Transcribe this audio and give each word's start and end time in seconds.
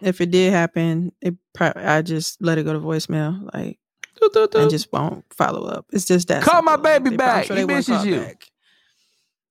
if 0.00 0.20
it 0.20 0.30
did 0.30 0.52
happen, 0.52 1.12
it 1.20 1.34
probably 1.54 1.82
I 1.82 2.02
just 2.02 2.40
let 2.42 2.58
it 2.58 2.64
go 2.64 2.72
to 2.72 2.78
voicemail, 2.80 3.48
like, 3.54 3.78
and 4.54 4.70
just 4.70 4.92
won't 4.92 5.24
follow 5.32 5.66
up. 5.66 5.86
It's 5.92 6.04
just 6.04 6.28
that. 6.28 6.42
Call 6.42 6.62
my 6.62 6.76
baby 6.76 7.10
They- 7.10 7.16
back. 7.16 7.46
sure 7.46 7.56
He 7.56 7.60
they 7.62 7.64
wouldn't 7.64 7.88
misses 7.88 8.04
you. 8.06 8.20
back. 8.20 8.44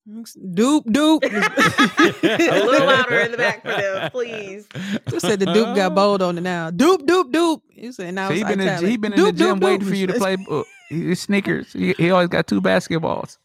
Doop 0.07 0.85
doop. 0.87 1.23
A 1.23 2.65
little 2.65 2.87
louder 2.87 3.19
in 3.19 3.31
the 3.31 3.37
back 3.37 3.61
for 3.61 3.67
them, 3.69 4.09
please. 4.09 4.67
Who 5.09 5.19
said 5.19 5.39
the 5.39 5.45
Duke 5.45 5.75
got 5.75 5.93
bold 5.95 6.21
on 6.23 6.37
it 6.37 6.41
now? 6.41 6.71
Doop 6.71 6.99
doop 7.05 7.31
doop. 7.31 7.61
You 7.75 7.91
said 7.91 8.15
now 8.15 8.29
So 8.29 8.33
he 8.33 8.41
it's 8.41 8.49
been 8.49 8.59
in, 8.59 8.85
he 8.87 8.97
been 8.97 9.13
in 9.13 9.23
the 9.23 9.31
gym 9.31 9.59
doop, 9.59 9.63
waiting 9.63 9.81
doop. 9.85 9.89
for 9.89 9.95
you 9.95 10.07
to 10.07 10.13
play 10.17 10.37
uh, 10.49 10.63
his 10.89 11.19
Snickers. 11.19 11.71
He, 11.73 11.93
he 11.93 12.09
always 12.09 12.29
got 12.29 12.47
two 12.47 12.59
basketballs. 12.59 13.37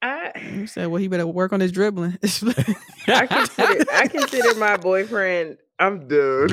I, 0.00 0.30
You 0.54 0.66
said, 0.66 0.86
well, 0.88 1.00
he 1.00 1.08
better 1.08 1.26
work 1.26 1.52
on 1.52 1.60
his 1.60 1.72
dribbling. 1.72 2.18
I 3.08 3.26
consider 3.26 3.84
I 3.92 4.06
consider 4.08 4.54
my 4.54 4.76
boyfriend. 4.76 5.58
I'm 5.80 6.06
done. 6.08 6.48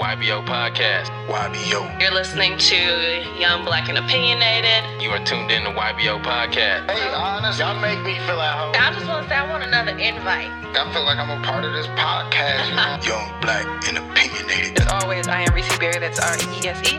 YBO 0.00 0.44
Podcast. 0.46 1.08
YBO. 1.28 2.00
You're 2.00 2.10
listening 2.12 2.56
to 2.58 3.38
Young 3.38 3.64
Black 3.64 3.88
and 3.88 3.98
Opinionated. 3.98 5.02
You 5.02 5.10
are 5.10 5.22
tuned 5.24 5.50
in 5.50 5.64
to 5.64 5.70
YBO 5.70 6.22
Podcast. 6.22 6.90
Hey, 6.90 7.12
honest, 7.14 7.60
y'all 7.60 7.78
make 7.80 8.00
me 8.02 8.14
feel 8.26 8.40
at 8.40 8.56
home. 8.56 8.74
I 8.78 8.92
just 8.94 9.06
want 9.06 9.24
to 9.24 9.28
say 9.28 9.36
I 9.36 9.48
want 9.50 9.62
another 9.62 9.92
invite. 9.92 10.48
I 10.74 10.90
feel 10.92 11.04
like 11.04 11.18
I'm 11.18 11.30
a 11.30 11.44
part 11.44 11.64
of 11.64 11.72
this 11.72 11.86
podcast, 11.88 12.68
you 12.70 12.76
know? 12.76 12.98
Young, 13.04 13.40
black, 13.40 13.66
and 13.88 13.98
opinionated. 13.98 14.80
As 14.80 14.88
always, 14.88 15.28
I 15.28 15.42
am 15.42 15.54
Reese 15.54 15.78
Berry. 15.78 15.98
That's 15.98 16.18
R 16.20 16.36
E 16.36 16.64
E 16.64 16.68
S 16.68 16.80
E 16.92 16.98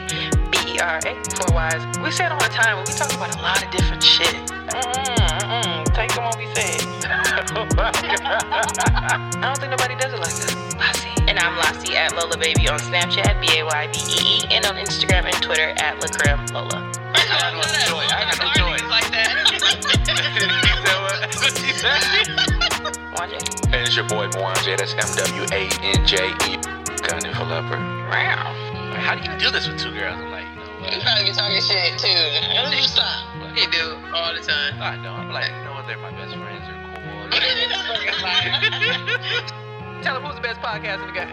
B 0.52 0.76
E 0.76 0.80
R 0.80 0.98
A. 1.06 1.14
Four 1.36 1.56
Y's. 1.56 1.98
We 2.00 2.12
say 2.12 2.26
it 2.28 2.32
all 2.32 2.40
the 2.40 2.50
time, 2.50 2.78
but 2.78 2.88
we 2.88 2.94
talk 2.94 3.14
about 3.14 3.36
a 3.36 3.42
lot 3.42 3.64
of 3.64 3.72
different 3.72 4.04
shit. 4.04 4.63
Mm-mm, 4.74 5.06
mm-mm. 5.46 5.94
Take 5.94 6.14
them 6.16 6.26
what 6.26 6.38
we 6.38 6.48
said. 6.56 6.82
I 7.78 9.40
don't 9.42 9.58
think 9.60 9.70
nobody 9.72 9.96
does 9.96 10.14
it 10.14 10.20
like 10.20 10.34
us. 10.34 10.56
Lassie. 10.76 11.10
And 11.28 11.38
I'm 11.40 11.56
Lassie 11.58 11.96
at 11.96 12.14
Lola 12.16 12.38
Baby 12.38 12.68
on 12.68 12.80
Snapchat, 12.80 13.40
B 13.40 13.60
A 13.60 13.64
Y 13.66 13.88
B 13.94 14.00
E 14.00 14.18
E, 14.42 14.48
and 14.52 14.66
on 14.66 14.76
Instagram 14.76 15.26
and 15.26 15.36
Twitter 15.42 15.74
at 15.78 16.00
Lacrim 16.02 16.52
Lola. 16.52 16.92
I 17.14 17.26
got 17.28 17.54
no 17.54 17.62
joy. 17.86 18.06
I 18.10 18.26
got 18.26 18.40
no 18.42 18.50
joy. 18.58 18.78
like 18.90 19.10
that. 19.12 19.30
And 23.74 23.82
it's 23.88 23.96
your 23.96 24.08
boy 24.08 24.28
Mwanje. 24.30 24.78
That's 24.78 24.94
M 24.94 25.16
W 25.26 25.44
A 25.52 25.70
N 25.82 26.06
J 26.06 26.30
E. 26.50 26.58
Gunning 27.08 27.34
for 27.34 27.44
leopard. 27.46 27.80
Wow. 28.10 28.54
How 28.98 29.16
do 29.16 29.22
you 29.30 29.38
do 29.38 29.52
this 29.52 29.68
with 29.68 29.80
two 29.80 29.92
girls? 29.92 30.16
I'm 30.16 30.32
like, 30.32 30.46
you 30.48 30.56
know 30.56 30.80
what? 30.82 30.94
You 30.96 31.02
probably 31.02 31.26
be 31.26 31.32
talking 31.34 31.62
shit 31.62 31.98
too. 32.00 32.88
Stop. 32.88 33.33
He 33.56 33.66
do 33.68 33.96
all 34.14 34.34
the 34.34 34.42
time. 34.42 34.82
I 34.82 34.96
know. 35.02 35.12
I'm 35.12 35.30
like, 35.32 35.50
you 35.52 35.64
know 35.64 35.74
what? 35.74 35.86
They're 35.88 35.98
my 35.98 36.12
best 36.12 36.36
friends. 36.36 36.66
They're 36.68 36.82
cool. 36.96 37.30
Tell 40.04 40.18
him 40.18 40.24
who's 40.24 40.36
the 40.36 40.42
best 40.42 40.60
podcast 40.60 41.02
in 41.02 41.08
the 41.08 41.14
game. 41.14 41.28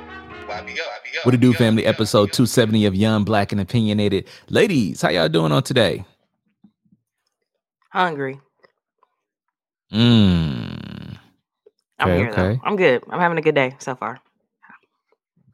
YBO, 0.47 0.77
YBO. 0.77 1.25
What 1.25 1.35
it 1.35 1.41
do, 1.41 1.53
family? 1.55 1.87
Episode 1.87 2.33
270 2.33 2.87
of 2.87 2.95
Young, 2.95 3.25
Black, 3.25 3.53
and 3.53 3.61
Opinionated. 3.61 4.27
Ladies, 4.49 5.01
how 5.03 5.09
y'all 5.11 5.29
doing 5.29 5.53
on 5.53 5.63
today? 5.63 6.05
Hungry. 7.91 8.41
Mmm. 9.93 11.17
I'm 11.99 12.09
Okay, 12.09 12.17
here 12.19 12.33
though. 12.35 12.43
okay. 12.43 12.61
I'm 12.65 12.77
good. 12.77 13.03
I'm 13.11 13.21
having 13.21 13.39
a 13.39 13.43
good 13.43 13.55
day 13.55 13.77
so 13.79 13.95
far. 13.95 14.21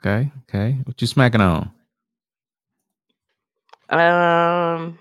Okay, 0.05 0.31
okay. 0.49 0.79
What 0.85 1.01
you 1.01 1.07
smacking 1.07 1.41
on? 1.41 1.71
Um, 3.89 4.99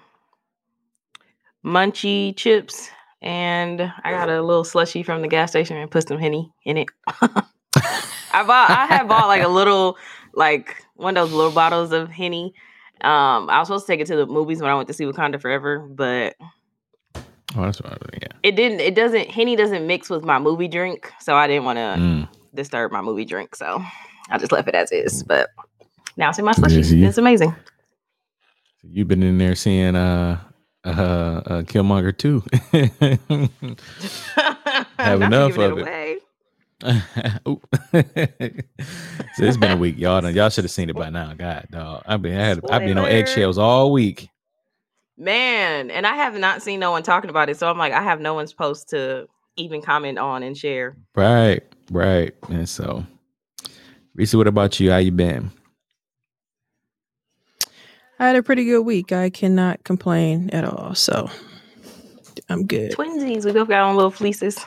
munchy 1.66 2.36
chips, 2.36 2.90
and 3.22 3.82
I 4.04 4.12
got 4.12 4.30
a 4.30 4.42
little 4.42 4.64
slushy 4.64 5.04
from 5.04 5.22
the 5.22 5.28
gas 5.28 5.50
station 5.52 5.78
and 5.78 5.90
put 5.90 6.08
some 6.08 6.20
henny 6.20 6.52
in 6.64 6.78
it. 6.78 6.88
I 7.12 8.44
bought. 8.44 8.70
I 8.70 8.86
had 8.86 9.08
bought 9.08 9.28
like 9.28 9.44
a 9.44 9.48
little, 9.48 9.98
like 10.34 10.86
one 10.96 11.18
of 11.18 11.28
those 11.30 11.36
little 11.36 11.52
bottles 11.52 11.92
of 11.92 12.10
henny. 12.10 12.54
Um, 13.02 13.50
I 13.50 13.60
was 13.60 13.68
supposed 13.68 13.86
to 13.88 13.92
take 13.94 14.00
it 14.00 14.08
to 14.08 14.16
the 14.16 14.26
movies 14.26 14.62
when 14.62 14.70
I 14.72 14.76
went 14.76 14.88
to 14.88 14.94
see 14.94 15.06
Wakanda 15.06 15.42
Forever, 15.42 15.80
but 15.80 16.36
Oh, 17.58 17.62
that's 17.62 17.82
what 17.82 17.94
I 17.94 17.98
yeah. 18.22 18.28
it 18.44 18.56
didn't. 18.56 18.82
It 18.82 18.96
doesn't. 18.96 19.30
Henny 19.30 19.56
doesn't 19.56 19.88
mix 19.88 20.10
with 20.10 20.24
my 20.24 20.40
movie 20.40 20.68
drink, 20.68 21.12
so 21.22 21.36
I 21.36 21.48
didn't 21.48 21.64
want 21.66 21.78
to 21.78 21.82
Mm. 22.02 22.28
disturb 22.54 22.92
my 22.92 23.02
movie 23.02 23.26
drink. 23.26 23.56
So 23.56 23.82
I 24.30 24.38
just 24.38 24.52
left 24.52 24.68
it 24.68 24.76
as 24.76 24.92
is. 24.92 25.24
But 25.24 25.50
now 26.18 26.30
it's 26.30 26.40
in 26.40 26.46
my 26.46 26.52
slushy. 26.54 27.06
It's 27.06 27.18
amazing. 27.18 27.56
You've 28.84 29.08
been 29.08 29.24
in 29.24 29.38
there 29.38 29.56
seeing 29.56 29.96
uh 29.96 30.40
uh, 30.86 30.90
uh 30.90 31.62
Killmonger 31.64 32.18
too. 32.18 32.44
Have 34.98 35.22
enough 35.22 35.58
of 35.58 35.78
it. 35.80 36.22
So 39.38 39.44
it's 39.44 39.58
been 39.58 39.72
a 39.72 39.78
week, 39.78 39.98
y'all. 39.98 40.22
done- 40.22 40.34
Y'all 40.34 40.50
should 40.50 40.64
have 40.64 40.72
seen 40.72 40.90
it 40.90 40.96
by 40.96 41.10
now. 41.10 41.34
God, 41.34 41.68
dog. 41.72 42.04
I've 42.06 42.22
been 42.22 42.38
I 42.40 42.46
had, 42.46 42.62
I've 42.70 42.86
been 42.86 42.98
on 42.98 43.06
eggshells 43.08 43.58
all 43.58 43.92
week. 43.92 44.30
Man, 45.18 45.92
and 45.92 46.06
I 46.08 46.16
have 46.16 46.38
not 46.38 46.62
seen 46.62 46.80
no 46.80 46.92
one 46.92 47.04
talking 47.04 47.30
about 47.30 47.50
it, 47.50 47.58
so 47.58 47.70
I'm 47.70 47.78
like, 47.78 47.92
I 47.94 48.02
have 48.02 48.20
no 48.22 48.34
one's 48.34 48.54
post 48.54 48.90
to 48.90 49.28
even 49.58 49.82
comment 49.82 50.18
on 50.20 50.44
and 50.44 50.58
share. 50.58 50.96
Right, 51.16 51.64
right. 51.92 52.34
And 52.50 52.68
so, 52.68 53.06
Reese, 54.14 54.34
what 54.36 54.48
about 54.48 54.80
you? 54.80 54.92
How 54.92 54.98
you 54.98 55.12
been? 55.12 55.52
I 58.20 58.28
had 58.28 58.36
a 58.36 58.44
pretty 58.44 58.66
good 58.66 58.82
week. 58.82 59.12
I 59.12 59.30
cannot 59.30 59.84
complain 59.84 60.50
at 60.52 60.64
all. 60.64 60.96
So 60.96 61.30
I'm 62.50 62.66
good. 62.66 62.92
Twinsies, 62.94 63.46
we 63.46 63.52
both 63.52 63.68
got 63.68 63.82
on 63.84 63.96
little 63.96 64.12
fleeces, 64.12 64.60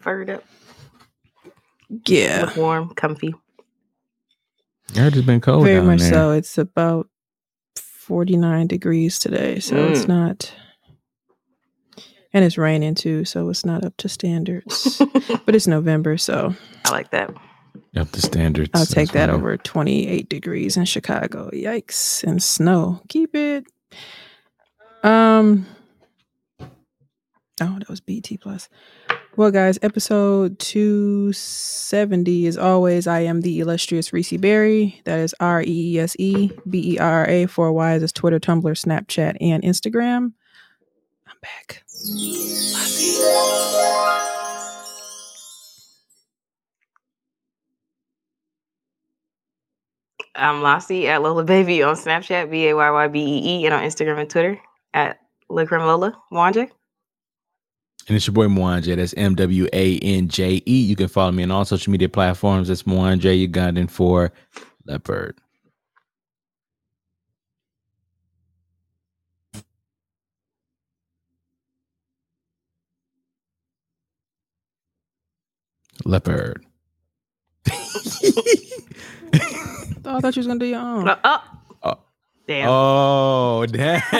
furred 0.00 0.30
up, 0.30 0.44
Yeah, 2.06 2.42
look 2.46 2.56
warm, 2.56 2.90
comfy. 2.94 3.34
I 4.96 5.00
heard 5.00 5.16
it's 5.16 5.26
been 5.26 5.40
cold 5.40 5.64
very 5.64 5.76
down 5.76 5.86
much 5.86 6.00
there. 6.00 6.10
so. 6.10 6.30
It's 6.32 6.58
about 6.58 7.08
49 7.76 8.66
degrees 8.66 9.18
today, 9.18 9.60
so 9.60 9.76
it's 9.88 10.04
Mm. 10.04 10.08
not. 10.08 10.54
And 12.32 12.44
it's 12.44 12.56
raining 12.58 12.94
too, 12.94 13.24
so 13.24 13.48
it's 13.48 13.64
not 13.64 13.84
up 13.84 13.96
to 13.98 14.08
standards. 14.08 15.02
but 15.46 15.54
it's 15.54 15.66
November, 15.66 16.16
so 16.16 16.54
I 16.84 16.90
like 16.90 17.10
that. 17.10 17.30
Up 17.96 18.10
to 18.12 18.22
standards. 18.22 18.70
I'll 18.72 18.86
take 18.86 19.12
that 19.12 19.30
over 19.30 19.56
28 19.56 20.28
degrees 20.28 20.76
in 20.76 20.84
Chicago. 20.84 21.50
Yikes. 21.52 22.22
And 22.22 22.42
snow. 22.42 23.02
Keep 23.08 23.34
it. 23.34 23.66
Um 25.02 25.66
Oh, 27.62 27.76
that 27.78 27.90
was 27.90 28.00
BT 28.00 28.38
plus. 28.38 28.70
Well, 29.36 29.50
guys, 29.50 29.78
episode 29.82 30.58
270 30.60 32.46
is 32.46 32.56
always 32.56 33.06
I 33.06 33.20
am 33.20 33.42
the 33.42 33.60
illustrious 33.60 34.14
Reese 34.14 34.32
Berry. 34.38 35.00
That 35.04 35.18
is 35.18 35.34
R 35.40 35.60
E 35.62 35.66
E 35.94 35.98
S 35.98 36.16
E 36.18 36.50
B 36.68 36.94
E 36.94 36.98
R 36.98 37.28
A. 37.28 37.46
Four 37.46 37.72
Y's 37.72 38.02
is 38.02 38.12
Twitter, 38.12 38.40
Tumblr, 38.40 38.62
Snapchat, 38.62 39.36
and 39.40 39.62
Instagram. 39.62 40.32
I'm 41.26 41.36
back. 41.42 41.84
I'm 50.40 50.62
Lassie 50.62 51.06
at 51.06 51.22
Lola 51.22 51.44
Baby 51.44 51.82
on 51.82 51.94
Snapchat, 51.94 52.50
B 52.50 52.68
A 52.68 52.74
Y 52.74 52.90
Y 52.90 53.08
B 53.08 53.20
E 53.20 53.60
E, 53.60 53.66
and 53.66 53.74
on 53.74 53.82
Instagram 53.82 54.18
and 54.18 54.30
Twitter 54.30 54.58
at 54.94 55.18
Lacrim 55.50 55.86
Lola 55.86 56.16
Wanja. 56.32 56.70
And 58.08 58.16
it's 58.16 58.26
your 58.26 58.32
boy 58.32 58.46
Mwanje. 58.46 58.96
That's 58.96 59.12
M 59.14 59.34
W 59.34 59.68
A 59.72 59.98
N 59.98 60.28
J 60.28 60.62
E. 60.66 60.80
You 60.80 60.96
can 60.96 61.08
follow 61.08 61.30
me 61.30 61.42
on 61.42 61.50
all 61.50 61.64
social 61.64 61.90
media 61.92 62.08
platforms. 62.08 62.68
That's 62.68 62.84
Mwanje 62.84 63.46
Ugandan 63.48 63.90
for 63.90 64.32
Leopard. 64.86 65.38
Leopard. 76.06 76.64
Oh, 80.04 80.16
I 80.16 80.20
thought 80.20 80.36
you 80.36 80.40
was 80.40 80.46
gonna 80.46 80.60
do 80.60 80.66
your 80.66 80.80
own. 80.80 81.08
Oh, 81.24 81.98
damn. 82.46 82.68
Oh, 82.68 83.66
damn. 83.70 84.02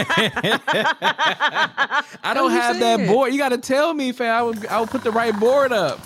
I 2.22 2.32
don't 2.32 2.52
have 2.52 2.78
that 2.78 3.06
board. 3.08 3.32
You 3.32 3.38
got 3.38 3.48
to 3.50 3.58
tell 3.58 3.92
me, 3.92 4.12
fam. 4.12 4.34
I 4.34 4.42
would, 4.42 4.66
I 4.66 4.80
would 4.80 4.90
put 4.90 5.02
the 5.02 5.10
right 5.10 5.38
board 5.38 5.72
up. 5.72 5.98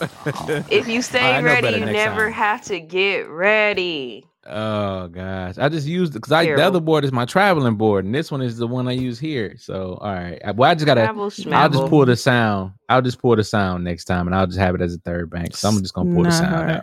if 0.70 0.88
you 0.88 1.02
stay 1.10 1.40
know 1.40 1.44
ready, 1.44 1.78
you 1.78 1.84
never 1.84 2.24
time. 2.24 2.32
have 2.32 2.64
to 2.64 2.80
get 2.80 3.28
ready. 3.28 4.24
Oh 4.46 5.08
gosh, 5.08 5.56
I 5.56 5.70
just 5.70 5.86
used 5.86 6.12
because 6.12 6.30
I 6.30 6.44
the 6.44 6.62
other 6.62 6.80
board 6.80 7.04
is 7.04 7.12
my 7.12 7.24
traveling 7.24 7.76
board, 7.76 8.04
and 8.04 8.14
this 8.14 8.30
one 8.30 8.42
is 8.42 8.58
the 8.58 8.66
one 8.66 8.86
I 8.88 8.92
use 8.92 9.18
here. 9.18 9.56
So 9.58 9.98
all 10.02 10.12
right, 10.12 10.38
I, 10.44 10.50
well 10.50 10.70
I 10.70 10.74
just 10.74 10.84
gotta. 10.84 11.00
Travel 11.00 11.30
I'll 11.50 11.70
just 11.70 11.86
pull 11.88 12.04
the 12.04 12.14
sound. 12.14 12.72
I'll 12.90 13.00
just 13.00 13.18
pull 13.18 13.36
the 13.36 13.44
sound 13.44 13.84
next 13.84 14.04
time, 14.04 14.26
and 14.26 14.36
I'll 14.36 14.46
just 14.46 14.58
have 14.58 14.74
it 14.74 14.82
as 14.82 14.94
a 14.94 14.98
third 14.98 15.30
bank. 15.30 15.56
So 15.56 15.68
I'm 15.68 15.80
just 15.80 15.94
gonna 15.94 16.14
pull 16.14 16.24
the 16.24 16.30
sound 16.30 16.54
hard. 16.54 16.70
out. 16.70 16.82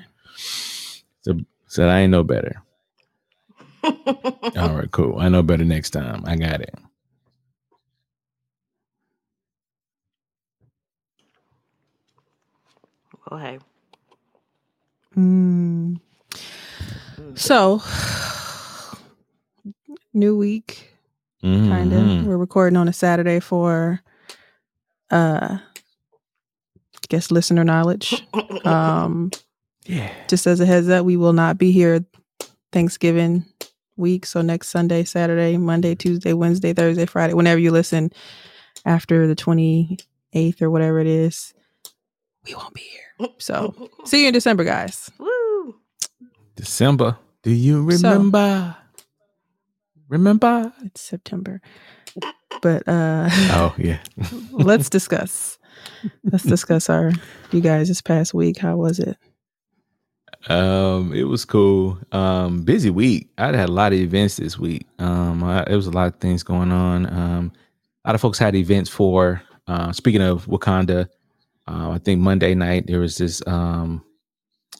So, 1.22 1.40
so 1.68 1.88
I 1.88 2.00
ain't 2.00 2.12
no 2.12 2.24
better. 2.24 2.64
All 3.84 4.76
right, 4.76 4.92
cool. 4.92 5.20
I 5.20 5.30
know 5.30 5.44
better 5.44 5.66
next 5.66 5.92
time. 5.92 6.24
I 6.26 6.36
got 6.36 6.62
it. 6.62 6.76
Oh, 13.32 13.38
hey. 13.38 13.60
Mm. 15.18 16.00
So, 17.36 17.82
new 20.14 20.38
week, 20.38 20.94
kind 21.70 21.94
of. 21.94 22.26
We're 22.28 22.38
recording 22.38 22.78
on 22.78 22.88
a 22.88 22.94
Saturday 22.94 23.40
for, 23.40 24.02
uh, 25.12 25.58
I 25.60 25.80
guess 27.10 27.32
listener 27.32 27.64
knowledge. 27.64 28.26
Um, 28.66 29.32
Yeah. 29.86 30.12
just 30.28 30.46
as 30.48 30.60
a 30.60 30.66
heads 30.68 30.88
up, 30.90 31.06
we 31.06 31.18
will 31.18 31.34
not 31.34 31.58
be 31.58 31.72
here 31.72 32.06
Thanksgiving 32.72 33.46
week. 33.98 34.26
So 34.26 34.42
next 34.42 34.70
Sunday, 34.70 35.04
Saturday, 35.04 35.58
Monday, 35.58 35.96
Tuesday, 35.96 36.34
Wednesday, 36.34 36.74
Thursday, 36.74 37.06
Friday, 37.06 37.34
whenever 37.34 37.60
you 37.60 37.72
listen 37.72 38.12
after 38.86 39.28
the 39.28 39.36
twenty 39.36 39.98
eighth 40.34 40.62
or 40.62 40.70
whatever 40.70 41.00
it 41.00 41.08
is, 41.08 41.54
we 42.46 42.56
won't 42.56 42.74
be 42.74 42.82
here. 42.82 43.30
So 43.40 43.90
see 44.06 44.22
you 44.22 44.28
in 44.30 44.34
December, 44.34 44.64
guys. 44.64 45.10
Woo! 45.20 45.76
December. 46.56 47.18
Do 47.44 47.52
you 47.52 47.90
So- 47.92 48.10
remember? 48.10 48.76
remember? 50.10 50.74
It's 50.84 51.02
September, 51.02 51.62
but 52.62 52.88
uh, 52.88 53.30
Oh 53.32 53.74
yeah. 53.78 54.00
let's 54.52 54.90
discuss. 54.90 55.58
Let's 56.24 56.44
discuss 56.44 56.90
our 56.90 57.12
you 57.52 57.62
guys 57.62 57.88
this 57.88 58.02
past 58.02 58.34
week. 58.34 58.58
How 58.60 58.76
was 58.78 59.00
it? 59.00 59.18
Um, 60.50 61.14
it 61.14 61.24
was 61.24 61.46
cool. 61.46 61.98
Um, 62.12 62.64
busy 62.64 62.90
week. 62.90 63.30
I 63.38 63.48
had 63.48 63.70
a 63.70 63.72
lot 63.72 63.94
of 63.94 64.00
events 64.00 64.38
this 64.38 64.58
week. 64.58 64.88
Um, 65.00 65.44
I, 65.44 65.64
there 65.66 65.76
was 65.78 65.88
a 65.88 65.92
lot 65.92 66.14
of 66.14 66.20
things 66.20 66.44
going 66.44 66.72
on. 66.72 67.06
Um, 67.08 67.52
a 68.04 68.10
lot 68.10 68.16
of 68.16 68.22
folks 68.22 68.40
had 68.40 68.56
events 68.56 68.90
for. 68.90 69.42
Uh, 69.68 69.92
speaking 69.92 70.22
of 70.22 70.46
Wakanda, 70.48 71.08
uh, 71.68 71.92
I 71.92 72.00
think 72.00 72.20
Monday 72.20 72.56
night 72.56 72.88
there 72.88 73.00
was 73.00 73.18
this 73.18 73.42
um, 73.48 74.04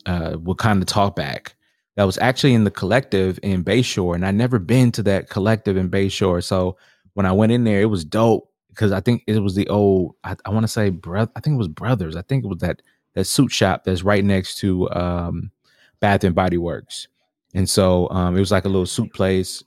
uh, 0.06 0.32
Wakanda 0.32 0.84
talkback 0.84 1.54
that 1.96 2.04
was 2.04 2.18
actually 2.18 2.54
in 2.54 2.64
the 2.64 2.72
collective 2.72 3.40
in 3.44 3.64
Bayshore, 3.64 4.16
and 4.16 4.26
I 4.26 4.32
never 4.32 4.60
been 4.60 4.92
to 4.94 5.04
that 5.04 5.30
collective 5.30 5.78
in 5.78 5.90
Bayshore. 5.90 6.44
So 6.44 6.78
when 7.14 7.26
I 7.26 7.32
went 7.32 7.52
in 7.52 7.64
there, 7.64 7.82
it 7.82 7.86
was 7.86 8.04
dope 8.04 8.50
because 8.70 8.92
I 8.92 9.00
think 9.00 9.24
it 9.28 9.40
was 9.40 9.56
the 9.56 9.68
old. 9.70 10.16
I, 10.24 10.36
I 10.46 10.50
want 10.50 10.64
to 10.64 10.68
say 10.68 10.90
brother. 10.90 11.32
I 11.36 11.40
think 11.40 11.54
it 11.56 11.60
was 11.60 11.68
Brothers. 11.68 12.16
I 12.16 12.24
think 12.24 12.44
it 12.44 12.48
was 12.48 12.60
that 12.60 12.82
that 13.16 13.26
suit 13.26 13.52
shop 13.52 13.84
that's 13.84 14.04
right 14.04 14.24
next 14.24 14.58
to 14.60 14.90
um, 14.92 15.52
Bath 16.00 16.24
and 16.24 16.36
Body 16.36 16.58
Works, 16.58 17.08
and 17.54 17.70
so 17.70 18.10
um, 18.10 18.36
it 18.36 18.40
was 18.40 18.52
like 18.52 18.66
a 18.66 18.70
little 18.70 18.86
suit 18.86 19.14
place. 19.14 19.64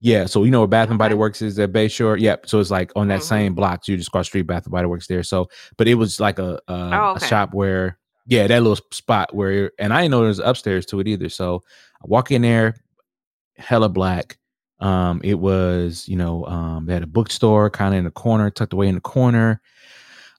Yeah, 0.00 0.26
so 0.26 0.44
you 0.44 0.52
know 0.52 0.60
where 0.60 0.68
Bath 0.68 0.90
and 0.90 0.98
Body 0.98 1.14
Works 1.16 1.42
is 1.42 1.58
at 1.58 1.72
Bayshore. 1.72 2.20
Yep. 2.20 2.48
So 2.48 2.60
it's 2.60 2.70
like 2.70 2.92
on 2.94 3.08
that 3.08 3.18
Mhm. 3.20 3.24
same 3.24 3.54
block. 3.56 3.84
So 3.84 3.90
you 3.90 3.98
just 3.98 4.12
cross 4.12 4.26
street, 4.26 4.42
Bath 4.42 4.64
and 4.64 4.70
Body 4.70 4.86
Works 4.86 5.08
there. 5.08 5.24
So, 5.24 5.48
but 5.76 5.88
it 5.88 5.94
was 5.96 6.20
like 6.20 6.38
a 6.38 6.60
a, 6.68 6.90
Oh, 6.94 7.14
a 7.16 7.20
shop 7.20 7.52
where 7.52 7.98
yeah, 8.26 8.46
that 8.46 8.62
little 8.62 8.78
spot 8.92 9.34
where 9.34 9.72
and 9.80 9.92
I 9.92 10.02
didn't 10.02 10.12
know 10.12 10.18
there 10.20 10.28
was 10.28 10.38
upstairs 10.38 10.86
to 10.86 11.00
it 11.00 11.08
either. 11.08 11.28
So 11.28 11.64
I 12.00 12.06
walk 12.06 12.30
in 12.30 12.42
there, 12.42 12.76
hella 13.56 13.88
black. 13.88 14.38
Um, 14.78 15.20
it 15.24 15.34
was, 15.40 16.06
you 16.08 16.14
know, 16.14 16.44
um, 16.46 16.86
they 16.86 16.92
had 16.94 17.02
a 17.02 17.06
bookstore 17.08 17.68
kind 17.68 17.92
of 17.94 17.98
in 17.98 18.04
the 18.04 18.12
corner, 18.12 18.50
tucked 18.50 18.74
away 18.74 18.86
in 18.86 18.94
the 18.94 19.00
corner. 19.00 19.60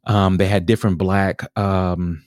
Um, 0.06 0.38
they 0.38 0.48
had 0.48 0.66
different 0.66 0.98
black, 0.98 1.42
um, 1.60 2.24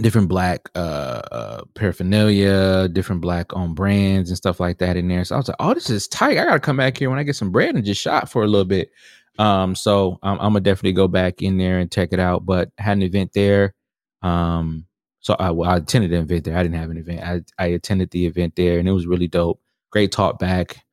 different 0.00 0.28
black 0.28 0.68
uh, 0.74 1.22
uh 1.32 1.64
paraphernalia, 1.74 2.88
different 2.88 3.20
black 3.20 3.54
on 3.54 3.74
brands 3.74 4.30
and 4.30 4.36
stuff 4.36 4.60
like 4.60 4.78
that 4.78 4.96
in 4.96 5.08
there. 5.08 5.24
So 5.24 5.34
I 5.34 5.38
was 5.38 5.48
like, 5.48 5.56
oh, 5.60 5.74
this 5.74 5.90
is 5.90 6.08
tight. 6.08 6.38
I 6.38 6.44
gotta 6.44 6.60
come 6.60 6.76
back 6.76 6.96
here 6.98 7.10
when 7.10 7.18
I 7.18 7.24
get 7.24 7.36
some 7.36 7.50
bread 7.50 7.74
and 7.74 7.84
just 7.84 8.00
shop 8.00 8.28
for 8.28 8.42
a 8.42 8.46
little 8.46 8.64
bit. 8.64 8.90
Um, 9.38 9.74
so 9.74 10.18
I'm, 10.22 10.38
I'm 10.38 10.52
gonna 10.52 10.60
definitely 10.60 10.92
go 10.92 11.08
back 11.08 11.42
in 11.42 11.58
there 11.58 11.78
and 11.78 11.90
check 11.90 12.10
it 12.12 12.20
out. 12.20 12.46
But 12.46 12.70
had 12.78 12.96
an 12.96 13.02
event 13.02 13.32
there. 13.34 13.74
Um, 14.22 14.86
so 15.20 15.36
I, 15.38 15.50
well, 15.50 15.70
I 15.70 15.76
attended 15.76 16.12
an 16.12 16.22
event 16.22 16.44
there. 16.44 16.56
I 16.56 16.62
didn't 16.62 16.78
have 16.78 16.90
an 16.90 16.96
event. 16.96 17.20
I, 17.22 17.62
I 17.62 17.66
attended 17.68 18.10
the 18.10 18.26
event 18.26 18.56
there, 18.56 18.78
and 18.78 18.88
it 18.88 18.92
was 18.92 19.06
really 19.06 19.28
dope. 19.28 19.60
Great 19.90 20.12
talk 20.12 20.38
back, 20.38 20.84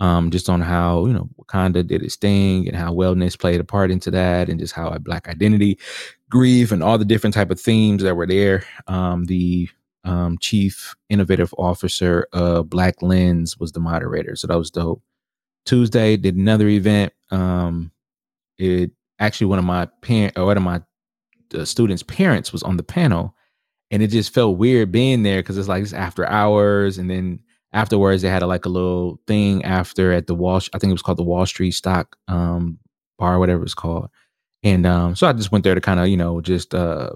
um, 0.00 0.30
just 0.30 0.48
on 0.48 0.60
how 0.60 1.06
you 1.06 1.12
know 1.12 1.28
Wakanda 1.40 1.86
did 1.86 2.02
its 2.02 2.16
thing 2.16 2.66
and 2.68 2.76
how 2.76 2.92
wellness 2.92 3.38
played 3.38 3.60
a 3.60 3.64
part 3.64 3.90
into 3.90 4.10
that, 4.10 4.48
and 4.48 4.58
just 4.58 4.74
how 4.74 4.96
Black 4.98 5.28
identity, 5.28 5.78
grief, 6.34 6.72
and 6.72 6.82
all 6.82 6.98
the 6.98 7.04
different 7.04 7.32
type 7.32 7.52
of 7.52 7.60
themes 7.60 8.02
that 8.02 8.16
were 8.16 8.26
there. 8.26 8.64
Um, 8.88 9.26
the 9.26 9.68
um, 10.02 10.36
chief 10.38 10.96
innovative 11.08 11.54
officer 11.56 12.26
of 12.32 12.68
Black 12.68 13.00
Lens 13.02 13.56
was 13.56 13.70
the 13.70 13.80
moderator, 13.80 14.34
so 14.34 14.48
that 14.48 14.58
was 14.58 14.72
dope. 14.72 15.00
Tuesday 15.64 16.16
did 16.16 16.34
another 16.36 16.68
event. 16.68 17.12
Um, 17.30 17.92
it 18.58 18.90
actually 19.20 19.46
one 19.46 19.60
of 19.60 19.64
my 19.64 19.86
parent 20.02 20.36
or 20.36 20.46
one 20.46 20.56
of 20.56 20.62
my 20.64 20.82
uh, 21.54 21.64
students' 21.64 22.02
parents 22.02 22.52
was 22.52 22.64
on 22.64 22.76
the 22.76 22.82
panel, 22.82 23.36
and 23.92 24.02
it 24.02 24.08
just 24.08 24.34
felt 24.34 24.58
weird 24.58 24.90
being 24.90 25.22
there 25.22 25.38
because 25.38 25.56
it's 25.56 25.68
like 25.68 25.84
it's 25.84 25.92
after 25.92 26.26
hours, 26.26 26.98
and 26.98 27.08
then 27.08 27.38
afterwards 27.72 28.22
they 28.22 28.28
had 28.28 28.42
a, 28.42 28.46
like 28.48 28.66
a 28.66 28.68
little 28.68 29.20
thing 29.28 29.64
after 29.64 30.12
at 30.12 30.26
the 30.26 30.34
Wall. 30.34 30.60
I 30.74 30.78
think 30.78 30.90
it 30.90 30.94
was 30.94 31.02
called 31.02 31.18
the 31.18 31.22
Wall 31.22 31.46
Street 31.46 31.72
Stock 31.72 32.16
um, 32.26 32.80
Bar, 33.20 33.38
whatever 33.38 33.62
it's 33.62 33.74
called, 33.74 34.10
and 34.64 34.86
um, 34.86 35.14
so 35.14 35.28
I 35.28 35.32
just 35.32 35.52
went 35.52 35.62
there 35.62 35.74
to 35.74 35.80
kind 35.80 36.00
of 36.00 36.08
you 36.08 36.16
know 36.16 36.40
just 36.40 36.74
uh, 36.74 37.10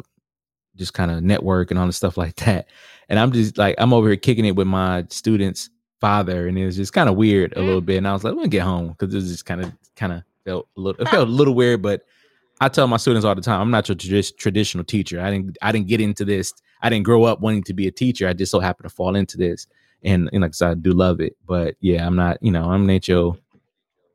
just 0.76 0.94
kind 0.94 1.10
of 1.10 1.22
network 1.22 1.70
and 1.70 1.80
all 1.80 1.86
the 1.86 1.92
stuff 1.92 2.16
like 2.16 2.36
that. 2.36 2.68
And 3.08 3.18
I'm 3.18 3.32
just 3.32 3.58
like 3.58 3.74
I'm 3.78 3.92
over 3.92 4.08
here 4.08 4.16
kicking 4.16 4.44
it 4.44 4.54
with 4.54 4.68
my 4.68 5.06
students' 5.10 5.70
father, 6.00 6.46
and 6.46 6.56
it 6.56 6.66
was 6.66 6.76
just 6.76 6.92
kind 6.92 7.08
of 7.08 7.16
weird 7.16 7.54
a 7.56 7.60
little 7.60 7.80
bit. 7.80 7.96
And 7.96 8.06
I 8.06 8.12
was 8.12 8.22
like, 8.22 8.34
let 8.34 8.42
me 8.42 8.48
get 8.48 8.62
home 8.62 8.88
because 8.88 9.12
it 9.12 9.16
was 9.16 9.30
just 9.30 9.46
kind 9.46 9.64
of 9.64 9.72
kind 9.96 10.12
of 10.12 10.22
felt 10.44 10.68
a 10.76 10.80
little 10.80 11.02
it 11.02 11.08
felt 11.08 11.26
a 11.26 11.30
little 11.30 11.54
weird, 11.54 11.82
but 11.82 12.02
I 12.60 12.68
tell 12.68 12.86
my 12.86 12.96
students 12.96 13.24
all 13.24 13.34
the 13.34 13.40
time, 13.40 13.60
I'm 13.60 13.70
not 13.70 13.88
your 13.88 13.96
tradi- 13.96 14.36
traditional 14.36 14.84
teacher. 14.84 15.20
I 15.20 15.30
didn't 15.30 15.56
I 15.62 15.72
didn't 15.72 15.88
get 15.88 16.00
into 16.00 16.24
this. 16.24 16.52
I 16.82 16.90
didn't 16.90 17.04
grow 17.04 17.24
up 17.24 17.40
wanting 17.40 17.64
to 17.64 17.74
be 17.74 17.86
a 17.86 17.90
teacher. 17.90 18.28
I 18.28 18.34
just 18.34 18.52
so 18.52 18.60
happened 18.60 18.88
to 18.88 18.94
fall 18.94 19.16
into 19.16 19.36
this. 19.36 19.66
And, 20.04 20.30
and 20.32 20.42
like 20.42 20.50
I 20.50 20.52
said, 20.52 20.70
I 20.70 20.74
do 20.74 20.92
love 20.92 21.20
it. 21.20 21.36
But 21.44 21.74
yeah, 21.80 22.06
I'm 22.06 22.14
not, 22.14 22.38
you 22.40 22.52
know, 22.52 22.70
I'm 22.70 22.88
your 22.88 23.36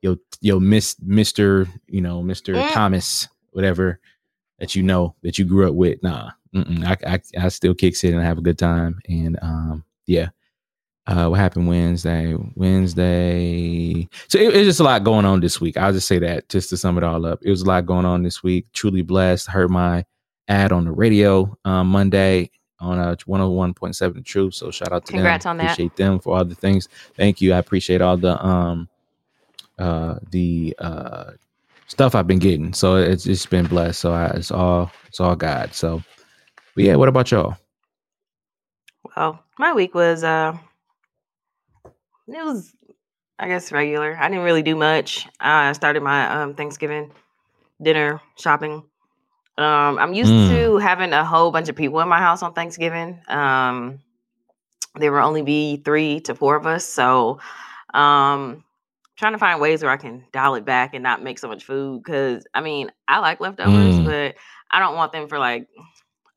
your 0.04 0.18
your 0.42 0.60
Miss 0.60 0.96
Mr. 0.96 1.68
You 1.88 2.02
know, 2.02 2.22
Mr. 2.22 2.54
Mm. 2.56 2.72
Thomas, 2.72 3.28
whatever 3.52 4.00
that 4.60 4.76
you 4.76 4.84
know 4.84 5.16
that 5.24 5.40
you 5.40 5.46
grew 5.46 5.68
up 5.68 5.74
with. 5.74 6.04
Nah. 6.04 6.32
I, 6.56 6.98
I 7.08 7.20
I 7.40 7.48
still 7.50 7.74
kick 7.74 7.96
it 8.04 8.14
and 8.14 8.22
have 8.22 8.38
a 8.38 8.42
good 8.42 8.60
time. 8.60 9.00
And 9.10 9.40
um 9.42 9.84
yeah. 10.06 10.30
Uh, 11.06 11.28
what 11.28 11.40
happened 11.40 11.68
Wednesday? 11.68 12.34
Wednesday. 12.56 14.08
So 14.30 14.38
it, 14.38 14.56
it's 14.56 14.68
just 14.68 14.80
a 14.80 14.84
lot 14.84 15.04
going 15.04 15.26
on 15.26 15.42
this 15.42 15.60
week. 15.60 15.76
I'll 15.76 15.92
just 15.92 16.08
say 16.08 16.18
that 16.20 16.48
just 16.48 16.70
to 16.70 16.78
sum 16.78 16.98
it 16.98 17.04
all 17.04 17.26
up. 17.26 17.40
It 17.42 17.50
was 17.50 17.62
a 17.62 17.66
lot 17.66 17.86
going 17.86 18.06
on 18.06 18.24
this 18.24 18.42
week. 18.42 18.68
Truly 18.72 19.02
blessed. 19.02 19.50
Heard 19.50 19.70
my 19.70 20.06
ad 20.48 20.72
on 20.72 20.86
the 20.86 20.94
radio 20.94 21.58
um, 21.66 21.88
Monday 21.88 22.52
on 22.80 23.00
uh, 23.00 23.16
101.7 23.16 24.14
The 24.14 24.22
Truth. 24.22 24.54
So 24.54 24.72
shout 24.72 24.94
out 24.94 25.06
to 25.08 25.12
Congrats 25.12 25.44
them. 25.44 25.52
on 25.52 25.58
that. 25.58 25.74
Appreciate 25.74 25.96
them 25.98 26.20
for 26.20 26.38
all 26.38 26.46
the 26.46 26.56
things. 26.56 26.88
Thank 27.18 27.42
you. 27.42 27.54
I 27.54 27.58
appreciate 27.58 28.02
all 28.02 28.16
the 28.16 28.42
um 28.46 28.88
uh 29.80 30.20
the 30.32 30.76
uh 30.80 31.32
stuff 31.88 32.16
I've 32.16 32.28
been 32.28 32.40
getting. 32.40 32.74
So 32.74 32.96
it's 32.98 33.26
it's 33.28 33.46
been 33.46 33.68
blessed. 33.68 34.00
So 34.02 34.14
I, 34.14 34.28
it's 34.28 34.52
all 34.52 34.92
it's 35.08 35.20
all 35.20 35.36
God. 35.36 35.74
So 35.74 36.04
but 36.76 36.84
yeah, 36.84 36.96
what 36.96 37.10
about 37.10 37.32
y'all? 37.32 37.58
Well, 39.16 39.44
my 39.60 39.74
week 39.74 39.96
was 39.96 40.24
uh 40.24 40.58
it 42.28 42.46
was 42.46 42.74
I 43.40 43.48
guess 43.48 43.72
regular. 43.72 44.18
I 44.20 44.30
didn't 44.30 44.46
really 44.46 44.64
do 44.64 44.76
much. 44.76 45.28
I 45.40 45.74
started 45.74 46.04
my 46.04 46.42
um 46.44 46.56
Thanksgiving 46.56 47.12
dinner 47.82 48.22
shopping. 48.38 48.84
Um 49.58 50.00
I'm 50.00 50.14
used 50.14 50.34
Mm. 50.34 50.48
to 50.48 50.78
having 50.78 51.14
a 51.14 51.26
whole 51.26 51.52
bunch 51.52 51.70
of 51.70 51.76
people 51.76 52.00
in 52.02 52.10
my 52.10 52.20
house 52.20 52.44
on 52.44 52.54
Thanksgiving. 52.54 53.22
Um 53.28 54.00
there 54.96 55.12
will 55.12 55.20
only 55.26 55.42
be 55.44 55.78
3 55.78 56.22
to 56.22 56.36
4 56.36 56.56
of 56.58 56.68
us, 56.68 56.86
so 56.86 57.40
um 57.94 58.64
trying 59.18 59.34
to 59.34 59.38
find 59.40 59.60
ways 59.62 59.82
where 59.84 59.92
I 59.92 59.98
can 59.98 60.24
dial 60.34 60.56
it 60.56 60.66
back 60.66 60.94
and 60.94 61.04
not 61.04 61.22
make 61.24 61.40
so 61.40 61.48
much 61.48 61.64
food 61.64 62.04
cuz 62.06 62.46
I 62.54 62.62
mean, 62.62 62.92
I 63.08 63.20
like 63.20 63.40
leftovers, 63.40 63.96
Mm. 63.96 64.06
but 64.06 64.36
I 64.72 64.80
don't 64.80 64.96
want 64.96 65.12
them 65.12 65.28
for 65.28 65.38
like 65.40 65.68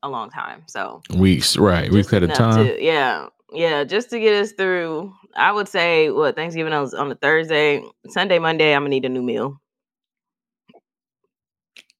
a 0.03 0.09
long 0.09 0.29
time. 0.29 0.63
So 0.67 1.01
Weeks, 1.15 1.57
right? 1.57 1.91
Weeks 1.91 2.13
at 2.13 2.23
a 2.23 2.27
time. 2.27 2.65
to- 2.65 2.83
yeah, 2.83 3.27
yeah, 3.51 3.83
just 3.83 4.09
to 4.11 4.19
get 4.19 4.33
us 4.41 4.51
through. 4.51 5.13
I 5.35 5.51
would 5.51 5.67
say 5.67 6.09
what 6.11 6.35
Thanksgiving 6.35 6.73
was 6.73 6.93
on 6.93 7.11
a 7.11 7.15
Thursday, 7.15 7.83
Sunday, 8.09 8.39
Monday. 8.39 8.73
I'm 8.75 8.81
gonna 8.81 8.89
need 8.89 9.05
a 9.05 9.09
new 9.09 9.21
meal, 9.23 9.59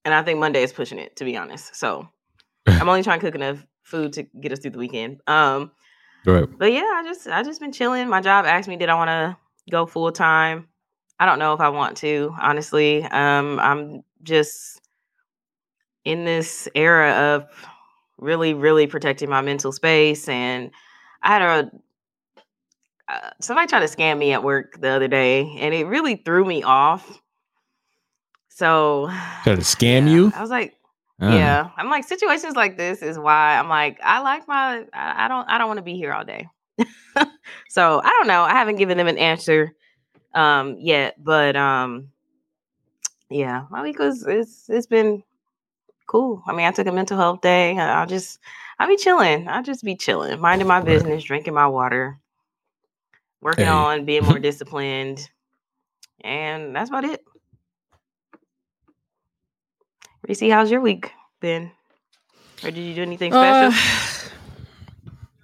and 0.06 0.14
I 0.14 0.24
think 0.24 0.40
Monday 0.40 0.64
is 0.64 0.74
pushing 0.74 1.00
it. 1.00 1.16
To 1.18 1.26
be 1.26 1.36
honest, 1.38 1.76
so 1.76 2.08
I'm 2.68 2.88
only 2.90 3.04
trying 3.04 3.20
to 3.20 3.26
cook 3.26 3.36
enough 3.36 3.66
food 3.84 4.14
to 4.14 4.24
get 4.42 4.52
us 4.52 4.60
through 4.60 4.72
the 4.72 4.78
weekend. 4.80 5.22
Um, 5.28 5.72
right. 6.26 6.46
but 6.58 6.72
yeah, 6.72 6.82
I 6.94 7.04
just 7.06 7.28
I 7.28 7.44
just 7.44 7.60
been 7.62 7.72
chilling. 7.72 8.08
My 8.10 8.22
job 8.22 8.46
asked 8.46 8.68
me 8.68 8.76
did 8.78 8.90
I 8.90 8.96
want 8.96 9.10
to 9.10 9.38
go 9.70 9.86
full 9.86 10.12
time. 10.12 10.68
I 11.20 11.26
don't 11.26 11.40
know 11.40 11.54
if 11.54 11.60
I 11.60 11.70
want 11.70 11.98
to, 11.98 12.34
honestly. 12.40 13.04
Um, 13.04 13.60
I'm 13.60 14.04
just 14.24 14.82
in 16.06 16.26
this 16.26 16.68
era 16.76 17.12
of 17.36 17.46
really, 18.18 18.54
really 18.54 18.88
protecting 18.88 19.30
my 19.30 19.42
mental 19.42 19.72
space, 19.72 20.28
and 20.30 20.72
I 21.22 21.28
had 21.28 21.42
a 21.42 21.72
uh, 23.10 23.30
somebody 23.40 23.68
tried 23.68 23.80
to 23.80 23.86
scam 23.86 24.18
me 24.18 24.34
at 24.34 24.44
work 24.44 24.80
the 24.82 24.90
other 24.90 25.08
day, 25.08 25.58
and 25.60 25.74
it 25.74 25.86
really 25.86 26.18
threw 26.18 26.44
me 26.46 26.64
off. 26.64 27.22
So 28.50 29.08
Tried 29.44 29.56
to 29.56 29.62
scam 29.62 30.06
yeah, 30.06 30.12
you? 30.12 30.32
I 30.36 30.42
was 30.42 30.50
like, 30.50 30.76
Uh, 31.22 31.28
yeah, 31.28 31.70
I'm 31.78 31.90
like 31.90 32.04
situations 32.04 32.56
like 32.56 32.78
this 32.78 33.02
is 33.02 33.18
why 33.18 33.58
I'm 33.58 33.70
like 33.70 34.00
I 34.04 34.20
like 34.22 34.48
my 34.48 34.86
I, 34.94 35.26
I 35.26 35.28
don't 35.28 35.50
I 35.50 35.58
don't 35.58 35.68
want 35.68 35.78
to 35.78 35.84
be 35.84 35.96
here 35.96 36.14
all 36.14 36.26
day. 36.26 36.48
So 37.70 38.02
I 38.04 38.10
don't 38.10 38.28
know. 38.28 38.44
I 38.44 38.52
haven't 38.52 38.78
given 38.78 38.98
them 38.98 39.08
an 39.08 39.18
answer 39.18 39.74
um 40.34 40.78
yet, 40.80 41.16
but 41.24 41.56
um 41.56 42.10
yeah, 43.30 43.66
my 43.70 43.82
week 43.84 44.00
was 44.00 44.26
it's 44.28 44.70
it's 44.70 44.88
been 44.88 45.24
cool. 46.08 46.44
I 46.48 46.54
mean, 46.54 46.66
I 46.66 46.72
took 46.72 46.88
a 46.88 46.92
mental 46.92 47.18
health 47.18 47.42
day. 47.42 47.78
I- 47.78 48.00
I'll 48.02 48.08
just 48.08 48.40
I'll 48.80 48.88
be 48.88 48.98
chilling. 48.98 49.48
I'll 49.48 49.64
just 49.64 49.84
be 49.84 49.96
chilling, 49.96 50.40
minding 50.40 50.68
my 50.68 50.82
business, 50.82 51.24
drinking 51.24 51.54
my 51.54 51.68
water, 51.68 52.20
working 53.42 53.66
Hey. 53.66 53.72
on 53.72 54.06
being 54.06 54.24
more 54.24 54.40
disciplined, 54.40 55.30
and 56.24 56.76
that's 56.76 56.90
about 56.90 57.06
it. 57.06 57.24
Reese, 60.28 60.42
how's 60.52 60.72
your 60.72 60.82
week 60.82 61.12
been? 61.40 61.72
Or 62.64 62.72
did 62.72 62.78
you 62.82 62.94
do 62.96 63.02
anything 63.04 63.34
Uh, 63.34 63.72
special? 63.72 64.17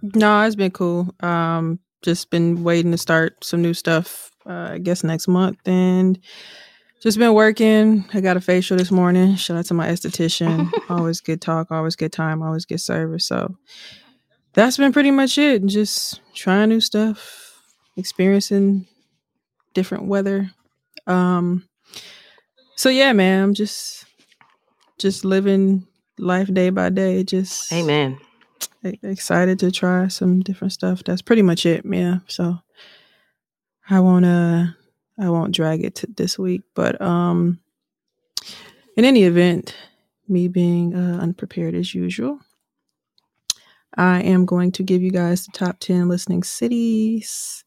No, 0.04 0.42
it's 0.42 0.56
been 0.56 0.72
cool. 0.72 1.14
Um, 1.22 1.80
just 2.02 2.30
been 2.30 2.64
waiting 2.64 2.92
to 2.92 2.98
start 2.98 3.44
some 3.44 3.62
new 3.62 3.74
stuff. 3.74 4.32
Uh, 4.46 4.72
I 4.74 4.78
guess 4.78 5.04
next 5.04 5.30
month, 5.30 5.58
and 5.66 6.20
just 7.02 7.18
been 7.18 7.34
working. 7.34 8.04
I 8.14 8.20
got 8.20 8.36
a 8.36 8.42
facial 8.42 8.78
this 8.78 8.92
morning. 8.92 9.36
Shout 9.36 9.58
out 9.58 9.66
to 9.66 9.74
my 9.74 9.88
esthetician. 9.88 10.70
always 10.90 11.22
good 11.22 11.42
talk, 11.42 11.72
always 11.72 11.96
good 11.96 12.12
time, 12.12 12.42
always 12.42 12.66
good 12.66 12.82
service. 12.82 13.26
So 13.26 13.56
that's 14.54 14.78
been 14.78 14.92
pretty 14.92 15.12
much 15.12 15.38
it. 15.38 15.66
Just 15.66 16.20
trying 16.34 16.70
new 16.70 16.82
stuff, 16.82 17.62
experiencing 17.96 18.86
different 19.74 20.06
weather. 20.06 20.52
Um, 21.08 21.68
so 22.76 22.90
yeah, 22.90 23.14
man, 23.14 23.44
I'm 23.44 23.54
just 23.54 24.06
just 24.98 25.24
living 25.24 25.88
life 26.18 26.54
day 26.54 26.70
by 26.70 26.90
day. 26.90 27.24
Just 27.24 27.72
Amen. 27.72 28.18
Excited 28.84 29.60
to 29.60 29.72
try 29.72 30.08
some 30.08 30.42
different 30.42 30.74
stuff. 30.74 31.04
That's 31.04 31.22
pretty 31.22 31.42
much 31.42 31.66
it, 31.66 31.86
yeah. 31.86 32.20
So 32.28 32.58
I 33.90 34.00
won't 34.00 34.26
uh 34.26 34.66
I 35.20 35.30
won't 35.30 35.54
drag 35.56 35.84
it 35.84 35.96
to 35.96 36.08
this 36.08 36.38
week, 36.40 36.64
but 36.76 37.02
um 37.02 37.60
in 38.96 39.06
any 39.06 39.24
event, 39.24 39.76
me 40.28 40.48
being 40.48 40.96
uh, 40.96 41.18
unprepared 41.20 41.74
as 41.74 41.96
usual, 41.96 42.40
I 43.98 44.22
am 44.22 44.46
going 44.46 44.72
to 44.74 44.84
give 44.84 45.02
you 45.02 45.12
guys 45.12 45.46
the 45.46 45.52
top 45.52 45.80
10 45.80 46.08
listening 46.08 46.44
cities. 46.44 47.64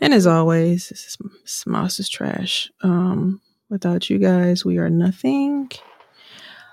And 0.00 0.14
as 0.14 0.26
always, 0.26 0.88
this 0.88 1.06
is 1.06 1.18
is 1.98 2.08
trash. 2.08 2.70
Um 2.82 3.40
without 3.68 4.08
you 4.08 4.18
guys, 4.18 4.64
we 4.64 4.78
are 4.78 4.90
nothing. 4.90 5.70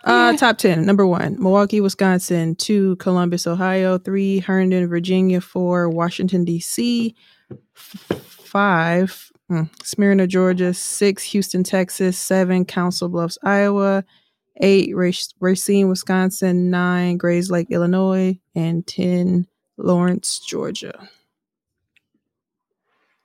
Uh, 0.04 0.36
top 0.36 0.58
10. 0.58 0.86
Number 0.86 1.08
one, 1.08 1.38
Milwaukee, 1.42 1.80
Wisconsin. 1.80 2.56
Two, 2.56 2.96
Columbus, 2.98 3.48
Ohio. 3.48 3.98
Three, 3.98 4.40
Herndon, 4.40 4.88
Virginia. 4.88 5.40
Four, 5.40 5.90
Washington, 5.90 6.44
D.C. 6.44 7.16
Five, 7.86 9.32
mm, 9.50 9.70
Smyrna, 9.84 10.28
Georgia. 10.28 10.74
Six, 10.74 11.24
Houston, 11.24 11.64
Texas. 11.64 12.18
Seven, 12.18 12.66
Council 12.66 13.08
Bluffs, 13.08 13.38
Iowa. 13.44 14.04
Eight, 14.58 14.94
Racine, 15.40 15.88
Wisconsin. 15.90 16.70
Nine, 16.70 17.18
Grayslake, 17.18 17.70
Illinois. 17.70 18.38
And 18.56 18.86
10, 18.86 19.48
Lawrence, 19.78 20.40
Georgia. 20.40 21.08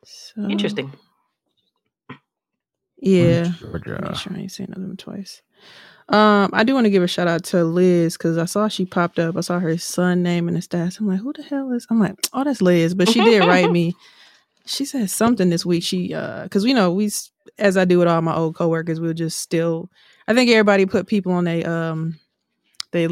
So, 0.04 0.42
Interesting. 0.49 0.92
Yeah. 3.00 3.52
Georgia. 3.58 4.00
Make 4.02 4.16
sure 4.16 4.32
I 4.35 4.40
ain't 4.40 4.52
saying 4.52 4.70
them 4.70 4.97
twice. 4.97 5.42
Um, 6.11 6.50
I 6.55 6.65
do 6.65 6.73
want 6.75 6.87
to 6.87 6.91
give 6.91 7.03
a 7.03 7.07
shout 7.09 7.29
out 7.29 7.45
to 7.45 7.65
Liz 7.65 8.17
because 8.17 8.38
I 8.38 8.47
saw 8.47 8.69
she 8.69 8.87
popped 8.87 9.19
up. 9.19 9.37
I 9.37 9.41
saw 9.43 9.59
her 9.59 9.77
son 9.77 10.23
name 10.23 10.49
in 10.49 10.55
the 10.55 10.61
stats. 10.61 10.99
I'm 11.00 11.07
like, 11.07 11.21
who 11.21 11.33
the 11.35 11.43
hell 11.43 11.73
is? 11.73 11.87
I'm 11.91 12.00
like, 12.00 12.15
oh, 12.33 12.45
that's 12.45 12.62
Liz. 12.62 12.95
But 12.95 13.11
she 13.11 13.23
did 13.23 13.41
write 13.45 13.71
me. 13.71 13.95
She 14.71 14.85
said 14.85 15.09
something 15.09 15.49
this 15.49 15.65
week. 15.65 15.83
She 15.83 16.12
uh, 16.12 16.43
because 16.43 16.62
we 16.62 16.75
know 16.75 16.93
we 16.93 17.11
as 17.59 17.79
I 17.79 17.87
do 17.87 17.99
with 18.00 18.07
all 18.07 18.21
my 18.21 18.35
old 18.37 18.55
coworkers, 18.55 19.00
we'll 19.00 19.15
just 19.15 19.41
still. 19.41 19.88
I 20.27 20.35
think 20.35 20.50
everybody 20.50 20.85
put 20.85 21.07
people 21.07 21.33
on 21.33 21.47
a 21.49 21.65
um, 21.65 22.19
they 22.91 23.09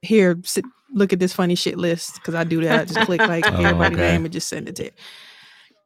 here 0.00 0.38
sit, 0.44 0.64
look 0.94 1.12
at 1.12 1.18
this 1.18 1.34
funny 1.34 1.56
shit 1.56 1.76
list 1.76 2.14
because 2.14 2.34
I 2.34 2.44
do 2.44 2.62
that. 2.62 2.80
I 2.80 2.84
just 2.86 3.00
click 3.00 3.20
like 3.20 3.44
Oh, 3.52 3.62
everybody's 3.62 3.98
okay. 3.98 4.12
name 4.12 4.24
and 4.24 4.32
just 4.32 4.48
send 4.48 4.66
it 4.66 4.76
to. 4.76 4.84
you. 4.84 4.90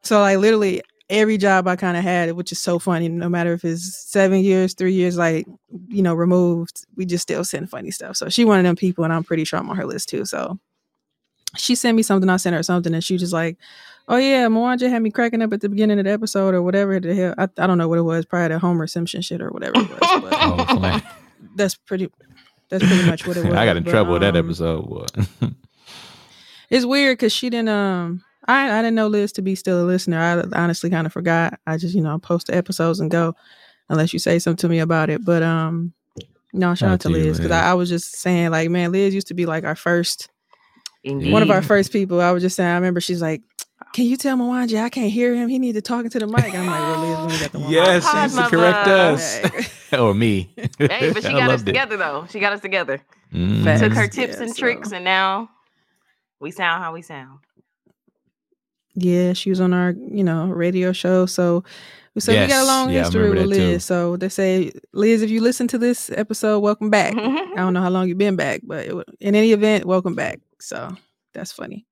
So 0.02 0.20
like 0.20 0.38
literally 0.38 0.82
every 1.10 1.38
job 1.38 1.66
I 1.66 1.76
kind 1.76 1.96
of 1.96 2.02
had, 2.02 2.32
which 2.32 2.52
is 2.52 2.58
so 2.58 2.78
funny. 2.78 3.08
No 3.08 3.28
matter 3.28 3.52
if 3.52 3.64
it's 3.64 3.96
seven 4.08 4.40
years, 4.40 4.74
three 4.74 4.92
years, 4.92 5.16
like 5.16 5.46
you 5.88 6.02
know, 6.02 6.14
removed, 6.14 6.84
we 6.96 7.06
just 7.06 7.22
still 7.22 7.44
send 7.44 7.70
funny 7.70 7.90
stuff. 7.90 8.16
So 8.16 8.28
she 8.28 8.44
one 8.44 8.58
of 8.58 8.64
them 8.64 8.76
people, 8.76 9.04
and 9.04 9.12
I'm 9.12 9.24
pretty 9.24 9.44
sure 9.44 9.58
I'm 9.58 9.70
on 9.70 9.76
her 9.76 9.86
list 9.86 10.08
too. 10.08 10.24
So 10.24 10.58
she 11.56 11.74
sent 11.74 11.96
me 11.96 12.02
something, 12.02 12.28
I 12.28 12.36
sent 12.36 12.54
her 12.56 12.62
something, 12.62 12.92
and 12.94 13.02
she 13.02 13.14
was 13.14 13.22
just 13.22 13.32
like, 13.32 13.56
"Oh 14.08 14.16
yeah, 14.16 14.46
Mwanje 14.48 14.90
had 14.90 15.02
me 15.02 15.10
cracking 15.10 15.40
up 15.42 15.52
at 15.52 15.60
the 15.60 15.68
beginning 15.68 15.98
of 15.98 16.04
the 16.04 16.12
episode 16.12 16.54
or 16.54 16.62
whatever 16.62 17.00
the 17.00 17.14
hell. 17.14 17.34
I, 17.38 17.48
I 17.58 17.66
don't 17.66 17.78
know 17.78 17.88
what 17.88 17.98
it 17.98 18.02
was, 18.02 18.26
probably 18.26 18.48
the 18.48 18.58
Homer 18.58 18.86
Simpson 18.86 19.22
shit 19.22 19.40
or 19.40 19.50
whatever 19.50 19.74
it 19.78 19.88
was. 19.88 19.98
But 20.00 20.32
Oh, 20.40 21.00
that's 21.56 21.74
pretty. 21.74 22.10
That's 22.68 22.84
pretty 22.86 23.06
much 23.08 23.26
what 23.26 23.38
it 23.38 23.44
was. 23.46 23.54
I 23.54 23.64
got 23.64 23.78
in 23.78 23.82
But, 23.84 23.90
trouble 23.90 24.12
with 24.12 24.22
that 24.22 24.36
um, 24.36 24.44
episode. 24.46 25.10
It's 26.70 26.84
weird 26.84 27.16
because 27.16 27.32
she 27.32 27.48
didn't. 27.48 27.70
Um, 27.70 28.22
I 28.48 28.78
I 28.78 28.82
didn't 28.82 28.94
know 28.96 29.06
Liz 29.06 29.30
to 29.32 29.42
be 29.42 29.54
still 29.54 29.82
a 29.82 29.86
listener. 29.86 30.18
I 30.18 30.58
honestly 30.60 30.90
kind 30.90 31.06
of 31.06 31.12
forgot. 31.12 31.60
I 31.66 31.76
just 31.76 31.94
you 31.94 32.00
know 32.02 32.18
post 32.18 32.48
the 32.48 32.56
episodes 32.56 32.98
and 32.98 33.10
go, 33.10 33.34
unless 33.88 34.12
you 34.12 34.18
say 34.18 34.38
something 34.38 34.56
to 34.62 34.68
me 34.68 34.78
about 34.80 35.10
it. 35.10 35.24
But 35.24 35.42
um, 35.42 35.92
no, 36.52 36.70
shout 36.70 36.78
Shout 36.78 36.90
out 36.90 37.00
to 37.02 37.08
to 37.08 37.14
Liz 37.14 37.36
because 37.38 37.52
I, 37.52 37.70
I 37.70 37.74
was 37.74 37.88
just 37.88 38.16
saying 38.16 38.50
like, 38.50 38.70
man, 38.70 38.90
Liz 38.90 39.14
used 39.14 39.28
to 39.28 39.34
be 39.34 39.46
like 39.46 39.64
our 39.64 39.76
first, 39.76 40.28
Indeed. 41.04 41.32
one 41.32 41.42
of 41.42 41.50
our 41.50 41.62
first 41.62 41.92
people. 41.92 42.20
I 42.20 42.32
was 42.32 42.42
just 42.42 42.56
saying. 42.56 42.70
I 42.70 42.74
remember 42.74 43.00
she's 43.00 43.20
like, 43.22 43.42
can 43.92 44.06
you 44.06 44.16
tell 44.16 44.36
Mwanje 44.36 44.82
I 44.82 44.88
can't 44.88 45.12
hear 45.12 45.34
him? 45.34 45.48
He 45.48 45.58
needs 45.58 45.76
to 45.76 45.82
talk 45.82 46.04
into 46.04 46.18
the 46.18 46.26
mic. 46.26 46.54
I'm 46.54 46.66
like, 46.66 46.80
well, 46.80 47.00
Liz, 47.00 47.18
when 47.18 47.30
you 47.34 47.40
got 47.40 47.52
the 47.52 47.58
one 47.60 47.70
yes, 47.70 48.02
she 48.04 48.08
Hi, 48.10 48.22
used 48.24 48.36
to 48.36 48.42
correct 48.48 48.86
mother. 48.86 49.12
us. 49.12 49.92
or 49.92 50.14
me. 50.14 50.54
Hey, 50.78 51.12
but 51.12 51.22
she 51.22 51.28
got 51.32 51.42
us 51.42 51.48
loved 51.48 51.62
it. 51.62 51.66
together 51.66 51.96
though. 51.98 52.26
She 52.30 52.40
got 52.40 52.52
us 52.54 52.60
together. 52.60 52.98
Facts. 53.30 53.80
Took 53.82 53.92
her 53.92 54.02
Yeah, 54.04 54.08
tips 54.08 54.36
and 54.38 54.50
so- 54.50 54.56
tricks, 54.58 54.92
and 54.92 55.04
now 55.04 55.50
we 56.40 56.50
sound 56.50 56.82
how 56.82 56.92
we 56.94 57.02
sound. 57.02 57.40
Yeah, 59.00 59.32
she 59.32 59.50
was 59.50 59.60
on 59.60 59.72
our, 59.72 59.94
you 60.10 60.24
know, 60.24 60.46
radio 60.48 60.92
show. 60.92 61.26
So 61.26 61.64
we 62.14 62.20
so 62.20 62.32
we 62.32 62.46
got 62.48 62.64
a 62.64 62.66
long 62.66 62.90
Yeah, 62.90 63.04
history 63.04 63.30
with 63.30 63.38
that 63.38 63.54
too. 63.54 63.68
Liz. 63.72 63.84
So 63.84 64.16
they 64.16 64.28
say, 64.28 64.72
Liz, 64.92 65.22
if 65.22 65.30
you 65.30 65.40
listen 65.40 65.68
to 65.68 65.78
this 65.78 66.10
episode, 66.10 66.60
welcome 66.60 66.90
back. 66.90 67.14
I 67.16 67.54
don't 67.56 67.72
know 67.72 67.80
how 67.80 67.90
long 67.90 68.08
you've 68.08 68.18
been 68.18 68.36
back, 68.36 68.60
but 68.64 68.86
it, 68.86 68.94
in 69.20 69.34
any 69.34 69.52
event, 69.52 69.84
welcome 69.84 70.14
back. 70.14 70.40
So 70.58 70.96
that's 71.32 71.52
funny. 71.52 71.86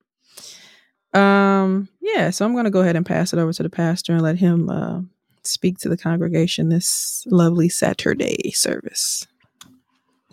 Um, 1.14 1.88
yeah, 2.00 2.30
so 2.30 2.44
I'm 2.44 2.54
gonna 2.54 2.70
go 2.70 2.80
ahead 2.80 2.96
and 2.96 3.06
pass 3.06 3.32
it 3.32 3.38
over 3.38 3.52
to 3.52 3.62
the 3.62 3.70
pastor 3.70 4.12
and 4.12 4.22
let 4.22 4.36
him 4.36 4.68
uh, 4.68 5.00
speak 5.44 5.78
to 5.78 5.88
the 5.88 5.96
congregation 5.96 6.68
this 6.68 7.24
lovely 7.30 7.68
Saturday 7.68 8.50
service. 8.52 9.26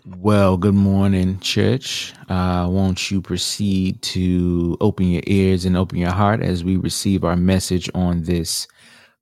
Well, 0.06 0.58
good 0.58 0.74
morning, 0.74 1.40
church. 1.40 2.12
Uh, 2.28 2.68
won't 2.70 3.10
you 3.10 3.22
proceed 3.22 4.02
to 4.02 4.76
open 4.82 5.06
your 5.06 5.22
ears 5.26 5.64
and 5.64 5.78
open 5.78 5.96
your 5.96 6.10
heart 6.10 6.42
as 6.42 6.62
we 6.62 6.76
receive 6.76 7.24
our 7.24 7.36
message 7.36 7.88
on 7.94 8.24
this 8.24 8.68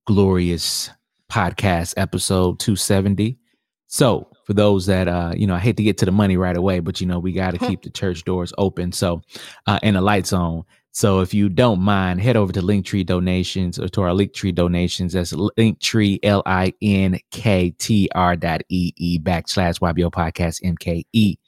glorious 0.09 0.91
podcast, 1.31 1.95
episode 1.97 2.59
270. 2.59 3.39
So, 3.87 4.27
for 4.45 4.55
those 4.55 4.87
that, 4.87 5.07
uh, 5.07 5.35
you 5.37 5.47
know, 5.47 5.55
I 5.55 5.61
hate 5.61 5.77
to 5.77 5.85
get 5.85 5.99
to 5.99 6.05
the 6.05 6.11
money 6.11 6.37
right 6.37 6.57
away, 6.57 6.81
but, 6.81 7.01
you 7.01 7.07
know, 7.07 7.21
we 7.21 7.31
got 7.31 7.53
to 7.53 7.59
keep 7.69 7.83
the 7.83 7.91
church 7.91 8.25
doors 8.25 8.53
open. 8.59 8.91
So, 8.91 9.23
uh, 9.69 9.79
and 9.85 9.95
the 9.95 10.01
lights 10.01 10.33
on. 10.33 10.65
So 10.93 11.21
if 11.21 11.33
you 11.33 11.49
don't 11.49 11.81
mind, 11.81 12.21
head 12.21 12.37
over 12.37 12.53
to 12.53 12.61
Linktree 12.61 13.07
donations 13.07 13.79
or 13.79 13.89
to 13.89 14.03
our 14.03 14.11
Linktree 14.11 14.55
donations. 14.55 15.15
That's 15.15 15.33
Linktree, 15.33 16.19
L 16.23 16.43
I 16.45 16.75
N 16.83 17.19
K 17.31 17.71
T 17.79 18.11
R 18.15 18.37
dot 18.37 18.61
E 18.69 18.93
E 18.97 19.19
backslash 19.19 19.81
YBO 19.81 20.13
podcast 20.13 20.63
MKE. 20.63 21.39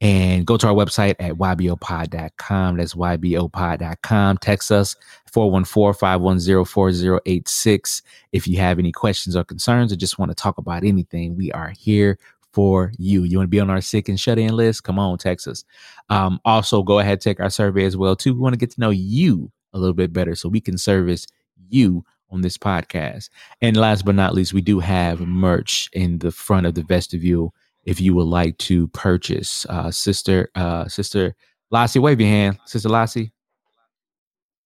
And 0.00 0.44
go 0.44 0.56
to 0.56 0.66
our 0.66 0.74
website 0.74 1.14
at 1.20 1.34
ybopod.com. 1.34 2.76
That's 2.76 2.94
ybopod.com. 2.94 4.38
Text 4.38 4.72
us 4.72 4.96
414-510-4086. 5.32 8.02
If 8.32 8.48
you 8.48 8.58
have 8.58 8.78
any 8.78 8.92
questions 8.92 9.34
or 9.36 9.44
concerns 9.44 9.92
or 9.92 9.96
just 9.96 10.18
want 10.18 10.30
to 10.30 10.34
talk 10.34 10.58
about 10.58 10.84
anything, 10.84 11.36
we 11.36 11.50
are 11.52 11.70
here 11.70 12.18
for 12.54 12.92
you. 12.98 13.24
You 13.24 13.38
want 13.38 13.48
to 13.48 13.50
be 13.50 13.60
on 13.60 13.68
our 13.68 13.80
sick 13.80 14.08
and 14.08 14.18
shut 14.18 14.38
in 14.38 14.54
list? 14.54 14.84
Come 14.84 14.98
on, 14.98 15.18
Texas. 15.18 15.64
Um, 16.08 16.40
also, 16.44 16.82
go 16.82 17.00
ahead 17.00 17.20
take 17.20 17.40
our 17.40 17.50
survey 17.50 17.84
as 17.84 17.96
well 17.96 18.14
too. 18.14 18.32
We 18.32 18.40
want 18.40 18.52
to 18.52 18.58
get 18.58 18.70
to 18.70 18.80
know 18.80 18.90
you 18.90 19.50
a 19.72 19.78
little 19.78 19.94
bit 19.94 20.12
better 20.12 20.34
so 20.34 20.48
we 20.48 20.60
can 20.60 20.78
service 20.78 21.26
you 21.68 22.04
on 22.30 22.42
this 22.42 22.56
podcast. 22.56 23.28
And 23.60 23.76
last 23.76 24.04
but 24.04 24.14
not 24.14 24.34
least, 24.34 24.54
we 24.54 24.60
do 24.60 24.78
have 24.80 25.20
merch 25.20 25.90
in 25.92 26.18
the 26.18 26.30
front 26.30 26.66
of 26.66 26.74
the 26.74 26.82
vestibule. 26.82 27.54
If 27.82 28.00
you 28.00 28.14
would 28.14 28.28
like 28.28 28.56
to 28.58 28.88
purchase, 28.88 29.66
uh, 29.68 29.90
sister, 29.90 30.48
uh, 30.54 30.88
sister 30.88 31.34
Lassie, 31.70 31.98
wave 31.98 32.20
your 32.20 32.30
hand, 32.30 32.58
sister 32.66 32.88
Lassie. 32.88 33.32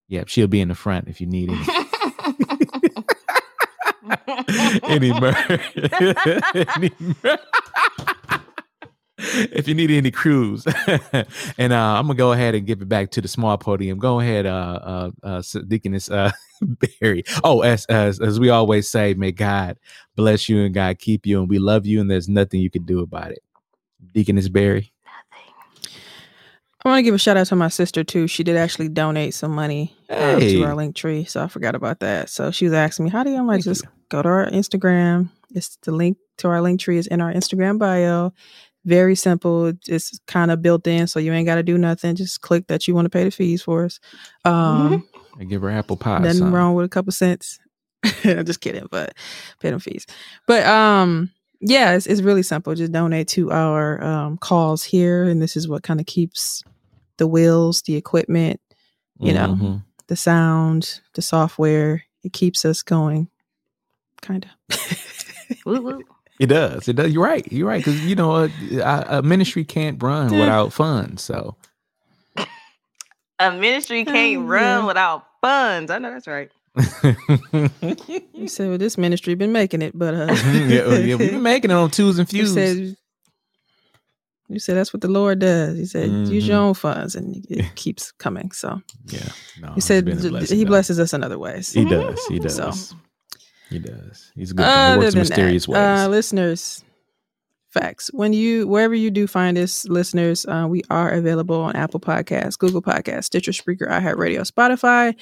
Yep, 0.08 0.28
she'll 0.28 0.46
be 0.46 0.60
in 0.60 0.68
the 0.68 0.74
front 0.74 1.08
if 1.08 1.20
you 1.20 1.26
need 1.26 1.50
any. 1.50 1.77
Any 4.84 5.12
merch. 5.12 5.76
any 6.76 6.90
if 9.18 9.66
you 9.66 9.74
need 9.74 9.90
any 9.90 10.10
crews, 10.10 10.64
and 11.58 11.72
uh, 11.72 11.94
I'm 11.98 12.06
gonna 12.06 12.14
go 12.14 12.32
ahead 12.32 12.54
and 12.54 12.66
give 12.66 12.82
it 12.82 12.88
back 12.88 13.10
to 13.12 13.20
the 13.20 13.28
small 13.28 13.58
podium. 13.58 13.98
Go 13.98 14.20
ahead, 14.20 14.46
uh, 14.46 14.78
uh, 14.82 15.10
uh 15.22 15.42
Deaconess 15.66 16.10
uh, 16.10 16.30
Berry. 17.00 17.24
Oh, 17.42 17.62
as, 17.62 17.84
as 17.86 18.20
as 18.20 18.38
we 18.38 18.48
always 18.50 18.88
say, 18.88 19.14
may 19.14 19.32
God 19.32 19.78
bless 20.14 20.48
you 20.48 20.62
and 20.62 20.74
God 20.74 20.98
keep 20.98 21.26
you, 21.26 21.40
and 21.40 21.48
we 21.48 21.58
love 21.58 21.86
you, 21.86 22.00
and 22.00 22.10
there's 22.10 22.28
nothing 22.28 22.60
you 22.60 22.70
can 22.70 22.84
do 22.84 23.00
about 23.00 23.32
it. 23.32 23.42
Deaconess 24.14 24.48
Berry. 24.48 24.92
I 26.88 26.92
want 26.92 26.98
to 27.00 27.02
give 27.04 27.14
a 27.14 27.18
shout 27.18 27.36
out 27.36 27.46
to 27.48 27.56
my 27.56 27.68
sister 27.68 28.02
too. 28.02 28.26
She 28.26 28.42
did 28.42 28.56
actually 28.56 28.88
donate 28.88 29.34
some 29.34 29.52
money 29.52 29.94
um, 30.10 30.40
Hey. 30.40 30.54
to 30.54 30.64
our 30.64 30.74
link 30.74 30.96
tree, 30.96 31.24
so 31.24 31.42
I 31.42 31.48
forgot 31.48 31.74
about 31.74 32.00
that. 32.00 32.30
So 32.30 32.50
she 32.50 32.64
was 32.64 32.72
asking 32.74 33.04
me, 33.04 33.10
"How 33.10 33.22
do 33.22 33.30
you?" 33.30 33.36
I'm 33.36 33.46
like, 33.46 33.62
Thank 33.62 33.64
"Just 33.64 33.84
go 34.08 34.22
to 34.22 34.28
our 34.28 34.46
Instagram. 34.50 35.30
It's 35.54 35.76
the 35.82 35.92
link 35.92 36.18
to 36.38 36.48
our 36.48 36.60
link 36.60 36.80
tree 36.80 36.98
is 36.98 37.06
in 37.06 37.20
our 37.20 37.32
Instagram 37.32 37.78
bio. 37.78 38.32
Very 38.84 39.14
simple. 39.14 39.72
It's 39.86 40.18
kind 40.26 40.50
of 40.50 40.62
built 40.62 40.86
in, 40.86 41.06
so 41.06 41.18
you 41.18 41.32
ain't 41.32 41.46
got 41.46 41.56
to 41.56 41.62
do 41.62 41.76
nothing. 41.76 42.16
Just 42.16 42.40
click 42.40 42.66
that 42.68 42.88
you 42.88 42.94
want 42.94 43.06
to 43.06 43.10
pay 43.10 43.24
the 43.24 43.30
fees 43.30 43.60
for 43.62 43.84
us. 43.84 44.00
Um, 44.44 45.06
I 45.38 45.44
give 45.44 45.62
her 45.62 45.70
apple 45.70 45.96
pie. 45.96 46.18
Nothing 46.18 46.38
son. 46.38 46.52
wrong 46.52 46.74
with 46.74 46.86
a 46.86 46.88
couple 46.88 47.12
cents. 47.12 47.58
I'm 48.24 48.44
just 48.46 48.60
kidding, 48.60 48.86
but 48.90 49.14
pay 49.60 49.70
them 49.70 49.80
fees. 49.80 50.06
But 50.46 50.64
um, 50.66 51.30
yeah, 51.60 51.94
it's, 51.94 52.06
it's 52.06 52.22
really 52.22 52.42
simple. 52.42 52.74
Just 52.74 52.92
donate 52.92 53.28
to 53.28 53.50
our 53.50 54.02
um, 54.02 54.38
cause 54.38 54.84
here, 54.84 55.24
and 55.24 55.42
this 55.42 55.56
is 55.56 55.68
what 55.68 55.82
kind 55.82 56.00
of 56.00 56.06
keeps 56.06 56.62
the 57.18 57.26
wheels, 57.26 57.82
the 57.82 57.96
equipment, 57.96 58.60
you 59.20 59.32
know, 59.32 59.48
Mhm. 59.60 59.84
the 60.06 60.16
sound, 60.16 61.00
the 61.14 61.22
software. 61.22 62.04
It 62.24 62.32
keeps 62.32 62.64
us 62.64 62.82
going, 62.82 63.28
kind 64.22 64.46
of. 64.70 64.78
Woo, 65.66 65.80
woo. 65.82 66.02
It 66.40 66.46
does. 66.46 66.86
It 66.86 66.94
does. 66.94 67.12
You're 67.12 67.24
right. 67.24 67.44
You're 67.52 67.66
right. 67.66 67.84
Because 67.84 68.00
you 68.06 68.14
know, 68.14 68.36
a, 68.44 68.50
a, 68.78 69.06
a 69.18 69.22
ministry 69.22 69.64
can't 69.64 70.00
run 70.00 70.30
without 70.30 70.72
funds. 70.72 71.20
So 71.22 71.56
A 73.40 73.50
ministry 73.52 74.04
can't 74.04 74.38
Oh, 74.38 74.42
run 74.46 74.80
yeah. 74.82 74.86
without 74.86 75.24
funds. 75.40 75.90
I 75.90 75.98
know 75.98 76.12
that's 76.12 76.28
right. 76.28 76.50
you 78.32 78.46
said, 78.48 78.68
well, 78.68 78.78
this 78.78 78.96
ministry 78.98 79.34
been 79.34 79.50
making 79.52 79.82
it, 79.82 79.98
but 79.98 80.14
uh, 80.14 80.26
yeah, 80.52 80.86
well, 80.86 81.00
yeah, 81.00 81.14
we've 81.16 81.30
been 81.32 81.42
making 81.42 81.70
it 81.72 81.74
on 81.74 81.90
twos 81.96 82.18
and 82.20 82.32
you 82.32 82.44
fews. 82.46 82.96
You 84.48 84.58
said 84.58 84.76
that's 84.76 84.92
what 84.92 85.00
the 85.02 85.08
Lord 85.08 85.38
does. 85.40 85.76
He 85.76 85.84
said, 85.86 86.08
use 86.10 86.46
your 86.48 86.56
Mhm. 86.58 86.60
own 86.68 86.74
funds, 86.74 87.14
and 87.14 87.44
it 87.50 87.66
keeps 87.74 88.12
coming. 88.12 88.50
So 88.52 88.80
yeah, 89.06 89.28
no, 89.60 89.72
he 89.74 89.80
said, 89.80 90.04
been 90.04 90.18
a 90.18 90.20
d- 90.22 90.28
blessing, 90.30 90.56
he 90.58 90.64
though. 90.64 90.68
blesses 90.68 90.98
us 90.98 91.12
in 91.12 91.22
other 91.22 91.38
ways. 91.38 91.72
He 91.72 91.84
does. 91.84 92.18
He 92.26 92.38
does. 92.46 92.56
So- 92.56 92.96
He 93.70 93.78
does. 93.78 94.32
He's 94.34 94.50
a 94.52 94.54
good. 94.54 94.62
man. 94.62 94.88
He 94.88 94.92
Other 94.96 95.04
works 95.06 95.14
in 95.14 95.18
mysterious 95.20 95.66
that, 95.66 95.72
ways. 95.72 96.06
uh, 96.06 96.08
listeners, 96.08 96.84
facts. 97.68 98.10
When 98.14 98.32
you 98.32 98.66
wherever 98.66 98.94
you 98.94 99.10
do 99.10 99.26
find 99.26 99.58
us, 99.58 99.84
listeners, 99.86 100.46
uh, 100.46 100.66
we 100.70 100.82
are 100.88 101.10
available 101.10 101.60
on 101.60 101.76
Apple 101.76 102.00
Podcasts, 102.00 102.58
Google 102.58 102.80
Podcasts, 102.80 103.24
Stitcher, 103.24 103.52
Spreaker, 103.52 103.86
iHeartRadio, 103.90 104.50
Spotify, 104.50 105.14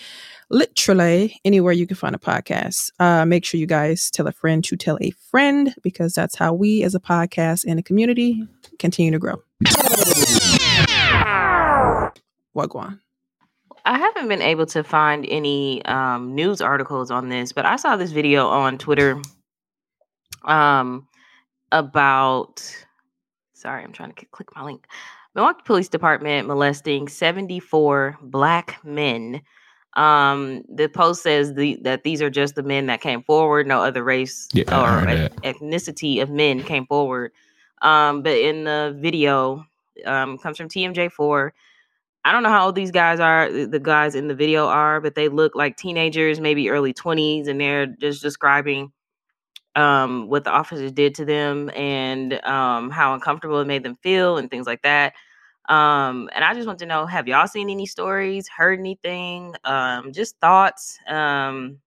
literally 0.48 1.40
anywhere 1.44 1.72
you 1.72 1.86
can 1.86 1.96
find 1.96 2.14
a 2.14 2.18
podcast. 2.18 2.90
Uh, 3.00 3.24
make 3.24 3.44
sure 3.44 3.58
you 3.58 3.66
guys 3.66 4.10
tell 4.10 4.26
a 4.28 4.32
friend 4.32 4.62
to 4.64 4.76
tell 4.76 4.96
a 5.00 5.10
friend 5.30 5.74
because 5.82 6.14
that's 6.14 6.36
how 6.36 6.52
we, 6.52 6.82
as 6.84 6.94
a 6.94 7.00
podcast 7.00 7.64
and 7.66 7.78
a 7.80 7.82
community, 7.82 8.46
continue 8.78 9.12
to 9.12 9.18
grow. 9.18 9.42
Wagwan. 12.56 13.00
I 13.84 13.98
haven't 13.98 14.28
been 14.28 14.42
able 14.42 14.66
to 14.66 14.82
find 14.82 15.24
any 15.28 15.84
um, 15.84 16.34
news 16.34 16.60
articles 16.60 17.10
on 17.10 17.28
this, 17.28 17.52
but 17.52 17.64
I 17.64 17.76
saw 17.76 17.96
this 17.96 18.10
video 18.10 18.48
on 18.48 18.78
Twitter 18.78 19.20
um, 20.44 21.06
about. 21.70 22.64
Sorry, 23.54 23.82
I'm 23.82 23.92
trying 23.92 24.12
to 24.12 24.26
click 24.26 24.48
my 24.54 24.62
link. 24.64 24.86
Milwaukee 25.34 25.62
Police 25.64 25.88
Department 25.88 26.48
molesting 26.48 27.08
74 27.08 28.18
black 28.22 28.82
men. 28.84 29.42
Um, 29.94 30.62
the 30.68 30.88
post 30.88 31.22
says 31.22 31.54
the, 31.54 31.78
that 31.82 32.04
these 32.04 32.20
are 32.20 32.30
just 32.30 32.54
the 32.54 32.62
men 32.62 32.86
that 32.86 33.00
came 33.00 33.22
forward. 33.22 33.66
No 33.66 33.82
other 33.82 34.02
race 34.02 34.48
Yeah, 34.52 34.64
or 34.64 35.06
ethnicity 35.42 36.22
of 36.22 36.30
men 36.30 36.62
came 36.62 36.86
forward. 36.86 37.32
Um, 37.82 38.22
but 38.22 38.36
in 38.36 38.64
the 38.64 38.96
video, 38.98 39.66
um, 40.04 40.38
comes 40.38 40.56
from 40.56 40.68
TMJ4. 40.68 41.50
I 42.24 42.32
don't 42.32 42.42
know 42.42 42.48
how 42.48 42.66
old 42.66 42.74
these 42.74 42.90
guys 42.90 43.20
are, 43.20 43.50
the 43.50 43.78
guys 43.78 44.14
in 44.16 44.26
the 44.26 44.34
video 44.34 44.66
are, 44.66 45.00
but 45.00 45.14
they 45.14 45.28
look 45.28 45.54
like 45.54 45.76
teenagers, 45.76 46.40
maybe 46.40 46.70
early 46.70 46.92
20s, 46.92 47.46
and 47.46 47.60
they're 47.60 47.86
just 47.86 48.20
describing 48.20 48.92
um, 49.76 50.28
what 50.28 50.42
the 50.42 50.50
officers 50.50 50.90
did 50.90 51.14
to 51.16 51.24
them 51.24 51.70
and 51.76 52.32
um, 52.44 52.90
how 52.90 53.14
uncomfortable 53.14 53.60
it 53.60 53.66
made 53.66 53.84
them 53.84 53.96
feel 54.02 54.38
and 54.38 54.50
things 54.50 54.66
like 54.66 54.82
that. 54.82 55.12
Um, 55.68 56.30
and 56.34 56.44
I 56.44 56.54
just 56.54 56.66
want 56.66 56.78
to 56.80 56.86
know 56.86 57.06
have 57.06 57.28
y'all 57.28 57.46
seen 57.46 57.70
any 57.70 57.86
stories, 57.86 58.48
heard 58.48 58.78
anything, 58.78 59.54
um, 59.64 60.12
just 60.12 60.36
thoughts 60.40 60.98
um, 61.06 61.78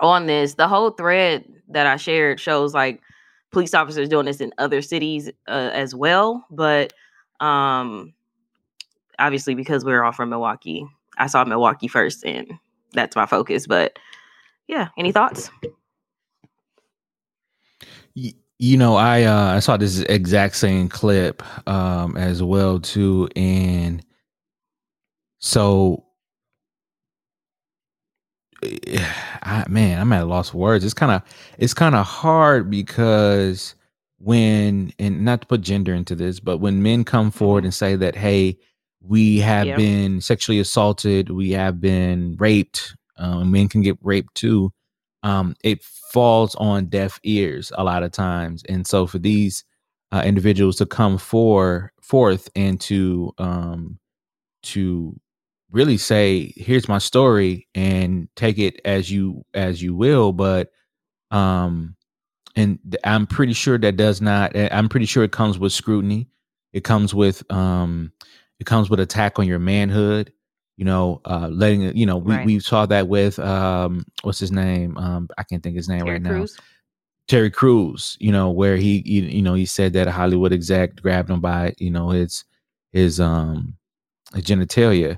on 0.00 0.26
this? 0.26 0.54
The 0.54 0.68
whole 0.68 0.90
thread 0.90 1.44
that 1.68 1.86
I 1.86 1.96
shared 1.96 2.40
shows 2.40 2.74
like 2.74 3.02
police 3.54 3.72
officers 3.72 4.08
doing 4.08 4.26
this 4.26 4.40
in 4.40 4.52
other 4.58 4.82
cities 4.82 5.30
uh, 5.48 5.70
as 5.72 5.94
well, 5.94 6.44
but 6.50 6.92
um, 7.40 8.12
obviously 9.18 9.54
because 9.54 9.84
we're 9.84 10.02
all 10.04 10.12
from 10.12 10.28
Milwaukee. 10.28 10.86
I 11.16 11.28
saw 11.28 11.44
Milwaukee 11.44 11.88
first 11.88 12.24
and 12.26 12.52
that's 12.92 13.16
my 13.16 13.26
focus. 13.26 13.66
But 13.66 13.98
yeah, 14.66 14.88
any 14.98 15.12
thoughts? 15.12 15.50
Y- 18.16 18.34
you 18.58 18.76
know, 18.76 18.96
I 18.96 19.24
uh, 19.24 19.56
I 19.56 19.58
saw 19.60 19.76
this 19.76 20.00
exact 20.00 20.56
same 20.56 20.88
clip 20.88 21.42
um, 21.68 22.16
as 22.16 22.42
well 22.42 22.78
too, 22.78 23.28
and 23.34 24.04
so 25.40 26.04
I, 29.42 29.64
man, 29.68 30.00
I'm 30.00 30.12
at 30.12 30.22
a 30.22 30.26
loss 30.26 30.50
for 30.50 30.58
words. 30.58 30.84
It's 30.84 30.94
kind 30.94 31.12
of 31.12 31.22
it's 31.58 31.74
kind 31.74 31.94
of 31.94 32.06
hard 32.06 32.70
because 32.70 33.74
when 34.18 34.92
and 34.98 35.24
not 35.24 35.42
to 35.42 35.46
put 35.46 35.60
gender 35.60 35.94
into 35.94 36.14
this, 36.14 36.40
but 36.40 36.58
when 36.58 36.82
men 36.82 37.04
come 37.04 37.30
forward 37.30 37.64
and 37.64 37.74
say 37.74 37.96
that, 37.96 38.16
hey, 38.16 38.56
we 39.02 39.38
have 39.40 39.66
Yeah. 39.66 39.76
been 39.76 40.20
sexually 40.20 40.60
assaulted, 40.60 41.30
we 41.30 41.50
have 41.52 41.80
been 41.80 42.36
raped, 42.38 42.96
um, 43.18 43.50
men 43.50 43.68
can 43.68 43.82
get 43.82 43.98
raped 44.02 44.34
too. 44.34 44.72
Um, 45.22 45.54
it 45.64 45.82
falls 45.82 46.54
on 46.56 46.86
deaf 46.86 47.18
ears 47.24 47.72
a 47.76 47.84
lot 47.84 48.02
of 48.02 48.12
times, 48.12 48.62
and 48.68 48.86
so 48.86 49.06
for 49.06 49.18
these 49.18 49.64
uh, 50.12 50.22
individuals 50.24 50.76
to 50.76 50.86
come 50.86 51.18
for 51.18 51.92
forth 52.02 52.48
and 52.56 52.80
to 52.82 53.32
um, 53.38 53.98
to 54.64 55.18
really 55.74 55.96
say 55.96 56.52
here's 56.56 56.88
my 56.88 56.98
story 56.98 57.66
and 57.74 58.28
take 58.36 58.58
it 58.58 58.80
as 58.84 59.10
you 59.10 59.44
as 59.54 59.82
you 59.82 59.94
will 59.94 60.32
but 60.32 60.70
um 61.32 61.96
and 62.56 62.78
i'm 63.04 63.26
pretty 63.26 63.52
sure 63.52 63.76
that 63.76 63.96
does 63.96 64.20
not 64.22 64.54
eh, 64.54 64.68
i'm 64.70 64.88
pretty 64.88 65.06
sure 65.06 65.24
it 65.24 65.32
comes 65.32 65.58
with 65.58 65.72
scrutiny. 65.72 66.28
It 66.72 66.84
comes 66.84 67.14
with 67.14 67.42
um 67.52 68.12
it 68.60 68.66
comes 68.66 68.88
with 68.88 69.00
attack 69.00 69.38
on 69.38 69.46
your 69.46 69.58
manhood 69.58 70.32
you 70.76 70.84
know 70.84 71.20
uh 71.24 71.48
letting 71.48 71.82
it 71.82 71.96
you 71.96 72.06
know 72.06 72.16
we, 72.18 72.34
Right. 72.34 72.46
we 72.46 72.60
saw 72.60 72.86
that 72.86 73.08
with 73.08 73.38
um 73.40 74.04
what's 74.22 74.38
his 74.38 74.52
name? 74.52 74.96
Um 74.96 75.28
i 75.38 75.42
can't 75.42 75.62
think 75.62 75.76
his 75.76 75.88
name 75.88 76.04
Terry 76.04 76.12
right 76.12 76.22
now. 76.22 76.46
Terry 77.26 77.50
Crews, 77.50 78.16
you 78.20 78.30
know, 78.30 78.50
where 78.50 78.76
he, 78.76 79.02
you, 79.06 79.22
you 79.22 79.40
know, 79.40 79.54
he 79.54 79.64
said 79.64 79.94
that 79.94 80.06
a 80.06 80.12
Hollywood 80.12 80.52
exec 80.52 80.96
grabbed 81.00 81.30
him 81.30 81.40
by, 81.40 81.72
you 81.78 81.90
know, 81.90 82.10
his, 82.10 82.44
his, 82.92 83.18
um, 83.18 83.76
his 84.34 84.44
genitalia 84.44 85.16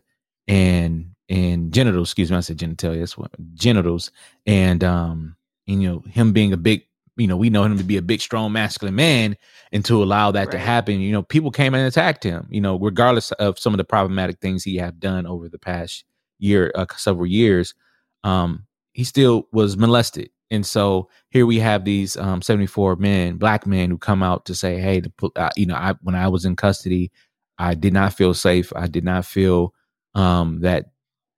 and, 0.48 1.10
and 1.28 1.72
genitals, 1.72 2.08
excuse 2.08 2.30
me, 2.30 2.36
I 2.36 2.40
said 2.40 2.58
genitalia, 2.58 3.00
that's 3.00 3.18
what, 3.18 3.32
genitals. 3.54 4.10
And, 4.46 4.82
um, 4.84 5.36
and, 5.66 5.82
you 5.82 5.88
know, 5.88 6.00
him 6.10 6.32
being 6.32 6.52
a 6.52 6.56
big, 6.56 6.84
you 7.16 7.26
know, 7.26 7.36
we 7.36 7.50
know 7.50 7.64
him 7.64 7.78
to 7.78 7.84
be 7.84 7.96
a 7.96 8.02
big, 8.02 8.20
strong, 8.20 8.52
masculine 8.52 8.94
man. 8.94 9.36
And 9.72 9.84
to 9.86 10.02
allow 10.02 10.30
that 10.32 10.50
to 10.50 10.58
happen, 10.58 11.00
you 11.00 11.12
know, 11.12 11.22
people 11.22 11.50
came 11.50 11.74
and 11.74 11.86
attacked 11.86 12.22
him, 12.22 12.46
you 12.50 12.60
know, 12.60 12.78
regardless 12.78 13.32
of 13.32 13.58
some 13.58 13.72
of 13.72 13.78
the 13.78 13.84
problematic 13.84 14.38
things 14.40 14.62
he 14.62 14.76
have 14.76 15.00
done 15.00 15.26
over 15.26 15.48
the 15.48 15.58
past 15.58 16.04
year, 16.38 16.70
uh, 16.74 16.86
several 16.96 17.26
years. 17.26 17.74
Um, 18.22 18.66
he 18.92 19.04
still 19.04 19.48
was 19.52 19.76
molested. 19.76 20.30
And 20.50 20.64
so 20.64 21.08
here 21.30 21.44
we 21.46 21.58
have 21.58 21.84
these 21.84 22.16
um, 22.16 22.40
74 22.40 22.96
men, 22.96 23.36
black 23.36 23.66
men, 23.66 23.90
who 23.90 23.98
come 23.98 24.22
out 24.22 24.46
to 24.46 24.54
say, 24.54 24.78
"Hey, 24.78 25.00
the, 25.00 25.30
uh, 25.34 25.50
you 25.56 25.66
know, 25.66 25.74
I, 25.74 25.94
when 26.02 26.14
I 26.14 26.28
was 26.28 26.44
in 26.44 26.54
custody, 26.56 27.10
I 27.58 27.74
did 27.74 27.92
not 27.92 28.14
feel 28.14 28.32
safe. 28.32 28.72
I 28.76 28.86
did 28.86 29.04
not 29.04 29.24
feel 29.24 29.74
um, 30.16 30.60
that 30.62 30.90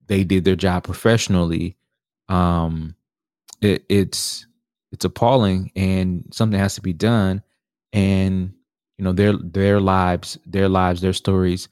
they 0.06 0.24
did 0.24 0.44
their 0.44 0.56
job 0.56 0.84
professionally. 0.84 1.76
Um, 2.30 2.94
it, 3.60 3.84
it's 3.90 4.46
it's 4.92 5.04
appalling, 5.04 5.70
and 5.76 6.24
something 6.32 6.58
has 6.58 6.76
to 6.76 6.80
be 6.80 6.94
done. 6.94 7.42
And 7.92 8.54
you 8.96 9.04
know, 9.04 9.12
their 9.12 9.34
their 9.36 9.80
lives, 9.80 10.38
their 10.46 10.68
lives, 10.68 11.02
their 11.02 11.12
stories 11.12 11.68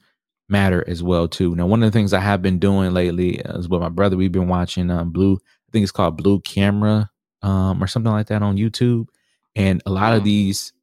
matter 0.49 0.83
as 0.87 1.01
well 1.01 1.27
too. 1.27 1.55
Now, 1.55 1.65
one 1.65 1.81
of 1.81 1.91
the 1.91 1.97
things 1.97 2.13
I 2.13 2.19
have 2.19 2.41
been 2.41 2.59
doing 2.59 2.93
lately 2.93 3.35
is 3.37 3.67
with 3.67 3.81
my 3.81 3.89
brother. 3.89 4.15
We've 4.17 4.31
been 4.31 4.47
watching 4.47 4.91
um, 4.91 5.11
Blue. 5.11 5.35
I 5.35 5.71
think 5.71 5.83
it's 5.83 5.91
called 5.91 6.17
Blue 6.17 6.39
Camera 6.41 7.09
um, 7.41 7.83
or 7.83 7.87
something 7.87 8.11
like 8.11 8.27
that 8.27 8.41
on 8.41 8.57
YouTube. 8.57 9.07
And 9.55 9.81
a 9.85 9.91
lot 9.91 10.13
of 10.13 10.23
these 10.23 10.73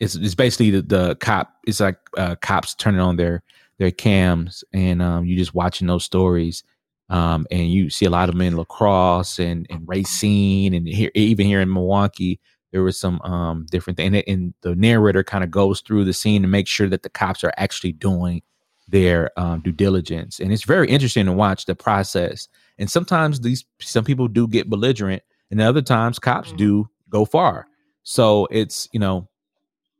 it's 0.00 0.14
it's 0.16 0.34
basically 0.34 0.70
the, 0.70 0.82
the 0.82 1.14
cop. 1.16 1.54
It's 1.66 1.80
like 1.80 1.96
uh, 2.16 2.36
cops 2.36 2.74
turning 2.74 3.00
on 3.00 3.16
their 3.16 3.42
their 3.82 3.90
cams, 3.90 4.64
and 4.72 5.02
um, 5.02 5.24
you 5.26 5.36
just 5.36 5.54
watching 5.54 5.88
those 5.88 6.04
stories. 6.04 6.62
Um, 7.10 7.46
and 7.50 7.70
you 7.70 7.90
see 7.90 8.06
a 8.06 8.10
lot 8.10 8.30
of 8.30 8.34
them 8.34 8.40
in 8.40 8.56
La 8.56 8.64
Crosse 8.64 9.38
and, 9.38 9.66
and 9.68 9.86
Racine, 9.86 10.72
and 10.72 10.88
here 10.88 11.10
even 11.14 11.46
here 11.46 11.60
in 11.60 11.70
Milwaukee, 11.70 12.40
there 12.70 12.82
was 12.82 12.98
some 12.98 13.20
um 13.22 13.66
different 13.70 13.98
thing. 13.98 14.14
And, 14.14 14.24
and 14.26 14.54
the 14.62 14.74
narrator 14.74 15.22
kind 15.22 15.44
of 15.44 15.50
goes 15.50 15.82
through 15.82 16.04
the 16.04 16.14
scene 16.14 16.40
to 16.42 16.48
make 16.48 16.66
sure 16.66 16.88
that 16.88 17.02
the 17.02 17.10
cops 17.10 17.44
are 17.44 17.52
actually 17.58 17.92
doing 17.92 18.40
their 18.88 19.30
um, 19.38 19.60
due 19.60 19.72
diligence, 19.72 20.40
and 20.40 20.52
it's 20.52 20.64
very 20.64 20.88
interesting 20.88 21.26
to 21.26 21.32
watch 21.32 21.66
the 21.66 21.74
process. 21.74 22.48
And 22.78 22.90
sometimes 22.90 23.40
these 23.40 23.64
some 23.80 24.04
people 24.04 24.28
do 24.28 24.48
get 24.48 24.70
belligerent, 24.70 25.22
and 25.50 25.60
other 25.60 25.82
times 25.82 26.18
cops 26.18 26.52
Mhm. 26.52 26.56
do 26.56 26.88
go 27.10 27.24
far. 27.26 27.66
So 28.04 28.46
it's 28.50 28.88
you 28.92 29.00
know, 29.00 29.28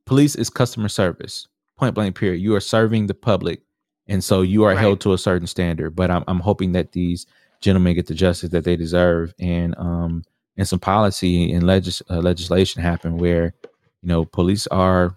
police 0.06 0.34
is 0.34 0.48
customer 0.50 0.88
service, 0.88 1.46
point 1.76 1.94
blank. 1.94 2.16
Period. 2.16 2.40
You 2.40 2.54
are 2.54 2.60
serving 2.60 3.06
the 3.08 3.14
public, 3.14 3.60
and 4.08 4.22
so 4.22 4.42
you 4.42 4.64
are 4.64 4.74
Right. 4.74 4.78
held 4.78 5.00
to 5.02 5.12
a 5.12 5.18
certain 5.18 5.46
standard. 5.46 5.96
But 5.96 6.10
I'm 6.10 6.24
I'm 6.28 6.40
hoping 6.40 6.72
that 6.72 6.92
these 6.92 7.26
gentlemen 7.60 7.94
get 7.94 8.06
the 8.06 8.14
justice 8.14 8.50
that 8.50 8.64
they 8.64 8.76
deserve, 8.76 9.34
and 9.38 9.74
um 9.78 10.24
and 10.56 10.68
some 10.68 10.80
policy 10.80 11.52
and 11.52 11.66
legis- 11.66 12.02
uh, 12.10 12.18
legislation 12.20 12.82
happen 12.82 13.16
where 13.18 13.54
you 14.02 14.08
know 14.08 14.24
police 14.24 14.66
are 14.68 15.16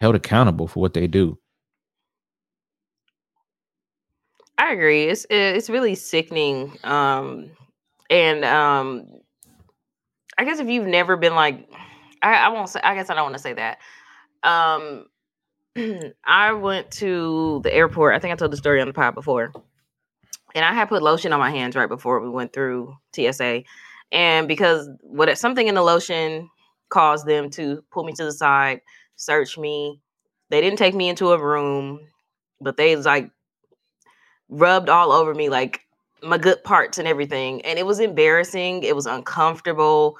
held 0.00 0.14
accountable 0.16 0.66
for 0.68 0.80
what 0.80 0.94
they 0.94 1.06
do. 1.06 1.38
I 4.58 4.72
agree. 4.72 5.04
It's 5.04 5.26
it's 5.30 5.68
really 5.68 5.94
sickening. 5.94 6.78
Um, 6.84 7.50
and 8.10 8.44
um, 8.44 9.06
I 10.38 10.44
guess 10.44 10.58
if 10.60 10.68
you've 10.68 10.86
never 10.86 11.16
been 11.16 11.34
like, 11.34 11.68
I, 12.22 12.34
I 12.34 12.48
won't 12.48 12.68
say. 12.68 12.80
I 12.82 12.94
guess 12.94 13.10
I 13.10 13.14
don't 13.14 13.24
want 13.24 13.36
to 13.36 13.42
say 13.42 13.54
that. 13.54 13.78
Um, 14.42 15.06
I 16.24 16.52
went 16.52 16.90
to 16.92 17.60
the 17.64 17.74
airport. 17.74 18.14
I 18.14 18.18
think 18.18 18.32
I 18.32 18.36
told 18.36 18.52
the 18.52 18.56
story 18.56 18.80
on 18.80 18.88
the 18.88 18.94
pod 18.94 19.14
before, 19.14 19.52
and 20.54 20.64
I 20.64 20.72
had 20.72 20.88
put 20.88 21.02
lotion 21.02 21.32
on 21.32 21.40
my 21.40 21.50
hands 21.50 21.76
right 21.76 21.88
before 21.88 22.20
we 22.20 22.28
went 22.28 22.52
through 22.52 22.94
TSA, 23.14 23.64
and 24.12 24.48
because 24.48 24.88
what 25.02 25.36
something 25.38 25.66
in 25.66 25.74
the 25.74 25.82
lotion 25.82 26.48
caused 26.90 27.26
them 27.26 27.50
to 27.50 27.82
pull 27.92 28.04
me 28.04 28.12
to 28.12 28.24
the 28.24 28.32
side, 28.32 28.80
search 29.16 29.58
me. 29.58 30.00
They 30.50 30.60
didn't 30.60 30.78
take 30.78 30.94
me 30.94 31.08
into 31.08 31.32
a 31.32 31.42
room, 31.42 32.00
but 32.60 32.76
they 32.76 32.94
like 32.96 33.30
rubbed 34.48 34.88
all 34.88 35.12
over 35.12 35.34
me 35.34 35.48
like 35.48 35.80
my 36.22 36.38
good 36.38 36.62
parts 36.64 36.98
and 36.98 37.08
everything 37.08 37.60
and 37.62 37.78
it 37.78 37.84
was 37.84 38.00
embarrassing 38.00 38.82
it 38.82 38.94
was 38.94 39.06
uncomfortable 39.06 40.16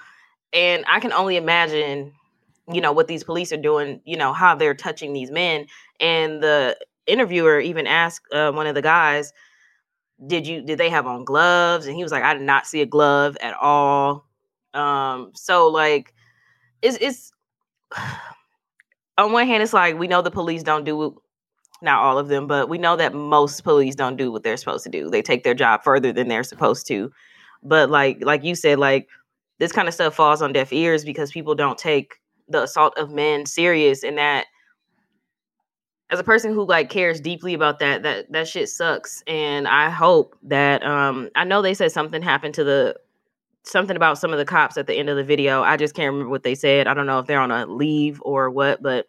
and 0.52 0.84
i 0.88 1.00
can 1.00 1.12
only 1.12 1.36
imagine 1.36 2.12
you 2.72 2.80
know 2.80 2.92
what 2.92 3.08
these 3.08 3.24
police 3.24 3.52
are 3.52 3.58
doing 3.58 4.00
you 4.04 4.16
know 4.16 4.32
how 4.32 4.54
they're 4.54 4.74
touching 4.74 5.12
these 5.12 5.30
men 5.30 5.66
and 6.00 6.42
the 6.42 6.76
interviewer 7.06 7.60
even 7.60 7.86
asked 7.86 8.26
uh, 8.32 8.50
one 8.52 8.66
of 8.66 8.74
the 8.74 8.82
guys 8.82 9.32
did 10.26 10.46
you 10.46 10.62
did 10.62 10.78
they 10.78 10.88
have 10.88 11.06
on 11.06 11.24
gloves 11.24 11.86
and 11.86 11.96
he 11.96 12.02
was 12.02 12.12
like 12.12 12.22
i 12.22 12.32
did 12.32 12.42
not 12.42 12.66
see 12.66 12.80
a 12.80 12.86
glove 12.86 13.36
at 13.40 13.54
all 13.60 14.26
um 14.72 15.30
so 15.34 15.68
like 15.68 16.14
it's 16.82 16.96
it's 17.00 17.32
on 19.18 19.32
one 19.32 19.46
hand 19.46 19.62
it's 19.62 19.72
like 19.72 19.98
we 19.98 20.08
know 20.08 20.22
the 20.22 20.30
police 20.30 20.62
don't 20.62 20.84
do 20.84 21.20
not 21.82 22.00
all 22.00 22.18
of 22.18 22.28
them, 22.28 22.46
but 22.46 22.68
we 22.68 22.78
know 22.78 22.96
that 22.96 23.14
most 23.14 23.62
police 23.62 23.94
don't 23.94 24.16
do 24.16 24.32
what 24.32 24.42
they're 24.42 24.56
supposed 24.56 24.84
to 24.84 24.90
do. 24.90 25.10
They 25.10 25.22
take 25.22 25.44
their 25.44 25.54
job 25.54 25.84
further 25.84 26.12
than 26.12 26.28
they're 26.28 26.42
supposed 26.42 26.86
to. 26.88 27.12
But 27.62 27.90
like 27.90 28.18
like 28.24 28.42
you 28.42 28.54
said, 28.54 28.78
like 28.78 29.08
this 29.58 29.72
kind 29.72 29.86
of 29.86 29.94
stuff 29.94 30.14
falls 30.14 30.42
on 30.42 30.52
deaf 30.52 30.72
ears 30.72 31.04
because 31.04 31.30
people 31.30 31.54
don't 31.54 31.78
take 31.78 32.14
the 32.48 32.62
assault 32.62 32.96
of 32.98 33.10
men 33.10 33.46
serious 33.46 34.02
and 34.04 34.18
that 34.18 34.46
as 36.10 36.20
a 36.20 36.24
person 36.24 36.52
who 36.52 36.66
like 36.66 36.90
cares 36.90 37.20
deeply 37.20 37.54
about 37.54 37.78
that 37.78 38.02
that 38.02 38.30
that 38.30 38.46
shit 38.46 38.68
sucks 38.68 39.22
and 39.26 39.66
i 39.66 39.88
hope 39.88 40.36
that 40.42 40.84
um 40.84 41.28
i 41.34 41.44
know 41.44 41.62
they 41.62 41.74
said 41.74 41.90
something 41.90 42.22
happened 42.22 42.54
to 42.54 42.62
the 42.64 42.94
something 43.64 43.96
about 43.96 44.18
some 44.18 44.30
of 44.32 44.38
the 44.38 44.44
cops 44.44 44.76
at 44.76 44.86
the 44.86 44.94
end 44.94 45.08
of 45.08 45.16
the 45.16 45.24
video 45.24 45.62
i 45.62 45.76
just 45.76 45.94
can't 45.94 46.12
remember 46.12 46.30
what 46.30 46.42
they 46.42 46.54
said 46.54 46.86
i 46.86 46.92
don't 46.94 47.06
know 47.06 47.18
if 47.18 47.26
they're 47.26 47.40
on 47.40 47.50
a 47.50 47.64
leave 47.66 48.20
or 48.24 48.50
what 48.50 48.82
but 48.82 49.06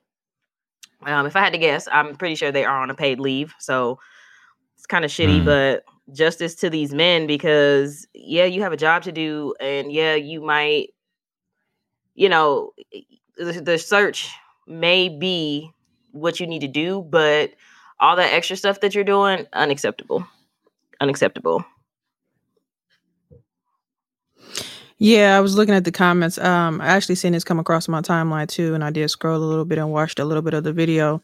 um, 1.06 1.26
if 1.26 1.36
I 1.36 1.42
had 1.42 1.54
to 1.54 1.60
guess, 1.60 1.88
I'm 1.92 2.16
pretty 2.16 2.36
sure 2.36 2.52
they 2.52 2.66
are 2.66 2.82
on 2.82 2.90
a 2.90 2.96
paid 2.96 3.20
leave. 3.20 3.54
So 3.60 4.00
it's 4.76 4.86
kind 4.88 5.06
of 5.06 5.12
shitty, 5.12 5.42
Mm. 5.42 5.46
but 5.46 5.84
justice 6.14 6.56
to 6.56 6.70
these 6.70 6.94
men 6.94 7.28
because, 7.28 8.08
yeah, 8.14 8.46
you 8.46 8.62
have 8.64 8.74
a 8.74 8.78
job 8.78 9.04
to 9.04 9.12
do. 9.12 9.54
And 9.60 9.92
yeah, 9.92 10.16
you 10.16 10.42
might, 10.42 10.90
you 12.16 12.30
know, 12.30 12.72
the, 13.38 13.62
the 13.62 13.78
search 13.78 14.30
may 14.68 15.10
be 15.10 15.72
what 16.12 16.40
you 16.40 16.48
need 16.48 16.60
to 16.60 16.68
do, 16.68 17.06
but 17.10 17.52
all 18.00 18.16
that 18.16 18.34
extra 18.34 18.56
stuff 18.56 18.82
that 18.82 18.96
you're 18.96 19.04
doing, 19.04 19.46
unacceptable. 19.54 20.26
Unacceptable. 21.02 21.66
Yeah, 24.98 25.36
I 25.36 25.42
was 25.42 25.58
looking 25.58 25.76
at 25.76 25.84
the 25.84 25.92
comments. 25.92 26.38
Um, 26.38 26.80
I 26.80 26.88
actually 26.88 27.16
seen 27.16 27.34
this 27.34 27.44
come 27.44 27.60
across 27.60 27.90
my 27.90 28.00
timeline 28.00 28.48
too, 28.48 28.74
and 28.74 28.84
I 28.84 28.92
did 28.92 29.10
scroll 29.10 29.38
a 29.38 29.44
little 29.44 29.66
bit 29.66 29.78
and 29.78 29.92
watched 29.92 30.20
a 30.20 30.26
little 30.26 30.42
bit 30.42 30.54
of 30.54 30.64
the 30.64 30.72
video. 30.72 31.22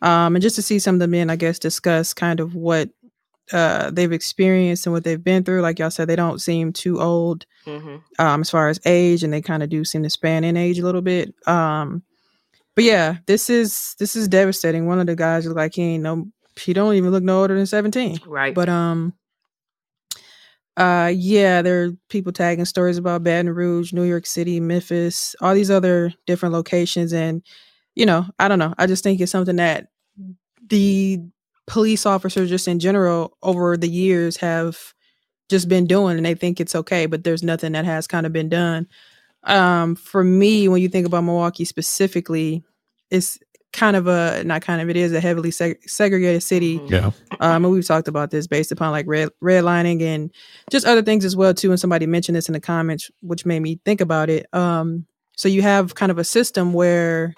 Um, 0.00 0.34
and 0.34 0.42
just 0.42 0.56
to 0.56 0.62
see 0.62 0.80
some 0.80 0.96
of 0.96 0.98
the 0.98 1.06
men, 1.06 1.30
I 1.30 1.36
guess, 1.36 1.60
discuss 1.60 2.14
kind 2.14 2.40
of 2.40 2.56
what 2.56 2.90
uh 3.52 3.90
they've 3.90 4.12
experienced 4.12 4.86
and 4.86 4.92
what 4.92 5.04
they've 5.04 5.22
been 5.22 5.44
through. 5.44 5.62
Like 5.62 5.78
y'all 5.78 5.90
said, 5.90 6.08
they 6.08 6.16
don't 6.16 6.40
seem 6.40 6.72
too 6.72 7.00
old 7.00 7.46
hmm 7.64 7.96
um 8.18 8.40
as 8.40 8.50
far 8.50 8.68
as 8.68 8.80
age, 8.84 9.22
and 9.22 9.32
they 9.32 9.40
kind 9.40 9.62
of 9.62 9.68
do 9.68 9.84
seem 9.84 10.02
to 10.02 10.10
span 10.10 10.44
in 10.44 10.56
age 10.56 10.78
a 10.78 10.84
little 10.84 11.02
bit. 11.02 11.34
Um, 11.46 12.02
but 12.74 12.84
yeah, 12.84 13.18
this 13.26 13.50
is 13.50 13.94
this 13.98 14.16
is 14.16 14.28
devastating. 14.28 14.86
One 14.86 14.98
of 14.98 15.06
the 15.06 15.16
guys 15.16 15.46
look 15.46 15.56
like 15.56 15.74
he 15.74 15.82
ain't 15.82 16.02
no, 16.02 16.26
he 16.58 16.72
don't 16.72 16.94
even 16.94 17.10
look 17.10 17.22
no 17.22 17.40
older 17.40 17.54
than 17.54 17.66
seventeen. 17.66 18.18
Right. 18.26 18.54
But 18.54 18.68
um 18.68 19.12
uh 20.76 21.12
yeah, 21.14 21.60
there 21.60 21.84
are 21.84 21.90
people 22.08 22.32
tagging 22.32 22.64
stories 22.64 22.96
about 22.96 23.22
Baton 23.22 23.50
Rouge, 23.50 23.92
New 23.92 24.04
York 24.04 24.24
City, 24.24 24.58
Memphis, 24.58 25.36
all 25.40 25.54
these 25.54 25.70
other 25.70 26.14
different 26.26 26.54
locations 26.54 27.12
and 27.12 27.42
you 27.94 28.06
know, 28.06 28.24
I 28.38 28.48
don't 28.48 28.58
know. 28.58 28.74
I 28.78 28.86
just 28.86 29.02
think 29.02 29.20
it's 29.20 29.32
something 29.32 29.56
that 29.56 29.88
the 30.66 31.20
police 31.66 32.06
officers 32.06 32.48
just 32.48 32.66
in 32.68 32.78
general 32.78 33.36
over 33.42 33.76
the 33.76 33.88
years 33.88 34.36
have 34.38 34.78
just 35.48 35.68
been 35.68 35.86
doing 35.86 36.16
and 36.16 36.24
they 36.26 36.34
think 36.34 36.60
it's 36.60 36.74
okay, 36.74 37.06
but 37.06 37.24
there's 37.24 37.42
nothing 37.42 37.72
that 37.72 37.84
has 37.84 38.06
kind 38.06 38.26
of 38.26 38.32
been 38.32 38.48
done. 38.48 38.86
Um 39.44 39.96
for 39.96 40.22
me 40.24 40.68
when 40.68 40.80
you 40.82 40.88
think 40.88 41.06
about 41.06 41.24
Milwaukee 41.24 41.64
specifically, 41.64 42.62
it's 43.10 43.38
kind 43.72 43.96
of 43.96 44.06
a 44.06 44.42
not 44.44 44.60
kind 44.62 44.80
of 44.82 44.90
it 44.90 44.96
is 44.96 45.12
a 45.12 45.20
heavily 45.20 45.50
seg- 45.50 45.88
segregated 45.88 46.42
city 46.42 46.78
Mhm. 46.78 46.90
Yeah. 46.90 47.06
um, 47.40 47.64
and 47.64 47.72
we've 47.72 47.86
talked 47.86 48.06
about 48.06 48.30
this 48.30 48.46
based 48.46 48.70
upon 48.70 48.90
like 48.92 49.06
red 49.08 49.30
redlining 49.42 50.02
and 50.02 50.30
just 50.70 50.86
other 50.86 51.02
things 51.02 51.24
as 51.24 51.34
well 51.36 51.54
too. 51.54 51.70
And 51.70 51.80
somebody 51.80 52.06
mentioned 52.06 52.36
this 52.36 52.48
in 52.48 52.52
the 52.52 52.60
comments, 52.60 53.10
which 53.22 53.46
made 53.46 53.60
me 53.60 53.80
think 53.84 54.00
about 54.02 54.28
it. 54.30 54.46
Um, 54.54 55.06
so 55.36 55.48
you 55.48 55.62
have 55.62 55.94
kind 55.94 56.12
of 56.12 56.18
a 56.18 56.24
system 56.24 56.72
where 56.74 57.34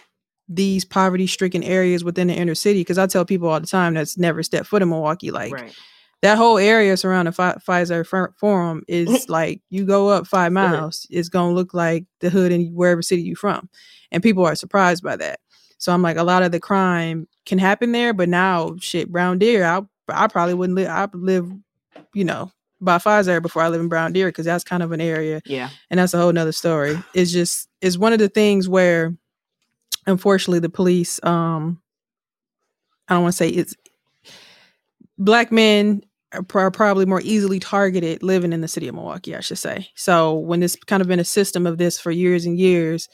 these 0.49 0.85
poverty-stricken 0.85 1.63
areas 1.63 2.05
within 2.05 2.29
the 2.29 2.35
inner 2.35 2.55
city, 2.55 2.81
because 2.81 2.99
I 2.99 3.07
tell 3.07 3.25
people 3.25 3.49
all 3.49 3.61
the 3.61 3.67
time 3.67 3.95
that's 3.95 4.19
never 4.19 4.43
stepped 4.43 4.67
foot 4.67 4.83
in 4.83 4.89
Milwaukee, 4.91 5.31
like 5.31 5.53
right. 5.53 5.75
that 6.23 6.37
whole 6.37 6.59
area 6.59 6.97
surrounding 6.97 7.33
Fi- 7.33 7.57
Fiserv 7.67 8.35
Forum 8.39 8.83
is 8.87 9.29
like 9.29 9.63
you 9.71 9.85
go 9.85 10.09
up 10.09 10.27
five 10.27 10.53
miles, 10.53 11.07
it's 11.11 11.29
gonna 11.29 11.55
look 11.55 11.73
like 11.75 12.05
the 12.21 12.31
hood 12.31 12.53
in 12.53 12.67
wherever 12.75 13.03
city 13.03 13.23
you 13.23 13.37
from, 13.37 13.69
and 14.11 14.23
people 14.23 14.45
are 14.45 14.55
surprised 14.55 15.03
by 15.03 15.17
that. 15.17 15.41
So 15.79 15.93
I'm 15.93 16.03
like, 16.03 16.17
a 16.17 16.23
lot 16.23 16.43
of 16.43 16.53
the 16.53 16.61
crime 16.61 17.27
can 17.47 17.59
happen 17.59 17.93
there, 17.93 18.13
but 18.15 18.29
now 18.29 18.77
shit, 18.81 19.11
Brown 19.11 19.39
Deer, 19.39 19.65
I 19.65 19.83
I 20.09 20.27
probably 20.29 20.55
wouldn't 20.55 20.77
live. 20.77 20.89
I 20.89 21.09
live, 21.15 21.51
you 22.13 22.25
know, 22.25 22.53
by 22.81 22.99
Fiserv 22.99 23.41
before 23.43 23.63
I 23.63 23.69
live 23.69 23.81
in 23.81 23.89
Brown 23.89 24.13
Deer 24.13 24.29
because 24.29 24.45
that's 24.45 24.65
kind 24.65 24.83
of 24.83 24.93
an 24.93 25.01
area, 25.01 25.41
Yeah. 25.47 25.71
and 25.91 25.99
that's 25.99 26.13
a 26.13 26.19
whole 26.19 26.33
nother 26.33 26.53
story. 26.53 27.03
It's 27.15 27.33
just 27.33 27.69
it's 27.81 27.97
one 27.97 28.13
of 28.13 28.19
the 28.19 28.29
things 28.29 28.69
where, 28.69 29.15
unfortunately, 30.07 30.61
the 30.61 30.69
police. 30.71 31.21
Um, 31.25 31.81
I 33.09 33.15
don't 33.15 33.23
want 33.25 33.33
to 33.33 33.37
say 33.37 33.49
it's 33.49 33.75
black 35.19 35.53
men 35.53 36.03
are, 36.33 36.43
pro- 36.43 36.63
are 36.63 36.71
probably 36.71 37.07
more 37.07 37.21
easily 37.23 37.61
targeted 37.61 38.23
living 38.23 38.53
in 38.53 38.61
the 38.61 38.69
city 38.69 38.89
of 38.89 38.95
Milwaukee, 38.95 39.37
I 39.37 39.41
should 39.41 39.59
say. 39.59 39.89
So 39.95 40.35
when 40.35 40.63
it's 40.63 40.77
kind 40.77 41.01
of 41.01 41.09
been 41.09 41.21
a 41.21 41.25
system 41.25 41.67
of 41.67 41.79
this 41.79 41.99
for 42.01 42.11
years 42.11 42.45
and 42.47 42.59
years, 42.59 43.09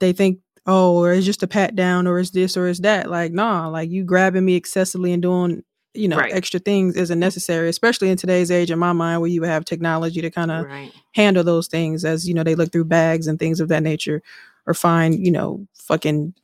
they 0.00 0.12
think, 0.12 0.40
oh, 0.66 0.96
or 0.98 1.12
it's 1.12 1.24
just 1.24 1.42
a 1.42 1.46
pat 1.48 1.74
down, 1.74 2.06
or 2.06 2.18
it's 2.18 2.30
this, 2.30 2.56
or 2.56 2.68
it's 2.68 2.80
that. 2.80 3.10
Like, 3.10 3.32
nah, 3.32 3.68
like 3.68 3.88
you 3.90 4.04
grabbing 4.04 4.44
me 4.44 4.54
excessively 4.54 5.12
and 5.12 5.22
doing, 5.22 5.62
you 5.94 6.08
know, 6.08 6.18
Right. 6.18 6.32
extra 6.34 6.60
things 6.60 6.94
isn't 6.94 7.18
necessary, 7.18 7.68
especially 7.70 8.10
in 8.10 8.18
today's 8.18 8.50
age, 8.50 8.70
in 8.70 8.78
my 8.78 8.92
mind, 8.92 9.22
where 9.22 9.30
you 9.30 9.44
have 9.44 9.64
technology 9.64 10.20
to 10.20 10.30
kind 10.30 10.50
of 10.50 10.66
Right. 10.66 10.92
handle 11.14 11.42
those 11.42 11.68
things 11.68 12.04
as 12.04 12.28
you 12.28 12.34
know 12.34 12.44
they 12.44 12.54
look 12.54 12.70
through 12.70 12.84
bags 12.84 13.26
and 13.26 13.38
things 13.38 13.60
of 13.60 13.68
that 13.68 13.82
nature 13.82 14.22
or 14.66 14.74
find 14.74 15.14
you 15.24 15.32
know 15.32 15.66
fucking 15.88 16.34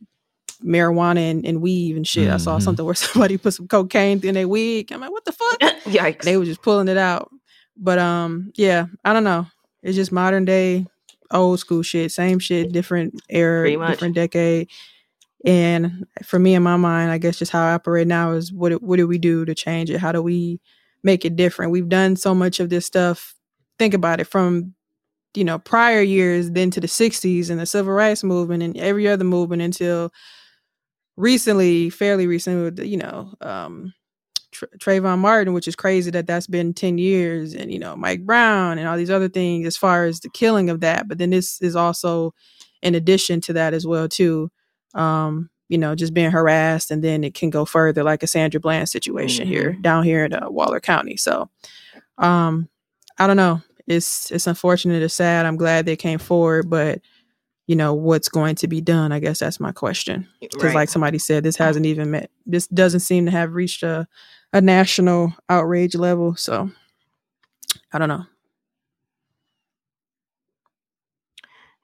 marijuana 0.65 1.31
and, 1.31 1.45
and 1.45 1.61
weave 1.61 1.97
and 1.97 2.07
shit 2.07 2.31
i 2.31 2.37
saw 2.39 2.59
Mhm. 2.59 2.63
something 2.63 2.85
where 2.85 2.95
somebody 3.07 3.37
put 3.37 3.55
some 3.55 3.69
cocaine 3.69 4.21
in 4.25 4.35
their 4.35 4.49
wig 4.49 4.91
i'm 4.93 5.01
like 5.01 5.11
what 5.13 5.25
the 5.25 5.33
fuck 5.33 5.59
Yikes. 5.85 6.23
they 6.23 6.37
were 6.37 6.45
just 6.45 6.63
pulling 6.63 6.89
it 6.89 6.97
out 6.97 7.31
but 7.77 7.99
um 7.99 8.51
yeah 8.57 8.87
i 9.05 9.13
don't 9.13 9.25
know 9.25 9.47
it's 9.83 9.97
just 9.97 10.13
modern 10.13 10.45
day 10.45 10.87
old 11.31 11.59
school 11.61 11.83
shit 11.83 12.13
same 12.13 12.39
shit 12.39 12.73
different 12.73 13.21
era 13.29 13.69
different 13.93 14.15
decade 14.15 14.69
And 15.45 16.07
for 16.25 16.39
me, 16.39 16.55
in 16.55 16.63
my 16.63 16.77
mind, 16.77 17.11
I 17.11 17.19
guess 17.19 17.39
just 17.39 17.53
how 17.53 17.67
I 17.67 17.73
operate 17.75 18.07
now 18.07 18.33
is 18.33 18.51
what 18.53 18.71
do- 18.71 18.79
what 18.81 18.97
do 18.97 19.07
we 19.07 19.19
do 19.19 19.45
to 19.45 19.55
change 19.55 19.91
it? 19.91 19.99
How 20.01 20.11
do 20.13 20.23
we 20.23 20.59
make 21.03 21.27
it 21.27 21.37
different? 21.37 21.71
We've 21.73 21.89
done 21.89 22.17
so 22.17 22.35
much 22.35 22.61
of 22.61 22.71
this 22.71 22.87
stuff. 22.87 23.35
Think 23.79 23.93
about 23.93 24.21
it 24.21 24.25
from 24.27 24.74
you 25.35 25.45
know 25.45 25.59
prior 25.59 26.03
years, 26.03 26.51
then 26.51 26.71
to 26.73 26.81
the 26.81 26.87
'60s 26.87 27.51
and 27.51 27.61
the 27.61 27.67
civil 27.67 27.93
rights 27.93 28.25
movement 28.25 28.63
and 28.63 28.77
every 28.77 29.09
other 29.09 29.25
movement 29.25 29.63
until 29.63 30.13
recently, 31.17 31.91
fairly 31.91 32.27
recently, 32.27 32.65
with 32.65 32.81
you 32.81 32.97
know 32.97 33.33
um, 33.41 33.93
Tra- 34.55 34.69
Trayvon 34.79 35.19
Martin, 35.19 35.53
which 35.53 35.69
is 35.69 35.77
crazy 35.77 36.11
that 36.13 36.27
that's 36.27 36.47
been 36.47 36.73
10 36.73 36.99
years, 36.99 37.55
and 37.55 37.73
you 37.73 37.79
know, 37.79 37.97
Mike 37.97 38.25
Brown 38.25 38.79
and 38.79 38.89
all 38.89 38.97
these 38.97 39.11
other 39.11 39.29
things 39.29 39.67
as 39.67 39.77
far 39.77 40.07
as 40.07 40.21
the 40.21 40.31
killing 40.31 40.71
of 40.71 40.81
that. 40.81 41.09
But 41.09 41.19
then 41.19 41.31
this 41.31 41.61
is 41.61 41.77
also 41.77 42.33
in 42.83 42.95
addition 42.95 43.41
to 43.43 43.53
that 43.55 43.75
as 43.75 43.87
well, 43.87 44.09
too. 44.09 44.51
Um, 44.95 45.51
you 45.69 45.79
know, 45.79 45.95
just 45.95 46.15
being 46.15 46.31
harassed, 46.31 46.91
and 46.91 47.03
then 47.03 47.25
it 47.25 47.35
can 47.35 47.51
go 47.51 47.65
further, 47.65 48.05
like 48.05 48.23
a 48.23 48.27
Sandra 48.27 48.61
Bland 48.61 48.89
situation 48.89 49.47
here 49.47 49.73
down 49.73 50.05
here 50.05 50.25
in 50.25 50.33
uh, 50.33 50.51
Waller 50.51 50.79
County. 50.79 51.17
So, 51.17 51.49
um, 52.19 52.69
I 53.19 53.27
don't 53.27 53.37
know. 53.37 53.63
It's 53.87 54.31
it's 54.31 54.47
unfortunate. 54.47 55.03
It's 55.03 55.15
sad. 55.15 55.47
I'm 55.47 55.57
glad 55.57 55.85
they 55.87 55.97
came 55.97 56.19
forward, 56.19 56.71
but 56.71 57.01
you 57.67 57.77
know 57.77 57.95
what's 57.95 58.29
going 58.29 58.55
to 58.57 58.69
be 58.69 58.81
done. 58.81 59.13
I 59.13 59.19
guess 59.21 59.39
that's 59.39 59.61
my 59.61 59.73
question 59.73 60.29
because 60.41 60.63
Right. 60.65 60.75
like 60.75 60.89
somebody 60.89 61.19
said 61.19 61.43
this 61.43 61.57
hasn't 61.57 61.87
even 61.87 62.11
met 62.11 62.31
this 62.47 62.67
doesn't 62.69 63.01
seem 63.01 63.25
to 63.27 63.31
have 63.31 63.55
reached 63.55 63.83
a, 63.83 64.07
a 64.53 64.61
national 64.61 65.33
outrage 65.49 65.95
level 65.95 66.37
so 66.37 66.71
i 67.93 67.99
don't 67.99 68.09
know 68.09 68.25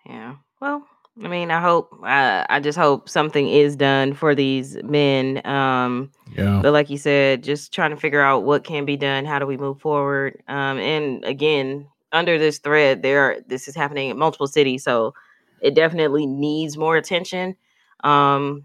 Yeah. 0.07 0.37
Well, 0.61 0.87
I 1.23 1.29
mean, 1.29 1.51
I 1.51 1.61
hope. 1.61 1.93
Uh, 2.03 2.45
I 2.49 2.61
just 2.61 2.79
hope 2.79 3.09
something 3.09 3.49
is 3.49 3.77
done 3.77 4.15
for 4.15 4.35
these 4.35 4.77
men. 4.83 5.45
Um, 5.47 6.11
Yeah. 6.37 6.61
but 6.63 6.73
like 6.73 6.89
you 6.89 6.97
said, 6.97 7.43
just 7.43 7.73
trying 7.75 7.91
to 7.91 7.97
figure 7.97 8.23
out 8.23 8.45
what 8.45 8.65
can 8.65 8.85
be 8.85 8.97
done. 8.97 9.25
How 9.27 9.39
do 9.39 9.47
we 9.47 9.57
move 9.57 9.81
forward? 9.81 10.43
Um, 10.49 10.79
and 10.79 11.25
again, 11.25 11.87
under 12.13 12.39
this 12.39 12.59
thread, 12.59 13.03
there 13.03 13.21
are, 13.23 13.37
this 13.47 13.69
is 13.69 13.75
happening 13.77 14.11
in 14.11 14.19
multiple 14.19 14.47
cities, 14.47 14.83
so 14.85 15.13
it 15.61 15.75
definitely 15.75 16.27
needs 16.27 16.79
more 16.79 16.97
attention. 16.97 17.57
Um, 18.03 18.65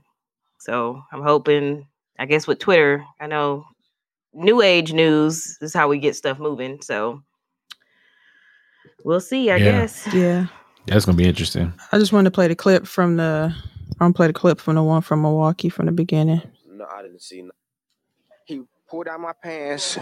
so 0.59 1.01
I'm 1.11 1.21
hoping. 1.21 1.87
I 2.17 2.25
guess 2.25 2.47
with 2.47 2.59
Twitter, 2.59 3.03
I 3.19 3.27
know 3.27 3.65
new 4.33 4.61
age 4.61 4.93
news 4.93 5.57
is 5.61 5.73
how 5.73 5.89
we 5.89 5.97
get 5.99 6.15
stuff 6.15 6.39
moving. 6.39 6.81
So 6.81 7.21
we'll 9.03 9.19
see. 9.19 9.51
I 9.51 9.57
Yeah. 9.57 9.63
guess. 9.81 10.07
yeah 10.13 10.47
That's 10.87 11.05
gonna 11.05 11.17
be 11.17 11.25
interesting. 11.27 11.73
i 11.91 11.97
just 11.97 12.13
wanted 12.13 12.25
to 12.29 12.31
play 12.35 12.47
the 12.47 12.55
clip 12.55 12.85
from 12.87 13.17
the 13.17 13.53
i'm 13.99 14.13
play 14.13 14.27
the 14.27 14.33
clip 14.33 14.59
from 14.59 14.75
the 14.75 14.83
one 14.83 15.01
from 15.01 15.21
milwaukee 15.21 15.69
from 15.69 15.85
the 15.87 15.91
beginning 15.91 16.41
No, 16.69 16.85
I 16.85 17.01
didn't 17.01 17.21
see. 17.21 17.41
No. 17.41 17.51
He 18.45 18.61
pulled 18.89 19.07
out 19.07 19.19
my 19.19 19.33
pants, 19.41 19.95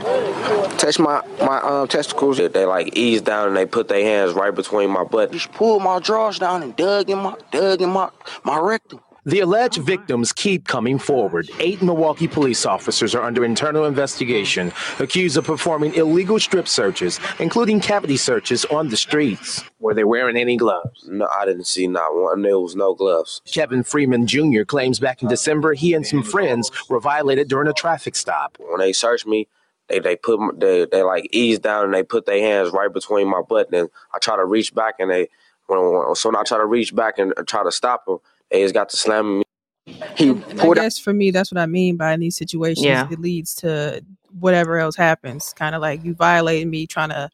touched 0.77 0.99
my 0.99 1.21
my 1.39 1.59
um 1.61 1.87
testicles. 1.87 2.37
They, 2.37 2.47
they 2.49 2.65
like 2.65 2.97
eased 2.97 3.25
down 3.25 3.47
and 3.47 3.55
they 3.55 3.65
put 3.65 3.87
their 3.87 4.03
hands 4.03 4.33
right 4.33 4.53
between 4.53 4.89
my 4.89 5.03
butt. 5.05 5.31
Just 5.31 5.51
pulled 5.53 5.81
my 5.83 5.99
drawers 5.99 6.39
down 6.39 6.61
and 6.63 6.75
dug 6.75 7.09
in 7.09 7.19
my 7.19 7.35
dug 7.51 7.81
in 7.81 7.89
my 7.89 8.09
my 8.43 8.57
rectum. 8.59 8.99
The 9.25 9.39
alleged 9.39 9.79
uh-huh. 9.79 9.86
victims 9.86 10.33
keep 10.33 10.67
coming 10.67 10.99
forward. 10.99 11.49
Eight 11.59 11.81
Milwaukee 11.81 12.27
police 12.27 12.65
officers 12.65 13.15
are 13.15 13.23
under 13.23 13.45
internal 13.45 13.86
investigation, 13.86 14.73
accused 14.99 15.38
of 15.38 15.45
performing 15.45 15.93
illegal 15.93 16.39
strip 16.39 16.67
searches, 16.67 17.19
including 17.39 17.79
cavity 17.79 18.17
searches 18.17 18.65
on 18.65 18.89
the 18.89 18.97
streets. 18.97 19.63
Were 19.79 19.93
they 19.93 20.03
wearing 20.03 20.36
any 20.36 20.57
gloves? 20.57 21.07
No, 21.07 21.27
I 21.27 21.45
didn't 21.45 21.67
see 21.67 21.88
not 21.88 22.13
one. 22.13 22.41
There 22.41 22.59
was 22.59 22.75
no 22.75 22.93
gloves. 22.93 23.41
Kevin 23.45 23.83
Freeman 23.83 24.27
Jr. 24.27 24.63
claims 24.63 24.99
back 24.99 25.21
in 25.21 25.27
uh, 25.27 25.31
December 25.31 25.73
he 25.73 25.93
and 25.93 26.05
some 26.05 26.23
friends 26.23 26.69
were 26.89 26.99
violated 26.99 27.47
during 27.47 27.69
a 27.69 27.73
traffic 27.73 28.15
stop. 28.15 28.57
When 28.59 28.79
they 28.79 28.91
searched 28.91 29.25
me, 29.25 29.47
they 29.88 29.99
they 29.99 30.17
put 30.17 30.39
my- 30.39 30.53
they 30.57 30.86
they 30.86 31.01
like 31.03 31.27
eased 31.31 31.62
down 31.62 31.86
and 31.86 31.93
they 31.93 32.03
put 32.03 32.25
their 32.25 32.39
hands 32.39 32.71
right 32.73 32.91
between 32.91 33.29
my 33.29 33.41
butt. 33.41 33.71
And 33.73 33.89
I 34.13 34.19
try 34.19 34.36
to 34.36 34.45
reach 34.45 34.75
back 34.75 34.95
and 34.99 35.09
they 35.09 35.29
when, 35.67 35.79
when 35.79 36.15
so 36.15 36.29
when 36.29 36.36
I 36.36 36.43
try 36.43 36.57
to 36.57 36.65
reach 36.65 36.93
back 36.93 37.19
and 37.19 37.33
try 37.47 37.63
to 37.63 37.71
stop 37.71 38.05
them, 38.05 38.19
they 38.53 38.61
just 38.61 38.73
got 38.73 38.87
to 38.89 38.97
slam 38.97 39.39
me. 39.39 39.43
He 40.15 40.29
And 40.29 40.43
I 40.47 40.53
pulled 40.63 40.77
out. 40.77 40.83
guess 40.83 40.97
for 40.97 41.13
me, 41.13 41.31
that's 41.31 41.51
what 41.51 41.59
I 41.59 41.65
mean 41.65 41.97
by 41.97 42.13
in 42.13 42.21
these 42.21 42.37
situations. 42.37 42.85
Yeah. 42.85 43.07
It 43.11 43.19
leads 43.19 43.53
to 43.55 44.01
whatever 44.39 44.77
else 44.77 44.95
happens. 44.95 45.51
Kind 45.53 45.75
of 45.75 45.81
like 45.81 46.03
you 46.05 46.13
violating 46.13 46.69
me, 46.69 46.87
trying 46.87 47.09
to 47.09 47.29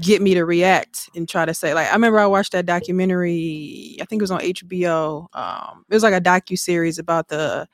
get 0.00 0.22
me 0.22 0.32
to 0.34 0.44
react 0.44 1.10
and 1.14 1.28
try 1.28 1.44
to 1.44 1.52
say 1.52 1.74
like 1.74 1.86
I 1.88 1.92
remember 1.92 2.18
I 2.18 2.26
watched 2.26 2.52
that 2.52 2.64
documentary. 2.66 3.96
I 4.00 4.04
think 4.04 4.20
it 4.20 4.22
was 4.22 4.30
on 4.30 4.40
HBO. 4.40 5.26
Um, 5.34 5.84
it 5.90 5.94
was 5.94 6.02
like 6.02 6.14
a 6.14 6.20
docu 6.20 6.58
series 6.58 6.98
about 6.98 7.28
the 7.28 7.66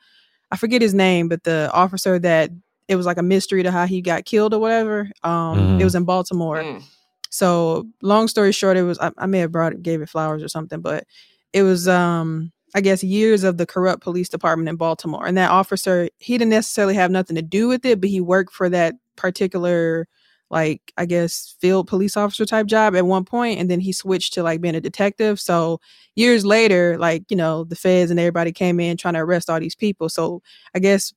I 0.51 0.57
forget 0.57 0.81
his 0.81 0.93
name, 0.95 1.29
but 1.29 1.43
the 1.43 1.69
officer 1.73 2.17
that 2.19 2.49
it 2.87 2.95
was 2.95 3.05
like 3.05 3.19
a 3.19 3.23
mystery 3.23 3.61
to 3.63 3.71
how 3.71 3.85
he 3.85 4.01
got 4.01 4.25
killed 4.25 4.53
or 4.53 4.59
whatever. 4.59 5.11
Um, 5.23 5.57
Mhm. 5.59 5.81
it 5.81 5.83
was 5.83 5.93
in 5.95 6.05
Baltimore. 6.05 6.57
Mm. 6.63 6.83
So 7.29 7.87
long 8.01 8.27
story 8.27 8.51
short, 8.51 8.75
it 8.75 8.81
was 8.83 8.97
I, 8.99 9.11
I 9.17 9.27
may 9.27 9.39
have 9.39 9.51
brought 9.51 9.73
it, 9.73 9.83
gave 9.83 10.01
it 10.01 10.09
flowers 10.09 10.41
or 10.41 10.47
something, 10.49 10.81
but 10.81 11.05
it 11.53 11.61
was 11.63 11.87
um 11.87 12.51
I 12.75 12.81
guess 12.81 13.03
years 13.03 13.43
of 13.43 13.57
the 13.57 13.65
corrupt 13.65 14.03
police 14.03 14.29
department 14.29 14.69
in 14.69 14.75
Baltimore. 14.75 15.25
And 15.25 15.37
that 15.37 15.51
officer, 15.51 16.09
he 16.19 16.37
didn't 16.37 16.51
necessarily 16.51 16.93
have 16.95 17.11
nothing 17.11 17.35
to 17.35 17.41
do 17.41 17.67
with 17.67 17.85
it, 17.85 17.99
but 17.99 18.09
he 18.09 18.21
worked 18.21 18.53
for 18.53 18.69
that 18.69 18.95
particular 19.15 20.07
like 20.51 20.93
I 20.97 21.05
guess 21.05 21.55
field 21.61 21.87
police 21.87 22.17
officer 22.17 22.45
type 22.45 22.65
job 22.65 22.95
at 22.95 23.05
one 23.05 23.23
point 23.23 23.59
and 23.59 23.69
then 23.69 23.79
he 23.79 23.91
switched 23.93 24.33
to 24.33 24.43
like 24.43 24.61
being 24.61 24.75
a 24.75 24.81
detective. 24.81 25.39
So 25.39 25.79
years 26.15 26.45
later, 26.45 26.97
like, 26.97 27.23
you 27.29 27.37
know, 27.37 27.65
the 27.65 27.75
feds 27.75 28.09
and 28.09 28.19
everybody 28.19 28.51
came 28.51 28.79
in 28.79 28.97
trying 28.97 29.13
to 29.13 29.19
arrest 29.19 29.49
all 29.49 29.59
these 29.59 29.75
people. 29.75 30.09
So 30.09 30.41
I 30.73 30.79
guess 30.79 31.13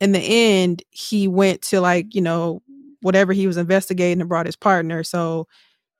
in 0.00 0.12
the 0.12 0.20
end, 0.20 0.82
he 0.90 1.28
went 1.28 1.62
to 1.62 1.80
like, 1.80 2.14
you 2.14 2.22
know, 2.22 2.62
whatever 3.02 3.32
he 3.32 3.46
was 3.46 3.56
investigating 3.56 4.20
and 4.20 4.28
brought 4.28 4.46
his 4.46 4.56
partner. 4.56 5.04
So 5.04 5.46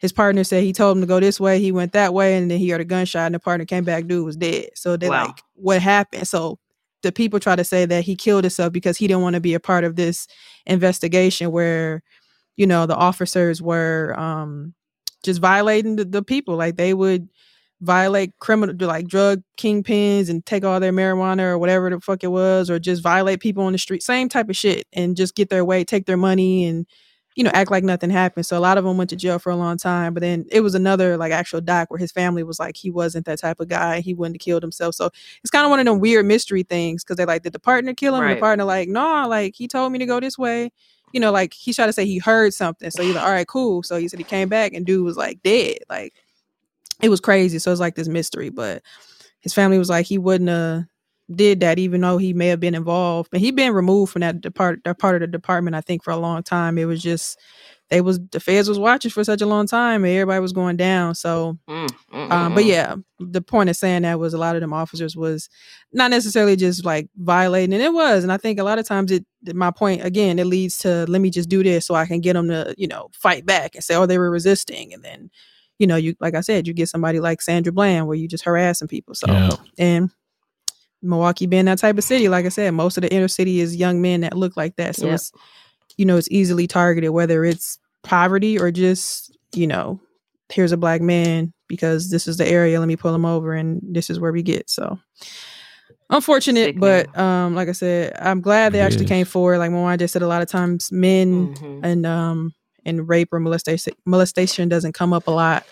his 0.01 0.13
partner 0.13 0.45
said 0.45 0.65
he 0.65 0.75
told 0.75 0.99
him 0.99 1.03
to 1.03 1.09
go 1.09 1.21
this 1.21 1.41
way, 1.41 1.61
he 1.61 1.73
went 1.73 1.93
that 1.95 2.15
way, 2.15 2.39
and 2.39 2.51
then 2.51 2.59
he 2.61 2.71
heard 2.71 2.83
a 2.83 2.87
gunshot, 2.87 3.27
and 3.27 3.37
the 3.37 3.41
partner 3.41 3.67
came 3.67 3.85
back, 3.85 4.07
dude 4.09 4.27
was 4.27 4.37
dead. 4.37 4.71
So 4.77 4.99
they 4.99 5.11
Wow. 5.11 5.27
like, 5.27 5.45
what 5.55 5.83
happened? 5.83 6.29
So 6.29 6.59
the 7.03 7.13
people 7.13 7.41
try 7.41 7.57
to 7.57 7.65
say 7.65 7.87
that 7.87 8.05
he 8.05 8.17
killed 8.17 8.45
himself 8.45 8.73
because 8.73 8.99
he 8.99 9.09
didn't 9.09 9.23
want 9.23 9.35
to 9.37 9.41
be 9.41 9.55
a 9.55 9.61
part 9.61 9.85
of 9.85 9.97
this 9.97 10.29
investigation 10.67 11.53
where, 11.53 12.03
you 12.57 12.67
know, 12.67 12.87
the 12.87 12.97
officers 12.97 13.63
were 13.63 14.15
um 14.19 14.75
just 15.25 15.41
violating 15.41 15.97
the, 15.97 16.07
the 16.07 16.23
people. 16.25 16.57
Like 16.57 16.77
they 16.77 16.95
would 16.95 17.29
violate 17.83 18.33
criminal 18.41 18.77
like 18.87 19.09
drug 19.09 19.43
kingpins 19.59 20.31
and 20.31 20.47
take 20.47 20.65
all 20.65 20.81
their 20.81 20.93
marijuana 20.93 21.43
or 21.45 21.59
whatever 21.59 21.91
the 21.91 22.01
fuck 22.01 22.25
it 22.25 22.29
was, 22.29 22.71
or 22.71 22.79
just 22.81 23.03
violate 23.03 23.41
people 23.41 23.65
on 23.65 23.73
the 23.73 23.79
street. 23.79 24.03
Same 24.03 24.29
type 24.29 24.51
of 24.51 24.57
shit 24.57 24.87
and 24.95 25.17
just 25.17 25.35
get 25.37 25.51
their 25.51 25.65
way, 25.65 25.85
take 25.85 26.07
their 26.07 26.19
money 26.19 26.67
and 26.67 26.87
you 27.37 27.45
know, 27.45 27.51
act 27.55 27.71
like 27.71 27.85
nothing 27.85 28.11
happened. 28.11 28.45
So 28.45 28.59
a 28.59 28.61
lot 28.61 28.77
of 28.77 28.85
them 28.85 28.97
went 28.97 29.11
to 29.11 29.17
jail 29.17 29.39
for 29.39 29.51
a 29.51 29.57
long 29.57 29.77
time. 29.77 30.15
But 30.15 30.21
then 30.21 30.47
it 30.51 30.61
was 30.61 30.75
another 30.75 31.17
like 31.17 31.33
actual 31.33 31.61
doc 31.61 31.91
where 31.91 31.99
his 31.99 32.11
family 32.11 32.43
was 32.43 32.59
like 32.59 32.77
he 32.77 32.91
wasn't 32.91 33.27
that 33.27 33.39
type 33.39 33.61
of 33.61 33.69
guy. 33.69 34.01
He 34.01 34.15
wouldn't 34.15 34.37
have 34.37 34.45
killed 34.45 34.63
himself. 34.63 34.95
So 34.95 35.11
it's 35.43 35.51
kind 35.51 35.65
of 35.65 35.71
one 35.71 35.79
of 35.79 35.87
them 35.87 36.01
weird 36.01 36.27
mystery 36.27 36.65
things 36.65 37.05
because 37.05 37.17
they're 37.17 37.27
like, 37.27 37.43
did 37.43 37.53
the 37.53 37.61
partner 37.61 37.95
kill 37.95 38.17
him? 38.17 38.23
Right. 38.23 38.35
the 38.35 38.41
partner 38.41 38.65
like, 38.65 38.89
no, 38.89 39.27
like 39.29 39.55
he 39.55 39.69
told 39.69 39.93
me 39.93 39.99
to 40.01 40.07
go 40.07 40.19
this 40.19 40.37
way. 40.37 40.73
You 41.13 41.21
know, 41.21 41.33
like 41.33 41.53
he 41.55 41.73
tried 41.73 41.87
to 41.87 41.93
say 41.93 42.05
he 42.05 42.19
heard 42.19 42.53
something. 42.53 42.91
So 42.91 43.03
he's 43.03 43.15
like, 43.15 43.25
all 43.25 43.31
right, 43.31 43.47
cool. 43.47 43.83
So 43.83 43.97
he 43.97 44.09
said 44.09 44.19
he 44.19 44.25
came 44.25 44.49
back 44.49 44.73
and 44.75 44.85
dude 44.85 45.05
was 45.05 45.17
like 45.17 45.43
dead. 45.43 45.79
Like 45.89 46.15
it 47.01 47.09
was 47.09 47.21
crazy. 47.21 47.59
So 47.59 47.71
it's 47.71 47.81
like 47.81 47.95
this 47.95 48.09
mystery. 48.09 48.51
But 48.51 48.83
his 49.41 49.55
family 49.55 49.79
was 49.79 49.89
like 49.89 50.07
he 50.07 50.19
wouldn't 50.19 50.51
have 50.51 50.85
did 51.35 51.61
that, 51.61 51.79
even 51.79 52.01
though 52.01 52.19
he 52.19 52.33
may 52.33 52.49
have 52.49 52.61
been 52.61 52.75
involved. 52.75 53.31
But 53.31 53.41
he'd 53.41 53.57
been 53.57 53.73
removed 53.73 54.13
from 54.13 54.21
that 54.21 54.41
depart 54.41 54.81
that 54.85 54.99
part 54.99 55.15
of 55.17 55.21
the 55.21 55.27
department, 55.27 55.77
I 55.77 55.81
think, 55.81 56.03
for 56.03 56.11
a 56.11 56.17
long 56.17 56.43
time. 56.43 56.79
It 56.79 56.87
was 56.87 57.03
just 57.03 57.39
they 57.91 58.01
was 58.01 58.21
the 58.31 58.41
feds 58.41 58.69
was 58.69 58.79
watching 58.79 59.11
for 59.11 59.25
such 59.25 59.43
a 59.43 59.47
long 59.47 59.67
time 59.67 60.05
and 60.05 60.13
everybody 60.15 60.41
was 60.41 60.53
going 60.53 60.77
down. 60.77 61.15
So 61.15 61.59
Mm, 61.69 61.89
mm, 62.13 62.33
um, 62.33 62.53
mm, 62.53 62.55
but 62.55 62.65
mm. 62.65 62.69
yeah, 62.69 62.95
the 63.19 63.43
point 63.43 63.71
of 63.71 63.77
saying 63.77 64.03
that 64.03 64.19
was 64.21 64.35
a 64.35 64.39
lot 64.39 64.55
of 64.57 64.61
them 64.61 64.73
officers 64.73 65.17
was 65.17 65.49
not 65.93 66.11
necessarily 66.11 66.57
just 66.57 66.85
like 66.85 67.09
violating, 67.17 67.75
and 67.75 67.83
it 67.83 67.93
was. 67.93 68.23
And 68.23 68.33
I 68.33 68.37
think 68.37 68.59
a 68.59 68.65
lot 68.65 68.79
of 68.79 68.87
times 68.87 69.11
it, 69.11 69.25
my 69.55 69.71
point 69.71 70.05
again, 70.05 70.39
it 70.39 70.47
leads 70.47 70.79
to 70.79 71.07
let 71.09 71.21
me 71.21 71.31
just 71.31 71.49
do 71.49 71.63
this 71.63 71.87
so 71.87 71.95
I 71.95 72.07
can 72.07 72.21
get 72.21 72.35
them 72.35 72.49
to 72.49 72.75
you 72.79 72.87
know 72.89 73.09
fight 73.13 73.47
back 73.47 73.75
and 73.75 73.83
say, 73.85 73.95
oh, 73.97 74.07
they 74.07 74.19
were 74.19 74.31
resisting, 74.31 74.93
and 74.95 75.03
then 75.05 75.31
you 75.79 75.87
know 75.87 75.97
you 75.97 76.15
like 76.21 76.35
I 76.35 76.41
said, 76.41 76.67
you 76.69 76.75
get 76.75 76.89
somebody 76.89 77.21
like 77.21 77.43
Sandra 77.43 77.73
Bland 77.73 78.07
where 78.07 78.17
you 78.17 78.29
just 78.29 78.45
harassing 78.45 78.89
people. 78.89 79.15
So 79.15 79.27
Yeah. 79.29 79.51
and 79.79 80.11
Milwaukee 81.03 81.47
being 81.47 81.65
that 81.67 81.79
type 81.79 81.97
of 81.99 82.05
city, 82.05 82.29
like 82.29 82.45
I 82.47 82.51
said, 82.51 82.73
most 82.73 82.97
of 82.97 83.03
the 83.03 83.13
inner 83.13 83.29
city 83.29 83.61
is 83.61 83.77
young 83.77 84.01
men 84.03 84.21
that 84.23 84.37
look 84.37 84.57
like 84.57 84.77
that. 84.77 84.97
So 84.97 85.07
Yep. 85.07 85.15
it's 85.15 85.33
you 85.97 86.05
know 86.07 86.17
it's 86.17 86.31
easily 86.31 86.67
targeted, 86.67 87.11
whether 87.11 87.45
it's 87.45 87.79
poverty 88.03 88.59
or 88.59 88.71
just 88.71 89.37
you 89.55 89.67
know 89.67 90.01
here's 90.51 90.73
a 90.73 90.77
black 90.77 91.01
man 91.01 91.53
because 91.69 92.11
this 92.11 92.27
is 92.27 92.37
the 92.39 92.47
area. 92.49 92.79
Let 92.81 92.89
me 92.89 92.97
pull 92.97 93.15
him 93.15 93.25
over, 93.25 93.53
and 93.55 93.81
this 93.83 94.11
is 94.11 94.19
where 94.21 94.33
we 94.33 94.43
get. 94.43 94.69
So 94.71 94.99
unfortunate, 96.11 96.61
Sickening. 96.75 96.81
but 96.81 97.19
um, 97.19 97.55
like 97.55 97.69
I 97.69 97.73
said, 97.73 98.15
I'm 98.21 98.41
glad 98.41 98.73
they 98.73 98.81
It 98.81 98.85
actually 98.85 99.07
came 99.07 99.27
forward. 99.27 99.59
Like 99.59 99.71
Mwanje 99.71 100.09
said, 100.09 100.23
a 100.23 100.27
lot 100.27 100.43
of 100.43 100.49
times 100.49 100.91
men 100.93 101.49
Mhm. 101.55 101.81
and 101.85 102.07
um 102.07 102.55
and 102.85 103.09
rape 103.09 103.29
or 103.33 103.41
molestation 103.41 103.93
molestation 104.07 104.69
doesn't 104.69 104.93
come 104.95 105.13
up 105.13 105.27
a 105.27 105.31
lot, 105.31 105.65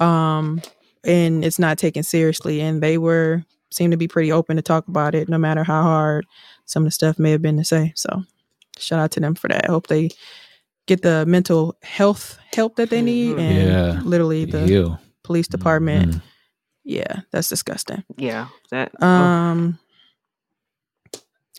um, 0.00 0.60
and 1.04 1.44
it's 1.44 1.58
not 1.58 1.78
taken 1.78 2.02
seriously. 2.02 2.60
And 2.60 2.82
they 2.82 2.98
were 2.98 3.44
seem 3.72 3.90
to 3.90 3.96
be 3.96 4.08
pretty 4.08 4.30
open 4.32 4.56
to 4.56 4.62
talk 4.62 4.86
about 4.88 5.14
it, 5.14 5.28
no 5.28 5.38
matter 5.38 5.64
how 5.64 5.82
hard 5.82 6.26
some 6.66 6.82
of 6.82 6.86
the 6.86 6.90
stuff 6.92 7.18
may 7.18 7.30
have 7.30 7.42
been 7.42 7.56
to 7.56 7.64
say. 7.64 7.92
So, 7.96 8.22
shout 8.78 8.98
out 9.00 9.10
to 9.12 9.20
them 9.20 9.34
for 9.34 9.48
that. 9.48 9.68
I 9.68 9.72
hope 9.72 9.86
they 9.88 10.10
get 10.86 11.02
the 11.02 11.24
mental 11.26 11.76
health 11.82 12.38
help 12.54 12.76
that 12.76 12.90
they 12.90 13.02
need, 13.02 13.38
and 13.38 13.68
Yeah. 13.68 14.00
literally 14.04 14.44
the 14.44 14.66
Heal. 14.66 15.00
police 15.22 15.48
department. 15.48 16.14
Mhm. 16.16 16.22
Yeah, 16.84 17.20
that's 17.30 17.48
disgusting. 17.48 18.02
Yeah. 18.16 18.48
That. 18.70 18.90
Um, 19.02 19.78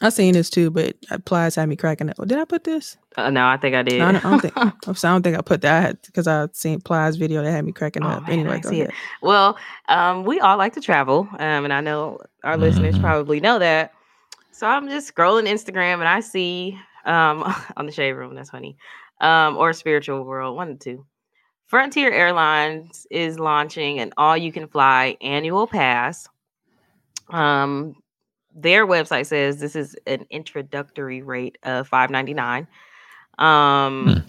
I 0.02 0.10
seen 0.10 0.34
this 0.34 0.50
too, 0.50 0.70
but 0.72 0.96
uh, 1.12 1.20
Plies 1.20 1.56
had 1.56 1.70
me 1.70 1.76
cracking 1.76 2.10
up. 2.10 2.18
Did 2.28 2.38
I 2.40 2.46
put 2.46 2.64
this? 2.64 2.98
uh, 3.16 3.30
no, 3.30 3.46
I 3.46 3.58
think 3.58 3.76
I 3.76 3.84
did. 3.84 4.00
No, 4.00 4.08
I 4.08 4.12
don't, 4.14 4.26
I 4.26 4.30
don't 4.32 4.40
think. 4.42 4.58
I 4.58 4.72
don't 5.12 5.22
think 5.24 5.38
I 5.38 5.42
put 5.42 5.62
that 5.62 6.02
because 6.04 6.28
I 6.28 6.48
seen 6.54 6.82
Plies 6.82 7.16
video 7.16 7.44
that 7.44 7.52
had 7.52 7.64
me 7.64 7.72
cracking 7.72 8.04
Oh, 8.04 8.10
up. 8.10 8.24
man, 8.24 8.30
I 8.32 8.34
anyway, 8.34 8.60
go 8.60 8.70
see 8.72 8.82
it. 8.82 8.92
Well, 9.22 9.58
um, 9.90 10.24
we 10.26 10.40
all 10.40 10.58
like 10.58 10.74
to 10.74 10.82
travel, 10.82 11.28
um, 11.34 11.64
and 11.64 11.72
I 11.72 11.82
know 11.82 12.20
our 12.44 12.58
listeners 12.58 12.96
Mhm. 12.96 13.02
probably 13.02 13.40
know 13.40 13.60
that. 13.60 13.94
So 14.52 14.68
I'm 14.68 14.88
just 14.90 15.14
scrolling 15.14 15.48
Instagram, 15.48 15.96
and 16.00 16.08
I 16.08 16.20
see 16.22 16.78
um, 17.06 17.44
on 17.78 17.86
the 17.86 17.92
Shade 17.92 18.14
Room. 18.14 18.34
That's 18.36 18.50
funny, 18.50 18.76
um, 19.22 19.58
or 19.58 19.74
Spiritual 19.74 20.24
World, 20.24 20.56
one 20.56 20.70
of 20.72 20.80
the 20.80 20.84
two. 20.84 21.06
Frontier 21.68 22.12
Airlines 22.12 23.08
is 23.10 23.40
launching 23.40 24.00
an 24.00 24.12
all-you-can-fly 24.18 25.18
annual 25.22 25.66
pass. 25.68 26.28
Um, 27.30 27.96
their 28.56 28.86
website 28.88 29.26
says 29.28 29.60
this 29.60 29.76
is 29.76 29.96
an 30.08 30.26
introductory 30.30 31.22
rate 31.22 31.58
of 31.63 31.88
five 31.88 32.10
ninety 32.10 32.34
nine. 32.34 32.68
Um, 33.39 34.06
Hmm. 34.08 34.28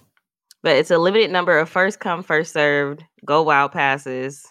but 0.63 0.75
it's 0.77 0.91
a 0.91 0.97
limited 0.97 1.31
number 1.31 1.57
of 1.59 1.69
first 1.69 1.99
come 1.99 2.23
first 2.23 2.53
served 2.53 3.03
go 3.25 3.43
wild 3.43 3.71
passes. 3.71 4.45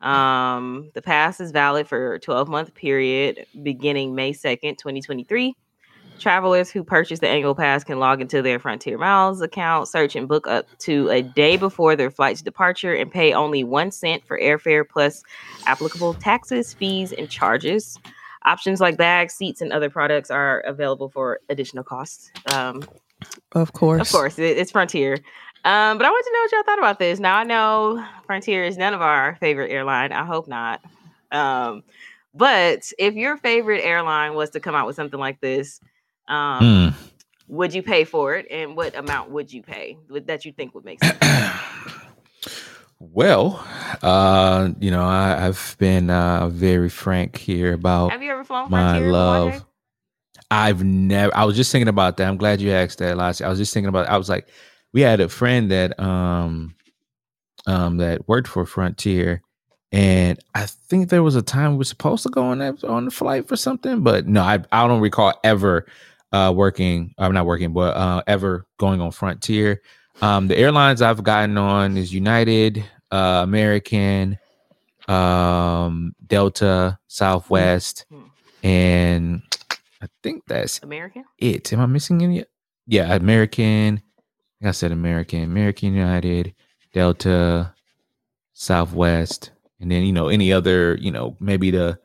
Um, 0.00 0.90
the 0.94 1.02
pass 1.02 1.40
is 1.40 1.52
valid 1.52 1.88
for 1.88 2.14
a 2.14 2.20
12 2.20 2.48
month 2.48 2.74
period 2.74 3.46
beginning 3.62 4.14
May 4.14 4.32
2nd, 4.32 4.78
2023. 4.78 5.54
Travelers 6.18 6.70
who 6.70 6.82
purchase 6.84 7.20
the 7.20 7.28
annual 7.28 7.54
pass 7.54 7.84
can 7.84 7.98
log 7.98 8.20
into 8.22 8.40
their 8.42 8.58
Frontier 8.58 8.98
Miles 8.98 9.42
account, 9.42 9.88
search 9.88 10.16
and 10.16 10.28
book 10.28 10.46
up 10.46 10.66
to 10.80 11.10
a 11.10 11.22
day 11.22 11.56
before 11.58 11.96
their 11.96 12.10
flight's 12.10 12.42
departure, 12.42 12.94
and 12.94 13.10
pay 13.10 13.32
only 13.34 13.64
one 13.64 13.90
cent 13.90 14.24
for 14.26 14.38
airfare 14.38 14.84
plus 14.88 15.22
applicable 15.66 16.14
taxes, 16.14 16.72
fees, 16.74 17.12
and 17.12 17.28
charges. 17.30 17.98
Options 18.46 18.80
like 18.80 18.96
bags, 18.96 19.34
seats, 19.34 19.60
and 19.60 19.72
other 19.72 19.90
products 19.90 20.30
are 20.30 20.60
available 20.60 21.08
for 21.08 21.40
additional 21.48 21.82
costs. 21.84 22.30
Um, 22.52 22.82
Of 23.52 23.72
course, 23.72 24.00
of 24.02 24.10
course, 24.12 24.38
it, 24.38 24.56
it's 24.56 24.70
Frontier. 24.70 25.14
Um, 25.64 25.98
but 25.98 26.06
I 26.06 26.10
want 26.10 26.24
to 26.26 26.32
know 26.32 26.38
what 26.40 26.52
y'all 26.52 26.62
thought 26.62 26.78
about 26.78 26.98
this. 27.00 27.18
Now 27.18 27.36
I 27.36 27.42
know 27.44 28.04
Frontier 28.26 28.64
is 28.64 28.76
none 28.78 28.94
of 28.94 29.02
our 29.02 29.36
favorite 29.40 29.70
airline. 29.72 30.12
I 30.12 30.24
hope 30.24 30.46
not. 30.46 30.80
Um, 31.32 31.82
but 32.34 32.92
if 32.98 33.14
your 33.14 33.36
favorite 33.38 33.80
airline 33.82 34.34
was 34.34 34.50
to 34.50 34.60
come 34.60 34.74
out 34.76 34.86
with 34.86 34.94
something 34.94 35.18
like 35.18 35.40
this, 35.40 35.80
um, 36.28 36.62
Mm. 36.62 36.94
would 37.48 37.74
you 37.74 37.82
pay 37.82 38.04
for 38.04 38.34
it, 38.36 38.46
and 38.50 38.76
what 38.76 38.94
amount 38.96 39.30
would 39.30 39.52
you 39.52 39.62
pay 39.62 39.96
that 40.10 40.44
you 40.44 40.52
think 40.52 40.74
would 40.74 40.84
make 40.84 41.02
sense? 41.02 41.18
Well, 42.98 43.64
uh, 44.02 44.70
you 44.80 44.90
know, 44.90 45.04
I, 45.04 45.46
I've 45.46 45.76
been 45.78 46.08
uh, 46.08 46.48
very 46.48 46.88
frank 46.88 47.36
here 47.36 47.74
about 47.74 48.10
Have 48.12 48.22
you 48.22 48.30
ever 48.30 48.44
flown 48.44 48.70
my 48.70 48.92
Frontier? 48.92 49.12
love. 49.12 49.66
I've 50.50 50.82
never. 50.82 51.36
I 51.36 51.44
was 51.44 51.56
just 51.56 51.72
thinking 51.72 51.88
about 51.88 52.16
that. 52.16 52.28
I'm 52.28 52.36
glad 52.36 52.60
you 52.60 52.70
asked 52.70 52.98
that 52.98 53.16
last. 53.16 53.42
I 53.42 53.48
was 53.48 53.58
just 53.58 53.74
thinking 53.74 53.88
about. 53.88 54.08
I 54.08 54.16
was 54.16 54.28
like, 54.28 54.48
we 54.92 55.02
had 55.02 55.20
a 55.20 55.28
friend 55.28 55.70
that 55.70 55.98
um, 56.00 56.74
um, 57.66 57.98
that 57.98 58.26
worked 58.28 58.48
for 58.48 58.64
Frontier, 58.64 59.42
and 59.92 60.38
I 60.54 60.66
think 60.66 61.10
there 61.10 61.22
was 61.22 61.36
a 61.36 61.42
time 61.42 61.72
we 61.72 61.78
were 61.78 61.84
supposed 61.84 62.22
to 62.22 62.30
go 62.30 62.44
on 62.44 62.58
that 62.58 62.82
on 62.84 63.06
the 63.06 63.10
flight 63.10 63.48
for 63.48 63.56
something, 63.56 64.02
but 64.02 64.26
no, 64.26 64.40
I 64.40 64.62
I 64.72 64.86
don't 64.86 65.00
recall 65.00 65.34
ever 65.44 65.86
uh 66.32 66.52
working. 66.54 67.12
I'm 67.18 67.34
not 67.34 67.46
working, 67.46 67.72
but 67.72 67.96
uh, 67.96 68.22
ever 68.26 68.66
going 68.78 69.00
on 69.00 69.10
Frontier. 69.10 69.82
Um, 70.22 70.48
the 70.48 70.56
airlines 70.56 71.02
I've 71.02 71.22
gotten 71.22 71.58
on 71.58 71.96
is 71.96 72.12
United, 72.12 72.84
uh, 73.10 73.40
American, 73.44 74.38
um, 75.08 76.14
Delta, 76.26 76.98
Southwest, 77.06 78.06
Hmm. 78.10 78.22
and 78.62 79.42
I 80.02 80.06
think 80.22 80.44
that's 80.46 80.80
American? 80.82 81.24
it. 81.38 81.72
Am 81.72 81.80
I 81.80 81.86
missing 81.86 82.22
any? 82.22 82.44
Yeah, 82.86 83.14
American. 83.14 84.02
I 84.64 84.70
said, 84.72 84.90
American, 84.90 85.42
American 85.42 85.94
United, 85.94 86.54
Delta, 86.92 87.74
Southwest, 88.54 89.50
and 89.80 89.90
then 89.90 90.02
you 90.04 90.12
know 90.12 90.28
any 90.28 90.52
other, 90.52 90.96
you 91.00 91.10
know, 91.12 91.36
maybe 91.40 91.70
the 91.70 91.98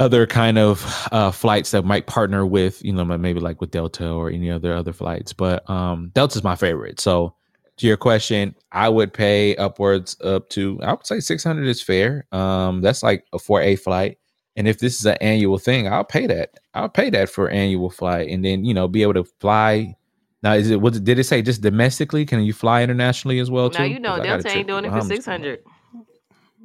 other 0.00 0.26
kind 0.26 0.58
of 0.58 1.08
uh 1.12 1.30
flights 1.30 1.70
that 1.70 1.84
might 1.84 2.06
partner 2.08 2.44
with, 2.44 2.84
you 2.84 2.92
know, 2.92 3.04
maybe 3.04 3.38
like 3.38 3.60
with 3.60 3.70
Delta 3.70 4.10
or 4.10 4.30
any 4.30 4.50
other 4.50 4.74
other 4.74 4.92
flights. 4.92 5.32
But 5.32 5.68
um 5.70 6.10
Delta's 6.14 6.42
my 6.42 6.56
favorite. 6.56 6.98
So 7.00 7.34
to 7.76 7.86
your 7.86 7.96
question, 7.96 8.54
I 8.72 8.88
would 8.88 9.12
pay 9.12 9.54
upwards 9.56 10.16
up 10.22 10.48
to 10.50 10.80
I 10.82 10.92
would 10.94 11.06
say 11.06 11.20
600 11.20 11.66
is 11.68 11.82
fair. 11.82 12.26
Um 12.32 12.80
that's 12.80 13.02
like 13.02 13.24
a 13.32 13.38
4A 13.38 13.78
flight. 13.78 14.18
And 14.56 14.66
if 14.66 14.78
this 14.80 14.98
is 14.98 15.06
an 15.06 15.16
annual 15.20 15.58
thing, 15.58 15.86
I'll 15.86 16.02
pay 16.04 16.26
that. 16.26 16.58
I'll 16.74 16.88
pay 16.88 17.10
that 17.10 17.28
for 17.30 17.48
annual 17.50 17.90
flight 17.90 18.28
and 18.30 18.44
then, 18.44 18.64
you 18.64 18.74
know, 18.74 18.88
be 18.88 19.02
able 19.02 19.14
to 19.14 19.24
fly 19.38 19.94
now, 20.42 20.54
is 20.54 20.70
it 20.70 20.80
was 20.80 20.98
did 21.00 21.18
it 21.18 21.24
say 21.24 21.42
just 21.42 21.60
domestically? 21.60 22.24
Can 22.24 22.42
you 22.42 22.54
fly 22.54 22.82
internationally 22.82 23.38
as 23.40 23.50
well 23.50 23.68
too? 23.68 23.80
Now 23.80 23.84
you 23.84 24.00
know 24.00 24.10
'Cause 24.12 24.20
I 24.20 24.24
got 24.24 24.40
a 24.40 24.42
Delta 24.42 24.58
ain't 24.58 24.68
doing 24.68 24.84
it 24.86 24.90
for 24.90 25.00
six 25.02 25.26
hundred. 25.26 25.60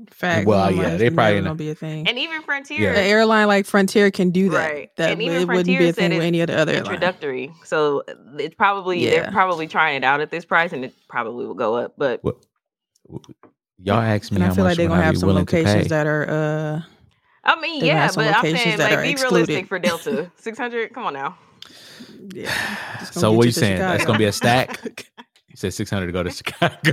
Fact. 0.10 0.45
Well, 0.45 0.60
I'm 0.60 0.75
yeah, 0.75 0.97
they 0.97 1.10
probably 1.10 1.36
never 1.36 1.41
not- 1.41 1.43
gonna 1.49 1.55
be 1.55 1.69
a 1.69 1.75
thing. 1.75 2.08
And 2.08 2.17
even 2.19 2.41
Frontier, 2.41 2.91
An 2.91 2.97
airline 2.97 3.47
like 3.47 3.65
Frontier 3.65 4.12
can 4.12 4.29
do 4.31 4.49
that. 4.49 4.71
Right. 4.71 4.89
That 4.97 5.12
And 5.12 5.21
even 5.21 5.41
it 5.43 5.47
wouldn't 5.47 5.65
be 5.65 5.88
a 5.88 5.93
thing 5.93 6.12
with 6.13 6.21
any 6.21 6.41
of 6.41 6.47
the 6.47 6.58
other 6.58 6.73
airlines. 6.73 6.88
introductory. 6.89 7.51
So 7.63 8.03
uh, 8.08 8.13
it's 8.38 8.55
probably 8.55 8.99
Yeah. 9.03 9.21
they're 9.23 9.31
probably 9.31 9.67
trying 9.67 9.95
it 9.97 10.03
out 10.03 10.19
at 10.21 10.31
this 10.31 10.43
price, 10.45 10.73
and 10.73 10.84
it 10.86 10.93
probably 11.08 11.45
will 11.45 11.53
go 11.53 11.75
up. 11.75 11.93
But 11.97 12.21
Y'all 13.84 13.99
ask 14.01 14.31
me 14.31 14.36
And 14.38 14.43
how 14.45 14.51
I 14.51 14.55
feel 14.55 14.63
much 14.63 14.71
like 14.71 14.77
they're 14.77 14.88
gonna 14.88 15.01
have 15.03 15.17
some 15.17 15.27
willing 15.27 15.45
to 15.45 15.51
pay. 15.51 15.63
locations 15.63 15.89
that 15.89 16.08
are 16.08 16.29
uh 16.29 16.81
I 17.43 17.60
mean, 17.62 17.86
yeah, 17.86 18.10
but 18.15 18.36
I'm 18.36 18.41
saying 18.55 18.79
like 18.79 19.01
be 19.03 19.10
excluded. 19.12 19.47
realistic 19.49 19.67
for 19.67 19.79
Delta. 19.79 20.31
Six 20.38 20.58
hundred. 20.58 20.93
Come 20.93 21.05
on 21.05 21.13
now. 21.13 21.38
yeah. 22.34 22.97
So 23.03 23.31
what 23.31 23.43
you 23.43 23.47
you 23.49 23.53
to 23.53 23.60
saying? 23.60 23.77
That's 23.79 24.03
gonna 24.05 24.17
be 24.19 24.25
a 24.25 24.31
stack. 24.34 25.05
You 25.47 25.58
said 25.58 25.73
six 25.73 25.89
hundred 25.89 26.08
to 26.08 26.12
go 26.12 26.21
to 26.21 26.31
Chicago. 26.31 26.91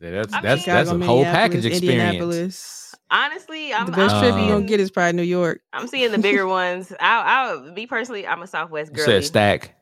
See, 0.00 0.10
that's 0.10 0.32
I 0.34 0.40
that's 0.42 0.66
mean- 0.66 0.74
that's 0.76 0.90
a 0.90 0.98
whole 0.98 1.24
package 1.24 1.64
Minneapolis, 1.64 2.36
experience. 2.46 2.94
Honestly, 3.10 3.72
I'm 3.72 3.86
the 3.86 3.92
best 3.92 4.14
I'm 4.16 4.20
trip 4.22 4.34
you're 4.46 4.56
gonna 4.56 4.66
get 4.66 4.80
is 4.80 4.90
probably 4.90 5.12
New 5.12 5.22
York. 5.22 5.60
I'm 5.72 5.86
seeing 5.88 6.10
the 6.12 6.18
bigger 6.18 6.46
ones. 6.46 6.92
I, 7.00 7.54
I, 7.66 7.70
me 7.72 7.86
personally, 7.86 8.26
I'm 8.26 8.42
a 8.42 8.46
Southwest 8.46 8.92
girl. 8.92 9.04
said 9.06 9.24
stack. 9.24 9.74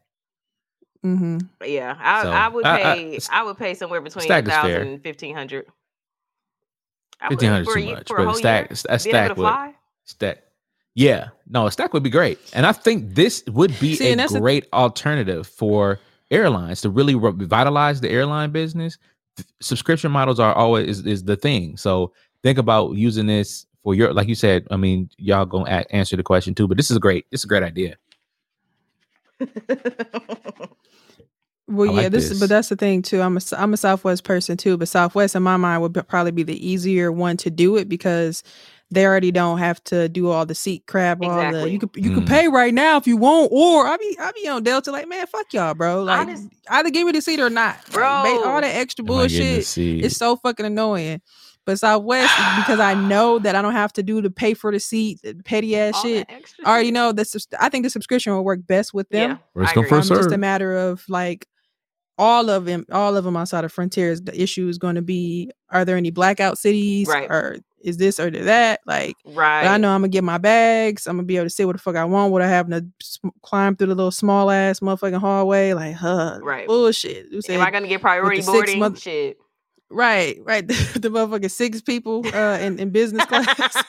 Mm-hmm. 1.04 1.38
Yeah, 1.66 1.96
I, 1.98 2.22
So, 2.22 2.30
I 2.30 2.48
would 2.48 2.64
I- 2.64 2.74
I- 2.76 2.94
pay. 2.94 3.18
I, 3.30 3.42
would 3.42 3.58
pay 3.58 3.74
somewhere 3.74 4.00
between 4.00 4.24
stack 4.24 4.44
a 4.44 4.48
is 4.48 4.52
fair. 4.54 4.62
thousand 4.62 4.88
and 4.88 5.02
fifteen 5.02 5.34
hundred. 5.34 5.66
Fifteen 7.28 7.50
hundred 7.50 7.64
for 7.66 7.78
too 7.78 7.86
much, 7.86 8.08
for 8.08 8.18
a 8.18 8.24
but 8.26 8.36
stack 8.36 8.70
year, 8.70 8.78
a 8.88 8.98
stack 8.98 9.36
would 9.36 9.74
stack. 10.04 10.42
Yeah, 10.94 11.28
no, 11.48 11.66
a 11.66 11.72
stack 11.72 11.92
would 11.92 12.02
be 12.02 12.10
great, 12.10 12.38
and 12.52 12.66
I 12.66 12.72
think 12.72 13.14
this 13.14 13.42
would 13.46 13.78
be 13.80 13.94
See, 13.96 14.12
a 14.12 14.16
that's 14.16 14.32
the- 14.32 14.40
great 14.40 14.66
alternative 14.72 15.46
for 15.46 15.98
airlines 16.30 16.82
to 16.82 16.90
really 16.90 17.14
revitalize 17.14 18.00
the 18.00 18.10
airline 18.10 18.50
business. 18.50 18.98
Subscription 19.60 20.12
models 20.12 20.38
are 20.40 20.54
always 20.54 21.00
is, 21.00 21.06
is 21.06 21.24
the 21.24 21.36
thing. 21.36 21.76
So 21.76 22.12
think 22.42 22.58
about 22.58 22.92
using 22.92 23.26
this 23.26 23.66
for 23.82 23.94
your, 23.94 24.12
like 24.12 24.28
you 24.28 24.34
said. 24.34 24.66
I 24.70 24.76
mean, 24.76 25.10
y'all 25.16 25.46
gonna 25.46 25.84
answer 25.90 26.16
the 26.16 26.22
question 26.22 26.54
too, 26.54 26.68
but 26.68 26.76
this 26.76 26.90
is 26.90 26.96
a 26.96 27.00
great. 27.00 27.26
This 27.30 27.40
is 27.40 27.44
a 27.44 27.48
great 27.48 27.62
idea. 27.62 27.96
Well, 31.66 31.88
I 31.88 31.92
yeah, 31.92 32.00
like 32.02 32.12
this, 32.12 32.28
this. 32.28 32.40
but 32.40 32.50
that's 32.50 32.68
the 32.68 32.76
thing 32.76 33.00
too. 33.00 33.22
I'm 33.22 33.38
a 33.38 33.40
I'm 33.56 33.72
a 33.72 33.78
Southwest 33.78 34.24
person 34.24 34.56
too, 34.56 34.76
but 34.76 34.88
Southwest 34.88 35.34
in 35.34 35.42
my 35.42 35.56
mind 35.56 35.80
would 35.80 35.94
be, 35.94 36.02
probably 36.02 36.30
be 36.30 36.42
the 36.42 36.66
easier 36.66 37.10
one 37.10 37.36
to 37.38 37.50
do 37.50 37.76
it 37.76 37.88
because 37.88 38.42
they 38.90 39.06
already 39.06 39.32
don't 39.32 39.58
have 39.58 39.82
to 39.84 40.08
do 40.08 40.30
all 40.30 40.46
the 40.46 40.54
seat 40.54 40.84
crap. 40.86 41.22
All 41.22 41.50
the 41.52 41.68
you 41.70 41.78
could 41.78 41.90
you 41.96 42.12
can 42.14 42.22
Mm. 42.24 42.28
pay 42.28 42.48
right 42.48 42.72
now 42.72 42.96
if 42.96 43.06
you 43.06 43.16
want, 43.16 43.48
or 43.52 43.86
I 43.86 43.96
be 43.96 44.16
I 44.20 44.30
be 44.32 44.46
on 44.48 44.62
Delta 44.62 44.92
like 44.92 45.08
man, 45.08 45.26
fuck 45.26 45.52
y'all, 45.52 45.74
bro. 45.74 46.02
Like 46.04 46.20
Honest- 46.20 46.48
either 46.68 46.90
give 46.90 47.04
me 47.06 47.12
the 47.12 47.20
seat 47.22 47.40
or 47.40 47.50
not, 47.50 47.76
Like, 47.94 47.98
all 48.04 48.42
Bro. 48.42 48.60
that 48.60 48.74
extra 48.76 49.04
Am 49.04 49.10
I 49.10 49.26
getting 49.26 49.38
to 49.38 49.44
bullshit. 49.54 50.04
is 50.04 50.16
so 50.16 50.36
fucking 50.36 50.66
annoying. 50.66 51.20
But 51.66 51.78
Southwest, 51.78 52.30
because 52.58 52.78
I 52.78 52.92
know 52.92 53.38
that 53.40 53.54
I 53.56 53.62
don't 53.62 53.72
have 53.72 53.92
to 53.94 54.02
do 54.02 54.20
the 54.20 54.30
pay 54.30 54.52
for 54.52 54.70
the 54.70 54.78
seat, 54.78 55.20
the 55.24 55.34
petty 55.44 55.76
ass 55.78 55.94
All 55.94 56.02
shit. 56.02 56.26
I 56.64 56.70
already 56.70 56.90
know 56.90 57.10
that 57.12 57.26
I 57.58 57.70
think 57.70 57.84
the 57.84 57.90
subscription 57.90 58.34
will 58.34 58.44
work 58.44 58.60
best 58.66 58.92
with 58.92 59.08
them. 59.08 59.30
Yeah, 59.30 59.36
First 59.54 59.70
I 59.70 59.74
come, 59.74 59.84
first 59.86 60.10
Um, 60.10 60.18
just 60.18 60.30
a 60.32 60.36
matter 60.38 60.76
of 60.76 61.02
like 61.08 61.48
all 62.18 62.48
of 62.50 62.66
them, 62.66 62.84
all 62.92 63.16
of 63.16 63.24
them 63.24 63.36
outside 63.36 63.64
of 63.64 63.72
Frontiers. 63.72 64.20
The 64.20 64.40
issue 64.40 64.68
is 64.68 64.76
going 64.78 64.94
to 64.96 65.02
be: 65.02 65.50
Are 65.70 65.84
there 65.86 65.96
any 65.96 66.10
blackout 66.10 66.58
cities, 66.58 67.08
Right. 67.08 67.30
or 67.30 67.56
is 67.84 67.96
this 67.98 68.18
or 68.18 68.30
that? 68.30 68.80
Like, 68.86 69.16
Right. 69.24 69.62
but 69.62 69.70
I 69.70 69.76
know 69.76 69.90
I'm 69.90 70.00
gonna 70.00 70.08
get 70.08 70.24
my 70.24 70.38
bags. 70.38 71.06
I'm 71.06 71.16
gonna 71.16 71.26
be 71.26 71.36
able 71.36 71.46
to 71.46 71.50
say 71.50 71.64
what 71.64 71.76
the 71.76 71.78
fuck 71.82 71.96
I 71.96 72.04
want 72.04 72.32
without 72.32 72.48
having 72.48 72.72
to 72.72 72.86
sm- 73.02 73.28
climb 73.42 73.76
through 73.76 73.88
the 73.88 73.94
little 73.94 74.10
small 74.10 74.50
ass 74.50 74.80
motherfucking 74.80 75.18
hallway. 75.20 75.72
Like, 75.74 75.94
huh, 75.94 76.40
Right. 76.42 76.66
bullshit. 76.66 77.26
You 77.30 77.40
Am 77.50 77.60
I 77.60 77.70
gonna 77.70 77.86
get 77.88 78.00
priority 78.00 78.42
boarding? 78.42 78.78
month- 78.78 79.00
Shit. 79.00 79.36
right, 79.90 80.38
right. 80.42 80.66
The, 80.94 80.98
the 80.98 81.08
motherfucking 81.10 81.50
six 81.50 81.80
people 81.82 82.26
uh, 82.34 82.58
in, 82.60 82.78
in 82.78 82.90
business 82.90 83.24
class. 83.26 83.84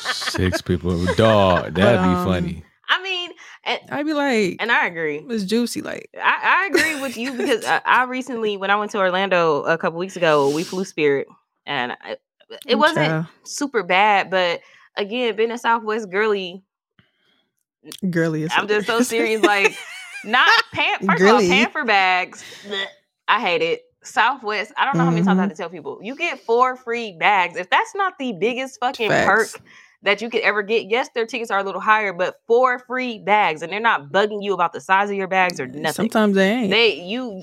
Six 0.00 0.60
people, 0.62 1.04
dog. 1.14 1.74
That'd 1.74 2.00
be 2.00 2.06
um, 2.08 2.24
funny. 2.24 2.64
I 2.88 3.02
mean, 3.02 3.30
and, 3.64 3.80
I'd 3.90 4.06
be 4.06 4.12
like, 4.12 4.56
and 4.60 4.70
I 4.70 4.86
agree. 4.86 5.24
it's 5.28 5.44
juicy. 5.44 5.82
Like, 5.82 6.08
I, 6.16 6.64
I 6.64 6.66
agree 6.66 7.00
with 7.00 7.16
you 7.16 7.32
because 7.32 7.64
I, 7.64 7.80
I 7.84 8.04
recently, 8.04 8.56
when 8.56 8.70
I 8.70 8.76
went 8.76 8.92
to 8.92 8.98
Orlando 8.98 9.62
a 9.64 9.76
couple 9.78 9.98
weeks 9.98 10.16
ago, 10.16 10.50
we 10.54 10.62
flew 10.62 10.84
Spirit, 10.84 11.26
and 11.66 11.92
I, 11.92 12.16
it 12.66 12.76
wasn't 12.76 13.06
child. 13.06 13.26
super 13.44 13.82
bad. 13.82 14.30
But 14.30 14.60
again, 14.96 15.36
being 15.36 15.50
a 15.50 15.58
Southwest 15.58 16.10
girly, 16.10 16.62
girly. 18.10 18.48
I'm 18.50 18.68
just 18.68 18.86
so 18.86 19.00
serious. 19.02 19.42
Like, 19.42 19.76
not 20.24 20.48
pan. 20.72 20.98
First 21.06 21.18
Girly. 21.18 21.46
of 21.46 21.50
all, 21.52 21.56
pamper 21.56 21.84
bags. 21.84 22.44
bleh, 22.66 22.84
I 23.28 23.40
hate 23.40 23.62
it. 23.62 23.82
Southwest. 24.02 24.72
I 24.76 24.84
don't 24.84 24.96
know 24.96 25.04
how 25.04 25.10
many 25.10 25.24
times 25.24 25.38
I 25.38 25.42
have 25.42 25.50
Mm-hmm. 25.50 25.56
to 25.56 25.62
tell 25.62 25.68
people 25.70 25.98
you 26.02 26.14
get 26.16 26.38
four 26.40 26.76
free 26.76 27.16
bags. 27.18 27.56
If 27.56 27.68
that's 27.70 27.94
not 27.94 28.14
the 28.18 28.32
biggest 28.32 28.78
fucking 28.80 29.08
Facts. 29.10 29.26
perk 29.56 29.62
that 30.02 30.22
you 30.22 30.30
could 30.30 30.42
ever 30.42 30.62
get, 30.62 30.86
yes, 30.88 31.08
their 31.14 31.26
tickets 31.26 31.50
are 31.50 31.58
a 31.58 31.64
little 31.64 31.80
higher, 31.80 32.12
but 32.12 32.36
four 32.46 32.78
free 32.78 33.18
bags, 33.18 33.62
and 33.62 33.72
they're 33.72 33.80
not 33.80 34.12
bugging 34.12 34.44
you 34.44 34.54
about 34.54 34.72
the 34.72 34.80
size 34.80 35.10
of 35.10 35.16
your 35.16 35.26
bags 35.26 35.58
or 35.58 35.66
nothing. 35.66 35.92
Sometimes 35.92 36.36
they 36.36 36.50
ain't. 36.50 36.70
They 36.70 37.00
you 37.00 37.42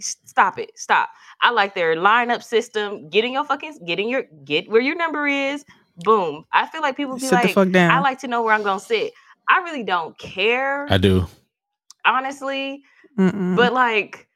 stop 0.00 0.58
it. 0.58 0.72
Stop. 0.78 1.08
I 1.40 1.50
like 1.50 1.74
their 1.74 1.96
lineup 1.96 2.42
system. 2.42 3.08
Getting 3.10 3.32
your 3.34 3.44
fucking 3.44 3.78
getting 3.86 4.08
your 4.08 4.24
get 4.44 4.68
where 4.68 4.80
your 4.80 4.96
number 4.96 5.26
is. 5.26 5.64
Boom. 5.98 6.44
I 6.52 6.66
feel 6.66 6.82
like 6.82 6.96
people 6.96 7.14
be 7.14 7.20
Sit 7.20 7.30
the 7.30 7.36
like, 7.36 7.54
fuck 7.54 7.70
down. 7.70 7.90
I 7.90 8.00
like 8.00 8.18
to 8.20 8.28
know 8.28 8.42
where 8.42 8.52
I'm 8.54 8.62
gonna 8.62 8.80
sit. 8.80 9.12
I 9.48 9.58
really 9.60 9.82
don't 9.84 10.16
care, 10.18 10.86
I 10.90 10.98
do. 10.98 11.26
honestly. 12.04 12.82
Mm-mm. 13.18 13.56
But 13.56 13.72
like 13.72 14.28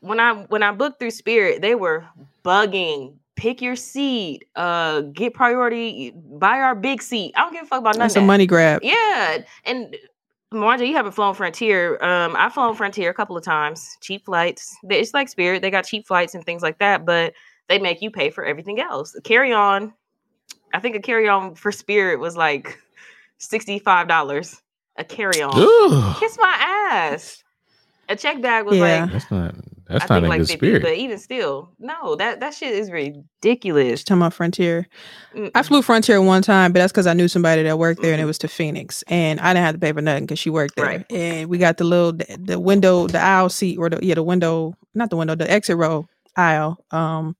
when 0.00 0.20
I 0.20 0.34
when 0.48 0.62
I 0.62 0.72
booked 0.72 0.98
through 0.98 1.10
Spirit, 1.12 1.62
they 1.62 1.74
were 1.74 2.04
bugging. 2.44 3.14
Pick 3.36 3.60
your 3.60 3.74
seat. 3.74 4.44
Uh, 4.54 5.00
get 5.00 5.34
priority. 5.34 6.12
Buy 6.14 6.60
our 6.60 6.76
big 6.76 7.02
seat. 7.02 7.32
I 7.36 7.40
don't 7.40 7.52
give 7.52 7.64
a 7.64 7.66
fuck 7.66 7.80
about 7.80 7.96
none 7.96 8.04
That's 8.04 8.14
of 8.14 8.18
a 8.18 8.22
that. 8.22 8.26
money 8.28 8.46
grab. 8.46 8.80
Yeah, 8.84 9.38
and 9.64 9.96
Mwanje, 10.54 10.86
you 10.88 10.94
haven't 10.94 11.12
flown 11.12 11.34
Frontier. 11.34 12.02
Um, 12.02 12.34
I've 12.36 12.52
flown 12.52 12.74
Frontier 12.74 13.10
a 13.10 13.14
couple 13.14 13.36
of 13.36 13.44
times. 13.44 13.96
Cheap 14.00 14.24
flights. 14.24 14.76
It's 14.88 15.14
like 15.14 15.28
Spirit. 15.28 15.62
They 15.62 15.70
got 15.70 15.84
cheap 15.84 16.06
flights 16.06 16.34
and 16.34 16.44
things 16.44 16.62
like 16.62 16.78
that, 16.78 17.04
but 17.04 17.34
they 17.68 17.78
make 17.78 18.02
you 18.02 18.10
pay 18.10 18.30
for 18.30 18.44
everything 18.44 18.80
else. 18.80 19.18
Carry 19.24 19.52
on. 19.52 19.92
I 20.72 20.80
think 20.80 20.96
a 20.96 21.00
carry 21.00 21.28
on 21.28 21.54
for 21.54 21.70
Spirit 21.72 22.18
was 22.20 22.36
like 22.36 22.78
sixty 23.38 23.78
five 23.78 24.08
dollars. 24.08 24.60
A 24.96 25.04
carry 25.04 25.42
on. 25.42 26.14
Kiss 26.20 26.36
my 26.40 26.56
ass. 26.60 27.42
A 28.08 28.16
check 28.16 28.40
bag 28.42 28.64
was 28.66 28.76
Yeah. 28.78 29.02
like 29.04 29.12
that's 29.12 29.30
not. 29.30 29.54
That's 29.98 30.10
I 30.10 30.14
not 30.20 30.22
think 30.22 30.26
a 30.26 30.28
like 30.28 30.40
good 30.40 30.48
50, 30.48 30.66
spirit. 30.66 30.82
but 30.82 30.94
even 30.96 31.18
still, 31.18 31.70
no, 31.78 32.16
that 32.16 32.40
that 32.40 32.54
shit 32.54 32.72
is 32.74 32.90
ridiculous. 32.90 33.90
Just 34.00 34.06
talking 34.08 34.20
about 34.22 34.34
Frontier. 34.34 34.86
I 35.34 35.38
Mm-mm. 35.38 35.64
flew 35.66 35.82
Frontier 35.82 36.20
one 36.20 36.42
time, 36.42 36.72
but 36.72 36.80
that's 36.80 36.92
because 36.92 37.06
I 37.06 37.14
knew 37.14 37.28
somebody 37.28 37.62
that 37.62 37.78
worked 37.78 38.02
there, 38.02 38.12
and 38.12 38.20
it 38.20 38.24
Mhm. 38.24 38.28
was 38.28 38.38
to 38.38 38.48
Phoenix, 38.48 39.02
and 39.08 39.40
I 39.40 39.52
didn't 39.54 39.64
have 39.66 39.74
to 39.74 39.80
pay 39.80 39.92
for 39.92 40.00
nothing 40.02 40.24
because 40.24 40.38
she 40.38 40.50
worked 40.50 40.76
there. 40.76 40.86
Right. 40.86 41.06
And 41.12 41.48
we 41.48 41.58
got 41.58 41.76
the 41.78 41.84
little 41.84 42.12
the, 42.12 42.38
the 42.40 42.60
window, 42.60 43.06
the 43.06 43.20
aisle 43.20 43.48
seat, 43.48 43.78
or 43.78 43.88
the 43.90 43.98
yeah, 44.04 44.14
the 44.14 44.22
window, 44.22 44.74
not 44.94 45.10
the 45.10 45.16
window, 45.16 45.34
the 45.34 45.50
exit 45.50 45.76
row 45.76 46.06
aisle 46.36 46.78
um 46.90 47.36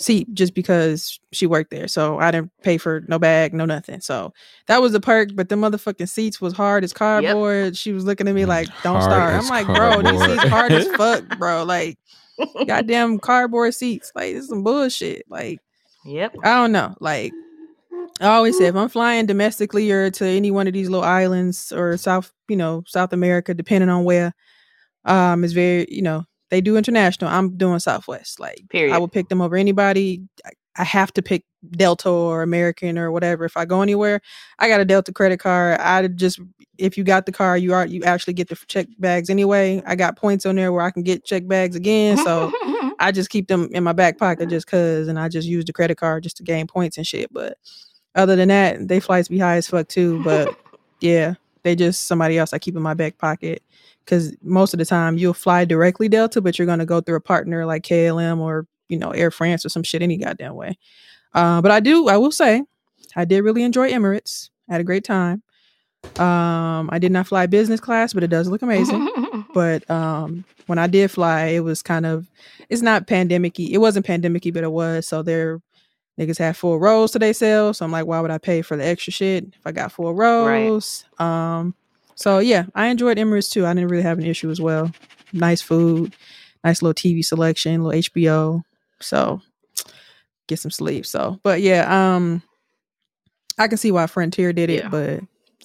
seat, 0.00 0.32
just 0.34 0.54
because 0.54 1.20
she 1.32 1.46
worked 1.46 1.70
there. 1.70 1.86
So 1.86 2.18
I 2.18 2.30
didn't 2.30 2.50
pay 2.62 2.78
for 2.78 3.02
no 3.06 3.18
bag, 3.18 3.54
no 3.54 3.64
nothing. 3.64 4.00
So 4.00 4.32
that 4.66 4.82
was 4.82 4.92
the 4.92 5.00
perk. 5.00 5.30
But 5.34 5.48
the 5.48 5.54
motherfucking 5.56 6.08
seats 6.08 6.40
was 6.40 6.52
hard 6.54 6.82
as 6.84 6.92
cardboard. 6.92 7.76
She 7.76 7.92
was 7.92 8.04
looking 8.04 8.26
at 8.28 8.34
me 8.34 8.46
like, 8.46 8.68
"Don't 8.82 9.02
start." 9.02 9.34
I'm 9.34 9.40
as 9.40 9.50
like, 9.50 9.66
"Bro, 9.66 10.02
these 10.02 10.20
seats 10.20 10.48
hard 10.48 10.72
as 10.72 10.88
fuck, 10.96 11.38
bro. 11.38 11.64
Like." 11.64 11.98
Goddamn 12.66 13.18
cardboard 13.18 13.74
seats. 13.74 14.12
Like 14.14 14.32
this 14.32 14.44
is 14.44 14.48
some 14.48 14.62
bullshit. 14.62 15.26
Like 15.28 15.60
Yep. 16.04 16.36
I 16.42 16.54
don't 16.54 16.72
know. 16.72 16.94
Like 17.00 17.32
I 18.20 18.26
always 18.26 18.56
say, 18.58 18.66
if 18.66 18.76
I'm 18.76 18.88
flying 18.88 19.26
domestically 19.26 19.90
or 19.90 20.10
to 20.10 20.26
any 20.26 20.50
one 20.50 20.66
of 20.66 20.72
these 20.74 20.90
little 20.90 21.04
islands 21.04 21.72
or 21.72 21.96
South, 21.96 22.32
you 22.48 22.56
know, 22.56 22.82
South 22.86 23.12
America, 23.12 23.54
depending 23.54 23.88
on 23.88 24.04
where, 24.04 24.34
um, 25.06 25.42
it's 25.42 25.54
very, 25.54 25.86
you 25.88 26.02
know, 26.02 26.24
they 26.50 26.60
do 26.60 26.76
international. 26.76 27.30
I'm 27.30 27.56
doing 27.56 27.78
Southwest. 27.78 28.38
Like 28.38 28.64
Period. 28.70 28.94
I 28.94 28.98
will 28.98 29.08
pick 29.08 29.28
them 29.28 29.40
over 29.40 29.56
anybody. 29.56 30.22
I, 30.44 30.50
I 30.76 30.84
have 30.84 31.12
to 31.14 31.22
pick 31.22 31.44
Delta 31.70 32.08
or 32.08 32.42
American 32.42 32.98
or 32.98 33.10
whatever. 33.10 33.44
If 33.44 33.56
I 33.56 33.64
go 33.64 33.82
anywhere, 33.82 34.20
I 34.58 34.68
got 34.68 34.80
a 34.80 34.84
Delta 34.84 35.12
credit 35.12 35.38
card. 35.38 35.78
I 35.80 36.06
just 36.08 36.40
if 36.78 36.96
you 36.96 37.04
got 37.04 37.26
the 37.26 37.32
car, 37.32 37.56
you 37.56 37.74
are 37.74 37.86
you 37.86 38.02
actually 38.04 38.32
get 38.34 38.48
the 38.48 38.56
check 38.66 38.86
bags 38.98 39.30
anyway. 39.30 39.82
I 39.86 39.94
got 39.94 40.16
points 40.16 40.46
on 40.46 40.56
there 40.56 40.72
where 40.72 40.82
I 40.82 40.90
can 40.90 41.02
get 41.02 41.24
check 41.24 41.46
bags 41.46 41.76
again. 41.76 42.16
So 42.18 42.52
I 42.98 43.12
just 43.12 43.30
keep 43.30 43.48
them 43.48 43.68
in 43.72 43.84
my 43.84 43.92
back 43.92 44.18
pocket 44.18 44.48
just 44.48 44.66
cause, 44.66 45.08
and 45.08 45.18
I 45.18 45.28
just 45.28 45.48
use 45.48 45.64
the 45.64 45.72
credit 45.72 45.96
card 45.96 46.22
just 46.22 46.36
to 46.38 46.42
gain 46.42 46.66
points 46.66 46.96
and 46.96 47.06
shit. 47.06 47.32
But 47.32 47.58
other 48.14 48.36
than 48.36 48.48
that, 48.48 48.88
they 48.88 49.00
flights 49.00 49.28
be 49.28 49.38
high 49.38 49.56
as 49.56 49.68
fuck 49.68 49.88
too. 49.88 50.22
But 50.22 50.56
yeah, 51.00 51.34
they 51.62 51.74
just 51.76 52.06
somebody 52.06 52.38
else 52.38 52.52
I 52.52 52.58
keep 52.58 52.76
in 52.76 52.82
my 52.82 52.94
back 52.94 53.18
pocket. 53.18 53.62
Cause 54.06 54.34
most 54.42 54.74
of 54.74 54.78
the 54.78 54.84
time 54.84 55.18
you'll 55.18 55.34
fly 55.34 55.64
directly 55.64 56.08
Delta, 56.08 56.40
but 56.40 56.58
you're 56.58 56.66
gonna 56.66 56.86
go 56.86 57.00
through 57.00 57.16
a 57.16 57.20
partner 57.20 57.66
like 57.66 57.82
KLM 57.82 58.38
or 58.38 58.66
you 58.88 58.98
know 58.98 59.10
Air 59.10 59.30
France 59.30 59.64
or 59.64 59.68
some 59.68 59.82
shit 59.82 60.02
any 60.02 60.16
goddamn 60.16 60.54
way. 60.54 60.78
Uh, 61.32 61.60
but 61.62 61.70
I 61.70 61.80
do, 61.80 62.08
I 62.08 62.16
will 62.16 62.32
say, 62.32 62.64
I 63.14 63.24
did 63.24 63.44
really 63.44 63.62
enjoy 63.62 63.90
Emirates. 63.90 64.50
I 64.68 64.72
had 64.72 64.80
a 64.80 64.84
great 64.84 65.04
time. 65.04 65.42
Um, 66.18 66.88
I 66.90 66.98
did 66.98 67.12
not 67.12 67.26
fly 67.26 67.46
business 67.46 67.78
class, 67.78 68.12
but 68.12 68.24
it 68.24 68.30
does 68.30 68.48
look 68.48 68.62
amazing 68.62 69.08
but 69.54 69.88
um 69.90 70.44
when 70.66 70.78
I 70.78 70.86
did 70.86 71.10
fly, 71.10 71.46
it 71.46 71.60
was 71.60 71.82
kind 71.82 72.06
of 72.06 72.28
it's 72.68 72.82
not 72.82 73.06
pandemicy. 73.06 73.70
It 73.70 73.78
wasn't 73.78 74.06
pandemicy, 74.06 74.52
but 74.52 74.64
it 74.64 74.72
was. 74.72 75.06
So 75.06 75.22
their 75.22 75.60
niggas 76.20 76.38
had 76.38 76.56
four 76.56 76.78
rows 76.78 77.12
to 77.12 77.18
they 77.18 77.32
sell. 77.32 77.72
So 77.72 77.84
I'm 77.84 77.90
like, 77.92 78.04
why 78.06 78.20
would 78.20 78.30
I 78.30 78.38
pay 78.38 78.60
for 78.62 78.76
the 78.76 78.84
extra 78.84 79.12
shit 79.12 79.44
if 79.44 79.66
I 79.66 79.72
got 79.72 79.90
full 79.92 80.14
rows? 80.14 81.04
Um 81.18 81.74
so 82.14 82.38
yeah, 82.38 82.66
I 82.74 82.88
enjoyed 82.88 83.16
Emirates 83.16 83.50
too. 83.50 83.64
I 83.64 83.72
didn't 83.72 83.88
really 83.90 84.02
have 84.02 84.18
an 84.18 84.26
issue 84.26 84.50
as 84.50 84.60
well. 84.60 84.92
Nice 85.32 85.62
food, 85.62 86.14
nice 86.62 86.82
little 86.82 86.92
TV 86.94 87.24
selection, 87.24 87.82
little 87.82 87.98
HBO. 88.02 88.62
So 89.00 89.40
get 90.46 90.58
some 90.58 90.70
sleep. 90.70 91.06
So 91.06 91.40
but 91.42 91.60
yeah, 91.62 91.86
um 92.14 92.42
I 93.58 93.68
can 93.68 93.78
see 93.78 93.90
why 93.92 94.06
Frontier 94.06 94.52
did 94.52 94.70
it, 94.70 94.84
Yeah. 94.84 94.88
but 94.88 95.20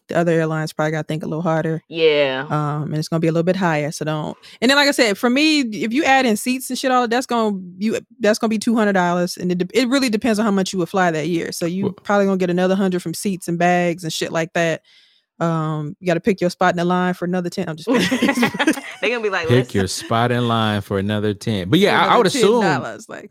the 0.07 0.17
other 0.17 0.31
airlines 0.31 0.73
probably 0.73 0.91
got 0.91 1.01
to 1.01 1.07
think 1.07 1.23
a 1.23 1.27
little 1.27 1.41
harder 1.41 1.81
yeah. 1.87 2.45
um 2.49 2.83
and 2.83 2.97
it's 2.97 3.07
gonna 3.07 3.19
be 3.19 3.27
a 3.27 3.31
little 3.31 3.43
bit 3.43 3.55
higher 3.55 3.91
so 3.91 4.05
don't 4.05 4.37
and 4.61 4.69
then 4.69 4.77
like 4.77 4.87
i 4.87 4.91
said 4.91 5.17
for 5.17 5.29
me 5.29 5.61
if 5.61 5.93
you 5.93 6.03
add 6.03 6.25
in 6.25 6.37
seats 6.37 6.69
and 6.69 6.77
shit 6.79 6.91
all 6.91 7.07
that's 7.07 7.25
gonna 7.25 7.59
you 7.77 7.99
that's 8.19 8.39
gonna 8.39 8.49
be 8.49 8.59
$200 8.59 9.37
and 9.37 9.51
it, 9.51 9.57
de- 9.57 9.79
it 9.79 9.87
really 9.87 10.09
depends 10.09 10.39
on 10.39 10.45
how 10.45 10.51
much 10.51 10.73
you 10.73 10.79
would 10.79 10.89
fly 10.89 11.11
that 11.11 11.27
year 11.27 11.51
so 11.51 11.65
you 11.65 11.85
Well- 11.85 11.93
probably 11.93 12.25
gonna 12.25 12.37
get 12.37 12.49
another 12.49 12.73
100 12.73 13.01
from 13.01 13.13
seats 13.13 13.47
and 13.47 13.57
bags 13.57 14.03
and 14.03 14.11
shit 14.11 14.31
like 14.31 14.53
that 14.53 14.81
um 15.39 15.95
you 15.99 16.07
gotta 16.07 16.21
pick 16.21 16.39
your 16.39 16.49
spot 16.49 16.71
in 16.71 16.77
the 16.77 16.85
line 16.85 17.13
for 17.13 17.25
another 17.25 17.49
10 17.49 17.67
i'm 17.67 17.75
just 17.75 17.89
kidding. 18.09 18.73
They're 19.01 19.09
gonna 19.09 19.23
be 19.23 19.29
like, 19.29 19.47
Pick 19.47 19.73
your 19.73 19.87
spot 19.87 20.31
in 20.31 20.47
line 20.47 20.81
for 20.81 20.97
another 20.97 21.33
ten. 21.33 21.69
But 21.69 21.79
yeah, 21.79 22.03
I, 22.03 22.15
I 22.15 22.17
would 22.17 22.27
assume. 22.27 22.63
$10, 22.63 23.09
like 23.09 23.29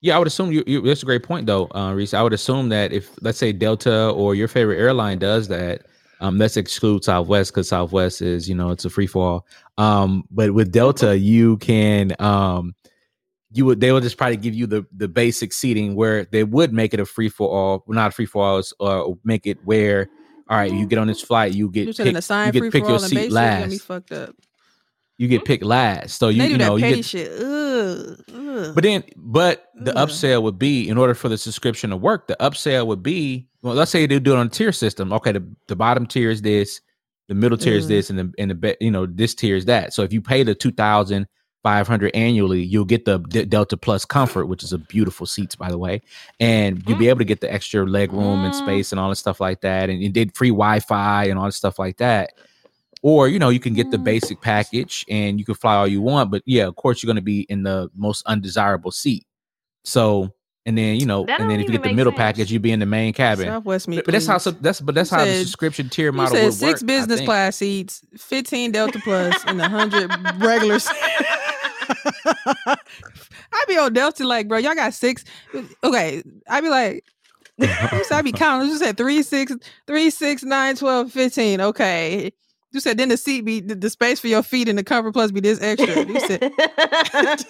Yeah, 0.00 0.16
I 0.16 0.18
would 0.18 0.28
assume 0.28 0.52
you, 0.52 0.64
you. 0.66 0.80
That's 0.80 1.02
a 1.02 1.06
great 1.06 1.22
point, 1.22 1.46
though, 1.46 1.68
uh, 1.74 1.92
Reese. 1.92 2.14
I 2.14 2.22
would 2.22 2.32
assume 2.32 2.68
that 2.70 2.92
if, 2.92 3.10
let's 3.20 3.36
say, 3.38 3.52
Delta 3.52 4.10
or 4.10 4.34
your 4.34 4.48
favorite 4.48 4.78
airline 4.78 5.18
does 5.18 5.48
that, 5.48 5.82
um, 6.20 6.38
let's 6.38 6.56
exclude 6.56 7.04
Southwest 7.04 7.52
because 7.52 7.68
Southwest 7.68 8.22
is, 8.22 8.48
you 8.48 8.54
know, 8.54 8.70
it's 8.70 8.84
a 8.84 8.90
free 8.90 9.06
fall. 9.06 9.46
Um, 9.78 10.24
but 10.30 10.52
with 10.52 10.70
Delta, 10.70 11.16
you 11.18 11.56
can, 11.58 12.14
um, 12.18 12.74
you 13.52 13.64
would, 13.64 13.80
they 13.80 13.90
will 13.90 14.00
just 14.00 14.16
probably 14.16 14.36
give 14.36 14.54
you 14.54 14.66
the 14.66 14.86
the 14.96 15.08
basic 15.08 15.52
seating 15.52 15.96
where 15.96 16.24
they 16.26 16.44
would 16.44 16.72
make 16.72 16.94
it 16.94 17.00
a 17.00 17.06
free 17.06 17.28
for 17.28 17.48
all, 17.48 17.82
well, 17.86 17.96
not 17.96 18.08
a 18.08 18.10
free 18.12 18.26
for 18.26 18.44
all, 18.44 18.62
or 18.78 19.18
make 19.24 19.46
it 19.46 19.58
where, 19.64 20.08
all 20.48 20.56
right, 20.56 20.72
you 20.72 20.86
get 20.86 20.98
on 20.98 21.06
this 21.08 21.20
flight, 21.20 21.52
you 21.54 21.68
get 21.70 21.86
you 21.86 21.92
said 21.92 22.06
an 22.06 22.12
picked- 22.12 22.18
assigned 22.18 22.54
you 22.54 22.62
get 22.62 22.72
pick 22.72 22.82
your 22.88 22.98
seat 23.00 23.14
basic 23.16 23.30
gonna 23.32 23.66
be 23.68 23.72
last. 23.78 23.86
You 25.20 25.28
get 25.28 25.44
picked 25.44 25.62
last, 25.64 26.18
so 26.18 26.30
you 26.30 26.42
you 26.44 26.56
know 26.56 26.76
you 26.76 26.94
get 26.96 27.04
shit 27.04 27.30
Ugh, 27.30 28.16
ugh. 28.34 28.74
but 28.74 28.82
then, 28.82 29.04
but 29.16 29.66
the 29.74 29.94
Ugh. 29.94 30.08
upsell 30.08 30.42
would 30.42 30.58
be 30.58 30.88
in 30.88 30.96
order 30.96 31.12
for 31.12 31.28
the 31.28 31.36
subscription 31.36 31.90
to 31.90 31.96
work. 31.98 32.26
The 32.26 32.36
upsell 32.40 32.86
would 32.86 33.02
be 33.02 33.46
well. 33.60 33.74
Let's 33.74 33.90
say 33.90 34.06
they 34.06 34.18
do 34.18 34.32
it 34.32 34.38
on 34.38 34.46
a 34.46 34.48
tier 34.48 34.72
system. 34.72 35.12
Okay, 35.12 35.32
the, 35.32 35.46
the 35.66 35.76
bottom 35.76 36.06
tier 36.06 36.30
is 36.30 36.40
this, 36.40 36.80
the 37.28 37.34
middle 37.34 37.58
tier 37.58 37.74
is 37.74 37.84
Mm. 37.84 37.88
this, 37.88 38.08
and 38.08 38.18
the 38.18 38.32
and 38.38 38.50
the 38.50 38.76
you 38.80 38.90
know 38.90 39.04
this 39.04 39.34
tier 39.34 39.56
is 39.56 39.66
that. 39.66 39.92
So 39.92 40.02
if 40.04 40.10
you 40.14 40.22
pay 40.22 40.42
the 40.42 40.54
two 40.54 40.72
thousand 40.72 41.26
five 41.62 41.86
hundred 41.86 42.16
annually, 42.16 42.62
you'll 42.62 42.86
get 42.86 43.04
the 43.04 43.18
D- 43.18 43.44
Delta 43.44 43.76
Plus 43.76 44.06
Comfort, 44.06 44.46
which 44.46 44.62
is 44.62 44.72
a 44.72 44.78
beautiful 44.78 45.26
seats 45.26 45.54
by 45.54 45.68
the 45.70 45.76
way, 45.76 46.00
and 46.40 46.82
you'll 46.88 46.96
be 46.96 47.08
able 47.10 47.18
to 47.18 47.26
get 47.26 47.42
the 47.42 47.52
extra 47.52 47.84
leg 47.84 48.10
room 48.10 48.42
and 48.42 48.54
Mm. 48.54 48.58
space 48.58 48.90
and 48.90 48.98
all 48.98 49.10
this 49.10 49.18
stuff 49.18 49.38
like 49.38 49.60
that, 49.60 49.90
and 49.90 50.02
you 50.02 50.08
did 50.08 50.34
free 50.34 50.48
Wi 50.48 50.80
Fi 50.80 51.24
and 51.26 51.38
all 51.38 51.44
this 51.44 51.56
stuff 51.56 51.78
like 51.78 51.98
that. 51.98 52.32
Or 53.02 53.28
you 53.28 53.38
know 53.38 53.48
you 53.48 53.60
can 53.60 53.72
get 53.74 53.90
the 53.90 53.96
Mm. 53.96 54.04
basic 54.04 54.40
package 54.42 55.04
and 55.08 55.38
you 55.38 55.44
can 55.46 55.54
fly 55.54 55.76
all 55.76 55.86
you 55.88 56.02
want, 56.02 56.30
but 56.30 56.42
yeah, 56.44 56.66
of 56.66 56.76
course 56.76 57.02
you're 57.02 57.08
going 57.08 57.16
to 57.16 57.22
be 57.22 57.42
in 57.48 57.62
the 57.62 57.90
most 57.96 58.24
undesirable 58.26 58.90
seat. 58.90 59.26
So 59.84 60.34
and 60.66 60.76
then 60.76 61.00
you 61.00 61.06
know, 61.06 61.24
That 61.24 61.40
and 61.40 61.50
then 61.50 61.60
if 61.60 61.66
you 61.66 61.72
get 61.72 61.82
the 61.82 61.94
middle 61.94 62.12
sense. 62.12 62.18
package, 62.18 62.52
you'd 62.52 62.60
be 62.60 62.72
in 62.72 62.78
the 62.80 62.84
main 62.86 63.14
cabin. 63.14 63.46
southwest 63.46 63.88
me 63.88 63.96
But, 63.96 64.04
but 64.04 64.12
that's 64.12 64.26
how 64.26 64.34
please. 64.36 64.42
sub- 64.42 64.60
that's 64.62 64.80
but 64.82 64.94
that's 64.94 65.10
You 65.10 65.16
how 65.16 65.24
the 65.24 65.32
subscription 65.34 65.88
tier 65.88 66.06
You 66.08 66.12
model 66.12 66.34
said 66.36 66.44
would 66.44 66.52
six 66.54 66.82
work. 66.82 66.86
Business 66.88 67.20
class 67.22 67.56
seats, 67.56 68.02
15 68.18 68.72
Delta 68.72 69.00
Plus, 69.02 69.44
and 69.46 69.58
100 69.58 70.10
regular. 70.42 70.78
I'd 72.66 72.76
be 73.68 73.78
on 73.78 73.92
Delta 73.92 74.26
like, 74.26 74.48
bro, 74.48 74.58
y'all 74.58 74.74
got 74.74 74.94
six. 74.94 75.24
Okay, 75.82 76.22
I 76.48 76.60
be 76.60 76.68
like, 76.68 77.04
you 77.58 77.66
said 78.04 78.18
I 78.18 78.22
be 78.22 78.32
counting. 78.32 78.68
You 78.68 78.78
said 78.78 78.96
three, 78.96 79.22
six, 79.22 79.52
three, 79.86 80.10
six, 80.10 80.42
nine, 80.42 80.76
12, 80.76 81.10
15. 81.12 81.60
Okay. 81.60 82.32
You 82.72 82.80
said 82.80 82.98
then 82.98 83.08
the 83.08 83.16
seat 83.16 83.44
be 83.44 83.60
the, 83.60 83.74
the 83.74 83.90
space 83.90 84.20
for 84.20 84.28
your 84.28 84.42
feet 84.42 84.68
and 84.68 84.78
the 84.78 84.84
cover 84.84 85.10
plus 85.12 85.30
be 85.32 85.40
this 85.40 85.60
extra. 85.60 86.04
You 86.06 86.20
said 86.20 86.42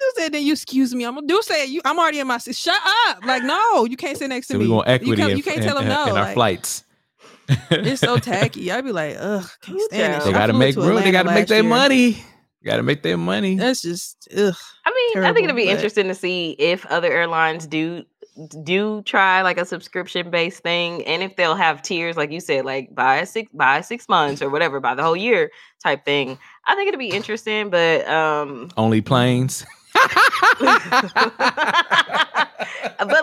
you 0.00 0.12
said 0.16 0.32
then 0.32 0.42
you 0.44 0.52
excuse 0.52 0.94
me. 0.94 1.04
I'm 1.04 1.14
gonna 1.14 1.26
do 1.26 1.40
say 1.42 1.66
you. 1.66 1.80
I'm 1.84 1.98
already 1.98 2.18
in 2.20 2.26
my 2.26 2.38
seat. 2.38 2.56
Shut 2.56 2.80
up. 3.08 3.24
Like 3.24 3.42
no, 3.42 3.84
you 3.84 3.96
can't 3.96 4.16
sit 4.18 4.28
next 4.28 4.48
to 4.48 4.54
So 4.54 4.58
me. 4.58 4.66
we 4.66 4.70
want 4.72 4.88
you 4.88 4.94
equity 4.94 5.16
can't, 5.16 5.30
in, 5.32 5.36
you 5.36 5.42
can't 5.42 5.58
in- 5.58 5.62
tell 5.64 5.74
them 5.76 5.84
in- 5.84 5.90
no. 5.90 6.02
in 6.04 6.08
our 6.10 6.24
like, 6.24 6.34
flights. 6.34 6.84
It's 7.70 8.00
so 8.00 8.16
tacky. 8.18 8.70
I'd 8.70 8.84
be 8.84 8.92
like, 8.92 9.16
ugh, 9.18 9.48
can't 9.62 9.80
stand 9.82 10.22
it. 10.22 10.24
They 10.24 10.32
got 10.32 10.46
to 10.46 10.52
make 10.52 10.74
to 10.74 10.82
room. 10.82 10.96
They 10.96 11.10
got 11.12 11.22
to 11.24 11.32
make 11.32 11.46
their 11.48 11.62
year. 11.62 11.68
money. 11.70 12.22
Got 12.64 12.76
to 12.76 12.82
make 12.82 13.02
their 13.02 13.16
money. 13.16 13.54
That's 13.56 13.80
just 13.80 14.28
ugh. 14.36 14.54
I 14.84 14.90
mean, 15.14 15.24
I 15.24 15.32
think 15.32 15.44
it'd 15.44 15.56
be 15.56 15.66
but- 15.66 15.74
interesting 15.76 16.08
to 16.08 16.14
see 16.14 16.50
if 16.58 16.84
other 16.86 17.10
airlines 17.10 17.66
do 17.66 18.04
do 18.62 19.02
try 19.02 19.42
like 19.42 19.58
a 19.58 19.64
subscription 19.64 20.30
based 20.30 20.62
thing, 20.62 21.04
and 21.04 21.22
if 21.22 21.36
they'll 21.36 21.54
have 21.54 21.82
tiers, 21.82 22.16
like 22.16 22.30
you 22.30 22.40
said, 22.40 22.64
like 22.64 22.94
buy 22.94 23.24
six 23.24 23.50
buy 23.52 23.80
six 23.80 24.08
months 24.08 24.42
or 24.42 24.50
whatever, 24.50 24.80
by 24.80 24.94
the 24.94 25.02
whole 25.02 25.16
year 25.16 25.50
type 25.82 26.04
thing. 26.04 26.38
I 26.66 26.74
think 26.74 26.88
it'd 26.88 26.98
be 26.98 27.10
interesting, 27.10 27.70
but 27.70 28.08
um, 28.08 28.70
Only 28.76 29.00
planes. 29.00 29.64
but 29.94 30.84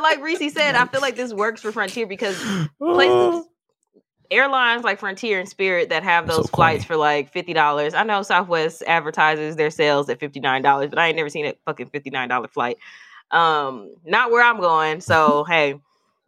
like 0.01 0.22
Reese 0.22 0.53
said, 0.53 0.76
I 0.76 0.86
feel 0.88 1.01
like 1.01 1.16
this 1.16 1.34
works 1.34 1.61
for 1.61 1.72
Frontier 1.72 2.07
because 2.07 2.38
places 2.80 3.45
airlines 4.32 4.84
like 4.84 4.99
Frontier 4.99 5.39
and 5.39 5.47
Spirit 5.47 5.89
that 5.89 6.03
have 6.03 6.28
So 6.30 6.38
those 6.38 6.49
flights 6.49 6.86
for 6.86 6.97
like 6.97 7.32
fifty 7.32 7.53
dollars. 7.53 7.93
I 7.93 8.03
know 8.03 8.22
Southwest 8.22 8.84
advertises 8.88 9.55
their 9.55 9.72
sales 9.72 10.09
at 10.09 10.20
fifty 10.20 10.39
nine 10.39 10.61
dollars, 10.61 10.89
but 10.89 10.99
I 10.99 11.07
ain't 11.07 11.16
never 11.16 11.30
seen 11.30 11.45
a 11.45 11.53
fucking 11.66 11.88
fifty 11.89 12.09
nine 12.09 12.30
dollar 12.30 12.47
flight. 12.47 12.78
Um, 13.32 13.93
not 14.05 14.32
where 14.32 14.43
I'm 14.43 14.59
going. 14.59 15.01
So 15.01 15.43
hey, 15.49 15.80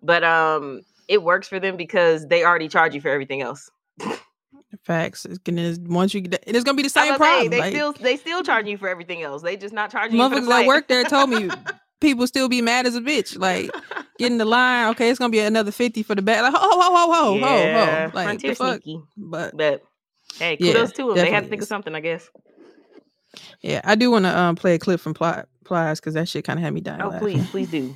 but 0.02 0.24
um, 0.24 0.82
it 1.08 1.24
works 1.24 1.48
for 1.48 1.60
them 1.60 1.78
because 1.78 2.28
they 2.28 2.44
already 2.44 2.68
charge 2.68 2.94
you 2.94 3.02
for 3.02 3.10
everything 3.10 3.42
else. 3.42 3.70
Facts. 4.84 5.26
It's 5.26 5.38
gonna 5.40 5.76
once 5.86 6.14
you 6.14 6.22
get, 6.22 6.44
it's 6.46 6.64
gonna 6.64 6.76
be 6.76 6.84
the 6.84 6.90
same 6.90 7.08
to 7.08 7.14
say, 7.14 7.18
problem. 7.18 7.50
they 7.50 7.60
like, 7.60 7.74
still 7.74 7.94
they 7.94 8.18
still 8.18 8.44
charge 8.44 8.68
you 8.68 8.78
for 8.78 8.88
everything 8.88 9.22
else. 9.22 9.42
They 9.42 9.58
just 9.58 9.74
not 9.74 9.92
charging 9.92 10.18
you 10.18 10.24
for 10.24 10.36
the 10.36 10.42
motherfuckers 10.42 10.46
flight. 10.46 10.62
that 10.64 10.68
work 10.68 10.88
there 10.88 11.04
told 11.04 11.30
me 11.30 11.50
people 12.02 12.28
still 12.28 12.50
be 12.50 12.62
mad 12.62 12.86
as 12.86 12.96
a 12.96 13.02
bitch. 13.02 13.38
Like 13.38 13.72
get 14.18 14.32
in 14.32 14.38
the 14.38 14.46
line. 14.46 14.90
Okay, 14.92 15.10
it's 15.10 15.20
gonna 15.20 15.32
be 15.32 15.40
another 15.40 15.72
fifty 15.72 16.04
for 16.04 16.16
the 16.16 16.22
back. 16.22 16.42
Like 16.42 16.54
ho 16.54 16.60
ho 16.60 16.96
ho 16.96 17.14
ho 17.14 17.36
yeah, 17.36 17.46
ho 17.46 17.86
ho. 17.86 18.12
Like 18.14 18.26
Frontier 18.26 18.52
the 18.52 18.56
fuck. 18.56 18.84
sneaky. 18.84 19.02
But 19.16 19.58
But 19.58 19.84
hey, 20.38 20.58
Yeah, 20.60 20.74
kudos 20.74 20.92
to 20.94 21.08
them. 21.08 21.16
They 21.16 21.32
had 21.32 21.44
to 21.44 21.50
think 21.50 21.62
of 21.62 21.68
something, 21.68 21.96
I 21.96 22.00
guess. 22.00 22.30
Yeah, 23.62 23.82
I 23.84 23.96
do 23.96 24.12
want 24.12 24.26
to 24.26 24.38
um 24.38 24.56
play 24.56 24.76
a 24.76 24.80
clip 24.80 25.00
from 25.00 25.14
Pli- 25.14 25.44
Plies 25.64 26.00
because 26.00 26.14
that 26.14 26.28
shit 26.30 26.46
kind 26.46 26.60
of 26.60 26.64
had 26.64 26.74
me 26.74 26.82
dying. 26.82 27.02
Oh, 27.02 27.10
laughing. 27.10 27.20
please, 27.20 27.50
please 27.50 27.70
do. 27.72 27.96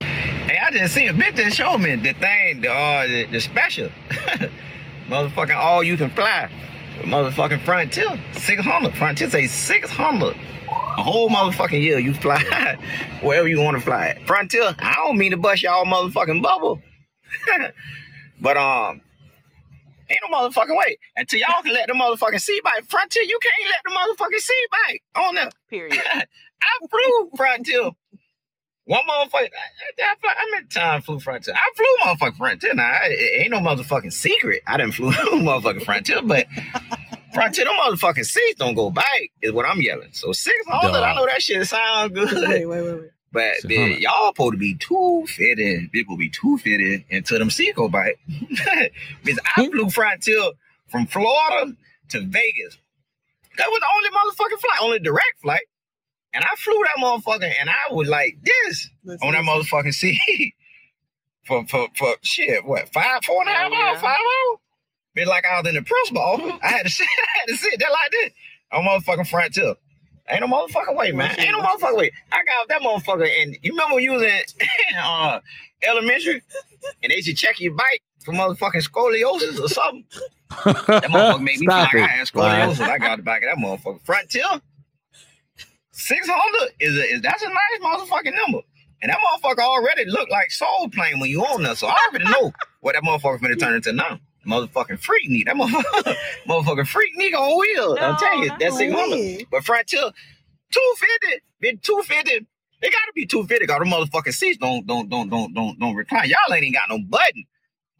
Hey, 0.00 0.58
I 0.62 0.70
just 0.70 0.94
seen 0.94 1.08
a 1.08 1.14
picture 1.14 1.44
that 1.44 1.52
showed 1.52 1.78
me 1.78 1.94
the 1.96 2.12
thing, 2.14 2.60
the 2.62 2.70
uh, 2.72 3.06
the, 3.06 3.24
the 3.26 3.40
special, 3.40 3.88
motherfucking 5.08 5.56
all 5.56 5.82
you 5.82 5.96
can 5.96 6.10
fly, 6.10 6.50
motherfucking 7.00 7.64
Frontier, 7.64 8.18
six 8.32 8.62
hundred. 8.62 8.94
Frontier 8.96 9.30
say 9.30 9.46
six 9.46 9.90
hundred. 9.90 10.36
A 10.68 11.02
whole 11.02 11.28
motherfucking 11.30 11.82
year 11.82 11.98
you 11.98 12.14
fly 12.14 12.42
wherever 13.22 13.48
you 13.48 13.60
want 13.60 13.76
to 13.78 13.82
fly. 13.82 14.08
at. 14.08 14.26
Frontier, 14.26 14.74
I 14.78 14.94
don't 14.94 15.18
mean 15.18 15.30
to 15.32 15.36
bust 15.36 15.62
y'all 15.62 15.84
motherfucking 15.84 16.42
bubble, 16.42 16.80
but 18.40 18.56
um. 18.56 19.00
Ain't 20.12 20.20
no 20.30 20.36
motherfucking 20.36 20.76
way. 20.76 20.98
Until 21.16 21.40
y'all 21.40 21.62
can 21.62 21.72
let 21.74 21.88
the 21.88 21.94
motherfucking 21.94 22.40
seat 22.40 22.62
bite. 22.62 22.84
Frontier, 22.88 23.22
you 23.24 23.38
can't 23.42 23.70
let 23.70 23.80
the 23.84 23.90
motherfucking 24.24 24.38
seat 24.40 24.68
bite 24.70 25.02
on 25.22 25.34
the 25.34 25.52
Period. 25.70 26.00
I 26.62 26.86
flew 26.88 27.30
Frontier. 27.36 27.90
One 28.84 29.00
motherfucker, 29.08 29.48
I, 29.48 30.02
I, 30.02 30.14
fly- 30.20 30.34
I 30.36 30.48
meant 30.50 30.70
time 30.70 31.02
flew 31.02 31.20
Frontier. 31.20 31.54
I 31.54 31.70
flew 31.76 31.86
motherfucking 32.30 32.36
Frontier. 32.36 32.74
Now, 32.74 32.84
I- 32.84 33.08
it 33.10 33.42
ain't 33.42 33.50
no 33.52 33.58
motherfucking 33.60 34.12
secret. 34.12 34.62
I 34.66 34.76
didn't 34.76 34.92
flew 34.94 35.10
motherfucking 35.32 35.84
Frontier, 35.84 36.20
but 36.22 36.46
Frontier, 37.32 37.64
them 37.64 37.74
motherfucking 37.74 38.24
seats 38.26 38.58
don't 38.58 38.74
go 38.74 38.90
back, 38.90 39.06
is 39.40 39.52
what 39.52 39.66
I'm 39.66 39.80
yelling. 39.80 40.10
So 40.12 40.32
600, 40.32 40.94
I 40.96 41.14
know 41.14 41.26
that 41.26 41.40
shit 41.40 41.66
sound 41.66 42.12
good. 42.14 42.30
wait, 42.32 42.66
wait, 42.66 42.82
wait, 42.82 42.92
wait. 43.00 43.10
But 43.32 43.54
Six 43.56 43.64
man, 43.66 43.80
hundred. 43.80 44.00
y'all 44.00 44.28
supposed 44.28 44.52
to 44.52 44.58
be 44.58 44.74
too 44.74 45.24
fitted. 45.28 45.90
People 45.92 46.16
be 46.16 46.28
too 46.30 46.58
fitted 46.58 47.04
until 47.10 47.38
them 47.38 47.50
seat 47.50 47.74
go 47.76 47.88
bite. 47.88 48.16
because 49.24 49.40
I 49.56 49.66
flew 49.68 49.88
Frontier 49.90 50.50
from 50.88 51.06
Florida 51.06 51.74
to 52.10 52.20
Vegas. 52.20 52.78
That 53.58 53.68
was 53.68 53.80
the 53.80 53.86
only 53.96 54.10
motherfucking 54.10 54.60
flight, 54.60 54.78
only 54.82 54.98
direct 54.98 55.40
flight. 55.42 55.62
And 56.34 56.44
I 56.44 56.54
flew 56.56 56.82
that 56.84 57.02
motherfucker 57.04 57.52
and 57.60 57.70
I 57.70 57.92
was 57.94 58.08
like 58.08 58.38
this 58.42 58.88
Listen, 59.04 59.28
on 59.28 59.32
that 59.34 59.44
listen. 59.44 59.78
motherfucking 59.80 59.94
seat. 60.28 60.54
for, 61.46 61.66
for, 61.66 61.88
for 61.96 62.14
shit, 62.22 62.64
what, 62.64 62.88
five, 62.92 63.24
four 63.24 63.40
and 63.42 63.50
a 63.50 63.52
half 63.52 63.70
Yeah. 63.72 63.78
hours, 63.90 64.00
five 64.00 64.10
hours? 64.18 64.58
Been 65.14 65.28
like 65.28 65.44
I 65.46 65.60
was 65.60 65.68
in 65.68 65.74
the 65.74 65.82
press 65.82 66.10
ball. 66.10 66.40
I 66.62 66.68
had 66.68 66.84
to 66.84 66.90
sit, 66.90 67.06
I 67.18 67.38
had 67.40 67.46
to 67.48 67.56
sit 67.56 67.78
there 67.78 67.90
like 67.90 68.10
this 68.12 68.32
on 68.72 68.84
motherfucking 68.84 69.28
Frontier. 69.28 69.74
Ain't 70.28 70.40
no 70.40 70.46
motherfucking 70.46 70.96
way, 70.96 71.12
man. 71.12 71.38
Ain't 71.38 71.52
no 71.52 71.60
motherfucking 71.60 71.96
way. 71.96 72.10
I 72.30 72.42
got 72.44 72.62
off 72.62 72.68
that 72.68 72.80
motherfucker, 72.82 73.28
and 73.42 73.56
you 73.62 73.72
remember 73.72 73.96
when 73.96 74.04
you 74.04 74.12
was 74.12 74.22
in 74.22 74.40
uh, 75.02 75.40
elementary, 75.82 76.42
and 77.02 77.10
they 77.10 77.20
should 77.20 77.36
check 77.36 77.60
your 77.60 77.74
bike 77.74 78.02
for 78.24 78.32
motherfucking 78.32 78.88
scoliosis 78.88 79.60
or 79.60 79.68
something. 79.68 80.04
That 80.64 81.04
motherfucker 81.10 81.40
made 81.40 81.60
me 81.60 81.66
feel 81.66 81.76
like 81.76 81.94
I 81.94 82.06
had 82.06 82.26
scoliosis. 82.28 82.80
I 82.80 82.98
got 82.98 83.16
the 83.16 83.22
back 83.22 83.42
of 83.42 83.48
that 83.50 83.58
motherfucker. 83.58 84.00
Frontier, 84.02 84.44
six 85.90 86.28
hundred 86.30 86.72
is 86.78 86.96
a, 86.96 87.04
is 87.14 87.22
that's 87.22 87.42
a 87.42 87.48
nice 87.48 87.80
motherfucking 87.82 88.34
number. 88.34 88.60
And 89.02 89.10
that 89.10 89.18
motherfucker 89.18 89.58
already 89.58 90.04
looked 90.04 90.30
like 90.30 90.52
soul 90.52 90.88
plane 90.90 91.18
when 91.18 91.28
you 91.28 91.42
on 91.44 91.64
there, 91.64 91.74
so 91.74 91.88
I 91.88 91.96
already 92.08 92.30
know 92.30 92.52
what 92.80 92.94
that 92.94 93.02
motherfucker 93.02 93.40
finna 93.40 93.58
turn 93.58 93.74
into 93.74 93.92
now. 93.92 94.20
Motherfucking 94.46 95.00
Freaknik. 95.00 95.46
That 95.46 95.56
motherfucker, 95.56 96.16
motherfucking 96.46 96.88
Freaknik 96.88 97.34
on 97.34 97.58
wheels. 97.60 97.98
I'm 98.00 98.16
telling 98.16 98.42
you, 98.44 98.50
that's 98.58 98.76
six 98.76 98.92
hundred. 98.92 99.46
But 99.50 99.64
Frontier, 99.64 100.10
two 100.70 100.94
fifty, 100.96 101.42
been 101.60 101.78
two 101.78 102.02
fifty. 102.04 102.46
They 102.80 102.90
gotta 102.90 103.12
be 103.14 103.26
two 103.26 103.44
fifty. 103.46 103.66
Cause 103.66 103.78
the 103.78 103.84
motherfucking 103.84 104.32
seats 104.34 104.58
don't 104.58 104.86
don't 104.86 105.08
don't 105.08 105.28
don't 105.28 105.54
don't 105.54 105.78
don't 105.78 105.94
recline. 105.94 106.28
Y'all 106.28 106.52
ain't 106.54 106.64
even 106.64 106.72
got 106.74 106.88
no 106.88 106.98
button 106.98 107.44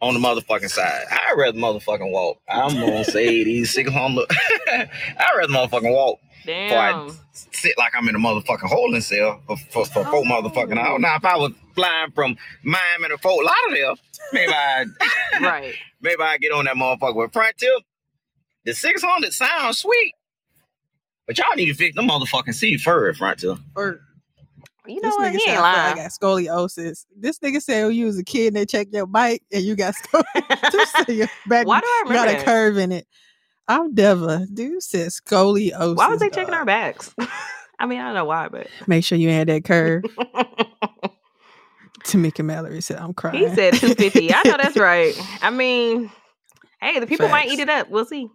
on 0.00 0.14
the 0.14 0.20
motherfucking 0.20 0.70
side. 0.70 1.04
I'd 1.10 1.34
rather 1.36 1.56
motherfucking 1.58 2.10
walk. 2.10 2.38
I'm 2.48 2.74
gonna 2.74 3.04
say 3.04 3.44
these 3.44 3.72
six 3.72 3.90
hundred. 3.90 4.26
I'd 4.68 4.88
rather 5.36 5.52
motherfucking 5.52 5.92
walk. 5.92 6.18
Damn. 6.44 7.16
Sit 7.32 7.76
like 7.78 7.92
I'm 7.96 8.08
in 8.08 8.14
a 8.14 8.18
motherfucking 8.18 8.68
holding 8.68 9.00
cell 9.00 9.40
for 9.46 9.56
for, 9.56 9.84
for 9.86 10.04
four 10.04 10.16
oh. 10.16 10.24
motherfucking 10.24 10.78
hours. 10.78 11.00
Now 11.00 11.16
if 11.16 11.24
I 11.24 11.36
was 11.36 11.52
flying 11.74 12.10
from 12.12 12.36
Miami 12.62 13.08
to 13.08 13.18
Fort 13.18 13.44
Lauderdale, 13.44 13.96
maybe 14.32 14.52
I 14.52 14.84
right. 15.40 15.74
maybe 16.00 16.22
I 16.22 16.38
get 16.38 16.52
on 16.52 16.64
that 16.66 16.76
motherfucker 16.76 17.16
with 17.16 17.32
Frontier. 17.32 17.78
The 18.64 18.74
600 18.74 19.32
sounds 19.32 19.78
sweet. 19.78 20.14
But 21.26 21.38
y'all 21.38 21.54
need 21.56 21.66
to 21.66 21.74
fix 21.74 21.96
the 21.96 22.02
motherfucking 22.02 22.54
seat 22.54 22.80
first, 22.80 23.18
Frontier. 23.18 23.56
Or 23.74 24.00
You 24.86 25.00
know 25.00 25.08
this 25.08 25.14
what? 25.16 25.32
nigga 25.32 25.36
He 25.36 25.50
ain't 25.50 25.50
I 25.50 25.54
feel 25.54 25.62
like 25.62 25.76
I 25.76 25.94
got 25.94 26.10
scoliosis. 26.10 27.06
This 27.16 27.38
nigga 27.38 27.60
said 27.60 27.86
when 27.86 27.94
you 27.94 28.06
was 28.06 28.18
a 28.18 28.24
kid 28.24 28.48
and 28.48 28.56
they 28.56 28.66
checked 28.66 28.92
your 28.92 29.06
bike 29.06 29.42
and 29.52 29.62
you 29.62 29.76
got 29.76 29.94
scoliosis. 30.12 31.28
Why 31.46 31.64
do 31.80 31.86
I 31.86 32.02
got 32.04 32.08
remember 32.08 32.40
a 32.40 32.44
curve 32.44 32.78
in 32.78 32.92
it. 32.92 33.06
I'm 33.68 33.94
Deva. 33.94 34.46
Dude 34.52 34.82
said 34.82 35.08
scoliosis. 35.08 35.96
Why 35.96 36.08
was 36.08 36.20
they 36.20 36.30
checking 36.30 36.54
our 36.54 36.64
backs? 36.64 37.14
I 37.78 37.86
mean, 37.86 38.00
I 38.00 38.04
don't 38.06 38.14
know 38.14 38.24
why, 38.24 38.48
but 38.48 38.68
Make 38.86 39.04
sure 39.04 39.18
you 39.18 39.30
add 39.30 39.48
that 39.48 39.64
curve. 39.64 40.04
Tamika 42.04 42.44
Mallory 42.44 42.80
said, 42.80 42.98
I'm 42.98 43.14
crying. 43.14 43.38
he 43.38 43.54
said 43.54 43.74
250. 43.74 44.32
I 44.34 44.42
know 44.44 44.56
that's 44.56 44.76
right. 44.78 45.14
I 45.40 45.50
mean, 45.50 46.10
hey, 46.80 46.98
the 47.00 47.06
people 47.06 47.28
might 47.28 47.48
eat 47.48 47.60
it 47.60 47.68
up. 47.68 47.88
We'll 47.90 48.04
see. 48.04 48.28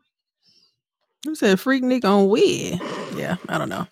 Who 1.25 1.35
said 1.35 1.59
freak 1.59 1.83
nigga 1.83 2.05
on 2.05 2.29
weed? 2.29 2.79
Yeah, 3.15 3.35
I 3.49 3.57
don't 3.57 3.69
know. 3.69 3.87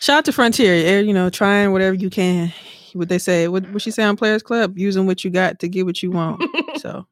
Shout 0.00 0.18
out 0.18 0.24
to 0.26 0.32
Frontier. 0.32 1.00
You 1.00 1.12
know, 1.14 1.30
trying 1.30 1.72
whatever 1.72 1.94
you 1.94 2.10
can. 2.10 2.52
What 2.92 3.08
they 3.08 3.18
say, 3.18 3.48
what 3.48 3.68
what 3.70 3.82
she 3.82 3.90
say 3.90 4.02
on 4.02 4.16
Players 4.16 4.42
Club, 4.42 4.76
using 4.76 5.06
what 5.06 5.24
you 5.24 5.30
got 5.30 5.58
to 5.60 5.68
get 5.68 5.86
what 5.86 6.02
you 6.02 6.10
want. 6.10 6.42
so 6.76 7.06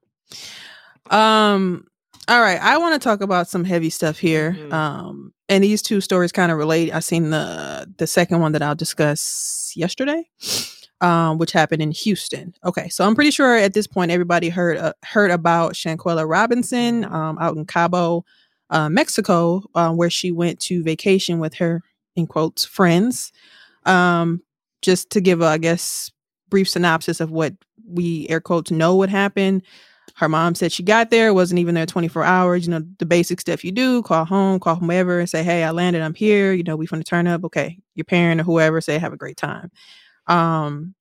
um 1.10 1.86
all 2.28 2.40
right, 2.40 2.60
I 2.60 2.78
want 2.78 3.00
to 3.00 3.04
talk 3.04 3.20
about 3.20 3.48
some 3.48 3.64
heavy 3.64 3.90
stuff 3.90 4.18
here. 4.18 4.52
Mhm. 4.58 4.72
Um 4.72 5.32
and 5.48 5.62
these 5.62 5.80
two 5.80 6.00
stories 6.00 6.32
kind 6.32 6.50
of 6.50 6.58
relate. 6.58 6.92
I 6.92 7.00
seen 7.00 7.30
the 7.30 7.92
the 7.98 8.06
second 8.06 8.40
one 8.40 8.52
that 8.52 8.62
I'll 8.62 8.74
discuss 8.74 9.72
yesterday. 9.76 10.28
Um, 11.02 11.36
which 11.36 11.52
happened 11.52 11.82
in 11.82 11.90
Houston. 11.90 12.54
Okay, 12.64 12.88
so 12.88 13.04
I'm 13.06 13.14
pretty 13.14 13.30
sure 13.30 13.54
at 13.54 13.74
this 13.74 13.86
point 13.86 14.10
everybody 14.10 14.48
heard 14.48 14.78
uh, 14.78 14.94
heard 15.04 15.30
about 15.30 15.74
Shanquella 15.74 16.26
Robinson 16.26 17.04
um, 17.04 17.36
out 17.38 17.54
in 17.54 17.66
Cabo, 17.66 18.24
uh, 18.70 18.88
Mexico, 18.88 19.62
uh, 19.74 19.92
where 19.92 20.08
she 20.08 20.32
went 20.32 20.58
to 20.60 20.82
vacation 20.82 21.38
with 21.38 21.52
her 21.56 21.82
in 22.16 22.26
quotes 22.26 22.64
friends. 22.64 23.30
Um, 23.84 24.40
just 24.80 25.10
to 25.10 25.20
give, 25.20 25.42
a, 25.42 25.44
I 25.44 25.58
guess, 25.58 26.10
brief 26.48 26.66
synopsis 26.66 27.20
of 27.20 27.30
what 27.30 27.52
we 27.86 28.26
air 28.30 28.40
quotes 28.40 28.70
know 28.70 28.94
what 28.94 29.10
happened. 29.10 29.64
Her 30.16 30.30
mom 30.30 30.54
said 30.54 30.72
she 30.72 30.82
got 30.82 31.10
there, 31.10 31.34
wasn't 31.34 31.60
even 31.60 31.74
there 31.74 31.84
24 31.84 32.24
hours. 32.24 32.66
You 32.66 32.72
know, 32.72 32.82
the 32.98 33.04
basic 33.04 33.38
stuff 33.38 33.62
you 33.62 33.70
do, 33.70 34.02
call 34.02 34.24
home, 34.24 34.58
call 34.58 34.76
whomever 34.76 35.20
and 35.20 35.28
say, 35.28 35.42
Hey, 35.42 35.62
I 35.62 35.72
landed, 35.72 36.00
I'm 36.00 36.14
here. 36.14 36.54
You 36.54 36.62
know, 36.62 36.74
we 36.74 36.86
the 36.86 37.04
turn 37.04 37.26
up. 37.26 37.44
Okay. 37.44 37.78
Your 37.94 38.04
parent 38.04 38.40
or 38.40 38.44
whoever 38.44 38.80
say 38.80 38.98
have 38.98 39.12
a 39.12 39.18
great 39.18 39.36
time. 39.36 39.70
Um, 40.26 40.94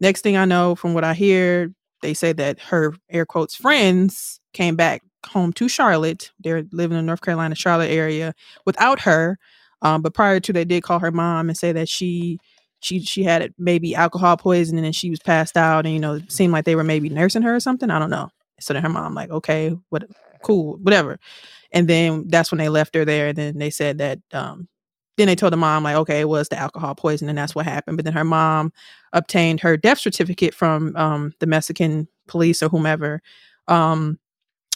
next 0.00 0.22
thing 0.22 0.36
I 0.36 0.44
know, 0.44 0.76
from 0.76 0.94
what 0.94 1.04
I 1.04 1.14
hear, 1.14 1.72
they 2.02 2.14
say 2.14 2.32
that 2.34 2.60
her 2.60 2.94
air 3.10 3.26
quotes 3.26 3.56
friends 3.56 4.40
came 4.52 4.76
back 4.76 5.02
home 5.26 5.52
to 5.54 5.68
Charlotte. 5.68 6.30
They're 6.38 6.64
living 6.70 6.96
in 6.96 7.06
North 7.06 7.22
Carolina, 7.22 7.56
Charlotte 7.56 7.90
area 7.90 8.32
without 8.64 9.00
her. 9.00 9.38
Um, 9.82 10.02
but 10.02 10.14
prior 10.14 10.38
to 10.38 10.52
they 10.52 10.64
did 10.64 10.84
call 10.84 11.00
her 11.00 11.10
mom 11.10 11.48
and 11.48 11.58
say 11.58 11.72
that 11.72 11.88
she 11.88 12.38
she 12.78 13.00
she 13.00 13.24
had 13.24 13.52
maybe 13.58 13.96
alcohol 13.96 14.36
poisoning 14.36 14.84
and 14.84 14.94
she 14.94 15.10
was 15.10 15.18
passed 15.18 15.56
out 15.56 15.84
and 15.84 15.94
you 15.94 16.00
know 16.00 16.14
it 16.14 16.30
seemed 16.30 16.52
like 16.52 16.64
they 16.64 16.76
were 16.76 16.84
maybe 16.84 17.08
nursing 17.08 17.42
her 17.42 17.56
or 17.56 17.60
something. 17.60 17.90
I 17.90 17.98
don't 17.98 18.10
know. 18.10 18.30
So 18.62 18.74
then 18.74 18.82
her 18.82 18.88
mom 18.88 19.14
like, 19.14 19.30
okay, 19.30 19.76
what 19.90 20.04
cool, 20.42 20.78
whatever. 20.78 21.18
And 21.72 21.88
then 21.88 22.28
that's 22.28 22.50
when 22.50 22.58
they 22.58 22.68
left 22.68 22.94
her 22.94 23.04
there. 23.04 23.28
And 23.28 23.38
then 23.38 23.58
they 23.58 23.70
said 23.70 23.98
that 23.98 24.18
um 24.32 24.68
then 25.18 25.26
they 25.26 25.36
told 25.36 25.52
the 25.52 25.58
mom 25.58 25.84
like, 25.84 25.96
okay, 25.96 26.20
it 26.20 26.28
was 26.28 26.48
the 26.48 26.58
alcohol 26.58 26.94
poisoning 26.94 27.30
and 27.30 27.38
that's 27.38 27.54
what 27.54 27.66
happened. 27.66 27.98
But 27.98 28.04
then 28.04 28.14
her 28.14 28.24
mom 28.24 28.72
obtained 29.12 29.60
her 29.60 29.76
death 29.76 29.98
certificate 29.98 30.54
from 30.54 30.96
um 30.96 31.32
the 31.38 31.46
Mexican 31.46 32.08
police 32.26 32.62
or 32.62 32.68
whomever, 32.68 33.20
um, 33.68 34.18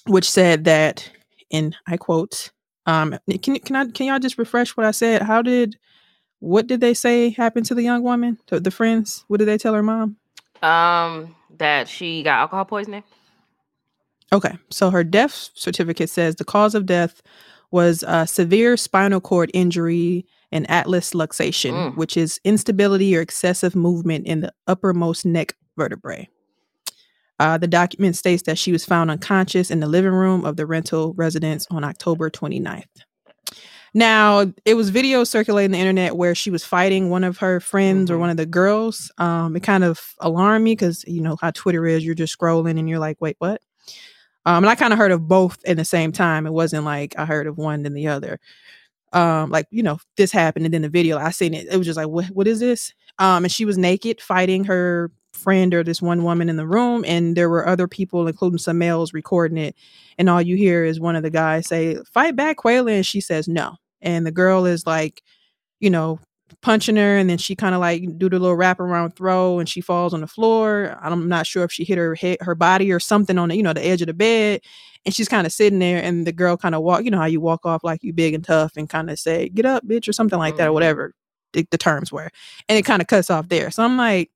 which 0.07 0.29
said 0.31 0.65
that, 0.65 1.11
and 1.51 1.77
I 1.87 1.97
quote, 1.97 2.53
um, 2.87 3.19
can 3.43 3.59
can 3.59 3.77
I 3.77 3.87
can 3.87 4.07
y'all 4.07 4.19
just 4.19 4.39
refresh 4.39 4.77
what 4.77 4.87
I 4.87 4.91
said? 4.91 5.23
How 5.23 5.43
did 5.43 5.77
what 6.41 6.67
did 6.67 6.81
they 6.81 6.95
say 6.95 7.31
happened 7.31 7.67
to 7.67 7.75
the 7.75 7.83
young 7.83 8.03
woman, 8.03 8.39
to 8.47 8.61
the 8.61 8.71
friends? 8.71 9.25
What 9.29 9.39
did 9.39 9.47
they 9.49 9.59
tell 9.59 9.75
her 9.75 9.83
mom? 9.83 10.17
Um, 10.63 11.35
that 11.59 11.89
she 11.89 12.23
got 12.23 12.39
alcohol 12.41 12.65
poisoning. 12.65 13.03
Okay, 14.33 14.57
so 14.71 14.91
her 14.91 15.05
death 15.05 15.51
certificate 15.55 16.11
says 16.11 16.35
the 16.37 16.45
cause 16.45 16.75
of 16.75 16.87
death 16.87 17.23
was 17.71 18.05
a 18.07 18.27
severe 18.27 18.77
spinal 18.77 19.21
cord 19.21 19.51
injury 19.55 20.27
and 20.53 20.69
atlas 20.71 21.13
luxation, 21.13 21.73
Mm. 21.73 21.97
which 21.97 22.17
is 22.17 22.41
instability 22.45 23.17
or 23.17 23.21
excessive 23.21 23.75
movement 23.75 24.27
in 24.27 24.41
the 24.41 24.53
uppermost 24.67 25.25
neck 25.27 25.55
vertebrae. 25.77 26.29
Uh, 27.39 27.59
the 27.59 27.67
document 27.67 28.17
states 28.17 28.45
that 28.45 28.57
she 28.57 28.73
was 28.73 28.85
found 28.85 29.11
unconscious 29.11 29.71
in 29.71 29.81
the 29.81 29.87
living 29.87 30.13
room 30.13 30.45
of 30.45 30.57
the 30.57 30.65
rental 30.67 31.13
residence 31.15 31.67
on 31.71 31.85
October 31.85 32.31
29th. 32.31 32.85
Now, 33.93 34.53
it 34.65 34.75
was 34.75 34.91
video 34.91 35.25
circulating 35.25 35.73
the 35.73 35.79
internet 35.79 36.17
where 36.17 36.35
she 36.35 36.51
was 36.51 36.65
fighting 36.65 37.09
one 37.11 37.25
of 37.25 37.39
her 37.39 37.61
friends 37.61 38.11
or 38.11 38.19
one 38.19 38.31
of 38.31 38.37
the 38.37 38.47
girls. 38.47 39.11
Um, 39.19 39.57
it 39.57 39.63
kind 39.63 39.85
of 39.85 40.15
alarmed 40.21 40.65
me 40.65 40.73
because 40.73 41.05
you 41.07 41.21
know 41.23 41.37
how 41.41 41.51
Twitter 41.51 41.87
is. 41.87 42.05
You're 42.05 42.15
just 42.15 42.39
scrolling 42.39 42.79
and 42.79 42.89
you're 42.89 42.99
like, 42.99 43.19
wait, 43.21 43.37
what? 43.39 43.61
Um, 44.47 44.63
and 44.65 44.71
I 44.71 44.77
kind 44.77 44.93
of 44.93 44.99
heard 44.99 45.13
of 45.13 45.29
both 45.29 45.59
at 45.67 45.77
the 45.77 45.85
same 45.85 46.13
time. 46.13 46.47
It 46.47 46.53
wasn't 46.53 46.85
like 46.85 47.15
I 47.19 47.27
heard 47.27 47.47
of 47.49 47.59
one 47.59 47.83
then 47.83 47.95
the 47.95 48.09
other. 48.09 48.39
Um, 49.13 49.51
like 49.51 49.67
you 49.71 49.83
know, 49.83 49.99
this 50.17 50.33
happened 50.33 50.67
and 50.67 50.75
then 50.75 50.83
the 50.83 50.89
video 50.89 51.19
I 51.19 51.31
seen 51.31 51.53
it. 51.53 51.67
It 51.71 51.77
was 51.77 51.87
just 51.87 51.97
like, 51.97 52.09
what? 52.09 52.27
What 52.27 52.47
is 52.47 52.61
this? 52.61 52.95
Um, 53.19 53.45
and 53.45 53.53
she 53.53 53.65
was 53.65 53.77
naked 53.77 54.21
fighting 54.21 54.65
her 54.65 55.11
friend 55.33 55.75
or 55.75 55.83
this 55.85 56.01
one 56.01 56.25
woman 56.25 56.49
in 56.49 56.57
the 56.57 56.67
room, 56.67 57.05
and 57.07 57.37
there 57.37 57.51
were 57.51 57.67
other 57.67 57.89
people, 57.89 58.27
including 58.29 58.59
some 58.59 58.79
males, 58.79 59.13
recording 59.13 59.59
it. 59.59 59.75
And 60.19 60.31
all 60.31 60.43
you 60.43 60.57
hear 60.57 60.85
is 60.85 61.01
one 61.01 61.17
of 61.17 61.23
the 61.23 61.31
guys 61.31 61.67
say, 61.69 61.97
"Fight 62.13 62.37
back, 62.37 62.59
Quayla," 62.59 62.93
and 62.97 63.07
she 63.07 63.21
says 63.21 63.49
no. 63.49 63.77
And 64.01 64.27
the 64.27 64.33
girl 64.33 64.65
is 64.67 64.87
like, 64.87 65.23
you 65.81 65.91
know, 65.91 66.21
punching 66.63 66.97
her, 66.97 67.17
and 67.17 67.29
then 67.29 67.39
she 67.39 67.57
kind 67.57 67.75
of 67.75 67.81
like 67.81 68.03
do 68.19 68.29
the 68.29 68.39
little 68.39 68.57
wraparound 68.57 69.17
throw, 69.17 69.59
and 69.59 69.69
she 69.69 69.81
falls 69.81 70.15
on 70.15 70.21
the 70.21 70.27
floor. 70.27 70.99
I'm 71.03 71.29
not 71.29 71.47
sure 71.47 71.65
if 71.65 71.73
she 71.73 71.85
hit 71.85 71.99
her 71.99 72.15
head, 72.15 72.39
her 72.41 72.55
body 72.55 72.93
or 72.93 73.01
something 73.01 73.39
on 73.39 73.49
the, 73.49 73.57
you 73.57 73.63
know, 73.63 73.73
the 73.73 73.85
edge 73.85 74.03
of 74.03 74.07
the 74.07 74.15
bed, 74.15 74.61
and 75.05 75.15
she's 75.15 75.29
kind 75.29 75.47
of 75.47 75.53
sitting 75.53 75.79
there, 75.79 76.03
and 76.03 76.27
the 76.27 76.33
girl 76.33 76.57
kind 76.57 76.75
of 76.75 76.83
walk, 76.83 77.05
you 77.05 77.11
know, 77.11 77.19
how 77.19 77.27
you 77.27 77.41
walk 77.41 77.67
off 77.67 77.85
like 77.85 78.03
you 78.03 78.13
big 78.13 78.35
and 78.35 78.45
tough, 78.45 78.77
and 78.77 78.89
kind 78.89 79.11
of 79.11 79.19
say, 79.19 79.49
"Get 79.49 79.67
up, 79.67 79.85
bitch," 79.87 80.09
or 80.09 80.13
something 80.13 80.39
like 80.39 80.57
that, 80.57 80.65
or 80.65 80.67
mm-hmm. 80.67 80.75
whatever 80.75 81.15
the, 81.53 81.67
the 81.71 81.79
terms 81.79 82.13
were, 82.13 82.31
and 82.69 82.79
it 82.79 82.85
kind 82.85 83.03
of 83.03 83.09
cuts 83.09 83.31
off 83.31 83.49
there. 83.49 83.71
So 83.71 83.85
I'm 83.85 83.97
like, 83.97 84.31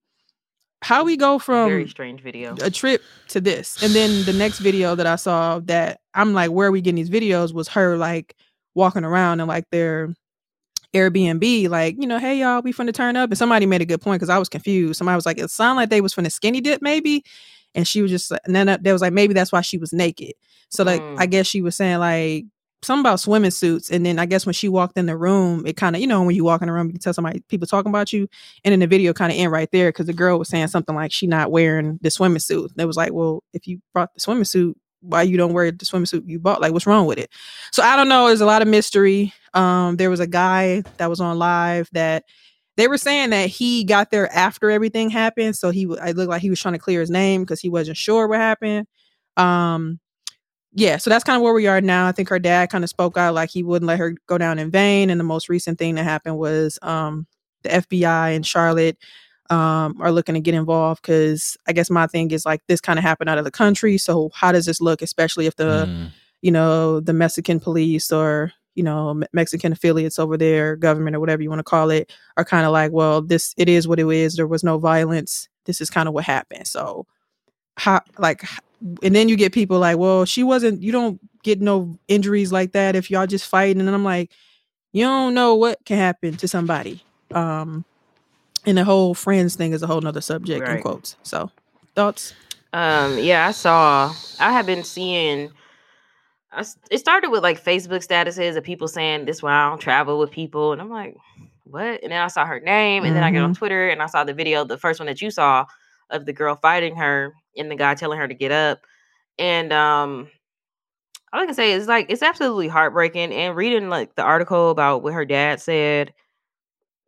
how 0.83 1.05
we 1.05 1.17
go 1.17 1.39
Very 1.39 1.85
from 1.85 1.91
strange 1.91 2.23
video. 2.23 2.57
a 2.63 2.71
trip 2.71 3.03
to 3.29 3.41
this. 3.41 3.83
And 3.83 3.93
then 3.93 4.25
the 4.25 4.33
next 4.33 4.61
video 4.61 4.95
that 4.95 5.07
I 5.07 5.17
saw 5.17 5.61
that 5.61 6.01
I'm 6.15 6.33
like, 6.33 6.51
where 6.51 6.69
are 6.69 6.73
we 6.73 6.81
getting 6.81 6.97
these 6.97 7.11
videos? 7.11 7.53
Was 7.53 7.69
her 7.69 7.97
like 7.97 8.35
walking 8.75 9.05
around 9.05 9.41
and 9.41 9.49
like 9.49 9.65
their 9.71 10.15
Airbnb, 10.95 11.68
like, 11.68 11.97
you 11.99 12.07
know, 12.07 12.18
hey 12.18 12.38
y'all, 12.41 12.62
we 12.62 12.72
finna 12.72 12.93
turn 12.93 13.16
up. 13.16 13.30
And 13.30 13.38
somebody 13.38 13.66
made 13.66 13.82
a 13.82 13.86
good 13.86 14.01
point 14.01 14.20
because 14.20 14.30
I 14.30 14.38
was 14.38 14.49
confused. 14.49 14.99
Somebody 14.99 15.16
was 15.16 15.26
like, 15.26 15.38
it 15.38 15.51
sounded 15.51 15.80
like 15.80 15.91
they 15.91 16.01
was 16.01 16.14
finna 16.14 16.32
skinny 16.32 16.61
dip, 16.61 16.82
maybe. 16.82 17.24
And 17.74 17.86
she 17.86 18.03
was 18.03 18.11
just 18.11 18.30
like, 18.30 18.41
and 18.45 18.55
then 18.55 18.68
uh, 18.68 18.78
they 18.80 18.93
was 18.93 19.03
like, 19.03 19.12
maybe 19.12 19.34
that's 19.34 19.53
why 19.53 19.61
she 19.61 19.78
was 19.78 19.93
naked. 19.93 20.32
So 20.68 20.84
like 20.84 21.01
Mm. 21.01 21.16
I 21.18 21.26
guess 21.26 21.47
she 21.47 21.62
was 21.62 21.76
saying 21.76 21.99
like 21.99 22.45
something 22.82 23.03
about 23.03 23.20
swimming 23.20 23.51
suits. 23.51 23.91
And 23.91 24.05
then 24.05 24.18
I 24.18 24.26
guess 24.26 24.47
when 24.47 24.53
she 24.55 24.68
walked 24.68 24.97
in 24.99 25.07
the 25.07 25.16
room, 25.16 25.66
it 25.66 25.76
kind 25.76 25.95
of, 25.95 26.01
you 26.01 26.09
know, 26.09 26.22
when 26.22 26.34
you 26.34 26.45
walk 26.45 26.62
in 26.62 26.66
the 26.66 26.72
room, 26.72 26.86
you 26.88 26.95
can 26.95 27.01
tell 27.01 27.12
somebody 27.14 27.41
people 27.49 27.66
talking 27.66 27.91
about 27.91 28.12
you. 28.12 28.26
And 28.64 28.72
then 28.72 28.80
the 28.80 28.86
video 28.86 29.12
kind 29.12 29.30
of 29.30 29.38
end 29.38 29.53
right 29.53 29.70
there 29.70 29.91
because 29.91 30.07
the 30.07 30.12
girl 30.12 30.38
was 30.38 30.49
saying 30.49 30.68
something 30.68 30.95
like 30.95 31.12
she 31.12 31.26
not 31.26 31.51
wearing 31.53 31.99
the 32.03 32.11
swimming 32.11 32.41
suit. 32.41 32.72
It 32.76 32.86
was 32.86 32.97
like, 32.97 33.12
well, 33.12 33.45
if 33.53 33.66
you 33.66 33.80
brought 33.93 34.14
the 34.14 34.20
swimming 34.20 34.45
suit, 34.45 34.76
why 35.03 35.22
you 35.22 35.36
don't 35.36 35.53
wear 35.53 35.70
the 35.70 35.84
swimsuit 35.84 36.22
you 36.26 36.38
bought? 36.38 36.61
Like, 36.61 36.72
what's 36.72 36.86
wrong 36.86 37.07
with 37.07 37.18
it? 37.18 37.30
So 37.72 37.82
I 37.82 37.97
don't 37.97 38.09
know. 38.09 38.26
There's 38.26 38.43
a 38.43 38.47
lot 38.47 38.62
of 38.62 38.68
mystery. 38.68 39.32
Um, 39.55 39.96
there 39.96 40.11
was 40.11 40.20
a 40.20 40.26
guy 40.26 40.82
that 40.98 41.11
was 41.11 41.20
on 41.20 41.38
live 41.38 41.88
that 41.92 42.24
they 42.76 42.88
were 42.88 42.98
saying 42.98 43.30
that 43.30 43.48
he 43.48 43.84
got 43.84 44.11
there 44.11 44.32
after 44.32 44.70
everything 44.70 45.11
happened. 45.11 45.57
So 45.57 45.70
he, 45.70 45.86
I 46.01 46.12
looked 46.12 46.30
like 46.30 46.40
he 46.42 46.51
was 46.51 46.61
trying 46.61 46.74
to 46.74 46.78
clear 46.78 47.01
his 47.01 47.11
name 47.11 47.42
because 47.42 47.61
he 47.61 47.68
wasn't 47.68 47.96
sure 47.96 48.26
what 48.28 48.38
happened. 48.38 48.86
Um, 49.36 49.98
yeah, 50.72 50.98
so 50.98 51.11
that's 51.11 51.24
kind 51.24 51.36
of 51.36 51.42
where 51.42 51.53
we 51.53 51.66
are 51.66 51.80
now. 51.80 52.07
I 52.07 52.12
think 52.12 52.28
her 52.28 52.38
dad 52.38 52.70
kind 52.70 52.84
of 52.84 52.90
spoke 52.90 53.16
out 53.16 53.34
like 53.34 53.51
he 53.51 53.62
wouldn't 53.64 53.88
let 53.88 53.98
her 53.98 54.14
go 54.28 54.38
down 54.38 54.59
in 54.59 54.70
vain. 54.70 55.11
And 55.11 55.18
the 55.18 55.24
most 55.24 55.48
recent 55.48 55.78
thing 55.78 55.96
that 55.96 56.05
happened 56.05 56.38
was 56.38 56.78
um, 56.82 57.26
the 57.64 57.70
FBI 57.70 58.34
in 58.36 58.44
Charlotte 58.44 58.96
um, 59.51 60.01
are 60.01 60.12
looking 60.12 60.36
to 60.36 60.40
get 60.40 60.55
involved 60.55 61.03
because 61.03 61.57
I 61.66 61.72
guess 61.72 61.90
my 61.90 62.07
thing 62.07 62.30
is 62.30 62.46
like 62.46 62.61
this 62.68 62.80
kind 62.80 63.01
of 63.01 63.03
happened 63.03 63.28
out 63.28 63.38
of 63.38 63.44
the 63.44 63.51
country. 63.51 63.98
So 63.98 64.30
how 64.32 64.53
does 64.53 64.64
this 64.64 64.80
look, 64.80 65.03
especially 65.03 65.46
if 65.46 65.57
the 65.57 65.86
Mm. 65.88 66.11
you 66.40 66.53
know 66.53 67.01
the 67.01 67.12
Mexican 67.12 67.59
police 67.59 68.12
or 68.12 68.53
you 68.75 68.83
know 68.83 69.23
Mexican 69.33 69.73
affiliates 69.73 70.18
over 70.18 70.37
there, 70.37 70.77
government 70.77 71.16
or 71.16 71.21
whatever 71.21 71.43
you 71.43 71.49
want 71.49 71.61
to 71.61 71.64
call 71.64 71.91
it, 71.91 72.12
are 72.37 72.45
kind 72.45 72.66
of 72.66 72.73
like, 72.73 72.93
well, 72.93 73.23
this 73.23 73.55
it 73.57 73.68
is 73.68 73.89
what 73.89 74.01
it 74.01 74.09
is. 74.09 74.37
There 74.37 74.47
was 74.47 74.64
no 74.64 74.79
violence. 74.79 75.49
This 75.64 75.81
is 75.81 75.91
kind 75.91 76.09
of 76.09 76.14
what 76.14 76.25
happened. 76.25 76.66
So 76.66 77.07
how 77.77 78.01
like 78.18 78.45
and 79.03 79.14
then 79.14 79.29
you 79.29 79.37
get 79.37 79.53
people 79.53 79.79
like, 79.79 79.99
well, 79.99 80.25
she 80.25 80.43
wasn't. 80.43 80.83
You 80.83 80.93
don't 80.93 81.21
get 81.43 81.61
no 81.61 81.99
injuries 82.09 82.53
like 82.53 82.73
that 82.73 82.97
if 82.97 83.11
y'all 83.11 83.27
just 83.27 83.47
fighting. 83.47 83.81
And 83.81 83.91
I'm 83.91 84.05
like, 84.05 84.31
you 84.93 85.05
don't 85.05 85.35
know 85.35 85.55
what 85.55 85.85
can 85.85 85.99
happen 85.99 86.37
to 86.39 86.49
somebody. 86.49 87.03
Um, 87.33 87.85
and 88.66 88.79
the 88.79 88.85
whole 88.85 89.14
friends 89.14 89.55
thing 89.55 89.73
is 89.73 89.83
a 89.83 89.87
whole 89.87 90.01
nother 90.01 90.21
subject 90.21 90.66
in 90.66 90.83
quotes. 90.83 91.16
So 91.23 91.51
thoughts? 91.95 92.35
Um, 92.73 93.18
yeah, 93.18 93.47
I 93.47 93.51
saw. 93.53 94.14
I 94.39 94.53
have 94.53 94.66
been 94.66 94.85
seeing. 94.85 95.51
I 96.53 96.64
it 96.90 96.98
started 96.98 97.30
with 97.30 97.42
like 97.42 97.62
Facebook 97.62 98.07
statuses 98.07 98.57
of 98.57 98.64
people 98.64 98.88
saying 98.88 99.24
this 99.24 99.42
why 99.42 99.53
I 99.53 99.68
don't 99.68 99.80
travel 99.80 100.18
with 100.18 100.30
people, 100.30 100.72
and 100.72 100.80
I'm 100.80 100.90
like, 100.90 101.16
what? 101.64 102.03
And 102.03 102.12
then 102.12 102.20
I 102.20 102.28
saw 102.28 102.44
her 102.46 102.61
name, 102.61 103.05
and 103.05 103.14
then 103.14 103.22
I 103.22 103.30
get 103.30 103.42
on 103.42 103.55
Twitter 103.55 103.88
and 103.88 104.03
I 104.03 104.07
saw 104.07 104.24
the 104.24 104.34
video, 104.34 104.64
the 104.64 104.78
first 104.78 104.98
one 105.01 105.07
that 105.07 105.22
you 105.22 105.30
saw 105.30 105.64
of 106.11 106.26
the 106.26 106.32
girl 106.32 106.57
fighting 106.57 106.96
her 106.96 107.34
and 107.57 107.70
the 107.70 107.76
guy 107.76 107.94
telling 107.94 108.18
her 108.18 108.28
to 108.28 108.34
get 108.34 108.53
up, 108.53 108.80
and 109.38 109.72
um. 109.72 110.28
All 111.32 111.40
I 111.40 111.46
can 111.46 111.55
say 111.55 111.70
is 111.70 111.86
like 111.86 112.07
it's 112.09 112.24
absolutely 112.24 112.66
heartbreaking. 112.66 113.32
And 113.32 113.55
reading 113.55 113.88
like 113.88 114.16
the 114.16 114.22
article 114.22 114.70
about 114.70 115.05
what 115.05 115.12
her 115.12 115.24
dad 115.24 115.61
said, 115.61 116.12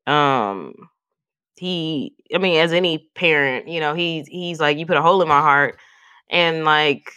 um, 0.06 0.74
he 1.62 2.12
i 2.34 2.38
mean 2.38 2.58
as 2.58 2.72
any 2.72 3.08
parent 3.14 3.68
you 3.68 3.78
know 3.78 3.94
he's 3.94 4.26
he's 4.26 4.58
like 4.58 4.76
you 4.78 4.84
put 4.84 4.96
a 4.96 5.02
hole 5.02 5.22
in 5.22 5.28
my 5.28 5.40
heart 5.40 5.78
and 6.28 6.64
like 6.64 7.12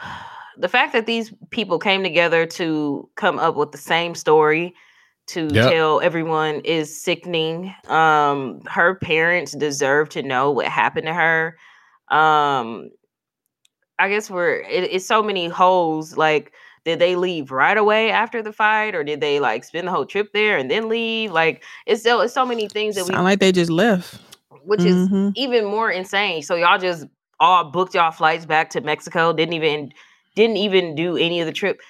the 0.58 0.68
fact 0.68 0.92
that 0.92 1.06
these 1.06 1.32
people 1.50 1.78
came 1.78 2.02
together 2.02 2.46
to 2.46 3.08
come 3.16 3.38
up 3.38 3.56
with 3.56 3.72
the 3.72 3.78
same 3.78 4.14
story 4.14 4.74
to 5.28 5.48
Yep. 5.54 5.68
tell 5.68 6.00
everyone 6.00 6.56
is 6.64 7.02
sickening 7.02 7.74
um 7.88 8.60
her 8.66 8.94
parents 8.96 9.52
deserve 9.52 10.08
to 10.10 10.22
know 10.22 10.50
what 10.50 10.66
happened 10.66 11.06
to 11.06 11.14
her 11.14 11.56
um 12.10 12.90
i 13.98 14.08
guess 14.08 14.30
we're 14.30 14.60
it, 14.60 14.84
it's 14.92 15.06
so 15.06 15.22
many 15.22 15.48
holes 15.48 16.16
like 16.16 16.52
did 16.84 16.98
they 16.98 17.16
leave 17.16 17.50
right 17.50 17.76
away 17.76 18.10
after 18.10 18.42
the 18.42 18.52
fight 18.52 18.94
or 18.94 19.04
did 19.04 19.20
they 19.20 19.40
like 19.40 19.64
spend 19.64 19.86
the 19.86 19.92
whole 19.92 20.06
trip 20.06 20.28
there 20.32 20.56
and 20.56 20.70
then 20.70 20.88
leave 20.88 21.30
like 21.30 21.62
it's 21.86 22.02
so 22.02 22.20
it's 22.22 22.34
so 22.34 22.46
many 22.46 22.68
things 22.68 22.94
that 22.96 23.06
we 23.06 23.14
Sound 23.14 23.24
like 23.24 23.40
they 23.40 23.52
just 23.52 23.70
left. 23.70 24.18
which 24.64 24.84
is 24.84 25.08
Mhm. 25.08 25.32
even 25.36 25.64
more 25.64 25.90
insane. 25.90 26.42
So 26.42 26.56
y'all 26.56 26.78
just 26.78 27.06
all 27.40 27.70
booked 27.70 27.94
y'all 27.94 28.10
flights 28.10 28.46
back 28.46 28.70
to 28.70 28.80
Mexico, 28.80 29.32
didn't 29.32 29.54
even 29.54 29.92
didn't 30.38 30.56
even 30.56 30.94
do 30.94 31.16
any 31.16 31.40
of 31.40 31.46
the 31.46 31.52
trip. 31.52 31.80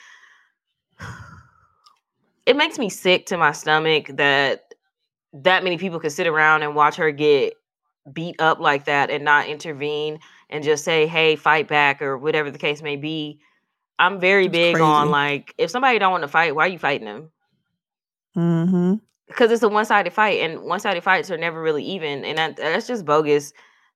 It 2.46 2.56
makes 2.56 2.78
me 2.78 2.88
sick 2.88 3.26
to 3.26 3.36
my 3.36 3.52
stomach 3.52 4.06
that 4.14 4.72
that 5.34 5.62
many 5.62 5.76
people 5.76 6.00
could 6.00 6.12
sit 6.12 6.26
around 6.26 6.62
and 6.62 6.74
watch 6.74 6.96
her 6.96 7.10
get 7.12 7.52
beat 8.10 8.40
up 8.40 8.58
like 8.58 8.86
that 8.86 9.10
and 9.10 9.22
not 9.22 9.46
intervene. 9.46 10.18
and 10.50 10.64
just 10.64 10.82
say, 10.82 11.06
"Hey, 11.06 11.36
fight 11.36 11.68
back" 11.68 12.00
or 12.00 12.16
whatever 12.16 12.50
the 12.50 12.58
case 12.58 12.80
may 12.80 12.96
be. 12.96 13.38
I'm 13.98 14.18
very 14.18 14.46
It's 14.46 14.52
big 14.52 14.80
on 14.80 15.10
like 15.10 15.54
if 15.58 15.70
somebody 15.70 15.98
don't 15.98 16.12
want 16.12 16.22
to 16.22 16.28
fight, 16.28 16.54
why 16.54 16.64
are 16.64 16.68
you 16.68 16.78
fighting 16.78 17.04
them? 17.04 17.30
Mm-hmm. 18.34 18.94
Because 19.26 19.50
it's 19.50 19.62
a 19.62 19.68
one-sided 19.68 20.14
fight, 20.14 20.40
and 20.40 20.62
one-sided 20.62 21.04
fights 21.04 21.30
are 21.30 21.36
never 21.36 21.60
really 21.60 21.84
even, 21.84 22.24
and 22.24 22.38
that, 22.38 22.56
that's 22.56 22.86
just 22.86 23.04
bogus. 23.04 23.52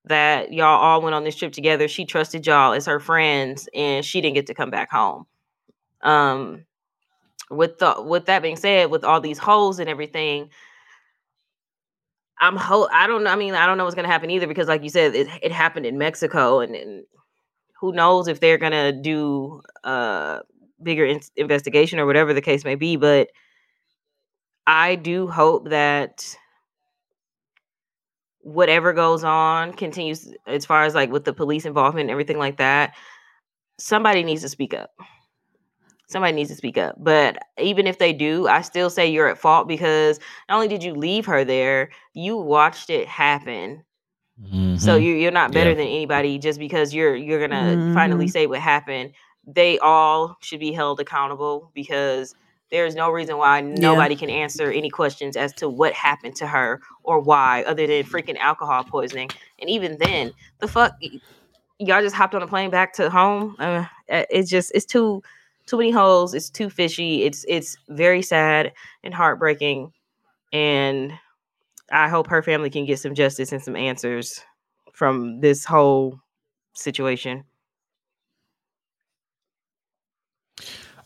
That 0.06 0.52
y'all 0.52 0.80
all 0.80 1.00
went 1.02 1.14
on 1.14 1.24
this 1.24 1.36
trip 1.36 1.52
together. 1.52 1.86
She 1.88 2.04
trusted 2.04 2.46
y'all 2.46 2.72
as 2.72 2.86
her 2.86 2.98
friends, 3.00 3.68
and 3.74 4.04
she 4.04 4.20
didn't 4.20 4.34
get 4.34 4.46
to 4.48 4.54
come 4.54 4.70
back 4.70 4.90
home. 4.90 5.26
Um, 6.02 6.64
with 7.50 7.78
the 7.78 7.96
with 8.02 8.26
that 8.26 8.42
being 8.42 8.56
said, 8.56 8.90
with 8.90 9.04
all 9.04 9.20
these 9.20 9.38
holes 9.38 9.78
and 9.78 9.88
everything, 9.88 10.50
I'm 12.40 12.56
ho- 12.56 12.88
I 12.92 13.06
don't 13.06 13.24
know. 13.24 13.30
I 13.30 13.36
mean, 13.36 13.54
I 13.54 13.66
don't 13.66 13.78
know 13.78 13.84
what's 13.84 13.94
gonna 13.94 14.08
happen 14.08 14.30
either 14.30 14.46
because, 14.46 14.68
like 14.68 14.82
you 14.82 14.88
said, 14.90 15.14
it 15.14 15.28
it 15.42 15.52
happened 15.52 15.86
in 15.86 15.98
Mexico, 15.98 16.60
and, 16.60 16.74
and 16.74 17.04
who 17.80 17.92
knows 17.92 18.28
if 18.28 18.40
they're 18.40 18.58
gonna 18.58 18.92
do 18.92 19.62
a 19.84 20.40
bigger 20.82 21.06
in- 21.06 21.20
investigation 21.36 21.98
or 22.00 22.06
whatever 22.06 22.34
the 22.34 22.42
case 22.42 22.64
may 22.64 22.74
be. 22.76 22.96
But 22.96 23.30
I 24.66 24.94
do 24.96 25.28
hope 25.28 25.70
that 25.70 26.36
whatever 28.42 28.92
goes 28.92 29.24
on 29.24 29.72
continues 29.72 30.32
as 30.46 30.66
far 30.66 30.84
as 30.84 30.94
like 30.94 31.10
with 31.10 31.24
the 31.24 31.32
police 31.34 31.64
involvement 31.64 32.02
and 32.04 32.10
everything 32.10 32.38
like 32.38 32.58
that. 32.58 32.94
Somebody 33.78 34.22
needs 34.24 34.42
to 34.42 34.48
speak 34.48 34.74
up. 34.74 34.90
Somebody 36.08 36.34
needs 36.34 36.50
to 36.50 36.56
speak 36.56 36.76
up. 36.76 36.96
But 36.98 37.38
even 37.58 37.86
if 37.86 37.98
they 37.98 38.12
do, 38.12 38.46
I 38.46 38.60
still 38.62 38.90
say 38.90 39.06
you're 39.10 39.28
at 39.28 39.38
fault 39.38 39.66
because 39.68 40.18
not 40.48 40.56
only 40.56 40.68
did 40.68 40.82
you 40.82 40.94
leave 40.94 41.24
her 41.26 41.44
there, 41.44 41.90
you 42.14 42.36
watched 42.36 42.90
it 42.90 43.08
happen. 43.08 43.84
So 44.76 44.96
Mhm. 44.96 45.02
you 45.02 45.14
you're 45.14 45.30
not 45.32 45.52
better 45.52 45.70
Yeah. 45.70 45.74
than 45.74 45.86
anybody 45.86 46.38
just 46.38 46.58
because 46.58 46.94
you're 46.94 47.14
you're 47.16 47.40
gonna 47.40 47.78
finally 47.92 48.26
Mhm. 48.26 48.30
say 48.30 48.46
what 48.46 48.60
happened. 48.60 49.12
They 49.46 49.78
all 49.78 50.36
should 50.40 50.60
be 50.60 50.72
held 50.72 51.00
accountable 51.00 51.70
because 51.74 52.34
there's 52.72 52.96
no 52.96 53.10
reason 53.10 53.36
why 53.38 53.60
nobody 53.60 54.16
can 54.16 54.30
answer 54.30 54.72
any 54.72 54.90
questions 54.90 55.36
as 55.36 55.52
to 55.54 55.68
what 55.68 55.92
happened 55.92 56.34
to 56.36 56.46
her 56.48 56.80
or 57.04 57.20
why, 57.20 57.62
other 57.64 57.86
than 57.86 58.02
freaking 58.04 58.38
alcohol 58.38 58.82
poisoning. 58.82 59.30
And 59.60 59.70
even 59.70 59.98
then, 59.98 60.32
the 60.58 60.68
fuck 60.68 60.94
y'all 61.78 62.02
just 62.02 62.16
hopped 62.16 62.34
on 62.34 62.42
a 62.42 62.46
plane 62.48 62.70
back 62.70 62.94
to 62.94 63.10
home. 63.10 63.56
Uh, 63.58 63.84
uh, 64.10 64.24
it's 64.30 64.50
just 64.50 64.72
it's 64.74 64.86
too 64.86 65.22
too 65.66 65.76
many 65.78 65.90
holes. 65.92 66.34
It's 66.34 66.50
too 66.50 66.70
fishy. 66.70 67.24
It's 67.24 67.44
it's 67.48 67.76
very 67.90 68.22
sad 68.22 68.72
and 69.04 69.14
heartbreaking. 69.14 69.92
And 70.52 71.12
I 71.90 72.08
hope 72.08 72.26
her 72.28 72.42
family 72.42 72.70
can 72.70 72.86
get 72.86 72.98
some 72.98 73.14
justice 73.14 73.52
and 73.52 73.62
some 73.62 73.76
answers 73.76 74.40
from 74.94 75.40
this 75.40 75.64
whole 75.64 76.20
situation. 76.74 77.44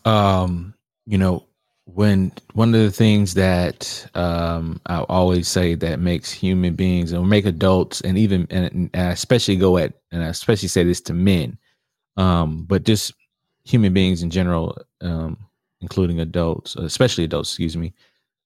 um 0.05 0.75
you 1.07 1.19
know 1.19 1.46
when 1.87 2.33
one 2.55 2.75
of 2.75 2.81
the 2.81 2.91
things 2.93 3.35
that 3.35 4.09
um 4.15 4.81
i 4.87 5.01
always 5.03 5.49
say 5.49 5.75
that 5.75 6.01
makes 6.01 6.33
human 6.33 6.75
beings 6.75 7.13
and 7.13 7.29
make 7.31 7.47
adults 7.47 8.01
and 8.03 8.19
even 8.19 8.47
and, 8.51 8.73
and 8.73 8.91
I 8.95 9.11
especially 9.13 9.57
go 9.57 9.79
at 9.79 9.95
and 10.13 10.23
i 10.23 10.29
especially 10.29 10.69
say 10.69 10.85
this 10.85 11.01
to 11.03 11.15
men 11.15 11.59
um 12.17 12.65
but 12.65 12.85
just 12.85 13.15
human 13.65 13.95
beings 13.95 14.23
in 14.23 14.31
general 14.31 14.77
um 15.03 15.39
including 15.81 16.21
adults 16.21 16.77
especially 16.77 17.25
adults 17.25 17.51
excuse 17.51 17.77
me 17.77 17.95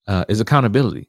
uh 0.09 0.25
is 0.29 0.41
accountability. 0.41 1.09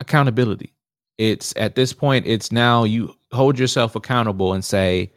Accountability. 0.00 0.74
It's 1.18 1.54
at 1.56 1.74
this 1.74 1.92
point 1.92 2.26
it's 2.26 2.52
now 2.52 2.84
you 2.84 3.14
hold 3.32 3.58
yourself 3.58 3.96
accountable 3.96 4.52
and 4.54 4.64
say 4.64 5.12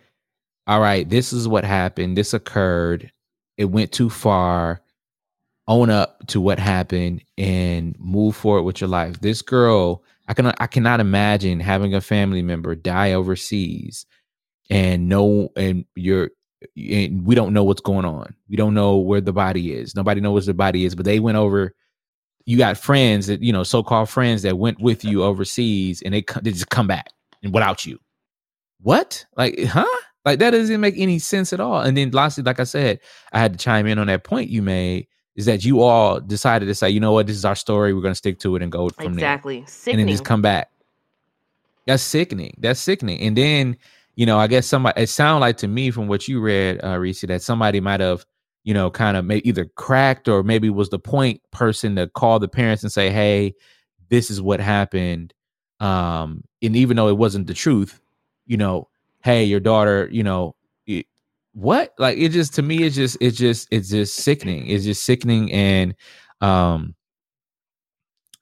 all 0.68 0.80
right 0.80 1.10
this 1.10 1.34
is 1.34 1.48
what 1.48 1.66
happened. 1.66 2.18
This 2.18 2.34
occurred. 2.34 3.12
It 3.58 3.66
went 3.66 3.92
too 3.92 4.10
far 4.10 4.82
own 5.68 5.90
up 5.90 6.26
to 6.28 6.40
what 6.40 6.60
happened 6.60 7.24
and 7.38 7.96
move 8.00 8.36
forward 8.36 8.64
with 8.64 8.82
your 8.82 8.88
life. 8.88 9.20
This 9.22 9.42
girl 9.42 10.04
i 10.28 10.34
can 10.34 10.48
i 10.48 10.68
cannot 10.68 11.00
imagine 11.00 11.60
having 11.60 11.94
a 11.94 12.02
family 12.02 12.42
member 12.42 12.74
die 12.74 13.14
overseas 13.14 14.08
and 14.72 15.08
no 15.08 15.50
and 15.56 15.86
you're 15.96 16.32
and 16.76 17.26
we 17.28 17.36
don't 17.36 17.54
know 17.54 17.64
what's 17.64 17.82
going 17.82 18.06
on. 18.06 18.34
We 18.50 18.56
don't 18.56 18.74
know 18.74 18.98
where 18.98 19.22
the 19.22 19.34
body 19.34 19.74
is. 19.74 19.96
Nobody 19.96 20.20
knows 20.20 20.34
where 20.34 20.54
the 20.54 20.54
body 20.54 20.86
is 20.86 20.96
but 20.96 21.06
they 21.06 21.20
went 21.20 21.38
over 21.38 21.74
you 22.46 22.58
got 22.58 22.78
friends 22.78 23.28
that 23.28 23.42
you 23.42 23.52
know 23.52 23.64
so-called 23.64 24.10
friends 24.10 24.44
that 24.44 24.58
went 24.58 24.80
with 24.80 25.04
you 25.04 25.24
overseas 25.24 26.02
and 26.04 26.14
they, 26.14 26.24
they 26.42 26.52
just 26.52 26.70
come 26.70 26.88
back 26.88 27.12
and 27.44 27.54
without 27.54 27.86
you. 27.86 28.00
What? 28.82 29.26
Like 29.36 29.64
huh? 29.64 29.86
Like 30.26 30.40
that 30.40 30.52
doesn't 30.52 30.82
make 30.82 30.96
any 30.98 31.20
sense 31.20 31.54
at 31.54 31.60
all. 31.60 31.82
And 31.82 31.98
then 31.98 32.12
lastly 32.12 32.44
like 32.44 32.60
i 32.60 32.64
said 32.64 33.00
i 33.32 33.40
had 33.40 33.54
to 33.54 33.60
chime 33.60 33.88
in 33.88 34.00
on 34.00 34.08
that 34.08 34.24
point 34.24 34.50
you 34.50 34.62
made 34.62 35.08
is 35.36 35.46
that 35.46 35.66
you 35.66 35.82
all 35.82 36.20
decided 36.20 36.68
to 36.68 36.76
say 36.76 36.90
you 36.90 37.00
know 37.00 37.12
what? 37.12 37.28
This 37.28 37.36
is 37.36 37.46
our 37.46 37.56
story. 37.56 37.94
We're 37.94 38.02
going 38.02 38.14
to 38.14 38.18
stick 38.18 38.40
to 38.40 38.56
it 38.56 38.62
and 38.62 38.72
go 38.72 38.90
from 38.90 39.16
there. 39.16 39.26
exactly. 39.26 39.66
there 39.84 39.94
and 39.94 40.00
then 40.00 40.08
just 40.08 40.26
come 40.26 40.42
back. 40.42 40.70
That's 41.86 42.04
sickening. 42.04 42.56
That's 42.60 42.80
sickening. 42.80 43.20
And 43.22 43.38
then 43.38 43.78
you 44.16 44.26
know 44.26 44.40
i 44.40 44.48
guess 44.48 44.66
somebody 44.66 45.02
it 45.02 45.08
sounded 45.08 45.42
like 45.42 45.58
to 45.58 45.68
me 45.68 45.92
from 45.92 46.08
what 46.08 46.28
you 46.28 46.40
read 46.40 46.84
uh 46.84 46.98
Reese, 46.98 47.22
that 47.22 47.42
somebody 47.42 47.80
might 47.80 48.00
have 48.00 48.26
you 48.64 48.74
know 48.74 48.90
kind 48.90 49.18
of 49.18 49.26
may 49.26 49.38
either 49.40 49.66
cracked 49.76 50.28
or 50.28 50.44
maybe 50.44 50.70
was 50.70 50.90
the 50.90 51.00
point 51.00 51.42
person 51.52 51.96
to 51.98 52.08
call 52.08 52.40
the 52.40 52.48
parents 52.48 52.84
and 52.84 52.92
say 52.92 53.12
hey 53.12 53.54
this 54.10 54.30
is 54.30 54.40
what 54.42 54.60
happened. 54.60 55.34
Um 55.80 56.44
and 56.62 56.76
even 56.76 56.96
though 56.96 57.10
it 57.10 57.18
wasn't 57.18 57.48
the 57.48 57.54
truth 57.54 58.02
you 58.48 58.58
know 58.58 58.88
hey 59.24 59.44
your 59.44 59.60
daughter 59.60 60.08
you 60.12 60.24
know 60.24 60.56
what 61.58 61.94
like 61.98 62.18
it 62.18 62.30
just 62.30 62.54
to 62.54 62.62
me 62.62 62.84
it's 62.84 62.96
just 62.98 63.18
it's 63.22 63.38
just 63.38 63.68
it's 63.72 63.90
just 63.90 64.16
sickening 64.18 64.68
it's 64.68 64.84
just 64.84 65.04
sickening 65.06 65.50
and 65.54 65.96
um 66.42 66.94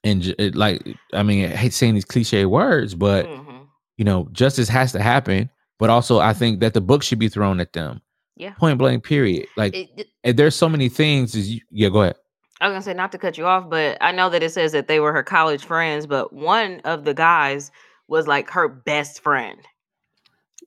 and 0.02 0.34
it, 0.38 0.54
like 0.56 0.82
i 1.12 1.22
mean 1.22 1.44
i 1.44 1.48
hate 1.54 1.72
saying 1.72 1.94
these 1.94 2.04
cliche 2.04 2.44
words 2.44 2.94
but 2.96 3.26
Mhm. 3.26 3.66
you 3.96 4.04
know 4.04 4.28
justice 4.32 4.68
has 4.68 4.90
to 4.92 5.00
happen 5.00 5.48
but 5.78 5.90
also 5.90 6.18
i 6.18 6.32
think 6.32 6.58
that 6.58 6.74
the 6.74 6.80
book 6.80 7.04
should 7.04 7.20
be 7.20 7.28
thrown 7.28 7.60
at 7.60 7.72
them 7.72 8.02
Yeah. 8.36 8.50
point 8.54 8.78
blank 8.78 9.04
period 9.04 9.46
like 9.56 9.74
It- 9.76 10.08
it- 10.24 10.36
there's 10.36 10.56
so 10.56 10.68
many 10.68 10.88
things 10.88 11.36
is 11.36 11.52
you, 11.52 11.60
yeah 11.70 11.88
go 11.90 12.02
ahead 12.02 12.16
I 12.60 12.66
was 12.68 12.72
gonna 12.74 12.82
say 12.82 12.94
not 12.94 13.10
to 13.12 13.18
cut 13.18 13.36
you 13.36 13.46
off, 13.46 13.68
but 13.68 13.98
I 14.00 14.12
know 14.12 14.30
that 14.30 14.42
it 14.42 14.50
says 14.52 14.72
that 14.72 14.86
they 14.88 14.98
were 15.00 15.12
her 15.12 15.24
college 15.24 15.64
friends, 15.64 16.06
but 16.06 16.32
one 16.32 16.80
of 16.84 17.04
the 17.04 17.12
guys 17.12 17.70
was 18.08 18.26
like 18.28 18.48
her 18.50 18.68
best 18.68 19.20
friend. 19.22 19.58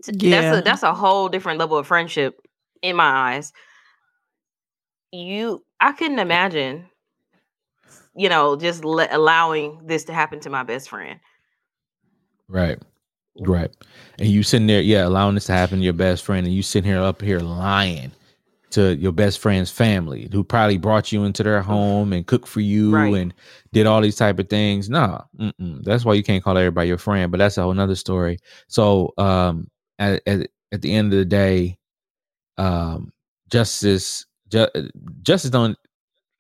Yeah. 0.05 0.41
That's 0.41 0.57
a 0.57 0.61
that's 0.63 0.83
a 0.83 0.93
whole 0.93 1.29
different 1.29 1.59
level 1.59 1.77
of 1.77 1.87
friendship 1.87 2.39
in 2.81 2.95
my 2.95 3.03
eyes. 3.35 3.53
You, 5.11 5.63
I 5.79 5.93
couldn't 5.93 6.19
imagine, 6.19 6.85
you 8.15 8.29
know, 8.29 8.55
just 8.57 8.83
le- 8.83 9.07
allowing 9.09 9.79
this 9.85 10.03
to 10.05 10.13
happen 10.13 10.39
to 10.41 10.49
my 10.49 10.63
best 10.63 10.89
friend. 10.89 11.19
Right. 12.47 12.79
Right. 13.39 13.71
And 14.19 14.27
you 14.29 14.43
sitting 14.43 14.67
there, 14.67 14.81
yeah, 14.81 15.07
allowing 15.07 15.35
this 15.35 15.45
to 15.45 15.53
happen 15.53 15.79
to 15.79 15.83
your 15.83 15.93
best 15.93 16.23
friend, 16.25 16.45
and 16.45 16.55
you 16.55 16.63
sitting 16.63 16.89
here 16.89 17.01
up 17.01 17.21
here 17.21 17.39
lying 17.39 18.11
to 18.71 18.95
your 18.97 19.11
best 19.13 19.39
friend's 19.39 19.71
family 19.71 20.27
who 20.31 20.43
probably 20.43 20.77
brought 20.77 21.11
you 21.11 21.23
into 21.23 21.41
their 21.41 21.61
home 21.61 22.11
and 22.11 22.27
cooked 22.27 22.47
for 22.47 22.59
you 22.59 22.91
Right. 22.93 23.13
and 23.13 23.33
did 23.71 23.85
all 23.87 24.01
these 24.01 24.17
type 24.17 24.39
of 24.39 24.49
things. 24.49 24.89
Nah, 24.89 25.21
mm-mm. 25.39 25.83
that's 25.83 26.03
why 26.03 26.15
you 26.15 26.23
can't 26.23 26.43
call 26.43 26.57
everybody 26.57 26.89
your 26.89 26.97
friend, 26.97 27.31
but 27.31 27.37
that's 27.37 27.57
a 27.57 27.63
whole 27.63 27.73
nother 27.73 27.95
story. 27.95 28.39
So 28.67 29.13
um 29.17 29.69
at, 29.99 30.21
at, 30.27 30.49
at 30.71 30.81
the 30.81 30.93
end 30.93 31.13
of 31.13 31.19
the 31.19 31.25
day, 31.25 31.77
um 32.57 33.11
justice 33.49 34.25
ju- 34.49 34.67
justice 35.23 35.51
don't 35.51 35.77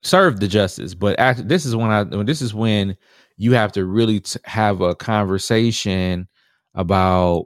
serve 0.03 0.39
the 0.39 0.47
justice, 0.47 0.93
but 0.93 1.19
act, 1.19 1.47
this 1.47 1.65
is 1.65 1.75
when 1.75 1.91
I 1.91 2.03
this 2.23 2.41
is 2.41 2.53
when 2.53 2.97
you 3.37 3.53
have 3.53 3.71
to 3.73 3.85
really 3.85 4.21
t- 4.21 4.39
have 4.45 4.81
a 4.81 4.95
conversation 4.95 6.27
about 6.75 7.45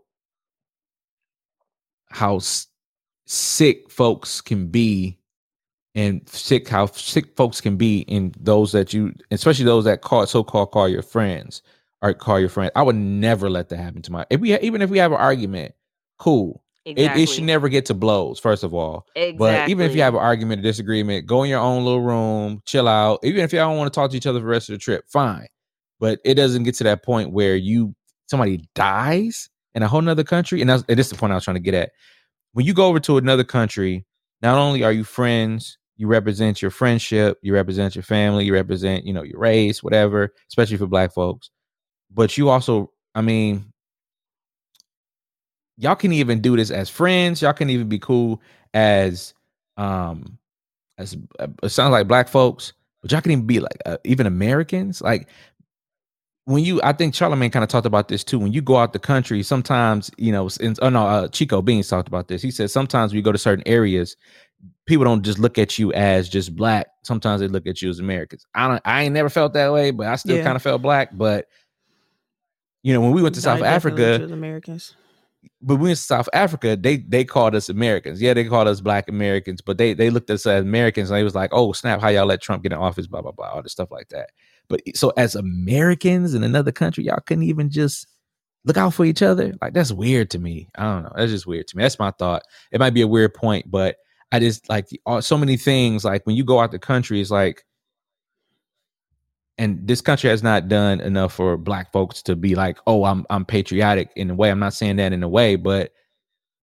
how 2.10 2.38
s- 2.38 2.68
sick 3.28 3.90
folks 3.92 4.42
can 4.42 4.68
be 4.68 5.20
and 5.96 6.28
sick 6.30 6.68
how 6.70 6.86
sick 6.88 7.36
folks 7.38 7.62
can 7.62 7.78
be 7.78 8.00
in 8.02 8.34
those 8.40 8.72
that 8.74 8.94
you 8.94 9.14
especially 9.32 9.66
those 9.66 9.86
that 9.86 10.02
call 10.02 10.26
so-called 10.28 10.72
call 10.72 10.90
your 10.90 11.02
friends 11.04 11.62
or 12.02 12.14
call 12.14 12.40
your 12.40 12.50
friend. 12.50 12.72
I 12.76 12.84
would 12.84 12.96
never 12.96 13.50
let 13.50 13.70
that 13.70 13.78
happen 13.78 14.02
to 14.04 14.12
my 14.12 14.26
if 14.30 14.40
we 14.42 14.58
even 14.60 14.82
if 14.82 14.90
we 14.90 15.00
have 15.00 15.12
an 15.12 15.20
argument 15.20 15.74
cool. 16.22 16.64
It, 16.86 16.98
it 16.98 17.30
should 17.30 17.44
never 17.44 17.70
get 17.70 17.86
to 17.88 17.94
blows 17.94 18.40
first 18.40 18.64
of 18.64 18.74
all. 18.74 19.06
But 19.16 19.70
even 19.70 19.86
if 19.86 19.96
you 19.96 20.02
have 20.02 20.16
an 20.16 20.20
argument 20.20 20.60
or 20.60 20.64
disagreement 20.64 21.28
go 21.28 21.44
in 21.44 21.50
your 21.50 21.60
own 21.60 21.84
little 21.84 22.02
room 22.02 22.62
chill 22.66 22.88
out. 22.88 23.20
Even 23.24 23.44
if 23.44 23.54
y'all 23.54 23.70
don't 23.70 23.78
want 23.78 23.92
to 23.92 23.96
talk 23.96 24.12
to 24.12 24.18
each 24.18 24.26
other 24.26 24.40
for 24.40 24.46
the 24.46 24.52
rest 24.52 24.70
of 24.70 24.74
the 24.74 24.80
trip 24.80 25.06
fine. 25.08 25.48
But 26.00 26.20
it 26.26 26.36
doesn't 26.36 26.64
get 26.64 26.76
to 26.76 26.84
that 26.86 27.04
point 27.04 27.32
where 27.32 27.56
you 27.56 27.96
somebody 28.28 28.68
dies 28.74 29.50
in 29.76 29.84
a 29.84 29.88
whole 29.88 30.02
nother 30.02 30.24
country 30.24 30.62
and 30.62 30.70
that's 30.70 30.84
and 30.88 30.98
this 30.98 31.08
is 31.08 31.12
the 31.12 31.18
point 31.18 31.32
i 31.32 31.36
was 31.36 31.44
trying 31.44 31.56
to 31.56 31.62
get 31.62 31.74
at. 31.74 31.92
When 32.54 32.66
you 32.66 32.74
go 32.74 32.88
over 32.88 33.00
to 33.02 33.18
another 33.18 33.44
country 33.44 34.06
not 34.42 34.58
only 34.58 34.84
are 34.84 34.92
you 34.92 35.04
friends 35.04 35.78
you 35.98 36.08
represent 36.08 36.62
your 36.62 36.72
friendship 36.72 37.38
you 37.42 37.54
represent 37.54 37.96
your 37.96 38.04
family 38.04 38.46
you 38.46 38.54
represent 38.54 39.06
you 39.06 39.14
know 39.14 39.24
your 39.24 39.40
race 39.40 39.84
whatever 39.84 40.34
especially 40.50 40.78
for 40.78 40.88
black 40.88 41.14
folks 41.14 41.52
but 42.10 42.38
you 42.38 42.50
also 42.50 42.92
i 43.14 43.22
mean 43.22 43.71
y'all 45.78 45.96
can 45.96 46.14
even 46.14 46.42
do 46.42 46.56
this 46.56 46.72
as 46.72 46.90
friends. 46.90 47.42
Y'all 47.42 47.54
can 47.54 47.70
even 47.70 47.90
be 47.90 48.00
cool 48.00 48.42
as 48.74 49.34
um 49.78 50.38
as 50.98 51.18
uh, 51.40 51.48
it 51.64 51.70
sounds 51.70 51.92
like 51.92 52.08
black 52.08 52.28
folks, 52.28 52.74
but 53.02 53.12
y'all 53.12 53.22
can 53.22 53.32
even 53.32 53.48
be 53.48 53.60
like 53.60 53.78
uh, 53.86 53.98
even 54.04 54.26
Americans. 54.28 55.02
Like 55.02 55.28
when 56.46 56.64
you, 56.64 56.82
I 56.84 56.92
think 56.94 57.14
Charlemagne 57.14 57.52
kind 57.52 57.64
of 57.64 57.70
talked 57.70 57.86
about 57.86 58.08
this 58.08 58.24
too. 58.24 58.40
When 58.40 58.52
you 58.52 58.62
go 58.62 58.78
out 58.78 58.94
the 58.94 59.00
country, 59.00 59.44
sometimes 59.44 60.12
you 60.18 60.32
know, 60.32 60.50
in, 60.60 60.76
oh 60.82 60.90
no, 60.90 61.06
uh, 61.08 61.28
Chico 61.28 61.62
Beans 61.62 61.88
talked 61.88 62.08
about 62.08 62.28
this. 62.28 62.42
He 62.42 62.52
said 62.52 62.70
sometimes 62.72 63.12
when 63.12 63.18
you 63.18 63.24
go 63.24 63.32
to 63.32 63.38
certain 63.38 63.64
areas, 63.68 64.18
people 64.86 65.06
don't 65.06 65.24
just 65.24 65.40
look 65.40 65.58
at 65.58 65.78
you 65.80 65.94
as 65.94 66.28
just 66.30 66.56
black. 66.56 66.88
Sometimes 67.04 67.42
they 67.42 67.48
look 67.48 67.68
at 67.68 67.82
you 67.82 67.90
as 67.90 68.00
Americans. 68.00 68.46
I 68.54 68.68
don't, 68.68 68.82
I 68.86 69.04
ain't 69.04 69.14
never 69.14 69.30
felt 69.30 69.54
that 69.54 69.72
way, 69.72 69.92
but 69.92 70.08
I 70.08 70.16
still 70.16 70.38
Yeah. 70.38 70.44
kind 70.44 70.56
of 70.56 70.62
felt 70.62 70.82
black. 70.82 71.10
But 71.14 71.48
you 72.84 72.94
know, 72.94 73.02
when 73.02 73.12
we 73.12 73.22
went 73.22 73.36
to 73.36 73.42
I 73.42 73.44
South 73.44 73.62
Africa, 73.62 74.24
Americans. 74.32 74.96
But 75.62 75.78
we 75.78 75.90
to 75.90 75.96
South 75.96 76.30
Africa, 76.34 76.76
they 76.76 76.98
they 76.98 77.24
called 77.24 77.56
us 77.56 77.70
Americans. 77.70 78.22
Yeah, 78.22 78.34
they 78.34 78.46
called 78.46 78.68
us 78.68 78.82
Black 78.82 79.08
Americans, 79.08 79.62
but 79.62 79.78
they 79.78 79.94
they 79.94 80.10
looked 80.10 80.30
at 80.30 80.36
us 80.36 80.46
as 80.46 80.62
Americans 80.62 81.10
and 81.10 81.18
they 81.18 81.24
was 81.24 81.36
like, 81.36 81.52
"Oh 81.54 81.72
snap! 81.74 82.02
How 82.02 82.10
y'all 82.10 82.26
let 82.26 82.42
Trump 82.42 82.64
get 82.64 82.72
in 82.72 82.78
office?" 82.78 83.08
Blah 83.08 83.22
blah 83.22 83.32
blah, 83.32 83.50
all 83.52 83.62
this 83.62 83.72
stuff 83.72 83.92
like 83.92 84.10
that. 84.10 84.30
But 84.70 84.82
so 84.96 85.12
as 85.18 85.36
Americans 85.36 86.34
in 86.34 86.44
another 86.44 86.72
country, 86.72 87.06
y'all 87.06 87.20
couldn't 87.26 87.44
even 87.44 87.70
just 87.70 88.08
look 88.66 88.78
out 88.78 88.94
for 88.94 89.06
each 89.06 89.22
other. 89.22 89.54
Like 89.62 89.74
that's 89.74 89.92
weird 89.92 90.30
to 90.32 90.40
me. 90.40 90.70
I 90.78 90.84
don't 90.84 91.04
know. 91.04 91.14
That's 91.16 91.32
just 91.32 91.48
weird 91.48 91.68
to 91.70 91.78
me. 91.78 91.84
That's 91.84 92.00
my 92.00 92.12
thought. 92.12 92.44
It 92.72 92.80
might 92.80 92.94
be 92.94 93.02
a 93.02 93.08
weird 93.08 93.34
point, 93.34 93.70
but 93.70 93.98
I 94.32 94.40
just 94.40 94.70
like 94.70 94.88
so 95.20 95.38
many 95.38 95.58
things. 95.58 96.06
Like 96.06 96.26
when 96.26 96.36
you 96.36 96.44
go 96.44 96.60
out 96.60 96.72
the 96.72 96.80
country, 96.80 97.20
it's 97.20 97.32
like 97.32 97.66
and 99.62 99.88
this 99.88 100.02
country 100.02 100.28
has 100.32 100.42
not 100.42 100.68
done 100.68 101.00
enough 101.02 101.34
for 101.34 101.56
black 101.56 101.92
folks 101.92 102.24
to 102.24 102.36
be 102.36 102.56
like, 102.56 102.80
oh, 102.88 103.06
I'm 103.06 103.28
I'm 103.30 103.46
patriotic 103.46 104.10
in 104.16 104.32
a 104.32 104.34
way. 104.36 104.50
I'm 104.50 104.58
not 104.60 104.74
saying 104.74 104.96
that 104.96 105.14
in 105.14 105.22
a 105.22 105.30
way, 105.30 105.56
but 105.56 105.92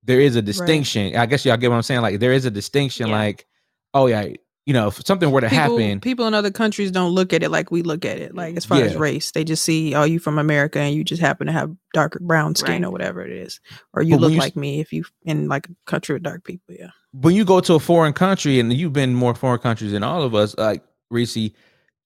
there 0.02 0.20
is 0.20 0.34
a 0.34 0.42
distinction. 0.42 1.14
I 1.14 1.26
guess 1.26 1.44
y'all 1.44 1.56
get 1.56 1.70
what 1.70 1.76
I'm 1.76 1.82
saying. 1.82 2.00
Like 2.00 2.18
there 2.18 2.32
is 2.32 2.44
a 2.44 2.50
distinction. 2.50 3.06
Yeah. 3.06 3.14
Like, 3.14 3.46
oh 3.94 4.06
yeah, 4.06 4.26
you 4.66 4.72
know, 4.72 4.88
if 4.88 5.06
something 5.06 5.30
were 5.30 5.40
to 5.40 5.48
People, 5.48 5.78
happen, 5.78 6.00
people 6.00 6.26
in 6.26 6.34
other 6.34 6.50
countries 6.50 6.90
don't 6.90 7.12
look 7.12 7.32
at 7.32 7.44
it 7.44 7.50
like 7.50 7.70
we 7.70 7.82
look 7.82 8.04
at 8.04 8.18
it. 8.18 8.34
Like 8.34 8.56
as 8.56 8.64
far 8.64 8.82
as 8.82 8.96
race, 8.96 9.30
they 9.30 9.44
just 9.44 9.62
see, 9.62 9.94
oh, 9.94 10.02
you 10.02 10.18
from 10.18 10.36
America 10.36 10.80
and 10.80 10.92
you 10.92 11.04
just 11.04 11.22
happen 11.22 11.46
to 11.46 11.52
have 11.52 11.70
darker 11.94 12.18
brown 12.20 12.56
skin 12.56 12.82
Right. 12.82 12.84
or 12.84 12.90
whatever 12.90 13.24
it 13.24 13.30
is, 13.30 13.60
or 13.94 14.02
you 14.02 14.16
But 14.16 14.22
look 14.22 14.32
you 14.32 14.38
like 14.40 14.56
me 14.56 14.80
if 14.80 14.92
you 14.92 15.04
in 15.22 15.46
like 15.46 15.68
a 15.68 15.72
country 15.86 16.14
with 16.14 16.24
dark 16.24 16.42
people. 16.42 16.74
Yeah, 16.76 16.90
when 17.12 17.36
you 17.36 17.44
go 17.44 17.60
to 17.60 17.74
a 17.74 17.80
foreign 17.80 18.12
country, 18.12 18.58
and 18.58 18.72
you've 18.72 18.92
been 18.92 19.14
more 19.14 19.36
foreign 19.36 19.60
countries 19.60 19.92
than 19.92 20.02
all 20.02 20.22
of 20.24 20.34
us, 20.34 20.58
like 20.58 20.82
Reese, 21.10 21.52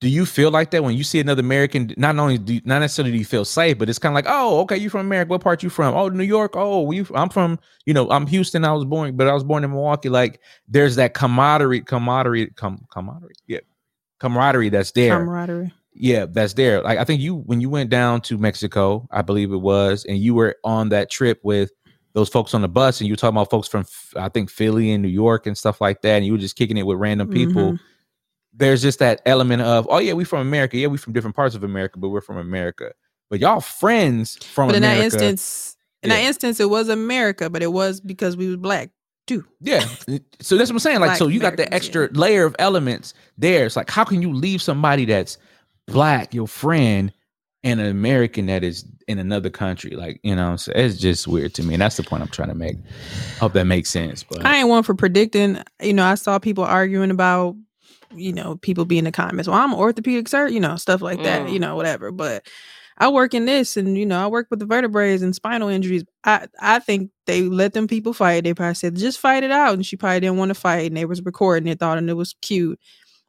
do 0.03 0.09
you 0.09 0.26
feel 0.26 0.50
like 0.50 0.72
that 0.72 0.82
when 0.82 0.96
you 0.96 1.05
see 1.05 1.20
another 1.20 1.40
American? 1.40 1.94
Not 1.96 2.18
only 2.18 2.36
do 2.36 2.61
not 2.64 2.80
necessarily 2.80 3.12
do 3.12 3.18
you 3.18 3.24
feel 3.24 3.44
safe, 3.44 3.78
but 3.78 3.88
it's 3.88 4.00
kind 4.00 4.12
of 4.12 4.16
like, 4.16 4.26
oh, 4.28 4.59
okay, 4.62 4.76
you 4.76 4.90
from 4.90 5.03
America? 5.03 5.30
What 5.30 5.42
part 5.42 5.62
you 5.62 5.70
from? 5.70 5.94
Oh, 5.94 6.09
New 6.09 6.24
York. 6.24 6.55
Oh, 6.57 6.90
you? 6.90 7.07
I'm 7.14 7.28
from, 7.28 7.61
you 7.86 7.94
know, 7.94 8.11
I'm 8.11 8.26
Houston. 8.26 8.64
I 8.64 8.72
was 8.72 8.84
born, 8.84 9.16
but 9.16 9.28
I 9.28 9.32
was 9.32 9.44
born 9.44 9.62
in 9.62 9.70
Milwaukee. 9.70 10.09
Like, 10.09 10.40
there's 10.66 10.96
that 10.96 11.14
camaraderie, 11.14 11.82
camaraderie, 11.82 12.48
com, 12.48 12.84
camaraderie, 12.92 13.36
yeah, 13.46 13.61
camaraderie 14.18 14.70
that's 14.70 14.90
there. 14.90 15.16
camaraderie. 15.16 15.72
Yeah, 15.94 16.26
that's 16.28 16.55
there. 16.55 16.82
Like 16.82 16.98
I 16.98 17.05
think 17.05 17.20
you 17.20 17.36
when 17.36 17.61
you 17.61 17.70
went 17.70 17.88
down 17.88 18.22
to 18.22 18.36
Mexico, 18.38 19.07
I 19.12 19.22
believe 19.22 19.53
it 19.53 19.59
was, 19.59 20.05
and 20.05 20.18
you 20.18 20.34
were 20.34 20.57
on 20.64 20.88
that 20.88 21.11
trip 21.11 21.38
with 21.44 21.70
those 22.14 22.28
folks 22.28 22.55
on 22.55 22.62
the 22.62 22.68
bus, 22.68 23.00
and 23.00 23.07
you 23.07 23.12
were 23.12 23.16
talking 23.18 23.36
about 23.36 23.50
folks 23.50 23.68
from 23.68 23.84
I 24.16 24.30
think 24.30 24.50
Philly 24.50 24.90
and 24.90 25.00
New 25.00 25.09
York 25.09 25.46
and 25.46 25.57
stuff 25.57 25.80
like 25.80 26.03
that, 26.03 26.16
and 26.16 26.26
you 26.26 26.32
were 26.32 26.38
just 26.38 26.57
kicking 26.57 26.76
it 26.76 26.86
with 26.86 26.98
random 26.98 27.28
people. 27.28 27.74
Mhm. 27.74 27.80
There's 28.55 28.82
just 28.82 28.98
that 28.98 29.22
element 29.24 29.62
of, 29.62 29.86
oh 29.90 29.98
yeah, 29.98 30.12
we 30.12 30.24
from 30.24 30.40
America. 30.40 30.76
Yeah, 30.76 30.88
we 30.88 30.98
from 30.98 31.12
different 31.12 31.34
parts 31.36 31.55
of 31.55 31.64
America, 31.64 31.98
but 31.98 32.11
we're 32.11 32.20
from 32.20 32.36
America. 32.36 32.92
But 33.30 33.40
y'all 33.40 33.61
friends 33.61 34.36
from 34.44 34.68
But 34.68 34.76
in 34.76 34.84
America. 34.84 35.00
that 35.00 35.22
instance, 35.24 35.76
in 36.03 36.11
that 36.11 36.20
instance, 36.20 36.61
it 36.61 36.68
was 36.68 36.90
America, 36.90 37.48
but 37.48 37.62
it 37.62 37.72
was 37.72 38.00
because 38.00 38.36
we 38.36 38.48
was 38.48 38.57
black 38.57 38.90
too. 39.26 39.44
Yeah. 39.61 39.86
So 40.40 40.57
that's 40.57 40.68
what 40.68 40.72
I'm 40.72 40.78
saying. 40.80 41.00
Like, 41.00 41.11
Black 41.11 41.18
so 41.18 41.28
you 41.28 41.40
got 41.40 41.57
the 41.57 41.72
extra 41.72 42.09
layer 42.09 42.44
of 42.44 42.55
elements 42.59 43.14
there. 43.38 43.64
It's 43.64 43.76
like, 43.76 43.88
how 43.88 44.05
can 44.05 44.20
you 44.20 44.32
leave 44.32 44.61
somebody 44.61 45.07
that's 45.07 45.38
black, 45.86 46.34
your 46.34 46.48
friend, 46.48 47.12
and 47.64 47.80
an 47.80 47.86
American 47.86 48.46
that 48.46 48.64
is 48.64 48.84
in 49.09 49.18
another 49.18 49.48
country? 49.48 49.92
Like, 49.92 50.20
you 50.24 50.36
know, 50.36 50.57
so 50.57 50.72
it's 50.74 50.98
just 50.98 51.26
weird 51.26 51.55
to 51.55 51.62
me. 51.62 51.74
And 51.74 51.80
that's 51.80 51.96
the 51.96 52.03
point 52.03 52.22
I'm 52.22 52.28
trying 52.28 52.48
to 52.48 52.55
make. 52.55 52.76
Hope 53.38 53.53
that 53.55 53.64
makes 53.64 53.88
sense. 53.88 54.24
But 54.24 54.44
I 54.44 54.57
ain't 54.57 54.68
one 54.68 54.82
for 54.82 54.94
predicting. 54.94 55.62
You 55.80 55.94
know, 55.94 56.05
I 56.05 56.16
saw 56.16 56.38
people 56.38 56.64
arguing 56.64 57.11
about, 57.11 57.57
you 58.14 58.32
know, 58.32 58.56
people 58.56 58.84
be 58.84 58.98
in 58.98 59.04
the 59.04 59.12
comments. 59.12 59.48
Well, 59.48 59.58
I'm 59.58 59.72
an 59.72 59.78
orthopedic 59.78 60.28
surgeon, 60.28 60.54
you 60.54 60.60
know, 60.60 60.76
stuff 60.76 61.02
like 61.02 61.22
that, 61.22 61.42
Mm. 61.42 61.52
you 61.52 61.58
know, 61.58 61.76
whatever. 61.76 62.10
But 62.10 62.46
I 62.98 63.08
work 63.08 63.34
in 63.34 63.46
this, 63.46 63.76
and 63.76 63.96
you 63.96 64.06
know, 64.06 64.22
I 64.22 64.26
work 64.26 64.48
with 64.50 64.60
the 64.60 64.66
vertebrae 64.66 65.14
and 65.16 65.34
spinal 65.34 65.68
injuries. 65.68 66.04
I 66.24 66.46
I 66.60 66.78
think 66.78 67.10
they 67.26 67.42
let 67.42 67.72
them 67.72 67.86
people 67.88 68.12
fight. 68.12 68.44
They 68.44 68.54
probably 68.54 68.74
said 68.74 68.96
just 68.96 69.18
fight 69.18 69.42
it 69.44 69.50
out, 69.50 69.74
and 69.74 69.84
she 69.86 69.96
probably 69.96 70.20
didn't 70.20 70.36
want 70.38 70.50
to 70.50 70.54
fight, 70.54 70.86
and 70.88 70.96
they 70.96 71.04
was 71.04 71.22
recording 71.24 71.68
it, 71.68 71.78
thought 71.80 71.98
and 71.98 72.10
it 72.10 72.14
was 72.14 72.34
cute, 72.42 72.78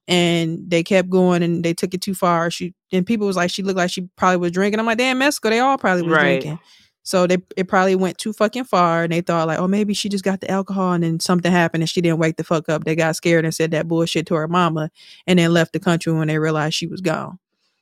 and 0.08 0.60
they 0.70 0.84
kept 0.84 1.10
going, 1.10 1.44
and 1.44 1.64
they 1.64 1.74
took 1.74 1.94
it 1.94 2.02
too 2.02 2.14
far. 2.14 2.52
She 2.52 2.74
and 2.92 3.06
people 3.06 3.26
was 3.28 3.38
like, 3.38 3.50
she 3.52 3.64
looked 3.64 3.78
like 3.78 3.90
she 3.92 4.10
probably 4.18 4.38
was 4.38 4.52
drinking. 4.52 4.80
I'm 4.80 4.86
like, 4.86 4.98
damn, 4.98 5.18
Mexico, 5.18 5.50
they 5.50 5.60
all 5.60 5.78
probably 5.78 6.04
was 6.04 6.14
Right. 6.14 6.42
drinking. 6.42 6.60
So 7.04 7.28
they 7.28 7.38
it 7.58 7.68
probably 7.68 7.96
went 7.96 8.18
too 8.18 8.34
fucking 8.34 8.64
far, 8.64 9.04
and 9.04 9.12
they 9.12 9.22
thought 9.22 9.48
like, 9.48 9.60
oh, 9.60 9.68
maybe 9.68 9.94
she 9.94 10.10
just 10.10 10.24
got 10.24 10.42
the 10.42 10.50
alcohol, 10.50 10.94
and 10.94 11.04
then 11.04 11.20
something 11.20 11.52
happened, 11.52 11.84
and 11.84 11.90
she 11.90 12.02
didn't 12.02 12.20
wake 12.20 12.38
the 12.38 12.44
fuck 12.44 12.70
up. 12.70 12.86
They 12.86 12.96
got 12.96 13.16
scared 13.16 13.44
and 13.44 13.54
said 13.54 13.72
that 13.72 13.88
bullshit 13.88 14.26
to 14.28 14.36
her 14.36 14.48
mama, 14.48 14.90
and 15.28 15.38
then 15.38 15.54
left 15.54 15.74
the 15.74 15.80
country 15.80 16.14
when 16.14 16.30
they 16.30 16.40
realized 16.40 16.76
she 16.76 16.88
was 16.88 17.02
gone. 17.02 17.40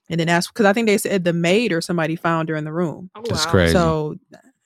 And 0.10 0.20
then 0.20 0.28
that's 0.28 0.48
because 0.48 0.66
I 0.66 0.74
think 0.74 0.88
they 0.88 0.98
said 0.98 1.24
the 1.24 1.34
maid 1.34 1.72
or 1.72 1.80
somebody 1.80 2.16
found 2.16 2.50
her 2.50 2.56
in 2.56 2.66
the 2.66 2.74
room. 2.74 3.10
Oh, 3.16 3.22
That's 3.30 3.46
crazy. 3.46 3.74
So 3.74 4.18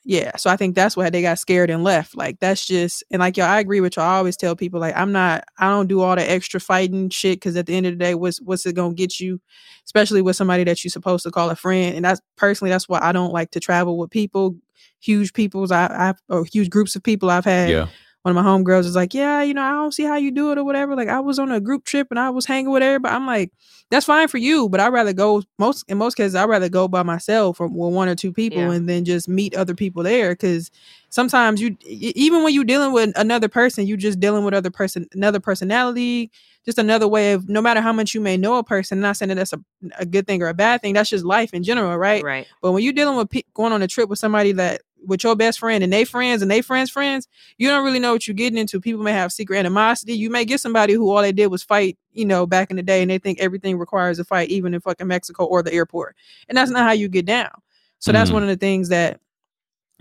yeah, 0.07 0.35
so 0.37 0.51
I 0.51 0.55
think 0.55 0.75
that's 0.75 0.95
why 0.95 1.09
they 1.09 1.23
got 1.23 1.39
scared 1.39 1.71
and 1.71 1.83
left. 1.83 2.15
Like 2.15 2.39
that's 2.39 2.67
just 2.67 3.03
and 3.09 3.19
like 3.19 3.37
y'all, 3.37 3.47
I 3.47 3.59
agree 3.59 3.81
with 3.81 3.97
you. 3.97 4.03
I 4.03 4.17
always 4.17 4.37
tell 4.37 4.55
people 4.55 4.79
like 4.79 4.95
I'm 4.95 5.11
not, 5.11 5.45
I 5.57 5.67
don't 5.69 5.87
do 5.87 6.01
all 6.01 6.15
the 6.15 6.29
extra 6.29 6.59
fighting 6.59 7.09
shit 7.09 7.37
because 7.37 7.55
at 7.55 7.65
the 7.65 7.75
end 7.75 7.87
of 7.87 7.93
the 7.93 7.97
day, 7.97 8.13
what's 8.13 8.39
what's 8.39 8.67
it 8.67 8.75
gonna 8.75 8.93
get 8.93 9.19
you? 9.19 9.41
Especially 9.83 10.21
with 10.21 10.35
somebody 10.35 10.63
that 10.63 10.83
you're 10.83 10.91
supposed 10.91 11.23
to 11.23 11.31
call 11.31 11.49
a 11.49 11.55
friend. 11.55 11.95
And 11.95 12.05
that's 12.05 12.21
personally 12.35 12.69
that's 12.69 12.87
why 12.87 12.99
I 13.01 13.13
don't 13.13 13.33
like 13.33 13.49
to 13.51 13.59
travel 13.59 13.97
with 13.97 14.11
people, 14.11 14.55
huge 14.99 15.33
peoples. 15.33 15.71
I 15.71 15.87
I've 16.09 16.21
or 16.29 16.45
huge 16.45 16.69
groups 16.69 16.95
of 16.95 17.01
people 17.01 17.31
I've 17.31 17.45
had 17.45 17.71
yeah. 17.71 17.87
One 18.25 18.35
of 18.35 18.43
my 18.43 18.49
homegirls 18.49 18.85
is 18.85 18.95
like, 18.95 19.13
Yeah, 19.13 19.43
you 19.43 19.53
know, 19.53 19.61
I 19.61 19.69
don't 19.73 19.93
see 19.93 20.01
how 20.03 20.15
you 20.15 20.31
do 20.31 20.51
it 20.51 20.57
or 20.57 20.63
whatever. 20.63 20.95
Like 20.95 21.09
I 21.09 21.19
was 21.19 21.37
on 21.37 21.51
a 21.51 21.59
group 21.59 21.83
trip 21.85 22.07
and 22.09 22.19
I 22.19 22.31
was 22.31 22.47
hanging 22.47 22.71
with 22.71 22.81
everybody. 22.81 23.13
I'm 23.13 23.27
like, 23.27 23.51
that's 23.91 24.07
fine 24.07 24.27
for 24.27 24.39
you, 24.39 24.67
but 24.67 24.79
I'd 24.79 24.91
rather 24.91 25.13
go 25.13 25.43
most 25.59 25.85
in 25.87 25.99
most 25.99 26.15
cases, 26.15 26.33
I'd 26.33 26.49
rather 26.49 26.67
go 26.67 26.87
by 26.87 27.03
myself 27.03 27.61
or 27.61 27.67
with 27.67 27.93
one 27.93 28.09
or 28.09 28.15
two 28.15 28.33
people 28.33 28.57
Yeah. 28.57 28.71
and 28.71 28.89
then 28.89 29.05
just 29.05 29.29
meet 29.29 29.55
other 29.55 29.75
people 29.75 30.01
there. 30.01 30.35
Cause 30.35 30.71
sometimes 31.09 31.61
you 31.61 31.77
even 31.85 32.41
when 32.41 32.51
you're 32.51 32.63
dealing 32.63 32.93
with 32.93 33.11
another 33.15 33.47
person, 33.47 33.85
you're 33.85 33.95
just 33.95 34.19
dealing 34.19 34.43
with 34.43 34.55
other 34.55 34.71
person, 34.71 35.07
another 35.13 35.39
personality, 35.39 36.31
just 36.65 36.79
another 36.79 37.07
way 37.07 37.33
of 37.33 37.47
no 37.47 37.61
matter 37.61 37.79
how 37.79 37.93
much 37.93 38.15
you 38.15 38.21
may 38.21 38.37
know 38.37 38.57
a 38.57 38.63
person, 38.63 39.01
not 39.01 39.17
saying 39.17 39.29
that 39.29 39.35
that's 39.35 39.53
a, 39.53 39.59
a 39.99 40.05
good 40.07 40.25
thing 40.25 40.41
or 40.41 40.47
a 40.47 40.53
bad 40.55 40.81
thing. 40.81 40.95
That's 40.95 41.11
just 41.11 41.23
life 41.25 41.53
in 41.53 41.61
general, 41.61 41.95
right? 41.95 42.23
Right. 42.23 42.47
But 42.63 42.71
when 42.71 42.81
you're 42.81 42.91
dealing 42.91 43.17
with 43.17 43.29
pe- 43.29 43.43
going 43.53 43.71
on 43.71 43.83
a 43.83 43.87
trip 43.87 44.09
with 44.09 44.17
somebody 44.17 44.51
that 44.53 44.81
with 45.05 45.23
your 45.23 45.35
best 45.35 45.59
friend 45.59 45.83
and 45.83 45.91
they 45.93 46.05
friends 46.05 46.41
and 46.41 46.49
they 46.51 46.61
friends 46.61 46.89
friends, 46.91 47.27
you 47.57 47.67
don't 47.69 47.83
really 47.85 47.99
know 47.99 48.13
what 48.13 48.27
you're 48.27 48.35
getting 48.35 48.57
into. 48.57 48.79
People 48.81 49.03
may 49.03 49.11
have 49.11 49.31
secret 49.31 49.57
animosity. 49.59 50.13
You 50.13 50.29
may 50.29 50.45
get 50.45 50.59
somebody 50.61 50.93
who 50.93 51.11
all 51.11 51.21
they 51.21 51.31
did 51.31 51.47
was 51.47 51.63
fight, 51.63 51.97
you 52.11 52.25
know, 52.25 52.45
back 52.45 52.69
in 52.71 52.77
the 52.77 52.83
day, 52.83 53.01
and 53.01 53.11
they 53.11 53.17
think 53.17 53.39
everything 53.39 53.77
requires 53.77 54.19
a 54.19 54.23
fight, 54.25 54.49
even 54.49 54.73
in 54.73 54.81
fucking 54.81 55.07
Mexico 55.07 55.45
or 55.45 55.63
the 55.63 55.73
airport. 55.73 56.15
And 56.49 56.57
that's 56.57 56.71
not 56.71 56.83
how 56.83 56.91
you 56.93 57.07
get 57.07 57.25
down. 57.25 57.51
So 57.99 58.11
that's 58.11 58.29
Mhm. 58.29 58.33
one 58.33 58.43
of 58.43 58.49
the 58.49 58.55
things 58.57 58.89
that 58.89 59.19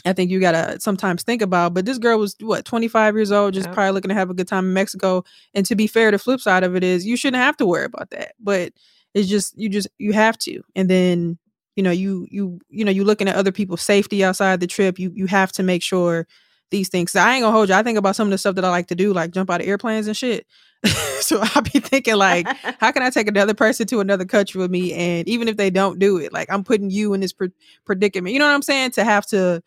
I 0.07 0.13
think 0.13 0.31
you 0.31 0.39
gotta 0.41 0.79
sometimes 0.81 1.23
think 1.23 1.41
about. 1.41 1.73
But 1.75 1.87
this 1.87 1.99
girl 1.99 2.19
was 2.19 2.37
what 2.41 2.65
25 2.67 3.15
years 3.17 3.33
old, 3.33 3.55
just 3.55 3.69
Yep. 3.69 3.75
probably 3.75 3.93
looking 3.93 4.11
to 4.11 4.15
have 4.15 4.31
a 4.31 4.35
good 4.35 4.49
time 4.49 4.67
in 4.67 4.75
Mexico. 4.75 5.25
And 5.55 5.65
to 5.67 5.75
be 5.75 5.87
fair, 5.87 6.11
the 6.11 6.19
flip 6.19 6.41
side 6.41 6.63
of 6.63 6.77
it 6.77 6.85
is 6.85 7.07
you 7.07 7.17
shouldn't 7.17 7.43
have 7.43 7.57
to 7.59 7.67
worry 7.67 7.87
about 7.87 8.11
that. 8.11 8.33
But 8.39 8.73
it's 9.15 9.29
just 9.29 9.57
you 9.59 9.69
just 9.71 9.89
you 9.99 10.13
have 10.13 10.37
to. 10.41 10.63
And 10.77 10.91
then 10.91 11.39
you 11.77 11.83
know 11.83 11.91
you 11.91 12.27
you 12.31 12.61
you 12.69 12.85
know 12.85 12.91
you 12.91 13.05
looking 13.05 13.29
at 13.29 13.37
other 13.37 13.53
people's 13.53 13.83
safety 13.83 14.25
outside 14.25 14.61
the 14.61 14.67
trip. 14.67 14.99
You 14.99 15.11
you 15.15 15.27
have 15.27 15.53
to 15.53 15.63
make 15.63 15.83
sure 15.83 16.27
these 16.71 16.89
things. 16.89 17.13
'cause 17.13 17.21
I 17.23 17.35
ain't 17.35 17.43
gonna 17.43 17.55
hold 17.57 17.69
you. 17.69 17.75
I 17.75 17.83
think 17.83 17.99
about 17.99 18.17
some 18.17 18.27
of 18.29 18.33
the 18.33 18.39
stuff 18.39 18.55
that 18.57 18.65
I 18.65 18.71
like 18.71 18.89
to 18.89 18.95
do, 18.95 19.13
like 19.13 19.31
jump 19.33 19.51
out 19.51 19.61
of 19.61 19.67
airplanes 19.67 20.07
and 20.07 20.17
shit. 20.17 20.47
so 21.21 21.41
I'll 21.43 21.63
be 21.63 21.79
thinking 21.81 22.17
like, 22.17 22.47
how 22.81 22.91
can 22.93 23.03
I 23.03 23.11
take 23.11 23.29
another 23.29 23.55
person 23.55 23.87
to 23.89 24.01
another 24.01 24.25
country 24.25 24.61
with 24.61 24.71
me? 24.71 24.93
And 24.93 25.29
even 25.29 25.47
if 25.49 25.57
they 25.57 25.71
don't 25.71 25.99
do 25.99 26.17
it, 26.19 26.33
like 26.33 26.51
I'm 26.51 26.65
putting 26.65 26.91
you 26.91 27.15
in 27.15 27.21
this 27.21 27.33
pre- 27.33 27.53
predicament. 27.85 28.33
You 28.33 28.39
know 28.39 28.47
what 28.47 28.55
I'm 28.55 28.63
saying? 28.63 28.93
To 28.93 29.05
have 29.05 29.27
to 29.27 29.63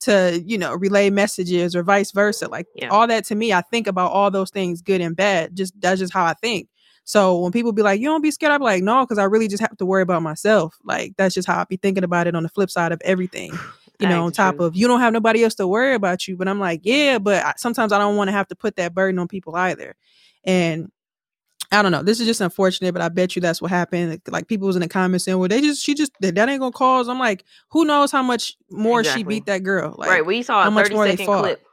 to 0.00 0.42
you 0.46 0.56
know 0.56 0.74
relay 0.74 1.10
messages 1.10 1.76
or 1.76 1.82
vice 1.82 2.10
versa 2.12 2.48
like 2.48 2.66
Yeah. 2.74 2.88
all 2.88 3.06
that 3.06 3.26
to 3.26 3.34
me 3.34 3.52
i 3.52 3.60
think 3.60 3.86
about 3.86 4.12
all 4.12 4.30
those 4.30 4.48
things 4.50 4.80
good 4.80 5.02
and 5.02 5.14
bad 5.14 5.54
just 5.54 5.78
that's 5.78 6.00
just 6.00 6.12
how 6.14 6.24
i 6.24 6.32
think 6.32 6.68
so 7.04 7.38
when 7.38 7.52
people 7.52 7.72
be 7.72 7.82
like 7.82 8.00
you 8.00 8.06
don't 8.06 8.22
be 8.22 8.30
scared 8.30 8.52
i'm 8.52 8.60
like 8.60 8.82
no 8.82 9.04
because 9.04 9.18
i 9.18 9.24
really 9.24 9.48
just 9.48 9.60
have 9.60 9.76
to 9.76 9.86
worry 9.86 10.02
about 10.02 10.22
myself 10.22 10.78
like 10.84 11.14
that's 11.16 11.34
just 11.34 11.46
how 11.46 11.60
i 11.60 11.64
be 11.64 11.76
thinking 11.76 12.04
about 12.04 12.26
it 12.26 12.34
on 12.34 12.42
the 12.42 12.48
flip 12.48 12.70
side 12.70 12.92
of 12.92 13.00
everything 13.04 13.52
you 13.98 14.08
know 14.08 14.24
on 14.24 14.32
top 14.32 14.60
of 14.60 14.74
you 14.74 14.88
don't 14.88 15.00
have 15.00 15.12
nobody 15.12 15.44
else 15.44 15.54
to 15.54 15.66
worry 15.66 15.94
about 15.94 16.26
you 16.26 16.36
but 16.36 16.48
i'm 16.48 16.58
like 16.58 16.80
yeah 16.84 17.18
but 17.18 17.44
I, 17.44 17.52
sometimes 17.56 17.92
i 17.92 17.98
don't 17.98 18.16
want 18.16 18.28
to 18.28 18.32
have 18.32 18.48
to 18.48 18.56
put 18.56 18.76
that 18.76 18.94
burden 18.94 19.18
on 19.18 19.28
people 19.28 19.54
either 19.56 19.94
and 20.44 20.90
I 21.72 21.82
don't 21.82 21.92
know. 21.92 22.02
This 22.02 22.18
is 22.18 22.26
just 22.26 22.40
unfortunate, 22.40 22.92
but 22.92 23.02
I 23.02 23.08
bet 23.08 23.36
you 23.36 23.42
that's 23.42 23.62
what 23.62 23.70
happened. 23.70 24.20
Like 24.26 24.48
people 24.48 24.66
was 24.66 24.74
in 24.74 24.82
the 24.82 24.88
comments 24.88 25.24
saying, 25.24 25.38
"Well, 25.38 25.48
they 25.48 25.60
just 25.60 25.82
she 25.82 25.94
just 25.94 26.10
that, 26.20 26.36
ain't 26.36 26.60
gonna 26.60 26.72
cause." 26.72 27.08
I'm 27.08 27.20
like, 27.20 27.44
who 27.68 27.84
knows 27.84 28.10
how 28.10 28.22
much 28.22 28.56
more 28.70 29.04
she 29.04 29.22
beat 29.22 29.46
that 29.46 29.62
girl? 29.62 29.94
Like, 29.96 30.10
right. 30.10 30.26
We 30.26 30.42
saw 30.42 30.62
how 30.62 30.68
a 30.68 30.70
much 30.72 30.86
30 30.86 30.94
more 30.94 31.04
they 31.04 31.10
second 31.12 31.26
fought. 31.26 31.42
clip. 31.42 31.66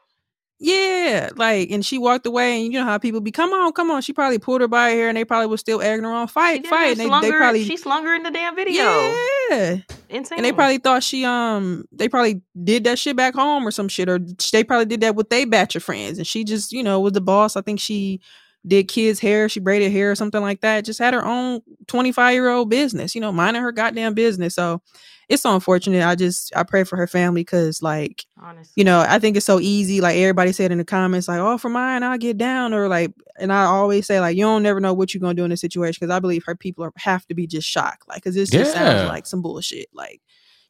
Yeah, 0.59 1.29
like, 1.35 1.69
and 1.69 1.85
she 1.85 1.99
walked 1.99 2.25
away, 2.25 2.63
and 2.63 2.73
you 2.73 2.79
know 2.79 2.85
how 2.85 2.97
people 2.97 3.21
be, 3.21 3.31
come 3.31 3.53
on, 3.53 3.71
come 3.73 3.91
on. 3.91 4.01
She 4.01 4.11
probably 4.11 4.39
pulled 4.39 4.61
her 4.61 4.67
by 4.67 4.89
her 4.89 4.95
hair, 4.95 5.07
and 5.07 5.15
they 5.15 5.23
probably 5.23 5.45
was 5.45 5.59
still 5.59 5.81
egging 5.81 6.03
her 6.03 6.11
on, 6.11 6.27
fight, 6.27 6.65
fight. 6.65 6.91
And 6.91 6.99
they, 6.99 7.05
slung 7.05 7.21
they 7.21 7.31
probably, 7.31 7.63
she 7.63 7.77
slung 7.77 8.05
her 8.05 8.15
in 8.15 8.23
the 8.23 8.31
damn 8.31 8.55
video. 8.55 8.83
yeah, 8.83 9.77
Insane. 10.09 10.37
and 10.37 10.45
they 10.45 10.51
probably 10.51 10.79
thought 10.79 11.03
she 11.03 11.23
um 11.25 11.85
they 11.91 12.09
probably 12.09 12.41
did 12.63 12.85
that 12.85 12.97
shit 12.97 13.15
back 13.15 13.35
home 13.35 13.67
or 13.67 13.71
some 13.71 13.87
shit, 13.87 14.09
or 14.09 14.19
they 14.51 14.63
probably 14.63 14.85
did 14.85 15.01
that 15.01 15.15
with 15.15 15.29
they 15.29 15.45
batch 15.45 15.75
of 15.75 15.83
friends, 15.83 16.17
and 16.17 16.25
she 16.25 16.43
just 16.43 16.71
you 16.71 16.81
know 16.81 16.99
was 16.99 17.13
the 17.13 17.21
boss. 17.21 17.55
I 17.55 17.61
think 17.61 17.79
she 17.79 18.19
did 18.65 18.87
kids' 18.87 19.19
hair, 19.19 19.47
she 19.49 19.59
braided 19.59 19.91
hair 19.91 20.09
or 20.09 20.15
something 20.15 20.41
like 20.41 20.61
that. 20.61 20.85
Just 20.85 20.97
had 20.97 21.13
her 21.13 21.23
own 21.23 21.61
twenty 21.85 22.11
five 22.11 22.33
year 22.33 22.49
old 22.49 22.71
business, 22.71 23.13
you 23.13 23.21
know, 23.21 23.31
minding 23.31 23.61
her 23.61 23.71
goddamn 23.71 24.15
business. 24.15 24.55
So 24.55 24.81
it's 25.30 25.43
so 25.43 25.53
unfortunate. 25.53 26.05
I 26.05 26.15
just 26.15 26.55
I 26.55 26.63
pray 26.63 26.84
for 26.84 26.95
her 26.95 27.07
family 27.07 27.41
because 27.41 27.82
like 27.82 28.25
honestly. 28.41 28.73
you 28.75 28.84
know, 28.84 29.05
I 29.07 29.19
think 29.19 29.36
it's 29.36 29.45
so 29.45 29.59
easy. 29.59 29.99
Like 30.01 30.15
everybody 30.17 30.51
said 30.53 30.71
in 30.71 30.78
the 30.78 30.86
comments, 30.86 31.28
like, 31.28 31.39
"Oh, 31.39 31.57
for 31.57 31.69
mine, 31.69 32.03
I'll 32.03 32.17
get 32.17 32.38
down," 32.38 32.73
or 32.73 32.88
like, 32.88 33.11
and 33.39 33.51
I 33.51 33.63
always 33.65 34.05
say, 34.07 34.19
like, 34.19 34.38
you 34.38 34.43
don't 34.43 34.63
never 34.63 34.80
know 34.80 34.93
what 34.93 35.13
you're 35.13 35.21
gonna 35.21 35.34
do 35.34 35.43
in 35.43 35.49
this 35.49 35.61
situation 35.61 35.99
because 35.99 36.15
I 36.15 36.19
believe 36.19 36.43
her 36.45 36.55
people 36.55 36.84
are, 36.86 36.93
have 36.97 37.25
to 37.28 37.34
be 37.36 37.45
just 37.47 37.67
shocked, 37.67 38.07
like, 38.07 38.17
because 38.23 38.36
this 38.36 38.49
just 38.49 38.73
sounds 38.73 39.09
like 39.09 39.25
some 39.25 39.41
bullshit. 39.41 39.88
Like, 39.93 40.21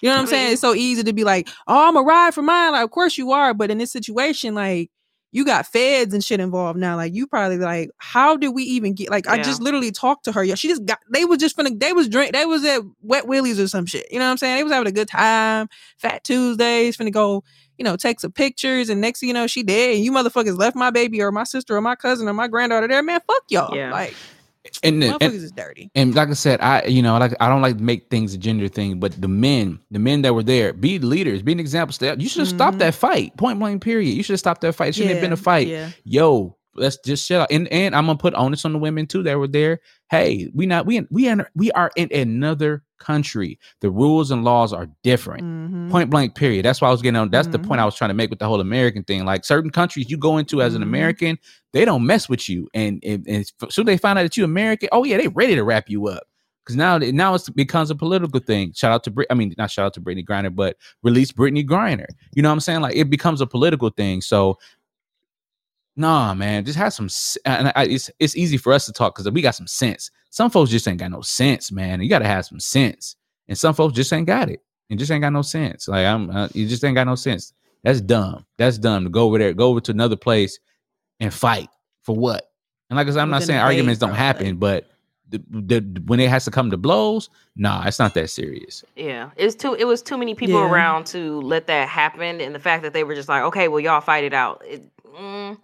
you 0.02 0.10
know 0.10 0.16
what 0.16 0.22
I'm 0.22 0.28
saying? 0.28 0.54
It's 0.54 0.62
so 0.62 0.74
easy 0.74 1.04
to 1.04 1.14
be 1.14 1.24
like, 1.24 1.48
"Oh, 1.68 1.88
I'm 1.88 1.98
a 1.98 2.02
ride 2.02 2.34
for 2.34 2.42
mine." 2.42 2.72
Like, 2.72 2.84
of 2.84 2.92
course 2.92 3.18
you 3.18 3.32
are, 3.32 3.54
but 3.54 3.70
in 3.72 3.78
this 3.78 3.92
situation, 3.92 4.56
like. 4.56 4.90
You 5.32 5.46
got 5.46 5.68
feds 5.68 6.14
and 6.14 6.24
shit 6.24 6.40
involved 6.40 6.80
now. 6.80 6.96
Like 6.96 7.14
you 7.14 7.28
probably 7.28 7.58
like, 7.58 7.92
how 7.98 8.38
did 8.38 8.50
we 8.50 8.64
even 8.64 8.94
get? 8.94 9.10
Like 9.10 9.28
I 9.28 9.42
just 9.42 9.62
literally 9.62 9.92
talked 9.92 10.26
to 10.26 10.32
her. 10.32 10.44
Yeah, 10.44 10.56
she 10.56 10.68
just 10.68 10.86
got. 10.86 11.00
They 11.12 11.26
was 11.26 11.38
just 11.40 11.58
finna. 11.58 11.78
They 11.80 11.94
was 11.94 12.08
drink. 12.08 12.34
They 12.34 12.46
was 12.46 12.64
at 12.66 12.82
Wet 13.02 13.28
Willies 13.28 13.60
or 13.60 13.68
some 13.68 13.86
shit. 13.86 14.08
You 14.12 14.20
know 14.20 14.26
what 14.26 14.32
I'm 14.32 14.38
saying? 14.38 14.58
They 14.58 14.64
was 14.64 14.72
having 14.72 14.88
a 14.88 14.92
good 14.92 15.10
time. 15.10 15.68
Fat 15.98 16.24
Tuesdays. 16.24 16.98
Finna 16.98 17.12
go 17.12 17.44
you 17.78 17.84
know, 17.84 17.96
take 17.96 18.20
some 18.20 18.32
pictures, 18.32 18.90
and 18.90 19.00
next 19.02 19.20
thing 19.20 19.28
you 19.28 19.34
know, 19.34 19.48
she 19.48 19.64
dead. 19.64 19.96
And 19.96 20.04
you 20.04 20.12
motherfuckers 20.12 20.58
left 20.58 20.76
my 20.76 20.90
baby 20.90 21.22
or 21.22 21.32
my 21.32 21.44
sister 21.44 21.76
or 21.76 21.82
my 21.82 21.96
cousin 21.96 22.28
or 22.28 22.34
my 22.34 22.48
granddaughter 22.48 22.88
there. 22.88 23.04
Man, 23.04 23.20
fuck 23.28 23.44
y'all. 23.50 23.76
Yeah. 23.76 23.92
Like, 23.92 24.14
And, 24.84 25.02
motherfuckers 25.04 25.18
and 25.22 25.34
is 25.34 25.52
dirty. 25.52 25.92
and 25.96 26.14
like 26.16 26.30
I 26.30 26.34
said, 26.34 26.60
I 26.62 26.84
you 26.86 27.02
know 27.02 27.18
like 27.18 27.34
I 27.40 27.48
don't 27.48 27.62
like 27.62 27.78
to 27.78 27.84
make 27.84 28.10
things 28.10 28.34
a 28.34 28.38
gender 28.38 28.68
thing, 28.68 29.00
but 29.00 29.20
the 29.22 29.28
men, 29.28 29.80
the 29.92 30.00
men 30.00 30.22
that 30.24 30.34
were 30.34 30.44
there, 30.44 30.74
be 30.74 31.00
leaders, 31.00 31.42
be 31.42 31.52
an 31.54 31.60
example. 31.60 31.96
You 32.20 32.28
should 32.28 32.40
have 32.40 32.48
stopped 32.50 32.78
Mhm. 32.78 32.80
that 32.80 32.96
fight, 32.96 33.38
point 33.38 33.60
blank. 33.60 33.82
Period. 33.82 34.10
You 34.16 34.24
should 34.24 34.34
have 34.34 34.40
stopped 34.40 34.62
that 34.62 34.74
fight. 34.74 34.90
It 34.90 34.96
shouldn't 34.96 35.14
have 35.14 35.22
been 35.22 35.32
a 35.34 35.38
fight. 35.38 35.68
Yeah. 35.68 35.92
Yo, 36.04 36.57
let's 36.78 36.98
just 37.06 37.26
shut 37.28 37.42
up. 37.42 37.48
And 37.52 37.68
and 37.70 37.96
I'm 37.96 38.06
gonna 38.06 38.18
put 38.18 38.34
onus 38.36 38.66
on 38.66 38.74
the 38.74 38.80
women 38.80 39.08
too 39.08 39.24
that 39.24 39.38
were 39.38 39.48
there. 39.48 39.80
Hey, 40.10 40.50
we 40.54 40.66
not 40.66 40.86
we 40.86 40.98
in- 40.98 41.08
we 41.12 41.28
in, 41.28 41.46
we 41.56 41.72
are 41.74 41.92
in 41.96 42.10
another 42.14 42.84
country. 43.00 43.60
The 43.82 43.92
rules 43.92 44.32
and 44.32 44.44
laws 44.44 44.74
are 44.74 44.88
different. 45.04 45.44
Mhm. 45.44 45.92
Point 45.92 46.10
blank. 46.10 46.36
Period. 46.36 46.66
That's 46.66 46.82
why 46.82 46.88
I 46.88 46.92
was 46.92 47.02
getting 47.02 47.18
on. 47.20 47.30
That's 47.30 47.48
the 47.48 47.60
point. 47.60 47.80
I 47.82 47.86
was 47.86 47.96
trying 47.96 48.10
to 48.10 48.14
make 48.16 48.30
with 48.30 48.40
the 48.40 48.48
whole 48.48 48.62
American 48.62 49.04
thing. 49.04 49.26
Like 49.26 49.46
certain 49.46 49.70
countries 49.70 50.10
you 50.10 50.18
go 50.18 50.38
into 50.38 50.62
as 50.62 50.74
an 50.76 50.82
Mhm. 50.82 50.86
American, 50.86 51.38
they 51.74 51.86
don't 51.86 52.06
mess 52.06 52.28
with 52.30 52.48
you, 52.50 52.70
and 52.74 53.04
and, 53.06 53.26
and 53.28 53.52
soon 53.70 53.86
they 53.86 53.98
find 53.98 54.18
out 54.18 54.24
that 54.24 54.38
you 54.38 54.44
American, 54.44 54.90
oh 54.92 55.04
yeah, 55.04 55.18
they 55.18 55.28
ready 55.28 55.56
to 55.56 55.64
wrap 55.64 55.90
you 55.90 56.08
up. 56.08 56.24
Because 56.66 56.76
now, 56.76 56.98
now 56.98 57.34
it 57.34 57.48
becomes 57.56 57.90
a 57.92 57.96
political 57.96 58.42
thing. 58.42 58.74
Shout 58.76 58.92
out 58.92 59.02
to 59.06 59.12
Brit. 59.12 59.28
I 59.30 59.36
mean, 59.36 59.56
not 59.58 59.72
shout 59.72 59.86
out 59.86 59.94
to 59.94 60.02
Brittney 60.02 60.26
Griner, 60.26 60.54
but 60.54 60.76
release 61.02 61.32
Brittney 61.32 61.66
Griner. 61.66 62.08
You 62.36 62.42
know 62.42 62.50
what 62.50 62.56
I'm 62.56 62.60
saying? 62.60 62.82
Like 62.82 62.94
it 62.94 63.10
becomes 63.10 63.40
a 63.40 63.48
political 63.48 63.90
thing. 63.90 64.20
So, 64.20 64.58
nah, 65.98 66.34
man, 66.34 66.64
just 66.64 66.78
have 66.78 66.94
some. 66.94 67.10
And 67.46 67.74
I, 67.76 67.86
it's 67.86 68.10
it's 68.20 68.36
easy 68.38 68.58
for 68.58 68.72
us 68.72 68.86
to 68.86 68.94
talk 68.94 69.16
because 69.16 69.30
we 69.32 69.42
got 69.42 69.56
some 69.56 69.68
sense. 69.68 70.12
Some 70.30 70.50
folks 70.52 70.72
just 70.72 70.88
ain't 70.88 71.00
got 71.00 71.12
no 71.12 71.22
sense, 71.22 71.72
man. 71.72 72.02
You 72.02 72.10
got 72.10 72.20
to 72.20 72.28
have 72.28 72.46
some 72.46 72.60
sense, 72.60 73.16
and 73.48 73.58
some 73.58 73.74
folks 73.74 73.96
just 73.96 74.14
ain't 74.14 74.28
got 74.28 74.50
it. 74.50 74.62
And 74.90 74.98
just 74.98 75.12
ain't 75.12 75.22
got 75.22 75.34
no 75.34 75.42
sense. 75.42 75.90
Like 75.90 76.06
I'm, 76.06 76.30
uh, 76.30 76.48
you 76.54 76.66
just 76.68 76.84
ain't 76.86 76.96
got 76.96 77.08
no 77.08 77.16
sense. 77.16 77.52
That's 77.84 78.00
dumb. 78.00 78.46
That's 78.58 78.78
dumb 78.78 79.04
to 79.04 79.10
go 79.10 79.24
over 79.26 79.38
there, 79.38 79.54
go 79.54 79.68
over 79.68 79.82
to 79.82 79.92
another 79.92 80.16
place, 80.16 80.60
and 81.20 81.34
fight 81.34 81.70
for 82.04 82.16
what? 82.16 82.50
And 82.90 82.96
like 82.96 83.08
I 83.08 83.12
said, 83.12 83.20
I'm 83.20 83.30
not 83.30 83.44
saying 83.44 83.60
arguments 83.60 84.00
don't 84.00 84.14
happen, 84.14 84.48
like- 84.48 84.60
but 84.60 84.90
the, 85.30 85.44
the, 85.50 86.02
when 86.06 86.22
it 86.22 86.30
has 86.30 86.46
to 86.46 86.52
come 86.52 86.72
to 86.72 86.78
blows, 86.78 87.30
nah, 87.58 87.84
it's 87.86 88.00
not 88.00 88.14
that 88.14 88.30
serious. 88.30 88.86
Yeah, 88.96 89.32
it's 89.36 89.56
too. 89.56 89.74
It 89.74 89.84
was 89.84 90.02
too 90.02 90.18
many 90.18 90.36
people 90.36 90.62
Yeah. 90.62 90.70
around 90.70 91.06
to 91.08 91.42
let 91.42 91.68
that 91.68 91.90
happen, 91.90 92.40
and 92.40 92.56
the 92.56 92.60
fact 92.60 92.84
that 92.84 92.94
they 92.94 93.04
were 93.04 93.14
just 93.16 93.28
like, 93.28 93.44
okay, 93.44 93.68
well, 93.68 93.82
y'all 93.82 94.00
fight 94.00 94.24
it 94.24 94.34
out. 94.34 94.64
It, 94.66 94.84
mm, 95.06 95.58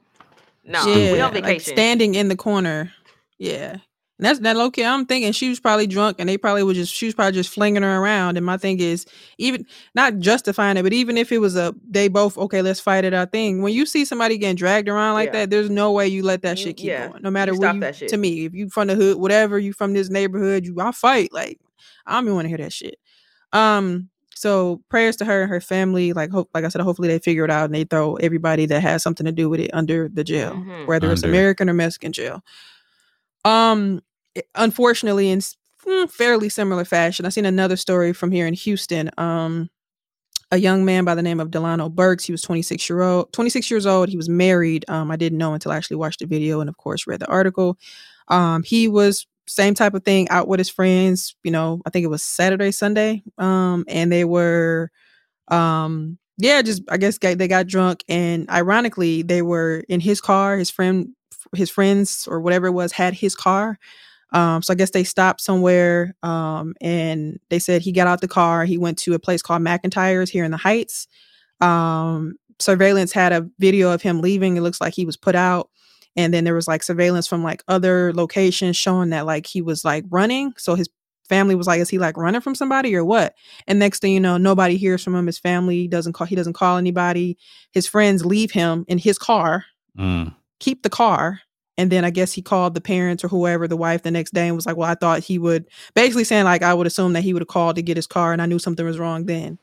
no, 0.63 0.85
we 0.85 1.19
on 1.19 1.33
like 1.33 1.43
vacation. 1.43 1.73
standing 1.73 2.15
in 2.15 2.27
the 2.27 2.35
corner. 2.35 2.91
Yeah. 3.37 3.77
And 4.19 4.27
that's 4.27 4.39
that 4.39 4.55
low 4.55 4.69
key. 4.69 4.85
I'm 4.85 5.05
thinking 5.07 5.31
she 5.31 5.49
was 5.49 5.59
probably 5.59 5.87
drunk 5.87 6.17
and 6.19 6.29
they 6.29 6.37
probably 6.37 6.61
was 6.61 6.77
just 6.77 6.93
she 6.93 7.07
was 7.07 7.15
probably 7.15 7.33
just 7.33 7.49
flinging 7.49 7.81
her 7.81 7.97
around. 7.97 8.37
And 8.37 8.45
my 8.45 8.57
thing 8.57 8.79
is, 8.79 9.05
even 9.39 9.65
not 9.95 10.19
justifying 10.19 10.77
it, 10.77 10.83
but 10.83 10.93
even 10.93 11.17
if 11.17 11.31
it 11.31 11.39
was 11.39 11.55
a 11.55 11.73
they 11.89 12.07
both 12.07 12.37
okay, 12.37 12.61
let's 12.61 12.79
fight 12.79 13.05
it 13.05 13.13
out 13.13 13.31
thing. 13.31 13.63
When 13.63 13.73
you 13.73 13.85
see 13.87 14.05
somebody 14.05 14.37
getting 14.37 14.55
dragged 14.55 14.87
around 14.87 15.15
like 15.15 15.27
Yeah. 15.27 15.39
that, 15.39 15.49
there's 15.49 15.69
no 15.69 15.91
way 15.91 16.07
you 16.07 16.21
let 16.23 16.43
that 16.43 16.59
shit 16.59 16.77
keep 16.77 16.87
yeah, 16.87 17.07
going. 17.07 17.23
No 17.23 17.31
matter 17.31 17.53
you 17.53 17.59
where 17.59 17.73
that 17.79 17.95
shit. 17.95 18.09
to 18.09 18.17
me, 18.17 18.45
if 18.45 18.53
you 18.53 18.69
from 18.69 18.87
the 18.87 18.95
hood, 18.95 19.17
whatever, 19.17 19.57
you 19.57 19.73
from 19.73 19.93
this 19.93 20.09
neighborhood, 20.09 20.63
you 20.63 20.79
I 20.79 20.91
fight. 20.91 21.33
Like 21.33 21.59
I 22.05 22.13
don't 22.13 22.25
even 22.25 22.35
want 22.35 22.45
to 22.45 22.49
hear 22.49 22.59
that 22.59 22.71
shit. 22.73 22.97
Um, 23.51 24.09
so 24.43 24.81
prayers 24.89 25.15
to 25.15 25.25
her 25.25 25.41
and 25.43 25.49
her 25.49 25.61
family. 25.61 26.11
Like 26.13 26.29
hope, 26.29 26.49
like 26.53 26.65
I 26.65 26.67
said, 26.67 26.81
hopefully 26.81 27.07
they 27.07 27.19
figure 27.19 27.45
it 27.45 27.49
out 27.49 27.65
and 27.65 27.73
they 27.73 27.85
throw 27.85 28.15
everybody 28.17 28.65
that 28.67 28.81
has 28.81 29.01
something 29.01 29.25
to 29.25 29.31
do 29.31 29.49
with 29.49 29.59
it 29.61 29.71
under 29.73 30.09
the 30.09 30.23
jail, 30.23 30.53
Mhm. 30.55 30.85
whether 30.87 31.11
it's 31.13 31.23
American 31.29 31.69
or 31.69 31.73
Mexican 31.73 32.11
jail. 32.11 32.43
Um, 33.45 34.01
unfortunately, 34.55 35.29
in 35.29 35.39
mm, 35.39 36.11
fairly 36.11 36.49
similar 36.49 36.85
fashion, 36.85 37.25
I 37.25 37.29
seen 37.29 37.45
another 37.45 37.75
story 37.75 38.13
from 38.13 38.31
here 38.31 38.45
in 38.47 38.53
Houston. 38.53 39.09
Um, 39.17 39.69
a 40.51 40.57
young 40.57 40.85
man 40.85 41.03
by 41.03 41.15
the 41.15 41.23
name 41.23 41.39
of 41.39 41.49
Delano 41.49 41.89
Burks. 41.89 42.25
He 42.25 42.31
was 42.31 42.41
26 42.43 42.87
year 42.89 43.01
old, 43.01 43.33
26 43.33 43.71
years 43.71 43.85
old. 43.87 44.09
He 44.09 44.17
was 44.17 44.29
married. 44.29 44.85
Um, 44.87 45.09
I 45.09 45.15
didn't 45.15 45.39
know 45.39 45.53
until 45.53 45.71
I 45.71 45.77
actually 45.77 45.97
watched 45.97 46.19
the 46.19 46.27
video 46.27 46.59
and 46.59 46.69
of 46.69 46.77
course 46.77 47.07
read 47.07 47.19
the 47.21 47.27
article. 47.27 47.77
Um, 48.27 48.61
he 48.63 48.87
was 48.87 49.25
same 49.47 49.73
type 49.73 49.93
of 49.93 50.03
thing 50.03 50.29
out 50.29 50.47
with 50.47 50.59
his 50.59 50.69
friends, 50.69 51.35
you 51.43 51.51
know, 51.51 51.81
I 51.85 51.89
think 51.89 52.03
it 52.03 52.09
was 52.09 52.23
Saturday, 52.23 52.71
Sunday. 52.71 53.23
Um, 53.37 53.85
and 53.87 54.11
they 54.11 54.25
were 54.25 54.91
um 55.49 56.17
yeah, 56.37 56.61
just 56.61 56.83
I 56.89 56.97
guess 56.97 57.19
they 57.19 57.47
got 57.47 57.67
drunk 57.67 58.03
and 58.09 58.49
ironically 58.49 59.21
they 59.21 59.41
were 59.41 59.83
in 59.89 59.99
his 59.99 60.21
car, 60.21 60.57
his 60.57 60.69
friend 60.69 61.09
his 61.55 61.69
friends 61.69 62.27
or 62.29 62.39
whatever 62.41 62.67
it 62.67 62.71
was 62.71 62.91
had 62.91 63.13
his 63.13 63.35
car. 63.35 63.77
Um, 64.31 64.63
so 64.63 64.73
I 64.73 64.75
guess 64.75 64.89
they 64.91 65.03
stopped 65.03 65.41
somewhere 65.41 66.15
um, 66.23 66.73
and 66.81 67.39
they 67.49 67.59
said 67.59 67.81
he 67.81 67.91
got 67.91 68.07
out 68.07 68.21
the 68.21 68.27
car. 68.27 68.65
He 68.65 68.79
went 68.79 68.97
to 68.99 69.13
a 69.13 69.19
place 69.19 69.43
called 69.43 69.61
McIntyre's 69.61 70.31
here 70.31 70.43
in 70.43 70.51
the 70.51 70.57
Heights. 70.57 71.07
Um, 71.61 72.35
surveillance 72.59 73.11
had 73.13 73.31
a 73.31 73.47
video 73.59 73.91
of 73.91 74.01
him 74.01 74.21
leaving. 74.21 74.57
It 74.57 74.61
looks 74.61 74.81
like 74.81 74.95
he 74.95 75.05
was 75.05 75.17
put 75.17 75.35
out. 75.35 75.69
And 76.15 76.33
then 76.33 76.43
there 76.43 76.53
was 76.53 76.67
like 76.67 76.83
surveillance 76.83 77.27
from 77.27 77.43
like 77.43 77.63
other 77.67 78.13
locations 78.13 78.77
showing 78.77 79.09
that 79.09 79.25
like 79.25 79.45
he 79.47 79.61
was 79.61 79.83
like 79.83 80.05
running. 80.09 80.53
So 80.57 80.75
his 80.75 80.89
family 81.27 81.55
was 81.55 81.67
like, 81.67 81.79
is 81.79 81.89
he 81.89 81.97
like 81.97 82.17
running 82.17 82.41
from 82.41 82.53
somebody 82.55 82.95
or 82.95 83.03
what? 83.03 83.33
And 83.65 83.79
next 83.79 83.99
thing 84.01 84.13
you 84.13 84.19
know, 84.19 84.37
nobody 84.37 84.77
hears 84.77 85.03
from 85.03 85.15
him. 85.15 85.25
His 85.25 85.39
family 85.39 85.87
doesn't 85.87 86.13
call, 86.13 86.27
he 86.27 86.35
doesn't 86.35 86.53
call 86.53 86.77
anybody. 86.77 87.37
His 87.71 87.87
friends 87.87 88.25
leave 88.25 88.51
him 88.51 88.85
in 88.87 88.97
his 88.97 89.17
car 89.17 89.65
Mm. 89.97 90.33
keep 90.59 90.81
the 90.83 90.89
car. 90.89 91.39
And 91.77 91.91
then 91.91 92.03
I 92.05 92.09
guess 92.09 92.33
he 92.33 92.41
called 92.41 92.73
the 92.75 92.81
parents 92.81 93.23
or 93.23 93.27
whoever, 93.27 93.67
the 93.67 93.77
wife, 93.77 94.03
the 94.03 94.11
next 94.11 94.33
day 94.33 94.47
and 94.47 94.55
was 94.55 94.65
like, 94.65 94.75
Well, 94.77 94.89
I 94.89 94.95
thought 94.95 95.19
he 95.19 95.39
would 95.39 95.65
basically 95.95 96.23
saying, 96.23 96.45
like, 96.45 96.61
I 96.61 96.73
would 96.73 96.87
assume 96.87 97.13
that 97.13 97.23
he 97.23 97.33
would 97.33 97.41
have 97.41 97.47
called 97.47 97.75
to 97.77 97.81
get 97.81 97.97
his 97.97 98.07
car 98.07 98.33
and 98.33 98.41
I 98.41 98.45
knew 98.45 98.59
something 98.59 98.85
was 98.85 98.99
wrong 98.99 99.25
then. 99.25 99.57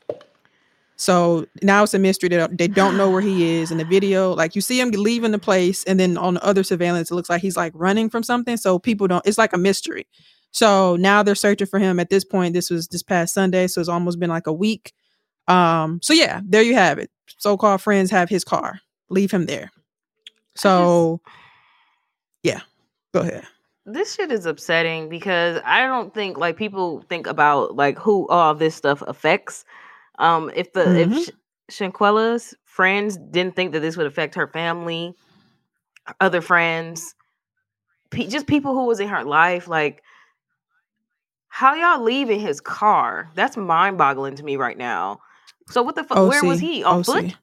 So 1.01 1.47
now 1.63 1.81
it's 1.81 1.95
a 1.95 1.99
mystery 1.99 2.29
that 2.29 2.59
they 2.59 2.67
don't 2.67 2.95
know 2.95 3.09
where 3.09 3.21
he 3.21 3.55
is 3.55 3.71
in 3.71 3.79
the 3.79 3.83
video. 3.85 4.33
Like 4.33 4.53
you 4.55 4.61
see 4.61 4.79
him 4.79 4.91
leaving 4.91 5.31
the 5.31 5.39
place, 5.39 5.83
and 5.85 5.99
then 5.99 6.15
on 6.15 6.35
the 6.35 6.45
other 6.45 6.61
surveillance, 6.63 7.09
it 7.09 7.15
looks 7.15 7.27
like 7.27 7.41
he's 7.41 7.57
like 7.57 7.73
running 7.75 8.07
from 8.07 8.21
something. 8.21 8.55
So 8.55 8.77
people 8.77 9.07
don't, 9.07 9.25
it's 9.25 9.39
like 9.39 9.51
a 9.51 9.57
mystery. 9.57 10.05
So 10.51 10.95
now 10.97 11.23
they're 11.23 11.33
searching 11.33 11.65
for 11.65 11.79
him 11.79 11.99
at 11.99 12.11
this 12.11 12.23
point. 12.23 12.53
This 12.53 12.69
was 12.69 12.87
this 12.89 13.01
past 13.01 13.33
Sunday, 13.33 13.65
so 13.65 13.81
it's 13.81 13.89
almost 13.89 14.19
been 14.19 14.29
like 14.29 14.45
a 14.45 14.53
week. 14.53 14.93
Um, 15.47 15.99
so 16.03 16.13
yeah, 16.13 16.41
there 16.45 16.61
you 16.61 16.75
have 16.75 16.99
it. 16.99 17.09
So-called 17.39 17.81
friends 17.81 18.11
have 18.11 18.29
his 18.29 18.43
car. 18.43 18.79
Leave 19.09 19.31
him 19.31 19.47
there. 19.47 19.71
So 20.55 21.19
yeah, 22.43 22.61
go 23.11 23.21
ahead. 23.21 23.47
this 23.87 24.13
shit 24.13 24.31
is 24.31 24.45
upsetting 24.45 25.09
because 25.09 25.59
I 25.65 25.87
don't 25.87 26.13
think 26.13 26.37
like 26.37 26.57
people 26.57 27.03
think 27.09 27.25
about 27.25 27.75
like 27.75 27.97
who 27.97 28.27
all 28.27 28.53
this 28.53 28.75
stuff 28.75 29.01
affects. 29.07 29.65
Um, 30.21 30.51
if 30.55 30.71
the 30.73 30.81
Mhm. 30.85 31.17
if 31.17 31.25
Sh- 31.25 31.29
Shanquella's 31.75 32.53
friends 32.63 33.17
didn't 33.17 33.55
think 33.55 33.73
that 33.73 33.79
this 33.81 33.97
would 33.97 34.07
affect 34.07 34.35
her 34.35 34.47
family, 34.47 35.13
other 36.19 36.41
friends, 36.41 37.15
pe- 38.11 38.27
just 38.27 38.47
people 38.47 38.73
who 38.73 38.85
was 38.85 38.99
in 38.99 39.07
her 39.09 39.23
life, 39.23 39.67
like 39.67 40.03
how 41.49 41.73
y'all 41.73 42.01
leaving 42.03 42.39
his 42.39 42.61
car? 42.61 43.29
That's 43.35 43.57
mind 43.57 43.97
boggling 43.97 44.35
to 44.35 44.43
me 44.43 44.55
right 44.55 44.77
now. 44.77 45.19
So 45.69 45.81
what 45.81 45.95
the 45.95 46.03
fuck? 46.03 46.27
Where 46.29 46.43
was 46.43 46.59
he 46.59 46.83
on 46.83 46.99
OC. 46.99 47.05
foot? 47.05 47.35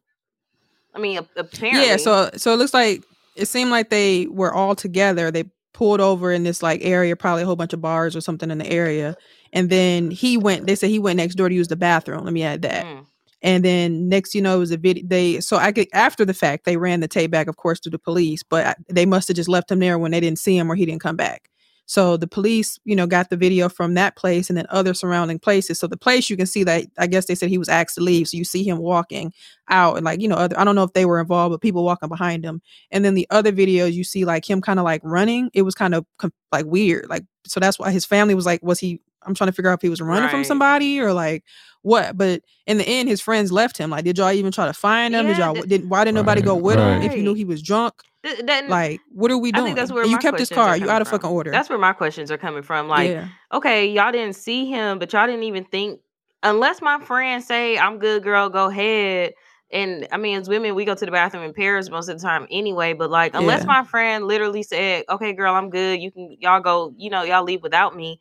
I 0.95 0.99
mean, 0.99 1.19
apparently, 1.37 1.87
Yeah, 1.89 1.97
so 1.97 2.31
so 2.37 2.53
it 2.55 2.57
looks 2.57 2.75
like 2.75 3.03
it 3.37 3.47
seemed 3.47 3.71
like 3.71 3.91
they 3.91 4.27
were 4.27 4.53
all 4.53 4.75
together. 4.75 5.31
They 5.31 5.45
pulled 5.75 6.01
over 6.01 6.33
in 6.33 6.43
this 6.43 6.63
like 6.63 6.81
area, 6.83 7.15
probably 7.17 7.43
a 7.43 7.47
whole 7.47 7.57
bunch 7.57 7.73
of 7.73 7.81
bars 7.81 8.17
or 8.17 8.21
something 8.21 8.51
in 8.51 8.59
the 8.59 8.67
area. 8.71 9.17
And 9.53 9.71
then 9.71 10.11
he 10.11 10.37
went, 10.37 10.67
they 10.67 10.75
said 10.75 10.91
he 10.91 10.99
went 10.99 11.17
next 11.17 11.35
door 11.37 11.49
to 11.49 11.55
use 11.55 11.69
the 11.69 11.77
bathroom. 11.77 12.25
Let 12.25 12.33
me 12.33 12.43
add 12.43 12.63
that. 12.63 12.85
Mm. 12.85 13.07
And 13.41 13.65
then 13.65 14.09
next, 14.09 14.35
you 14.35 14.43
know, 14.43 14.57
it 14.57 14.59
was 14.59 14.71
a 14.73 14.77
video. 14.77 15.05
They 15.07 15.41
so 15.41 15.57
I 15.57 15.71
get 15.71 15.89
after 15.93 16.25
the 16.25 16.35
fact, 16.35 16.65
they 16.65 16.77
ran 16.77 17.01
the 17.01 17.09
tape 17.09 17.31
back, 17.31 17.47
of 17.47 17.57
course, 17.57 17.79
to 17.81 17.91
the 17.91 17.99
police, 17.99 18.43
but 18.43 18.67
I- 18.67 18.75
they 18.93 19.07
must 19.07 19.29
have 19.29 19.37
just 19.37 19.49
left 19.49 19.71
him 19.71 19.79
there 19.79 19.99
when 19.99 20.11
they 20.11 20.21
didn't 20.21 20.41
see 20.41 20.57
him 20.57 20.71
or 20.71 20.75
he 20.75 20.87
didn't 20.87 21.03
come 21.03 21.17
back. 21.17 21.49
So 21.87 22.19
the 22.19 22.27
police, 22.27 22.79
you 22.85 22.95
know, 22.95 23.07
got 23.07 23.31
the 23.31 23.37
video 23.37 23.71
from 23.71 23.95
that 23.95 24.15
place 24.15 24.51
and 24.51 24.59
then 24.59 24.67
other 24.69 24.93
surrounding 24.93 25.39
places. 25.39 25.79
So 25.79 25.87
the 25.87 25.97
place 25.97 26.29
you 26.29 26.37
can 26.37 26.45
see 26.45 26.63
that 26.65 26.85
I 26.99 27.07
guess 27.07 27.25
they 27.27 27.35
said 27.35 27.49
he 27.49 27.57
was 27.57 27.71
asked 27.71 27.95
to 27.95 28.03
leave. 28.03 28.29
So 28.29 28.37
you 28.37 28.45
see 28.45 28.63
him 28.63 28.77
walking 28.77 29.33
out 29.71 29.97
and 29.97 30.05
like, 30.05 30.21
you 30.21 30.29
know, 30.29 30.35
other 30.37 30.59
I 30.59 30.65
don't 30.65 30.75
know 30.75 30.83
if 30.83 30.93
they 30.93 31.07
were 31.07 31.19
involved, 31.19 31.53
but 31.53 31.63
people 31.63 31.85
walking 31.85 32.11
behind 32.11 32.45
him. 32.45 32.61
And 32.91 33.05
then 33.07 33.15
the 33.15 33.27
other 33.31 33.53
videos 33.53 33.95
you 33.95 34.05
see 34.05 34.27
like 34.27 34.49
him 34.49 34.61
kind 34.61 34.79
of 34.79 34.85
like 34.85 35.01
running. 35.03 35.49
It 35.55 35.63
was 35.63 35.75
kind 35.75 35.95
of 35.95 36.05
like 36.53 36.67
weird. 36.67 37.07
Like 37.09 37.25
so 37.47 37.59
that's 37.61 37.79
why 37.79 37.91
his 37.91 38.05
family 38.05 38.35
was 38.35 38.45
like, 38.45 38.63
was 38.63 38.81
he 38.81 39.01
I'm 39.25 39.35
trying 39.35 39.49
to 39.49 39.53
figure 39.53 39.71
out 39.71 39.79
if 39.79 39.83
he 39.83 39.89
was 39.89 40.01
running 40.01 40.29
from 40.29 40.45
somebody 40.45 41.01
or 41.01 41.13
like 41.13 41.45
what. 41.83 42.17
But 42.17 42.43
in 42.67 42.79
the 42.79 42.85
end, 42.89 43.09
his 43.09 43.21
friends 43.21 43.51
left 43.53 43.77
him. 43.79 43.91
Like, 43.91 44.05
did 44.05 44.19
y'all 44.19 44.31
even 44.33 44.53
try 44.53 44.67
to 44.67 44.73
find 44.73 45.15
him? 45.15 45.27
did 45.27 45.39
y'all 45.39 45.55
th- 45.55 45.67
did 45.67 45.91
why 45.91 46.05
didn't 46.05 46.15
nobody 46.17 46.41
go 46.43 46.55
Right, 46.55 46.63
with 46.63 46.79
him 46.79 47.03
if 47.03 47.17
you 47.17 47.23
knew 47.23 47.35
he 47.35 47.45
was 47.45 47.63
drunk? 47.63 47.95
Th- 48.25 48.39
that- 48.47 48.69
Like, 48.69 49.01
what 49.13 49.31
are 49.31 49.39
we 49.39 49.51
I 49.51 49.53
doing? 49.53 49.65
think 49.67 49.77
that's 49.79 49.93
where 49.93 50.05
you 50.07 50.19
kept 50.19 50.39
his 50.39 50.49
car. 50.49 50.77
You 50.77 50.91
out 50.91 51.03
of 51.03 51.09
from. 51.09 51.19
fucking 51.21 51.31
order. 51.35 51.51
That's 51.51 51.69
where 51.69 51.79
my 51.79 51.93
questions 51.93 52.31
are 52.31 52.39
coming 52.39 52.63
from. 52.63 52.89
Like, 52.89 53.11
yeah. 53.11 53.29
okay, 53.53 53.87
y'all 53.91 54.13
didn't 54.13 54.35
see 54.37 54.67
him, 54.67 54.99
but 54.99 55.13
y'all 55.13 55.27
didn't 55.27 55.45
even 55.45 55.65
think 55.65 56.01
unless 56.43 56.81
my 56.83 57.01
friends 57.01 57.47
say 57.47 57.79
I'm 57.79 57.99
good, 57.99 58.23
girl, 58.23 58.49
go 58.49 58.67
ahead. 58.67 59.35
And 59.71 60.09
I 60.11 60.17
mean, 60.17 60.39
as 60.39 60.49
women, 60.49 60.75
we 60.75 60.85
go 60.87 60.95
to 60.95 61.05
the 61.05 61.11
bathroom 61.13 61.43
in 61.45 61.53
pairs 61.53 61.91
most 61.91 62.09
of 62.09 62.19
the 62.19 62.27
time 62.27 62.47
anyway. 62.51 62.95
But 62.95 63.11
like, 63.11 63.35
unless 63.35 63.61
Yeah. 63.63 63.67
my 63.67 63.85
friend 63.85 64.27
literally 64.27 64.63
said, 64.63 65.05
"Okay, 65.11 65.35
girl, 65.35 65.55
I'm 65.55 65.69
good. 65.69 66.01
You 66.01 66.11
can 66.11 66.37
y'all 66.41 66.61
go. 66.61 66.95
You 66.97 67.11
know, 67.11 67.23
y'all 67.23 67.45
leave 67.45 67.63
without 67.63 67.95
me." 67.95 68.19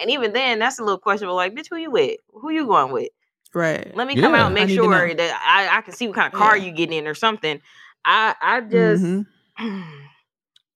And 0.00 0.10
even 0.10 0.32
then, 0.32 0.58
that's 0.58 0.78
a 0.78 0.82
little 0.84 0.98
questionable. 0.98 1.36
Like, 1.36 1.54
bitch, 1.54 1.66
who 1.70 1.76
you 1.76 1.90
with? 1.90 2.16
Who 2.32 2.50
you 2.50 2.66
going 2.66 2.92
with? 2.92 3.10
Right. 3.54 3.94
Let 3.94 4.06
me 4.06 4.14
come 4.14 4.32
Yeah. 4.34 4.42
out 4.42 4.46
and 4.46 4.54
make 4.54 4.68
need 4.68 4.76
sure 4.76 5.14
that 5.14 5.42
I, 5.44 5.78
I 5.78 5.80
can 5.82 5.92
see 5.92 6.06
what 6.06 6.16
kind 6.16 6.32
of 6.32 6.38
car 6.38 6.56
Yeah. 6.56 6.66
you 6.66 6.72
getting 6.72 6.98
in 6.98 7.06
or 7.06 7.14
something. 7.14 7.60
I 8.04 8.34
I 8.40 8.60
just 8.62 9.02
Mhm. 9.04 9.26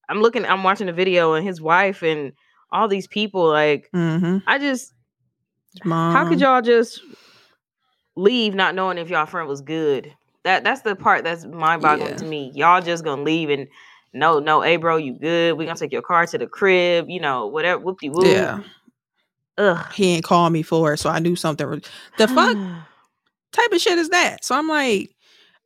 I'm 0.09 0.21
looking, 0.21 0.45
I'm 0.45 0.63
watching 0.63 0.87
the 0.87 0.93
video 0.93 1.33
and 1.33 1.47
his 1.47 1.61
wife 1.61 2.03
and 2.03 2.33
all 2.71 2.89
these 2.89 3.07
people. 3.07 3.49
Like, 3.49 3.89
Mhm. 3.95 4.43
I 4.47 4.59
just 4.59 4.93
Mom. 5.85 6.13
how 6.15 6.29
could 6.29 6.41
y'all 6.41 6.61
just 6.61 7.01
leave 8.17 8.55
not 8.55 8.75
knowing 8.75 8.99
if 8.99 9.09
y'all 9.11 9.27
friend 9.27 9.49
was 9.49 9.63
good? 9.63 10.13
That 10.45 10.65
that's 10.65 10.83
the 10.83 10.95
part 10.95 11.25
that's 11.25 11.47
mind 11.47 11.81
boggling 11.83 12.11
Yeah. 12.11 12.17
to 12.17 12.25
me. 12.27 12.53
Y'all 12.55 12.83
just 12.83 13.05
gonna 13.05 13.23
leave 13.23 13.49
and 13.51 13.69
no, 14.13 14.39
no, 14.39 14.61
hey 14.61 14.77
bro, 14.77 14.97
you 14.97 15.15
good? 15.15 15.57
We 15.57 15.65
gonna 15.65 15.79
take 15.79 15.93
your 15.93 16.03
car 16.03 16.27
to 16.27 16.39
the 16.39 16.47
crib, 16.47 17.07
you 17.09 17.21
know, 17.21 17.47
whatever. 17.47 17.81
Whoop 17.83 18.01
de 18.01 18.11
whoop. 18.11 18.27
Yeah. 18.27 18.59
Ugh. 19.59 19.87
He 19.95 20.15
ain't 20.15 20.25
called 20.25 20.53
me 20.53 20.63
for 20.63 20.93
it, 20.95 20.99
so 20.99 21.11
I 21.11 21.19
knew 21.21 21.37
something. 21.37 21.69
was- 21.69 21.83
The 22.19 22.29
fuck 22.29 22.57
type 23.53 23.73
of 23.73 23.81
shit 23.81 23.99
is 23.99 24.09
that? 24.11 24.45
So 24.45 24.55
I'm 24.57 24.69
like, 24.69 25.15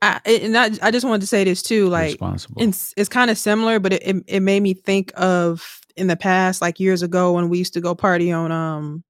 I 0.02 0.20
and 0.26 0.56
I, 0.56 0.70
I 0.82 0.90
just 0.90 1.06
wanted 1.06 1.22
to 1.22 1.26
say 1.26 1.42
this 1.44 1.62
too. 1.62 1.88
Like, 1.88 2.12
responsible. 2.12 2.62
it's 2.62 2.92
it's 2.96 3.08
kind 3.08 3.30
of 3.30 3.38
similar, 3.38 3.78
but 3.80 3.94
it, 3.94 4.02
it 4.06 4.16
it 4.26 4.40
made 4.40 4.60
me 4.62 4.74
think 4.74 5.12
of 5.16 5.80
in 5.96 6.06
the 6.06 6.16
past, 6.16 6.60
like 6.62 6.78
years 6.78 7.02
ago 7.02 7.32
when 7.32 7.48
we 7.48 7.58
used 7.58 7.74
to 7.74 7.80
go 7.80 7.94
party 7.94 8.30
on 8.30 8.52
um 8.52 9.02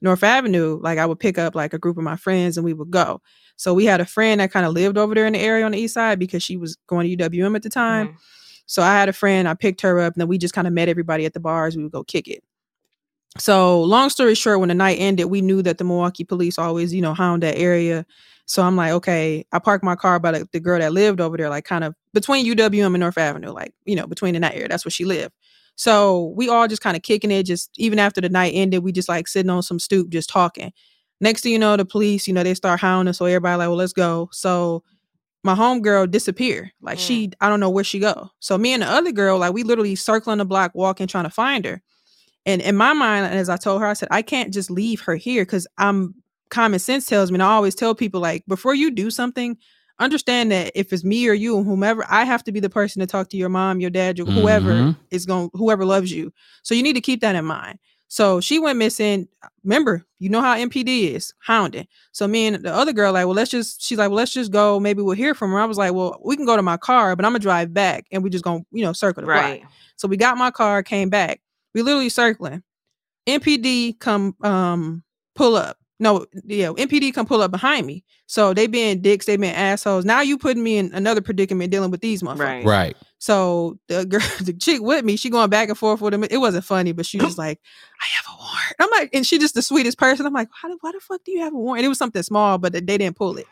North 0.00 0.24
Avenue. 0.24 0.80
Like 0.82 0.98
I 0.98 1.06
would 1.06 1.20
pick 1.20 1.38
up 1.38 1.54
like 1.54 1.72
a 1.74 1.78
group 1.78 1.96
of 1.98 2.02
my 2.04 2.16
friends 2.16 2.56
and 2.56 2.64
we 2.64 2.72
would 2.72 2.90
go. 2.90 3.20
So 3.56 3.72
we 3.72 3.84
had 3.84 4.00
a 4.00 4.04
friend 4.06 4.40
that 4.40 4.50
kind 4.50 4.66
of 4.66 4.72
lived 4.72 4.98
over 4.98 5.14
there 5.14 5.26
in 5.26 5.34
the 5.34 5.38
area 5.38 5.64
on 5.64 5.70
the 5.72 5.78
east 5.78 5.94
side 5.94 6.18
because 6.18 6.42
she 6.42 6.56
was 6.56 6.76
going 6.88 7.16
to 7.16 7.16
UWM 7.24 7.54
at 7.54 7.62
the 7.62 7.70
time. 7.70 8.08
Mhm. 8.08 8.14
So 8.66 8.82
I 8.82 8.94
had 8.98 9.08
a 9.08 9.12
friend, 9.12 9.46
I 9.46 9.54
picked 9.54 9.82
her 9.82 10.00
up, 10.00 10.14
and 10.14 10.20
then 10.20 10.26
we 10.28 10.38
just 10.38 10.54
kind 10.54 10.66
of 10.66 10.72
met 10.72 10.88
everybody 10.88 11.24
at 11.26 11.34
the 11.34 11.38
bars. 11.40 11.76
We 11.76 11.82
would 11.84 11.92
go 11.92 12.02
kick 12.02 12.26
it. 12.26 12.42
So 13.38 13.82
long 13.82 14.10
story 14.10 14.34
short, 14.34 14.60
when 14.60 14.68
the 14.68 14.74
night 14.74 14.98
ended, 15.00 15.26
we 15.26 15.40
knew 15.40 15.62
that 15.62 15.78
the 15.78 15.84
Milwaukee 15.84 16.24
police 16.24 16.58
always, 16.58 16.94
you 16.94 17.02
know, 17.02 17.14
hound 17.14 17.42
that 17.42 17.58
area. 17.58 18.06
So 18.46 18.62
I'm 18.62 18.76
like, 18.76 18.92
okay, 18.92 19.44
I 19.52 19.58
parked 19.58 19.82
my 19.82 19.96
car 19.96 20.20
by 20.20 20.32
the, 20.32 20.48
the 20.52 20.60
girl 20.60 20.78
that 20.78 20.92
lived 20.92 21.20
over 21.20 21.36
there, 21.36 21.48
like 21.48 21.64
kind 21.64 21.82
of 21.82 21.94
between 22.12 22.46
UWM 22.46 22.86
and 22.86 23.00
North 23.00 23.18
Avenue, 23.18 23.50
like, 23.50 23.72
you 23.86 23.96
know, 23.96 24.06
between 24.06 24.34
in 24.36 24.42
that 24.42 24.54
area. 24.54 24.68
That's 24.68 24.84
where 24.84 24.90
she 24.90 25.04
lived. 25.04 25.32
So 25.76 26.32
we 26.36 26.48
all 26.48 26.68
just 26.68 26.82
kind 26.82 26.96
of 26.96 27.02
kicking 27.02 27.32
it, 27.32 27.44
just 27.44 27.70
even 27.76 27.98
after 27.98 28.20
the 28.20 28.28
night 28.28 28.52
ended, 28.54 28.84
we 28.84 28.92
just 28.92 29.08
like 29.08 29.26
sitting 29.26 29.50
on 29.50 29.62
some 29.62 29.80
stoop, 29.80 30.10
just 30.10 30.28
talking. 30.28 30.72
Next 31.20 31.40
thing 31.40 31.52
you 31.52 31.58
know, 31.58 31.76
the 31.76 31.84
police, 31.84 32.28
you 32.28 32.34
know, 32.34 32.42
they 32.44 32.54
start 32.54 32.80
hounding. 32.80 33.14
So 33.14 33.24
everybody 33.24 33.56
like, 33.58 33.68
well, 33.68 33.76
let's 33.76 33.92
go. 33.92 34.28
So 34.30 34.84
my 35.42 35.54
homegirl 35.54 36.10
disappeared 36.10 36.70
Like 36.80 36.98
mm. 36.98 37.06
she, 37.06 37.30
I 37.40 37.48
don't 37.48 37.60
know 37.60 37.70
where 37.70 37.84
she 37.84 37.98
go. 37.98 38.30
So 38.40 38.56
me 38.58 38.72
and 38.72 38.82
the 38.82 38.86
other 38.88 39.12
girl, 39.12 39.38
like 39.38 39.52
we 39.52 39.62
literally 39.62 39.96
circling 39.96 40.38
the 40.38 40.44
block, 40.44 40.72
walking, 40.74 41.06
trying 41.06 41.24
to 41.24 41.30
find 41.30 41.64
her. 41.64 41.82
And 42.46 42.60
in 42.60 42.76
my 42.76 42.92
mind, 42.92 43.26
as 43.26 43.48
I 43.48 43.56
told 43.56 43.80
her, 43.80 43.86
I 43.86 43.94
said, 43.94 44.08
I 44.10 44.22
can't 44.22 44.52
just 44.52 44.70
leave 44.70 45.00
her 45.02 45.16
here 45.16 45.42
because 45.44 45.66
I'm 45.78 46.14
common 46.50 46.78
sense 46.78 47.06
tells 47.06 47.30
me, 47.30 47.36
and 47.36 47.42
I 47.42 47.52
always 47.52 47.74
tell 47.74 47.94
people 47.94 48.20
like 48.20 48.44
before 48.46 48.74
you 48.74 48.90
do 48.90 49.10
something, 49.10 49.56
understand 49.98 50.50
that 50.52 50.72
if 50.74 50.92
it's 50.92 51.04
me 51.04 51.26
or 51.28 51.32
you 51.32 51.56
or 51.56 51.64
whomever, 51.64 52.04
I 52.08 52.24
have 52.24 52.44
to 52.44 52.52
be 52.52 52.60
the 52.60 52.70
person 52.70 53.00
to 53.00 53.06
talk 53.06 53.30
to 53.30 53.36
your 53.36 53.48
mom, 53.48 53.80
your 53.80 53.90
dad, 53.90 54.18
your 54.18 54.26
whoever 54.26 54.72
Mhm. 54.74 54.96
is 55.10 55.24
going, 55.26 55.50
whoever 55.54 55.84
loves 55.84 56.12
you. 56.12 56.32
So 56.62 56.74
you 56.74 56.82
need 56.82 56.94
to 56.94 57.00
keep 57.00 57.20
that 57.22 57.34
in 57.34 57.44
mind. 57.44 57.78
So 58.08 58.40
she 58.40 58.58
went 58.58 58.78
missing. 58.78 59.26
Remember, 59.64 60.04
you 60.18 60.28
know 60.28 60.40
how 60.40 60.54
MPD 60.56 61.14
is 61.14 61.32
hounding. 61.38 61.86
So 62.12 62.28
me 62.28 62.46
and 62.46 62.64
the 62.64 62.72
other 62.72 62.92
girl, 62.92 63.12
like, 63.12 63.24
well, 63.26 63.34
let's 63.34 63.50
just. 63.50 63.82
She's 63.82 63.98
like, 63.98 64.08
well, 64.10 64.16
let's 64.18 64.32
just 64.32 64.52
go. 64.52 64.78
Maybe 64.78 65.00
we'll 65.02 65.16
hear 65.16 65.34
from 65.34 65.50
her. 65.52 65.58
I 65.58 65.64
was 65.64 65.78
like, 65.78 65.94
well, 65.94 66.20
we 66.24 66.36
can 66.36 66.44
go 66.44 66.54
to 66.54 66.62
my 66.62 66.76
car, 66.76 67.16
but 67.16 67.24
I'm 67.24 67.32
gonna 67.32 67.40
drive 67.40 67.72
back, 67.72 68.06
and 68.12 68.22
we 68.22 68.30
just 68.30 68.44
gonna, 68.44 68.62
you 68.70 68.84
know, 68.84 68.92
circle 68.92 69.22
the 69.22 69.26
block. 69.26 69.36
Right. 69.36 69.64
So 69.96 70.06
we 70.06 70.16
got 70.16 70.36
my 70.36 70.50
car, 70.50 70.82
came 70.82 71.08
back. 71.08 71.40
We 71.74 71.82
literally 71.82 72.08
circling. 72.08 72.62
MPD 73.26 73.98
come 73.98 74.34
um 74.42 75.02
pull 75.34 75.56
up. 75.56 75.78
No, 76.00 76.26
yeah, 76.44 76.68
MPD 76.68 77.14
come 77.14 77.26
pull 77.26 77.40
up 77.40 77.50
behind 77.50 77.86
me. 77.86 78.04
So 78.26 78.52
they 78.52 78.66
being 78.66 79.00
dicks, 79.00 79.26
they 79.26 79.36
being 79.36 79.54
assholes. 79.54 80.04
Now 80.04 80.20
you 80.20 80.36
putting 80.36 80.62
me 80.62 80.76
in 80.78 80.92
another 80.92 81.20
predicament 81.20 81.70
dealing 81.70 81.90
with 81.90 82.00
these 82.00 82.22
motherfuckers. 82.22 82.38
Right. 82.38 82.64
Right. 82.64 82.96
So 83.24 83.78
the 83.88 84.04
girl, 84.04 84.20
the 84.42 84.52
chick 84.52 84.82
with 84.82 85.02
me, 85.02 85.16
she 85.16 85.30
going 85.30 85.48
back 85.48 85.70
and 85.70 85.78
forth 85.78 86.02
with 86.02 86.12
him. 86.12 86.24
It 86.24 86.36
wasn't 86.36 86.66
funny, 86.66 86.92
but 86.92 87.06
she 87.06 87.16
was 87.22 87.38
like, 87.38 87.58
"I 87.98 88.04
have 88.16 88.26
a 88.28 88.36
warrant." 88.38 88.76
I'm 88.78 88.90
like, 88.90 89.14
and 89.14 89.26
she 89.26 89.38
just 89.38 89.54
the 89.54 89.62
sweetest 89.62 89.96
person. 89.96 90.26
I'm 90.26 90.34
like, 90.34 90.50
"How 90.52 90.68
the 90.68 90.76
why 90.82 90.92
the 90.92 91.00
fuck 91.00 91.24
do 91.24 91.32
you 91.32 91.40
have 91.40 91.54
a 91.54 91.56
warrant?" 91.56 91.78
And 91.78 91.86
it 91.86 91.88
was 91.88 91.96
something 91.96 92.22
small, 92.22 92.58
but 92.58 92.74
they 92.74 92.82
didn't 92.82 93.16
pull 93.16 93.38
it. 93.38 93.46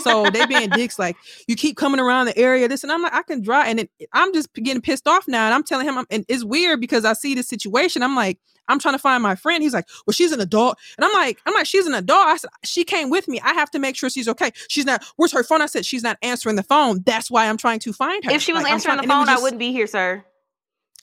So 0.00 0.30
they 0.30 0.46
being 0.46 0.70
dicks, 0.76 0.96
like, 0.96 1.16
"You 1.48 1.56
keep 1.56 1.76
coming 1.76 1.98
around 1.98 2.26
the 2.26 2.38
area, 2.38 2.68
this," 2.68 2.84
and 2.84 2.92
I'm 2.92 3.02
like, 3.02 3.14
"I 3.14 3.22
can 3.24 3.42
drive," 3.42 3.66
and 3.66 3.80
it, 3.80 3.90
I'm 4.12 4.32
just 4.32 4.54
getting 4.54 4.80
pissed 4.80 5.08
off 5.08 5.26
now. 5.26 5.44
And 5.46 5.54
I'm 5.54 5.64
telling 5.64 5.88
him, 5.88 5.98
I'm, 5.98 6.06
and 6.08 6.24
it's 6.28 6.44
weird 6.44 6.80
because 6.80 7.04
I 7.04 7.14
see 7.14 7.34
the 7.34 7.42
situation. 7.42 8.04
I'm 8.04 8.14
like, 8.14 8.38
I'm 8.68 8.78
trying 8.78 8.94
to 8.94 8.98
find 8.98 9.22
my 9.22 9.34
friend. 9.34 9.62
He's 9.62 9.74
like, 9.74 9.86
"Well, 10.06 10.12
she's 10.12 10.32
an 10.32 10.40
adult," 10.40 10.78
and 10.96 11.04
I'm 11.04 11.12
like, 11.12 11.40
"I'm 11.46 11.54
like, 11.54 11.66
she's 11.66 11.86
an 11.86 11.94
adult." 11.94 12.26
I 12.26 12.36
said, 12.36 12.50
"She 12.64 12.84
came 12.84 13.10
with 13.10 13.28
me. 13.28 13.40
I 13.40 13.52
have 13.54 13.70
to 13.72 13.78
make 13.78 13.96
sure 13.96 14.10
she's 14.10 14.28
okay. 14.28 14.50
She's 14.68 14.84
not. 14.84 15.04
Where's 15.16 15.32
her 15.32 15.42
phone?" 15.44 15.62
I 15.62 15.66
said, 15.66 15.84
"She's 15.86 16.02
not 16.02 16.18
answering 16.22 16.56
the 16.56 16.62
phone. 16.62 17.02
That's 17.04 17.30
why 17.30 17.48
I'm 17.48 17.56
trying 17.56 17.78
to 17.80 17.92
find 17.92 18.24
her." 18.24 18.30
If 18.30 18.42
she 18.42 18.52
was 18.52 18.62
Like, 18.62 18.72
answering 18.72 18.96
trying- 18.96 19.08
the 19.08 19.12
and 19.12 19.12
it 19.12 19.14
was 19.22 19.28
phone, 19.28 19.38
I 19.38 19.42
wouldn't 19.42 19.58
be 19.60 19.72
here, 19.72 19.86
sir. 19.86 20.24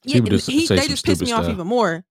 yeah, 0.03 0.13
People 0.15 0.29
just 0.31 0.49
he, 0.49 0.67
they 0.67 0.87
just 0.87 1.05
pissed 1.05 1.21
me 1.21 1.27
stupid 1.27 1.45
off 1.45 1.49
even 1.51 1.67
more. 1.67 2.03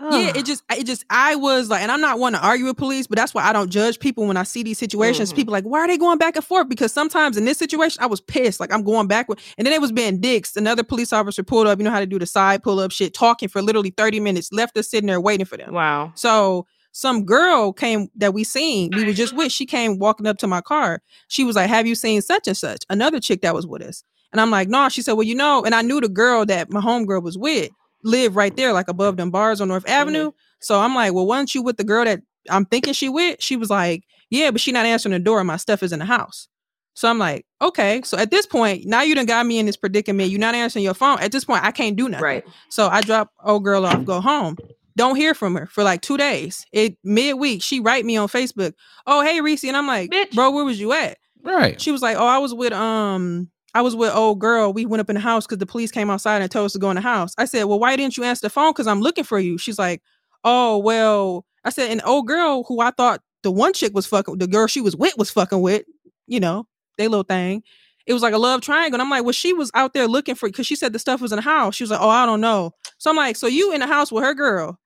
Yeah, 0.00 0.32
it 0.36 0.44
just, 0.46 0.62
it 0.70 0.84
just, 0.84 1.04
I 1.10 1.34
was 1.34 1.68
like, 1.70 1.82
and 1.82 1.90
I'm 1.90 2.00
not 2.00 2.18
one 2.18 2.32
to 2.32 2.40
argue 2.40 2.66
with 2.66 2.76
police, 2.76 3.06
but 3.08 3.16
that's 3.18 3.34
why 3.34 3.42
I 3.42 3.52
don't 3.52 3.68
judge 3.70 3.98
people 3.98 4.26
when 4.26 4.36
I 4.36 4.44
see 4.44 4.62
these 4.62 4.78
situations. 4.78 5.32
Mhm. 5.32 5.36
People 5.36 5.52
like, 5.52 5.64
why 5.64 5.80
are 5.80 5.88
they 5.88 5.98
going 5.98 6.18
back 6.18 6.36
and 6.36 6.44
forth? 6.44 6.68
Because 6.68 6.92
sometimes 6.92 7.36
in 7.36 7.44
this 7.44 7.58
situation, 7.58 8.02
I 8.02 8.06
was 8.06 8.20
pissed, 8.20 8.60
like 8.60 8.72
I'm 8.72 8.84
going 8.84 9.08
backward, 9.08 9.40
and 9.58 9.66
then 9.66 9.74
it 9.74 9.80
was 9.80 9.90
being 9.92 10.20
dicks. 10.20 10.56
Another 10.56 10.84
police 10.84 11.12
officer 11.12 11.42
pulled 11.42 11.66
up, 11.66 11.78
you 11.78 11.84
know 11.84 11.90
how 11.90 12.00
to 12.00 12.06
do 12.06 12.18
the 12.18 12.26
side 12.26 12.62
pull 12.62 12.78
up 12.78 12.92
shit, 12.92 13.12
talking 13.12 13.48
for 13.48 13.60
literally 13.60 13.90
30 13.90 14.20
minutes, 14.20 14.52
left 14.52 14.76
us 14.78 14.88
sitting 14.88 15.08
there 15.08 15.20
waiting 15.20 15.46
for 15.46 15.56
them. 15.56 15.74
Wow. 15.74 16.12
So 16.14 16.66
some 16.92 17.24
girl 17.24 17.72
came 17.72 18.08
that 18.16 18.32
we 18.32 18.44
seen, 18.44 18.90
we 18.94 19.04
were 19.04 19.12
just 19.12 19.32
with. 19.36 19.50
She 19.52 19.66
came 19.66 19.98
walking 19.98 20.26
up 20.26 20.38
to 20.38 20.46
my 20.46 20.60
car. 20.60 21.02
She 21.28 21.44
was 21.44 21.56
like, 21.56 21.68
"Have 21.68 21.86
you 21.86 21.94
seen 21.94 22.22
such 22.22 22.46
and 22.46 22.56
such?" 22.56 22.84
Another 22.88 23.20
chick 23.20 23.42
that 23.42 23.54
was 23.54 23.66
with 23.66 23.82
us, 23.82 24.02
and 24.32 24.40
I'm 24.40 24.50
like, 24.50 24.68
"No." 24.68 24.88
She 24.88 25.02
said, 25.02 25.12
"Well, 25.14 25.26
you 25.26 25.34
know," 25.34 25.64
and 25.64 25.74
I 25.74 25.82
knew 25.82 26.00
the 26.00 26.08
girl 26.08 26.46
that 26.46 26.70
my 26.70 26.80
homegirl 26.80 27.22
was 27.22 27.36
with 27.36 27.70
lived 28.02 28.34
right 28.36 28.54
there, 28.56 28.72
like 28.72 28.88
above 28.88 29.16
them 29.16 29.30
bars 29.30 29.60
on 29.60 29.68
North 29.68 29.88
Avenue. 29.88 30.32
So 30.60 30.80
I'm 30.80 30.94
like, 30.94 31.12
"Well, 31.12 31.26
wasn't 31.26 31.54
you 31.54 31.62
with 31.62 31.76
the 31.76 31.84
girl 31.84 32.04
that 32.04 32.20
I'm 32.50 32.64
thinking 32.64 32.92
she 32.92 33.08
with?" 33.08 33.40
She 33.40 33.56
was 33.56 33.70
like, 33.70 34.04
"Yeah, 34.30 34.50
but 34.50 34.60
she 34.60 34.72
not 34.72 34.86
answering 34.86 35.12
the 35.12 35.18
door. 35.18 35.42
My 35.44 35.56
stuff 35.56 35.82
is 35.82 35.92
in 35.92 35.98
the 35.98 36.04
house." 36.04 36.48
So 36.94 37.08
I'm 37.08 37.18
like, 37.18 37.46
"Okay." 37.62 38.02
So 38.04 38.18
at 38.18 38.30
this 38.30 38.46
point, 38.46 38.86
now 38.86 39.02
you 39.02 39.14
done 39.14 39.26
got 39.26 39.46
me 39.46 39.58
in 39.58 39.66
this 39.66 39.76
predicament. 39.76 40.30
You're 40.30 40.40
not 40.40 40.54
answering 40.54 40.84
your 40.84 40.94
phone. 40.94 41.20
At 41.20 41.32
this 41.32 41.44
point, 41.44 41.64
I 41.64 41.70
can't 41.70 41.96
do 41.96 42.08
nothing. 42.08 42.24
Right. 42.24 42.44
So 42.70 42.88
I 42.88 43.02
drop 43.02 43.30
old 43.44 43.64
girl 43.64 43.86
off, 43.86 44.04
go 44.04 44.20
home. 44.20 44.56
Don't 44.96 45.14
hear 45.14 45.32
from 45.32 45.54
her 45.54 45.66
for 45.66 45.84
like 45.84 46.00
two 46.00 46.16
days. 46.16 46.66
It 46.72 46.98
midweek, 47.04 47.62
she 47.62 47.78
write 47.78 48.04
me 48.04 48.16
on 48.16 48.26
Facebook, 48.26 48.72
"Oh 49.06 49.22
hey 49.22 49.40
Reese," 49.40 49.62
and 49.62 49.76
I'm 49.76 49.86
like, 49.86 50.10
Bitch. 50.10 50.34
"Bro, 50.34 50.50
where 50.50 50.64
was 50.64 50.80
you 50.80 50.92
at?" 50.92 51.18
Right. 51.44 51.80
She 51.80 51.92
was 51.92 52.02
like, 52.02 52.16
"Oh, 52.16 52.26
I 52.26 52.38
was 52.38 52.52
with 52.52 52.72
um, 52.72 53.48
I 53.78 53.80
was 53.80 53.94
with 53.94 54.12
old 54.14 54.40
girl. 54.40 54.72
We 54.72 54.86
went 54.86 55.00
up 55.00 55.08
in 55.08 55.14
the 55.14 55.20
house 55.20 55.46
because 55.46 55.58
the 55.58 55.66
police 55.66 55.90
came 55.92 56.10
outside 56.10 56.42
and 56.42 56.50
told 56.50 56.66
us 56.66 56.72
to 56.72 56.78
go 56.78 56.90
in 56.90 56.96
the 56.96 57.00
house." 57.00 57.32
I 57.38 57.44
said, 57.44 57.64
"Well, 57.64 57.78
why 57.78 57.94
didn't 57.96 58.16
you 58.16 58.24
answer 58.24 58.46
the 58.46 58.50
phone? 58.50 58.72
Because 58.72 58.86
I'm 58.86 59.00
looking 59.00 59.24
for 59.24 59.38
you." 59.38 59.58
She's 59.58 59.78
like, 59.78 60.02
"Oh 60.44 60.78
well," 60.78 61.44
I 61.64 61.70
said, 61.70 61.90
"An 61.90 62.00
old 62.02 62.26
girl 62.26 62.64
who 62.64 62.80
I 62.80 62.90
thought 62.90 63.22
the 63.42 63.50
one 63.50 63.72
chick 63.72 63.94
was 63.94 64.06
fucking, 64.06 64.38
the 64.38 64.48
girl 64.48 64.66
she 64.66 64.80
was 64.80 64.96
with 64.96 65.16
was 65.16 65.30
fucking 65.30 65.60
with, 65.60 65.84
you 66.26 66.40
know, 66.40 66.66
they 66.96 67.08
little 67.08 67.22
thing." 67.22 67.62
it 68.08 68.14
was 68.14 68.22
like 68.22 68.32
a 68.32 68.38
love 68.38 68.62
triangle. 68.62 68.94
And 68.94 69.02
I'm 69.02 69.10
like, 69.10 69.22
well, 69.22 69.32
she 69.32 69.52
was 69.52 69.70
out 69.74 69.92
there 69.92 70.08
looking 70.08 70.34
for 70.34 70.48
because 70.48 70.66
she 70.66 70.74
said 70.74 70.94
the 70.94 70.98
stuff 70.98 71.20
was 71.20 71.30
in 71.30 71.36
the 71.36 71.42
house. 71.42 71.74
She 71.76 71.84
was 71.84 71.90
like, 71.90 72.00
oh, 72.00 72.08
I 72.08 72.24
don't 72.24 72.40
know. 72.40 72.72
So 72.96 73.10
I'm 73.10 73.16
like, 73.16 73.36
so 73.36 73.46
you 73.46 73.72
in 73.74 73.80
the 73.80 73.86
house 73.86 74.10
with 74.10 74.24
her 74.24 74.32
girl, 74.32 74.78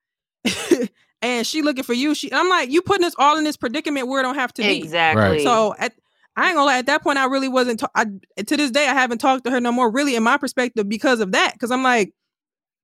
and 1.21 1.47
she 1.47 1.61
looking 1.61 1.85
for 1.85 1.93
you. 1.93 2.13
She, 2.13 2.31
I'm 2.33 2.49
like, 2.49 2.69
you 2.69 2.81
putting 2.81 3.05
us 3.05 3.15
all 3.17 3.37
in 3.37 3.45
this 3.45 3.55
predicament 3.55 4.09
where 4.09 4.19
it 4.19 4.23
don't 4.23 4.35
have 4.35 4.53
to 4.55 4.61
be. 4.61 4.77
Exactly. 4.77 5.41
So 5.41 5.73
at, 5.79 5.93
I 6.35 6.47
ain't 6.47 6.55
gonna 6.55 6.65
lie. 6.65 6.77
At 6.79 6.87
that 6.87 7.03
point, 7.03 7.17
I 7.19 7.25
really 7.25 7.47
wasn't. 7.47 7.79
ta- 7.79 7.91
I, 7.95 8.05
to 8.05 8.57
this 8.57 8.71
day, 8.71 8.87
I 8.87 8.93
haven't 8.93 9.19
talked 9.19 9.43
to 9.45 9.51
her 9.51 9.59
no 9.59 9.71
more. 9.71 9.91
Really, 9.91 10.15
in 10.15 10.23
my 10.23 10.37
perspective, 10.37 10.89
because 10.89 11.19
of 11.19 11.31
that. 11.33 11.53
Because 11.53 11.69
I'm 11.69 11.83
like, 11.83 12.13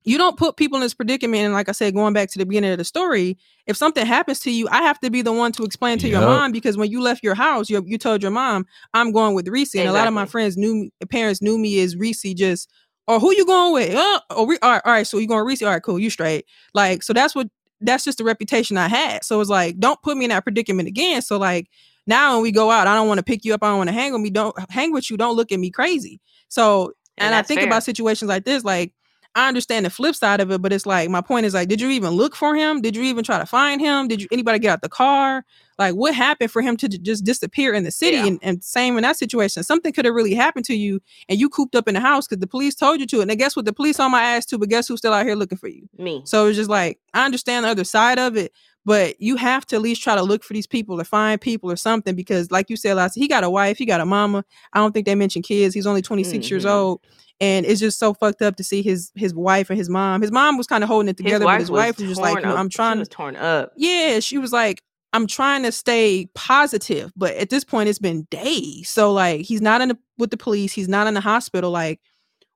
you 0.04 0.18
don't 0.18 0.38
put 0.38 0.56
people 0.56 0.78
in 0.78 0.82
this 0.82 0.94
predicament. 0.94 1.44
And 1.44 1.54
like 1.54 1.68
I 1.68 1.72
said, 1.74 1.94
going 1.94 2.14
back 2.14 2.30
to 2.32 2.38
the 2.38 2.46
beginning 2.46 2.72
of 2.72 2.78
the 2.78 2.84
story, 2.84 3.38
if 3.66 3.76
something 3.76 4.06
happens 4.06 4.40
to 4.42 4.52
you, 4.52 4.68
I 4.70 4.84
have 4.84 5.00
to 5.02 5.10
be 5.10 5.22
the 5.22 5.34
one 5.34 5.52
to 5.54 5.64
explain 5.64 5.98
to 6.00 6.08
your 6.08 6.22
mom 6.22 6.52
because 6.52 6.78
when 6.78 6.92
you 6.92 7.02
left 7.02 7.24
your 7.24 7.36
house, 7.36 7.70
you 7.70 7.84
you 7.86 7.98
told 7.98 8.22
your 8.22 8.32
mom, 8.32 8.66
"I'm 8.94 9.12
going 9.12 9.34
with 9.36 9.48
Reese," 9.48 9.76
and 9.76 9.88
a 9.88 9.94
lot 9.94 10.08
of 10.08 10.14
my 10.14 10.26
friends 10.26 10.56
knew 10.56 10.76
me, 10.76 10.92
parents 11.10 11.42
knew 11.42 11.58
me 11.58 11.80
as 11.82 11.96
Reese. 11.96 12.22
Just 12.36 12.70
or 13.08 13.20
who 13.20 13.34
you 13.34 13.46
going 13.46 13.74
with? 13.74 13.96
Uh, 13.96 14.20
oh, 14.30 14.42
or 14.42 14.46
we, 14.46 14.60
all 14.62 14.72
right, 14.72 14.82
all 14.86 14.94
right. 14.94 15.08
So 15.08 15.18
you 15.18 15.28
going 15.28 15.46
Reese? 15.46 15.64
All 15.64 15.70
right, 15.70 15.82
cool. 15.82 16.00
You 16.00 16.12
straight. 16.12 16.46
Like 16.74 17.04
so. 17.04 17.14
That's 17.14 17.34
what. 17.34 17.48
That's 17.82 18.04
just 18.04 18.18
the 18.18 18.26
reputation 18.26 18.76
I 18.76 18.90
had. 18.90 19.24
So 19.24 19.40
it's 19.40 19.50
like, 19.50 19.80
don't 19.80 20.02
put 20.02 20.18
me 20.18 20.26
in 20.26 20.32
that 20.32 20.44
predicament 20.44 20.90
again. 20.90 21.22
So 21.22 21.38
like 21.38 21.70
now 22.10 22.34
when 22.34 22.44
we 22.44 22.52
go 22.52 22.72
out, 22.72 22.88
I 22.88 22.96
don't 22.96 23.08
want 23.08 23.20
to 23.20 23.24
pick 23.24 23.46
you 23.46 23.54
up. 23.54 23.64
I 23.64 23.68
don't 23.70 23.78
want 23.78 23.90
to 23.90 23.94
hang 23.94 24.12
with 24.12 24.22
me. 24.22 24.30
Don't 24.30 24.56
hang 24.70 24.92
with 24.92 25.10
you. 25.10 25.16
Don't 25.16 25.38
look 25.38 25.52
at 25.52 25.60
me 25.60 25.70
crazy. 25.70 26.20
So 26.50 26.94
and, 27.18 27.28
And 27.28 27.36
I 27.36 27.42
think 27.44 27.60
fair. 27.62 27.68
about 27.68 27.84
situations 27.84 28.28
like 28.28 28.46
this, 28.46 28.64
like 28.64 28.94
I 29.36 29.48
understand 29.48 29.86
the 29.86 29.90
flip 29.90 30.16
side 30.16 30.42
of 30.42 30.52
it, 30.52 30.62
but 30.62 30.74
it's 30.74 30.86
like 30.86 31.10
my 31.10 31.22
point 31.22 31.46
is 31.46 31.54
like, 31.54 31.70
did 31.70 31.80
you 31.80 31.90
even 31.92 32.12
look 32.12 32.36
for 32.36 32.56
him? 32.56 32.82
Did 32.82 32.96
you 32.96 33.04
even 33.04 33.24
try 33.24 33.38
to 33.38 33.46
find 33.46 33.80
him? 33.80 34.08
Did 34.08 34.22
you 34.22 34.28
anybody 34.32 34.58
get 34.60 34.72
out 34.72 34.82
the 34.82 34.90
car? 34.90 35.46
Like, 35.78 35.96
what 35.96 36.14
happened 36.14 36.52
for 36.52 36.62
him 36.62 36.76
to 36.78 36.90
just 36.90 37.24
disappear 37.24 37.74
in 37.74 37.84
the 37.84 37.92
city? 37.92 38.18
Yeah. 38.18 38.26
And, 38.26 38.40
and 38.42 38.64
same 38.64 38.98
in 38.98 39.04
that 39.04 39.18
situation, 39.18 39.64
something 39.64 39.94
could 39.94 40.04
have 40.04 40.14
really 40.14 40.34
happened 40.34 40.66
to 40.66 40.76
you, 40.76 41.00
and 41.30 41.40
you 41.40 41.48
cooped 41.48 41.74
up 41.76 41.88
in 41.88 41.94
the 41.94 42.02
house 42.02 42.28
because 42.28 42.42
the 42.42 42.48
police 42.48 42.76
told 42.76 43.00
you 43.00 43.06
to. 43.06 43.22
And 43.22 43.30
then 43.30 43.38
guess 43.38 43.56
what? 43.56 43.66
The 43.66 43.72
police 43.72 44.00
on 44.00 44.12
my 44.12 44.22
ass 44.22 44.46
too, 44.46 44.58
but 44.58 44.68
guess 44.68 44.88
who's 44.88 45.00
still 45.00 45.14
out 45.14 45.26
here 45.26 45.36
looking 45.36 45.58
for 45.58 45.70
you? 45.70 45.88
Me. 45.98 46.22
So 46.26 46.48
it's 46.48 46.58
just 46.58 46.70
like 46.70 47.00
I 47.14 47.24
understand 47.24 47.66
the 47.66 47.70
other 47.70 47.86
side 47.86 48.20
of 48.20 48.36
it, 48.36 48.52
but 48.86 49.20
you 49.22 49.36
have 49.36 49.66
to 49.68 49.76
at 49.76 49.82
least 49.82 50.02
try 50.02 50.16
to 50.16 50.22
look 50.24 50.44
for 50.44 50.54
these 50.54 50.68
people 50.68 51.00
or 51.00 51.04
find 51.04 51.40
people 51.40 51.72
or 51.72 51.76
something 51.76 52.16
because, 52.16 52.50
like 52.52 52.70
you 52.70 52.78
said 52.78 52.96
last, 52.96 53.16
he 53.16 53.28
got 53.28 53.44
a 53.44 53.50
wife, 53.50 53.78
he 53.78 53.86
got 53.86 54.02
a 54.02 54.06
mama. 54.06 54.44
I 54.74 54.80
don't 54.80 54.92
think 54.94 55.06
they 55.06 55.16
mentioned 55.16 55.46
kids. 55.46 55.74
He's 55.76 55.86
only 55.88 56.02
26 56.02 56.50
years 56.50 56.66
Mhm. 56.66 56.70
old. 56.72 57.02
And 57.42 57.66
it's 57.66 57.80
just 57.80 58.00
so 58.00 58.14
fucked 58.14 58.42
up 58.42 58.56
to 58.58 58.64
see 58.64 58.82
his 58.82 59.12
his 59.16 59.34
wife 59.34 59.70
and 59.70 59.78
his 59.80 59.90
mom. 59.90 60.22
His 60.22 60.32
mom 60.32 60.58
was 60.58 60.68
kind 60.68 60.84
of 60.84 60.90
holding 60.90 61.08
it 61.10 61.18
together, 61.18 61.46
but 61.46 61.60
his 61.60 61.72
wife 61.72 61.98
was 61.98 62.08
just 62.10 62.20
like, 62.22 62.34
torn 62.34 62.44
you 62.44 62.48
know, 62.50 62.54
up. 62.56 62.60
I'm 62.60 62.70
trying 62.70 62.96
to 62.96 63.00
was 63.00 63.08
torn 63.10 63.36
up. 63.38 63.72
yeah, 63.78 64.20
she 64.20 64.38
was 64.38 64.52
like, 64.52 64.82
I'm 65.14 65.26
trying 65.26 65.64
to 65.64 65.72
stay 65.72 66.30
positive, 66.36 67.12
but 67.16 67.34
at 67.36 67.50
this 67.50 67.64
point, 67.64 67.88
it's 67.90 67.98
been 68.00 68.28
days. 68.30 68.90
So 68.90 69.14
like, 69.14 69.42
he's 69.42 69.62
not 69.62 69.80
in 69.82 69.90
the 69.90 69.98
with 70.18 70.32
the 70.32 70.38
police. 70.38 70.74
He's 70.74 70.90
not 70.90 71.08
in 71.08 71.14
the 71.14 71.22
hospital. 71.22 71.72
Like, 71.72 72.02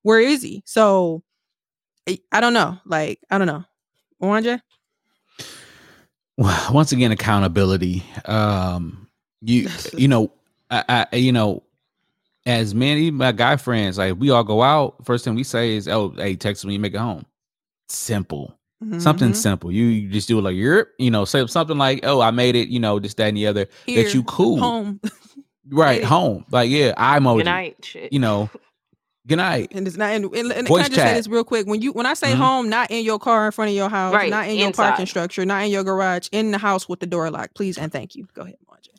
where 0.02 0.20
is 0.20 0.42
he? 0.44 0.64
So 0.66 1.24
I, 2.34 2.42
don't 2.42 2.54
know. 2.54 2.78
Like, 2.86 3.20
I 3.32 3.38
don't 3.38 3.48
know. 3.48 3.64
Mwanje? 4.22 4.60
Well, 6.38 6.68
once 6.74 6.92
again, 6.92 7.12
accountability. 7.12 8.04
Um, 8.26 9.08
you 9.42 9.70
you 9.98 10.08
know, 10.08 10.32
I, 10.72 11.08
I 11.12 11.16
you 11.16 11.32
know, 11.32 11.64
as 12.46 12.74
many 12.76 13.12
my 13.12 13.32
guy 13.32 13.56
friends, 13.58 13.98
like 13.98 14.16
we 14.18 14.30
all 14.30 14.44
go 14.44 14.62
out. 14.62 15.06
First 15.06 15.26
thing 15.26 15.36
we 15.36 15.44
say 15.44 15.76
is, 15.76 15.88
"Oh, 15.88 16.10
hey, 16.18 16.36
text 16.36 16.64
me 16.66 16.70
when 16.70 16.74
you 16.74 16.80
make 16.80 16.94
it 16.94 16.98
home." 17.00 17.26
Simple, 17.90 18.58
something 18.98 19.30
Mhm. 19.32 19.36
simple. 19.36 19.72
You, 19.72 19.86
you 19.86 20.10
just 20.10 20.28
do 20.28 20.40
it 20.40 20.42
like 20.42 20.56
you're, 20.56 20.88
you 20.98 21.12
know, 21.12 21.26
say 21.26 21.46
something 21.48 21.78
like, 21.78 22.00
"Oh, 22.04 22.22
I 22.22 22.32
made 22.32 22.56
it," 22.56 22.70
you 22.70 22.80
know, 22.80 23.00
this, 23.00 23.14
that, 23.16 23.28
and 23.28 23.38
the 23.38 23.48
other. 23.48 23.68
Here, 23.86 24.04
that 24.04 24.14
you 24.14 24.24
cool, 24.24 24.58
home, 24.60 25.00
right? 25.70 26.00
Hey. 26.02 26.06
Home, 26.08 26.46
like 26.50 26.70
yeah, 26.70 26.94
I 26.98 27.20
emoji. 27.20 27.38
Good 27.40 27.46
night. 27.46 27.78
Shit. 27.86 28.14
You 28.14 28.20
know, 28.20 28.50
good 29.28 29.38
night. 29.38 29.72
and 29.74 29.88
it's 29.88 29.98
not. 29.98 30.12
And, 30.12 30.26
and, 30.34 30.52
and 30.52 30.68
Voice 30.68 30.84
can 30.84 30.94
I 30.94 30.96
just 30.96 31.08
say 31.08 31.14
this 31.16 31.28
real 31.28 31.44
quick? 31.44 31.66
When 31.68 31.82
you 31.82 31.92
when 31.94 32.06
I 32.06 32.14
say 32.14 32.32
Mhm. 32.34 32.38
home, 32.38 32.70
not 32.70 32.92
in 32.92 33.04
your 33.06 33.20
car 33.20 33.46
in 33.46 33.52
front 33.52 33.70
of 33.70 33.76
your 33.76 33.90
house, 33.90 34.14
Right, 34.14 34.30
not 34.30 34.48
in 34.48 34.58
your 34.58 34.68
inside. 34.68 34.90
parking 34.90 35.06
structure, 35.06 35.46
not 35.46 35.64
in 35.64 35.72
your 35.72 35.84
garage, 35.84 36.28
in 36.32 36.52
the 36.52 36.58
house 36.58 36.88
with 36.90 37.00
the 37.00 37.06
door 37.08 37.30
locked, 37.32 37.56
please 37.56 37.78
and 37.78 37.92
thank 37.92 38.16
you. 38.16 38.28
Go 38.34 38.42
ahead, 38.44 38.58
Mwanje. 38.70 38.90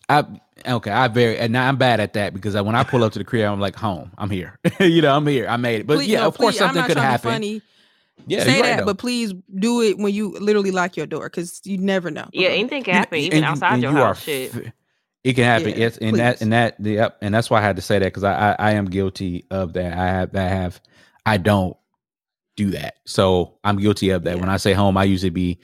I 0.67 0.73
okay. 0.75 0.91
I 0.91 1.09
very 1.09 1.39
and 1.39 1.53
now 1.53 1.69
I'm 1.69 1.77
bad 1.77 2.01
at 2.01 2.13
that 2.15 2.35
because 2.35 2.55
I, 2.55 2.61
when 2.61 2.75
I 2.75 2.85
pull 2.85 3.05
up 3.05 3.13
to 3.15 3.19
the 3.19 3.25
crib, 3.25 3.45
I'm 3.51 3.61
like, 3.61 3.77
home. 3.77 4.13
I'm 4.19 4.31
here. 4.31 4.59
you 4.81 5.03
know, 5.03 5.17
I'm 5.17 5.27
here. 5.27 5.47
I 5.49 5.57
made 5.57 5.81
it. 5.81 5.87
But 5.87 5.97
Please- 5.99 6.09
yeah, 6.09 6.21
no, 6.21 6.29
of 6.29 6.37
course, 6.39 6.57
please, 6.57 6.63
I'm 6.63 6.69
something 6.69 6.81
not 6.81 6.87
could 6.89 6.97
trying 6.97 7.07
to 7.07 7.09
be 7.09 7.29
happen. 7.29 7.31
Funny. 7.33 7.63
Yeah, 8.27 8.45
say 8.45 8.55
you're 8.55 8.63
right, 8.63 8.77
that, 8.79 8.87
but 8.87 8.97
please 8.99 9.35
do 9.59 9.83
it 9.83 9.99
when 9.99 10.15
you 10.15 10.31
literally 10.39 10.71
lock 10.71 10.97
your 10.97 11.05
door 11.07 11.25
because 11.29 11.61
you 11.65 11.79
never 11.79 12.11
know. 12.13 12.29
yeah, 12.33 12.49
Okay. 12.49 12.59
anything 12.61 12.85
can 12.85 12.95
happen 12.95 13.17
and 13.17 13.25
even 13.27 13.39
you- 13.41 13.45
outside 13.45 13.73
and 13.75 13.83
your 13.83 13.91
you 13.93 13.99
house. 13.99 14.19
are 14.19 14.21
Shit. 14.23 14.55
f- 14.55 14.73
It 15.25 15.33
can 15.35 15.45
happen. 15.45 15.71
Yeah, 15.71 15.77
yes, 15.77 15.97
and 15.99 16.17
that 16.19 16.43
and 16.43 16.53
that 16.53 16.77
the 16.79 16.93
yep, 16.93 17.17
and 17.23 17.35
that's 17.35 17.49
why 17.49 17.59
I 17.59 17.63
had 17.63 17.77
to 17.77 17.83
say 17.83 17.99
that 17.99 18.05
because 18.05 18.25
I, 18.25 18.51
I 18.53 18.57
I 18.59 18.71
am 18.73 18.85
guilty 18.85 19.47
of 19.51 19.73
that. 19.73 19.97
I 19.97 20.07
have 20.07 20.37
I 20.37 20.43
have 20.43 20.81
I 21.25 21.39
don't 21.39 21.77
do 22.57 22.71
that. 22.73 22.97
So 23.07 23.57
I'm 23.65 23.79
guilty 23.79 24.11
of 24.11 24.23
that. 24.25 24.35
Yeah. 24.37 24.41
When 24.41 24.51
I 24.51 24.59
say 24.59 24.75
home, 24.75 24.97
I 24.99 25.05
usually 25.05 25.31
be 25.31 25.59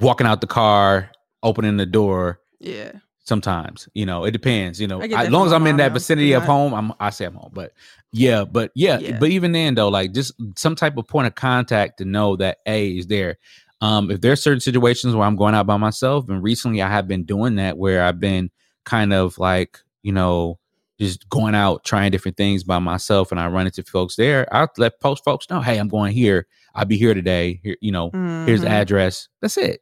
walking 0.00 0.26
out 0.26 0.40
the 0.40 0.46
car, 0.46 1.10
opening 1.42 1.76
the 1.76 1.84
door. 1.86 2.40
Yeah. 2.60 2.92
Sometimes, 3.24 3.88
you 3.94 4.04
know, 4.06 4.24
it 4.24 4.30
depends. 4.32 4.80
You 4.80 4.86
know, 4.88 5.00
I 5.00 5.06
get 5.08 5.18
I- 5.18 5.22
that 5.22 5.26
as 5.26 5.32
long 5.32 5.46
as 5.46 5.52
I'm 5.52 5.66
in 5.66 5.76
that 5.78 5.92
vicinity 5.92 6.32
of 6.32 6.44
home, 6.44 6.72
I'm 6.72 6.92
I 7.00 7.10
say 7.10 7.24
I'm 7.24 7.34
home. 7.34 7.50
But 7.52 7.72
yeah, 8.12 8.44
but 8.44 8.70
yeah, 8.76 8.98
Yeah. 8.98 9.18
but 9.18 9.30
even 9.30 9.50
then 9.52 9.74
though, 9.74 9.88
like 9.88 10.12
just 10.12 10.32
some 10.56 10.76
type 10.76 10.96
of 10.96 11.08
point 11.08 11.26
of 11.26 11.34
contact 11.34 11.98
to 11.98 12.04
know 12.04 12.36
that 12.36 12.58
A 12.66 12.90
is 12.90 13.08
there. 13.08 13.38
Um, 13.80 14.12
if 14.12 14.20
there's 14.20 14.40
certain 14.40 14.60
situations 14.60 15.14
where 15.16 15.26
I'm 15.26 15.34
going 15.36 15.54
out 15.56 15.66
by 15.66 15.76
myself, 15.76 16.28
and 16.28 16.40
recently 16.40 16.82
I 16.82 16.88
have 16.88 17.08
been 17.08 17.24
doing 17.24 17.56
that 17.56 17.76
where 17.76 18.04
I've 18.04 18.20
been 18.20 18.50
kind 18.84 19.12
of 19.12 19.38
like, 19.38 19.78
you 20.02 20.12
know, 20.12 20.58
just 21.00 21.28
going 21.28 21.54
out 21.54 21.84
trying 21.84 22.10
different 22.12 22.36
things 22.36 22.64
by 22.64 22.78
myself 22.78 23.30
and 23.32 23.40
I 23.40 23.48
run 23.48 23.66
into 23.66 23.82
folks 23.82 24.16
there, 24.16 24.46
I'll 24.54 24.68
let 24.78 25.00
post 25.00 25.24
folks 25.24 25.48
know, 25.50 25.60
hey, 25.60 25.78
I'm 25.78 25.88
going 25.88 26.12
here. 26.12 26.46
I'll 26.74 26.84
be 26.84 26.96
here 26.96 27.14
today. 27.14 27.60
Here, 27.62 27.76
you 27.80 27.92
know, 27.92 28.14
here's 28.44 28.62
the 28.62 28.68
Mhm. 28.68 28.72
address. 28.72 29.28
That's 29.40 29.56
it. 29.56 29.80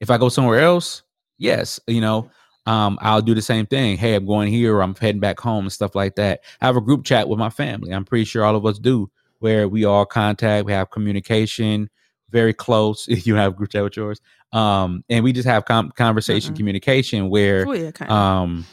If 0.00 0.10
I 0.10 0.18
go 0.18 0.28
somewhere 0.28 0.60
else, 0.60 1.02
yes, 1.38 1.80
you 1.86 2.00
know, 2.00 2.30
um, 2.66 2.98
I'll 3.00 3.22
do 3.22 3.34
the 3.34 3.42
same 3.42 3.66
thing. 3.66 3.96
Hey, 3.96 4.14
I'm 4.14 4.26
going 4.26 4.52
here 4.52 4.80
I'm 4.82 4.94
heading 4.94 5.20
back 5.20 5.40
home 5.40 5.64
and 5.64 5.72
stuff 5.72 5.94
like 5.94 6.16
that. 6.16 6.40
I 6.60 6.66
have 6.66 6.76
a 6.76 6.80
group 6.82 7.04
chat 7.04 7.28
with 7.28 7.38
my 7.38 7.50
family. 7.50 7.92
I'm 7.92 8.04
pretty 8.04 8.24
sure 8.24 8.44
all 8.44 8.56
of 8.56 8.66
us 8.66 8.78
do 8.78 9.10
where 9.40 9.68
we 9.68 9.84
all 9.84 10.04
contact, 10.04 10.66
we 10.66 10.72
have 10.72 10.90
communication, 10.90 11.88
very 12.30 12.52
close. 12.52 13.06
you 13.26 13.34
have 13.36 13.56
group 13.56 13.70
chat 13.70 13.84
with 13.84 13.96
yours. 13.96 14.20
Um, 14.52 15.04
and 15.10 15.22
we 15.24 15.32
just 15.32 15.46
have 15.46 15.64
com- 15.66 15.90
conversation, 15.90 16.54
Mm-mm. 16.54 16.56
communication 16.56 17.28
where 17.28 17.66
Oh, 17.68 17.72
yeah, 17.72 17.90
um 18.08 18.64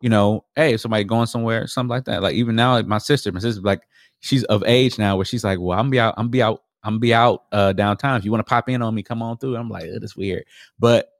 you 0.00 0.08
know 0.08 0.44
hey 0.56 0.72
if 0.74 0.80
somebody 0.80 1.04
going 1.04 1.26
somewhere 1.26 1.66
something 1.66 1.90
like 1.90 2.04
that? 2.06 2.22
Like 2.22 2.34
even 2.34 2.56
now 2.56 2.72
like 2.72 2.86
my 2.86 2.98
sister 2.98 3.30
my 3.32 3.40
sister 3.40 3.60
like 3.60 3.82
she's 4.20 4.44
of 4.44 4.64
age 4.66 4.98
now 4.98 5.16
where 5.16 5.24
she's 5.24 5.44
like 5.44 5.58
well 5.60 5.78
i'm 5.78 5.90
be 5.90 5.98
out 6.00 6.14
i'm 6.16 6.28
be 6.28 6.42
out 6.42 6.62
i'm 6.84 6.98
be 6.98 7.12
out 7.12 7.44
uh 7.52 7.72
downtown. 7.72 8.16
If 8.16 8.24
you 8.24 8.30
want 8.30 8.40
to 8.40 8.48
pop 8.48 8.68
in 8.70 8.80
on 8.80 8.94
me 8.94 9.02
come 9.02 9.22
on 9.22 9.36
through. 9.36 9.56
I'm 9.56 9.68
like 9.68 9.84
that's 10.00 10.16
weird. 10.16 10.44
But 10.78 11.10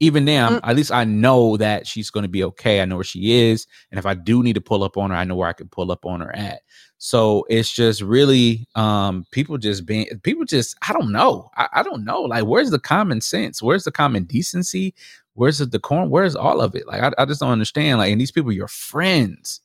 even 0.00 0.24
then 0.26 0.44
I'm- 0.44 0.60
at 0.62 0.76
least 0.76 0.92
i 0.92 1.04
know 1.04 1.56
that 1.56 1.86
she's 1.86 2.10
going 2.10 2.22
to 2.24 2.28
be 2.28 2.44
okay. 2.44 2.80
I 2.80 2.84
know 2.84 2.96
where 2.96 3.04
she 3.04 3.32
is 3.50 3.66
and 3.90 3.98
if 3.98 4.06
i 4.06 4.14
do 4.14 4.42
need 4.42 4.54
to 4.54 4.60
pull 4.60 4.82
up 4.84 4.96
on 4.96 5.10
her 5.10 5.16
i 5.16 5.24
know 5.24 5.36
where 5.36 5.48
i 5.48 5.52
can 5.54 5.68
pull 5.68 5.90
up 5.90 6.04
on 6.06 6.20
her 6.20 6.34
at. 6.36 6.60
So 6.98 7.44
it's 7.50 7.72
just 7.72 8.00
really 8.00 8.66
um 8.74 9.26
people 9.30 9.58
just 9.58 9.84
being 9.86 10.06
people 10.22 10.44
just 10.44 10.76
i 10.88 10.92
don't 10.92 11.12
know. 11.12 11.50
I, 11.56 11.68
I 11.74 11.82
don't 11.82 12.04
know. 12.04 12.22
Like 12.22 12.44
where's 12.46 12.70
the 12.70 12.78
common 12.78 13.20
sense? 13.20 13.62
Where's 13.62 13.84
the 13.84 13.92
common 13.92 14.24
decency? 14.24 14.94
Where's 15.34 15.58
the 15.58 15.66
decorum? 15.66 16.08
Where's 16.08 16.34
all 16.34 16.60
of 16.62 16.74
it? 16.74 16.86
Like 16.86 17.02
I, 17.02 17.12
I 17.22 17.24
just 17.26 17.40
don't 17.40 17.50
understand. 17.50 17.98
Like 17.98 18.12
and 18.12 18.20
these 18.20 18.32
people 18.32 18.52
your 18.52 18.68
friends 18.68 19.60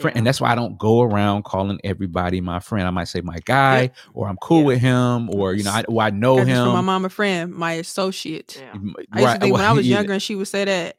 Friend, 0.00 0.16
and 0.16 0.26
that's 0.26 0.40
why 0.40 0.50
I 0.50 0.54
don't 0.54 0.78
go 0.78 1.02
around 1.02 1.44
calling 1.44 1.80
everybody 1.84 2.40
my 2.40 2.60
friend. 2.60 2.86
I 2.86 2.90
might 2.90 3.08
say 3.08 3.20
my 3.20 3.38
guy, 3.44 3.90
or 4.14 4.28
I'm 4.28 4.36
cool 4.38 4.60
Yeah. 4.60 4.66
with 4.66 4.78
him, 4.80 5.30
or 5.30 5.52
you 5.54 5.64
know, 5.64 5.70
I, 5.72 5.84
or 5.88 6.02
I 6.02 6.10
know 6.10 6.36
Got 6.36 6.46
this 6.46 6.58
from 6.58 6.68
my 6.72 6.78
him. 6.80 6.84
mama 6.86 7.08
friend, 7.08 7.52
my 7.54 7.72
associate. 7.72 8.56
Yeah. 8.60 8.70
I 8.72 8.74
used 8.76 8.96
to 9.12 9.22
Right, 9.24 9.40
think 9.40 9.52
when 9.54 9.64
I 9.64 9.72
was 9.72 9.86
yeah. 9.88 9.96
younger 9.98 10.12
and 10.14 10.22
she 10.22 10.34
would 10.34 10.48
say 10.48 10.64
that. 10.64 10.96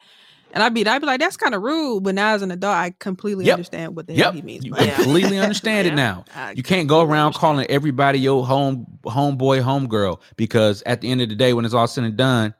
And 0.51 0.63
I'd 0.63 0.73
be 0.73 0.83
I'd 0.87 0.99
be 0.99 1.05
like, 1.05 1.19
that's 1.19 1.37
kind 1.37 1.53
of 1.53 1.61
rude. 1.61 2.03
But 2.03 2.15
now 2.15 2.33
as 2.33 2.41
an 2.41 2.49
adult, 2.49 2.73
I 2.75 2.95
completely 2.97 3.45
Yep. 3.45 3.53
understand 3.53 3.95
what 3.95 4.07
the 4.07 4.15
hell 4.15 4.31
he 4.31 4.41
means. 4.41 4.65
you 4.65 4.71
by 4.71 4.79
it. 4.81 4.87
Yeah. 4.87 4.95
completely 4.95 5.37
understand 5.37 5.87
it 5.87 5.93
now. 5.93 6.25
I 6.35 6.53
You 6.53 6.63
can't 6.63 6.87
go 6.87 7.01
around 7.01 7.27
understand. 7.27 7.35
calling 7.35 7.67
everybody 7.69 8.17
your 8.19 8.43
home 8.47 8.87
homeboy, 9.05 9.61
homegirl, 9.61 10.19
because 10.37 10.81
at 10.87 11.01
the 11.01 11.11
end 11.11 11.21
of 11.21 11.29
the 11.29 11.35
day, 11.35 11.53
when 11.53 11.65
it's 11.65 11.75
all 11.75 11.85
said 11.85 12.03
and 12.03 12.17
done, 12.17 12.55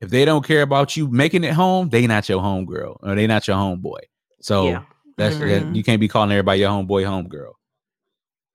if 0.00 0.10
they 0.10 0.24
don't 0.24 0.44
care 0.44 0.62
about 0.62 0.96
you 0.96 1.06
making 1.06 1.44
it 1.44 1.52
home, 1.52 1.90
they 1.90 2.08
not 2.08 2.28
your 2.28 2.40
homegirl 2.40 2.96
or 3.04 3.14
they 3.14 3.28
not 3.28 3.46
your 3.46 3.56
homeboy. 3.56 4.00
So 4.40 4.66
Yeah. 4.66 4.82
That's 5.16 5.36
that, 5.38 5.62
Mhm. 5.64 5.74
you 5.74 5.84
can't 5.84 6.00
be 6.00 6.08
calling 6.08 6.30
everybody 6.32 6.60
your 6.60 6.70
homeboy, 6.70 7.04
homegirl. 7.04 7.52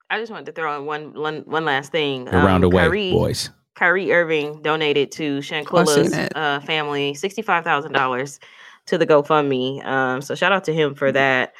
I 0.10 0.20
just 0.20 0.32
wanted 0.32 0.46
to 0.48 0.52
throw 0.54 0.78
in 0.80 0.86
one 0.86 1.14
one 1.14 1.44
one 1.46 1.66
last 1.66 1.92
thing. 1.92 2.28
Around 2.30 2.56
Um, 2.56 2.62
the 2.62 2.70
way, 2.70 2.84
Kyrie, 2.84 3.12
boys. 3.12 3.50
Kyrie 3.76 4.12
Irving 4.14 4.62
donated 4.62 5.12
to 5.14 5.24
I 5.24 5.28
seen 5.36 5.42
Shanquella's 5.42 6.12
that. 6.12 6.36
uh, 6.36 6.60
family 6.62 7.14
sixty 7.14 7.42
five 7.42 7.64
thousand 7.64 7.92
dollars 7.94 8.40
to 8.88 8.98
the 8.98 9.06
GoFundMe. 9.06 9.86
Um, 9.86 10.22
so 10.22 10.34
shout 10.34 10.52
out 10.54 10.64
to 10.64 10.74
him 10.74 10.96
for 10.96 11.12
that. 11.12 11.54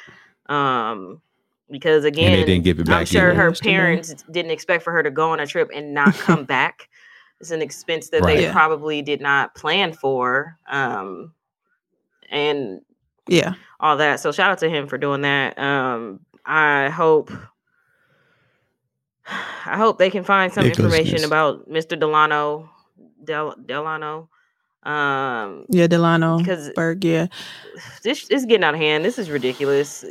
Um, 0.46 1.20
because 1.70 2.04
again, 2.04 2.32
and 2.32 2.40
they 2.40 2.46
didn't 2.46 2.64
give 2.64 2.80
it 2.80 2.86
back. 2.86 3.00
I'm 3.00 3.04
sure 3.06 3.30
either. 3.32 3.34
her 3.42 3.52
parents 3.52 4.14
didn't 4.30 4.50
expect 4.50 4.82
for 4.82 4.92
her 4.92 5.02
to 5.02 5.10
go 5.10 5.30
on 5.30 5.40
a 5.40 5.46
trip 5.46 5.68
and 5.74 5.92
not 5.92 6.14
come 6.14 6.44
back. 6.46 6.88
It's 7.40 7.50
an 7.50 7.60
expense 7.60 8.08
that 8.08 8.22
Right. 8.22 8.38
they 8.38 8.42
Yeah. 8.44 8.52
probably 8.52 9.02
did 9.02 9.20
not 9.20 9.54
plan 9.54 9.92
for. 9.92 10.56
Um, 10.68 11.34
and 12.30 12.80
Yeah. 13.28 13.54
all 13.80 13.96
that. 13.98 14.20
So 14.20 14.32
shout 14.32 14.50
out 14.50 14.58
to 14.58 14.68
him 14.68 14.86
for 14.88 14.98
doing 14.98 15.20
that. 15.22 15.58
Um, 15.58 16.20
I 16.44 16.88
hope 16.88 17.30
I 19.66 19.76
hope 19.76 19.98
they 19.98 20.10
can 20.10 20.24
find 20.24 20.52
some 20.52 20.64
information 20.64 21.14
Ridiculousness. 21.20 21.26
about 21.26 21.68
Mr. 21.70 21.98
Delano 21.98 22.70
Del 23.22 23.54
Delano. 23.64 24.30
Um, 24.84 25.66
Yeah, 25.68 25.86
Delano. 25.86 26.38
because 26.38 26.70
Berg, 26.74 27.04
yeah. 27.04 27.26
this 28.02 28.28
is 28.30 28.46
getting 28.46 28.64
out 28.64 28.74
of 28.74 28.80
hand. 28.80 29.04
This 29.04 29.18
is 29.18 29.28
ridiculous. 29.28 30.04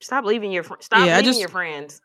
Stop 0.00 0.24
leaving 0.24 0.52
your 0.52 0.62
fr- 0.62 0.74
stop 0.80 1.00
Yeah, 1.06 1.16
leaving 1.16 1.24
just- 1.24 1.40
your 1.40 1.48
friends. 1.50 2.00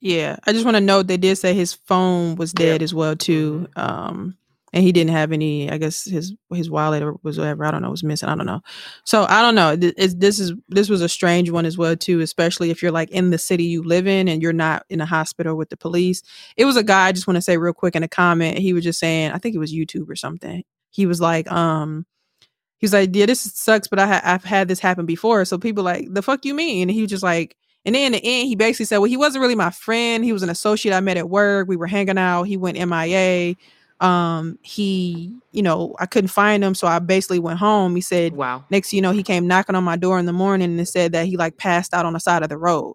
Yeah. 0.00 0.36
I 0.46 0.52
just 0.52 0.64
want 0.64 0.76
to 0.76 0.80
note 0.80 1.06
they 1.08 1.16
did 1.16 1.36
say 1.38 1.54
his 1.54 1.74
phone 1.74 2.36
was 2.36 2.52
Yeah. 2.58 2.66
dead 2.66 2.82
as 2.82 2.92
well 2.94 3.14
too. 3.16 3.68
Um 3.76 4.36
and 4.72 4.84
he 4.84 4.92
didn't 4.92 5.12
have 5.12 5.32
any 5.32 5.70
I 5.70 5.78
guess 5.78 6.04
his 6.04 6.34
his 6.52 6.70
wallet 6.70 7.02
or 7.02 7.16
was 7.22 7.38
whatever, 7.38 7.64
I 7.64 7.70
don't 7.70 7.82
know, 7.82 7.90
was 7.90 8.04
missing. 8.04 8.28
I 8.28 8.34
don't 8.34 8.46
know. 8.46 8.60
So 9.04 9.26
I 9.28 9.40
don't 9.40 9.54
know. 9.54 9.76
This 9.76 10.38
is 10.38 10.54
this 10.68 10.88
was 10.88 11.02
a 11.02 11.08
strange 11.08 11.50
one 11.50 11.66
as 11.66 11.78
well 11.78 11.96
too, 11.96 12.20
especially 12.20 12.70
if 12.70 12.82
you're 12.82 12.92
like 12.92 13.10
in 13.10 13.30
the 13.30 13.38
city 13.38 13.64
you 13.64 13.82
live 13.82 14.06
in 14.06 14.28
and 14.28 14.42
you're 14.42 14.52
not 14.52 14.84
in 14.88 15.00
a 15.00 15.06
hospital 15.06 15.56
with 15.56 15.70
the 15.70 15.76
police. 15.76 16.22
It 16.56 16.64
was 16.64 16.76
a 16.76 16.84
guy, 16.84 17.06
I 17.06 17.12
just 17.12 17.26
want 17.26 17.36
to 17.36 17.42
say 17.42 17.56
real 17.56 17.72
quick 17.72 17.96
in 17.96 18.02
a 18.02 18.08
comment, 18.08 18.58
he 18.58 18.72
was 18.72 18.84
just 18.84 19.00
saying, 19.00 19.32
I 19.32 19.38
think 19.38 19.54
it 19.54 19.58
was 19.58 19.72
YouTube 19.72 20.08
or 20.08 20.16
something. 20.16 20.62
He 20.90 21.06
was 21.06 21.20
like, 21.20 21.50
um, 21.50 22.06
he 22.78 22.84
was 22.84 22.92
like, 22.92 23.10
yeah, 23.12 23.26
this 23.26 23.40
sucks, 23.40 23.88
but 23.88 23.98
I 23.98 24.06
ha- 24.06 24.22
I've 24.24 24.44
had 24.44 24.68
this 24.68 24.80
happen 24.80 25.04
before. 25.04 25.44
So 25.44 25.58
people 25.58 25.82
like, 25.84 26.06
the 26.12 26.22
fuck 26.22 26.44
you 26.44 26.54
mean? 26.54 26.88
And 26.88 26.90
he 26.90 27.02
was 27.02 27.10
just 27.10 27.24
like, 27.24 27.56
and 27.84 27.94
then 27.94 28.06
in 28.06 28.12
the 28.12 28.20
end, 28.22 28.48
he 28.48 28.56
basically 28.56 28.86
said, 28.86 28.98
well, 28.98 29.08
he 29.08 29.16
wasn't 29.16 29.42
really 29.42 29.54
my 29.54 29.70
friend. 29.70 30.24
He 30.24 30.32
was 30.32 30.42
an 30.42 30.50
associate 30.50 30.94
I 30.94 31.00
met 31.00 31.16
at 31.16 31.30
work. 31.30 31.68
We 31.68 31.76
were 31.76 31.86
hanging 31.86 32.18
out. 32.18 32.44
He 32.44 32.56
went 32.56 32.76
MIA. 32.78 33.54
Um, 34.00 34.58
he, 34.62 35.34
you 35.52 35.62
know, 35.62 35.94
I 35.98 36.06
couldn't 36.06 36.28
find 36.28 36.62
him, 36.62 36.74
so 36.74 36.86
I 36.86 37.00
basically 37.00 37.40
went 37.40 37.58
home. 37.58 37.96
He 37.96 38.00
said, 38.00 38.34
Wow. 38.34 38.64
next, 38.70 38.92
you 38.92 39.02
know, 39.02 39.10
he 39.10 39.22
came 39.22 39.46
knocking 39.46 39.74
on 39.74 39.84
my 39.84 39.96
door 39.96 40.18
in 40.18 40.26
the 40.26 40.32
morning 40.32 40.78
and 40.78 40.88
said 40.88 41.12
that 41.12 41.26
he 41.26 41.36
like 41.36 41.56
passed 41.56 41.92
out 41.94 42.06
on 42.06 42.12
the 42.12 42.20
side 42.20 42.42
of 42.42 42.48
the 42.48 42.58
road 42.58 42.94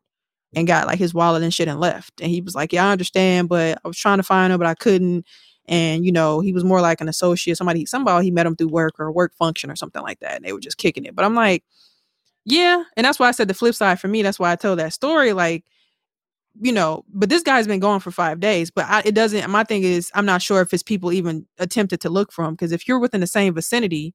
and 0.55 0.67
got 0.67 0.88
like 0.88 0.99
his 0.99 1.13
wallet 1.13 1.43
and 1.43 1.53
shit 1.53 1.67
and 1.67 1.80
left. 1.80 2.21
And 2.21 2.31
he 2.31 2.41
was 2.41 2.55
like, 2.55 2.71
yeah, 2.71 2.88
I 2.88 2.91
understand, 2.91 3.49
but 3.49 3.80
I 3.84 3.88
was 3.88 3.97
trying 3.97 4.19
to 4.19 4.23
find 4.23 4.53
him, 4.53 4.59
but 4.59 4.67
I 4.67 4.75
couldn't. 4.75 5.25
And 5.67 6.05
you 6.05 6.11
know, 6.11 6.39
he 6.39 6.53
was 6.53 6.63
more 6.63 6.81
like 6.81 7.01
an 7.01 7.09
associate, 7.09 7.57
somebody, 7.57 7.85
somebody 7.85 8.25
he 8.25 8.31
met 8.31 8.45
him 8.45 8.55
through 8.55 8.69
work 8.69 8.99
or 8.99 9.11
work 9.11 9.34
function 9.35 9.69
or 9.71 9.75
something 9.75 10.01
like 10.01 10.19
that. 10.19 10.35
And 10.35 10.45
they 10.45 10.53
were 10.53 10.59
just 10.59 10.77
kicking 10.77 11.05
it. 11.05 11.15
But 11.15 11.25
I'm 11.25 11.35
like, 11.35 11.63
yeah. 12.45 12.84
And 12.97 13.05
that's 13.05 13.19
why 13.19 13.27
I 13.27 13.31
said 13.31 13.47
the 13.47 13.53
flip 13.53 13.75
side 13.75 13.99
for 13.99 14.07
me. 14.07 14.21
That's 14.21 14.39
why 14.39 14.51
I 14.51 14.55
told 14.55 14.80
that 14.80 14.93
story. 14.93 15.34
Like, 15.34 15.63
you 16.61 16.71
know, 16.71 17.03
but 17.13 17.30
this 17.30 17.43
guy's 17.43 17.67
been 17.67 17.80
gone 17.80 17.99
for 17.99 18.11
five 18.11 18.39
days. 18.39 18.69
But 18.71 18.85
I, 18.85 19.01
it 19.05 19.15
doesn't. 19.15 19.49
My 19.49 19.63
thing 19.63 19.84
is, 19.84 20.11
I'm 20.13 20.25
not 20.25 20.41
sure 20.41 20.61
if 20.61 20.71
his 20.71 20.84
people 20.84 21.11
even 21.11 21.45
attempted 21.59 22.01
to 22.01 22.09
look 22.09 22.31
for 22.31 22.45
him 22.45 22.53
because 22.53 22.71
if 22.71 22.88
you're 22.88 22.99
within 22.99 23.21
the 23.21 23.27
same 23.27 23.53
vicinity, 23.53 24.13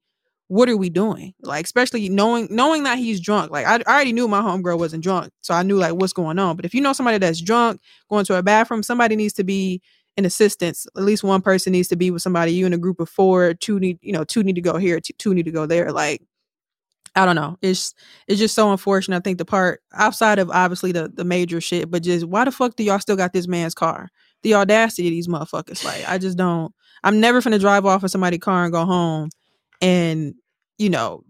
what 0.48 0.68
are 0.68 0.76
we 0.76 0.88
doing? 0.88 1.34
Like, 1.42 1.64
especially 1.64 2.08
knowing 2.08 2.48
knowing 2.50 2.84
that 2.84 2.98
he's 2.98 3.20
drunk. 3.20 3.50
Like, 3.50 3.66
I, 3.66 3.76
I 3.86 3.94
already 3.94 4.12
knew 4.12 4.28
my 4.28 4.40
homegirl 4.40 4.78
wasn't 4.78 5.02
drunk, 5.02 5.30
so 5.42 5.54
I 5.54 5.62
knew 5.62 5.76
like 5.76 5.94
what's 5.94 6.12
going 6.12 6.38
on. 6.38 6.56
But 6.56 6.64
if 6.64 6.74
you 6.74 6.80
know 6.80 6.92
somebody 6.92 7.18
that's 7.18 7.40
drunk 7.40 7.80
going 8.08 8.24
to 8.26 8.36
a 8.36 8.42
bathroom, 8.42 8.82
somebody 8.82 9.16
needs 9.16 9.34
to 9.34 9.44
be 9.44 9.82
in 10.16 10.24
assistance. 10.24 10.86
At 10.96 11.02
least 11.02 11.22
one 11.22 11.42
person 11.42 11.72
needs 11.72 11.88
to 11.88 11.96
be 11.96 12.10
with 12.10 12.22
somebody. 12.22 12.52
You 12.52 12.66
in 12.66 12.72
a 12.72 12.78
group 12.78 12.98
of 12.98 13.08
four, 13.08 13.54
two 13.54 13.78
need 13.78 13.98
you 14.00 14.12
know 14.12 14.24
two 14.24 14.42
need 14.42 14.54
to 14.54 14.62
go 14.62 14.78
here, 14.78 15.00
two, 15.00 15.12
two 15.18 15.34
need 15.34 15.44
to 15.44 15.52
go 15.52 15.66
there. 15.66 15.92
Like, 15.92 16.22
I 17.14 17.24
don't 17.24 17.36
know. 17.36 17.56
It's 17.62 17.94
it's 18.26 18.38
just 18.38 18.54
so 18.54 18.70
unfortunate. 18.70 19.16
I 19.16 19.20
think 19.20 19.38
the 19.38 19.44
part 19.44 19.82
outside 19.94 20.38
of 20.38 20.50
obviously 20.50 20.92
the 20.92 21.08
the 21.08 21.24
major 21.24 21.60
shit, 21.60 21.90
but 21.90 22.02
just 22.02 22.26
why 22.26 22.44
the 22.44 22.52
fuck 22.52 22.76
do 22.76 22.84
y'all 22.84 22.98
still 23.00 23.16
got 23.16 23.32
this 23.32 23.48
man's 23.48 23.74
car? 23.74 24.08
The 24.42 24.54
audacity 24.54 25.08
of 25.08 25.12
these 25.12 25.28
motherfuckers. 25.28 25.84
Like, 25.84 26.08
I 26.08 26.18
just 26.18 26.38
don't. 26.38 26.72
I'm 27.02 27.20
never 27.20 27.40
gonna 27.40 27.58
drive 27.58 27.86
off 27.86 28.04
of 28.04 28.10
somebody's 28.10 28.40
car 28.40 28.64
and 28.64 28.72
go 28.72 28.84
home, 28.84 29.30
and 29.80 30.34
you 30.78 30.90
know, 30.90 31.24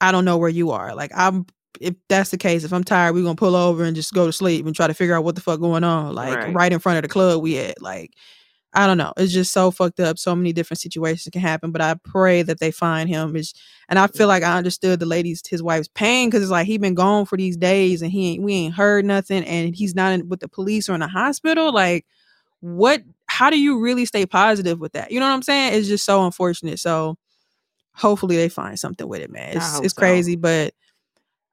I 0.00 0.12
don't 0.12 0.24
know 0.24 0.38
where 0.38 0.48
you 0.48 0.70
are. 0.70 0.94
Like, 0.94 1.12
I'm. 1.14 1.46
If 1.80 1.94
that's 2.08 2.30
the 2.30 2.36
case, 2.36 2.64
if 2.64 2.72
I'm 2.72 2.84
tired, 2.84 3.14
we're 3.14 3.22
gonna 3.22 3.36
pull 3.36 3.56
over 3.56 3.84
and 3.84 3.96
just 3.96 4.12
go 4.12 4.26
to 4.26 4.32
sleep 4.32 4.66
and 4.66 4.74
try 4.76 4.86
to 4.86 4.92
figure 4.92 5.14
out 5.14 5.24
what 5.24 5.34
the 5.34 5.40
fuck 5.40 5.60
going 5.60 5.84
on. 5.84 6.14
Like 6.14 6.36
Right. 6.36 6.54
right, 6.54 6.72
in 6.72 6.78
front 6.78 6.98
of 6.98 7.02
the 7.02 7.08
club 7.08 7.40
we 7.40 7.56
at. 7.58 7.80
Like, 7.80 8.12
I 8.72 8.86
don't 8.86 8.98
know. 8.98 9.12
It's 9.16 9.32
just 9.32 9.52
so 9.52 9.70
fucked 9.70 9.98
up. 9.98 10.18
So 10.18 10.34
many 10.36 10.52
different 10.52 10.80
situations 10.80 11.28
can 11.32 11.42
happen. 11.42 11.72
But 11.72 11.82
I 11.82 11.94
pray 12.04 12.42
that 12.42 12.60
they 12.60 12.70
find 12.70 13.08
him. 13.08 13.34
Is 13.34 13.52
and 13.88 13.98
I 13.98 14.06
feel 14.06 14.26
mm. 14.26 14.28
like 14.28 14.42
I 14.44 14.56
understood 14.56 15.00
the 15.00 15.06
lady's 15.06 15.42
his 15.46 15.62
wife's 15.62 15.88
pain 15.88 16.28
because 16.28 16.42
it's 16.42 16.52
like 16.52 16.66
he 16.66 16.78
been 16.78 16.94
gone 16.94 17.26
for 17.26 17.36
these 17.36 17.56
days 17.56 18.00
and 18.02 18.12
he 18.12 18.32
ain't 18.32 18.42
we 18.42 18.54
ain't 18.54 18.74
heard 18.74 19.04
nothing 19.04 19.44
and 19.44 19.74
he's 19.74 19.94
not 19.94 20.12
in, 20.12 20.28
with 20.28 20.40
the 20.40 20.48
police 20.48 20.88
or 20.88 20.94
in 20.94 21.00
the 21.00 21.08
hospital. 21.08 21.72
Like, 21.72 22.06
what? 22.60 23.02
How 23.26 23.50
do 23.50 23.60
you 23.60 23.80
really 23.80 24.04
stay 24.04 24.26
positive 24.26 24.78
with 24.78 24.92
that? 24.92 25.10
You 25.10 25.18
know 25.18 25.26
what 25.26 25.34
I'm 25.34 25.42
saying? 25.42 25.74
It's 25.74 25.88
just 25.88 26.04
so 26.04 26.24
unfortunate. 26.24 26.78
So 26.78 27.16
hopefully 27.94 28.36
they 28.36 28.48
find 28.48 28.78
something 28.78 29.08
with 29.08 29.20
it, 29.20 29.30
man. 29.30 29.56
It's 29.56 29.80
it's 29.80 29.94
so. 29.94 30.00
crazy, 30.00 30.36
but 30.36 30.74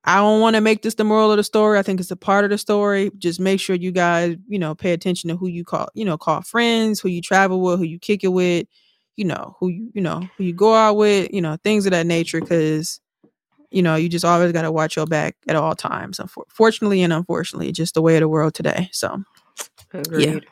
I 0.08 0.18
don't 0.18 0.40
want 0.40 0.56
to 0.56 0.62
make 0.62 0.84
this 0.84 0.96
the 0.96 1.04
moral 1.04 1.32
of 1.32 1.38
the 1.38 1.44
story. 1.44 1.78
I 1.78 1.82
think 1.84 2.00
it's 2.00 2.12
a 2.12 2.16
part 2.16 2.46
of 2.46 2.50
the 2.50 2.58
story. 2.58 3.12
Just 3.18 3.42
make 3.42 3.60
sure 3.60 3.76
you 3.76 3.92
guys, 3.92 4.38
you 4.48 4.58
know, 4.58 4.74
pay 4.74 4.94
attention 4.94 5.30
to 5.30 5.36
who 5.36 5.48
you 5.48 5.66
call, 5.66 5.90
you 5.96 6.06
know, 6.06 6.18
call 6.18 6.42
friends, 6.42 7.02
who 7.02 7.10
you 7.10 7.22
travel 7.22 7.60
with, 7.60 7.78
who 7.78 7.84
you 7.86 8.00
kick 8.00 8.24
it 8.24 8.30
with, 8.30 8.68
you 9.18 9.26
know, 9.26 9.58
who 9.60 9.68
you, 9.68 9.92
you 9.94 10.02
know, 10.02 10.22
who 10.38 10.46
you 10.46 10.54
go 10.54 10.74
out 10.74 10.96
with, 10.96 11.30
you 11.34 11.42
know, 11.42 11.58
things 11.62 11.86
of 11.86 11.92
that 11.92 12.08
nature. 12.08 12.40
Cause, 12.40 13.02
you 13.70 13.82
know, 13.82 13.96
you 13.96 14.08
just 14.08 14.24
always 14.24 14.54
got 14.54 14.62
to 14.62 14.72
watch 14.72 14.96
your 14.96 15.08
back 15.08 15.36
at 15.50 15.58
all 15.58 15.76
times. 15.76 16.20
Unfor- 16.20 16.46
Fortunately 16.48 17.02
and 17.04 17.12
unfortunately, 17.12 17.74
just 17.74 17.94
the 17.94 18.02
way 18.02 18.16
of 18.16 18.22
the 18.22 18.30
world 18.30 18.54
today. 18.54 18.88
So, 18.94 19.24
Agreed. 19.94 20.46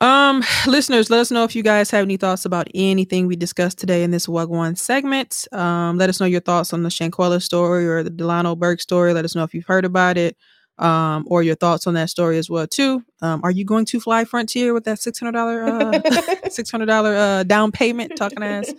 Um, 0.00 0.42
listeners, 0.66 1.10
let 1.10 1.20
us 1.20 1.30
know 1.30 1.44
if 1.44 1.54
you 1.54 1.62
guys 1.62 1.90
have 1.90 2.02
any 2.02 2.16
thoughts 2.16 2.44
about 2.44 2.68
anything 2.74 3.26
we 3.26 3.36
discussed 3.36 3.78
today 3.78 4.02
in 4.02 4.10
this 4.10 4.26
Wagwan 4.26 4.76
segment. 4.76 5.46
Um, 5.52 5.98
let 5.98 6.08
us 6.08 6.20
know 6.20 6.26
your 6.26 6.40
thoughts 6.40 6.72
on 6.72 6.82
the 6.82 6.88
Shanquella 6.88 7.42
story 7.42 7.86
or 7.86 8.02
the 8.02 8.10
Delano 8.10 8.54
Burke 8.56 8.80
story. 8.80 9.12
Let 9.12 9.24
us 9.24 9.34
know 9.34 9.44
if 9.44 9.54
you've 9.54 9.66
heard 9.66 9.84
about 9.84 10.16
it, 10.16 10.36
um, 10.78 11.24
or 11.28 11.42
your 11.42 11.54
thoughts 11.54 11.86
on 11.86 11.94
that 11.94 12.10
story 12.10 12.38
as 12.38 12.50
well 12.50 12.66
too. 12.66 13.04
Um, 13.22 13.40
are 13.44 13.50
you 13.50 13.64
going 13.64 13.84
to 13.86 14.00
fly 14.00 14.24
Frontier 14.24 14.74
with 14.74 14.84
that 14.84 15.00
six 15.00 15.18
hundred 15.18 15.32
dollar 15.32 15.64
uh, 15.64 16.00
six 16.50 16.70
hundred 16.70 16.86
dollar 16.86 17.14
uh, 17.14 17.42
down 17.44 17.72
payment? 17.72 18.16
Talking 18.16 18.42
ass. 18.42 18.72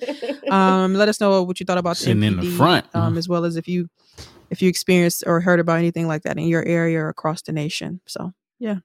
Um, 0.50 0.94
let 0.94 1.10
us 1.10 1.20
know 1.22 1.44
what 1.44 1.60
you 1.60 1.66
thought 1.66 1.78
about 1.78 1.98
the 1.98 2.04
Sitting 2.04 2.24
in 2.24 2.38
the 2.38 2.52
front, 2.52 2.86
um, 2.94 3.14
huh? 3.14 3.20
as 3.20 3.30
well 3.30 3.46
as 3.46 3.56
if 3.56 3.68
you 3.68 3.90
if 4.50 4.62
you 4.62 4.70
experienced 4.70 5.24
or 5.26 5.42
heard 5.42 5.60
about 5.60 5.80
anything 5.80 6.08
like 6.08 6.24
that 6.24 6.38
in 6.38 6.48
your 6.48 6.64
area 6.64 7.00
or 7.00 7.10
across 7.10 7.42
the 7.42 7.52
nation. 7.52 8.02
So 8.06 8.34
yeah. 8.60 8.80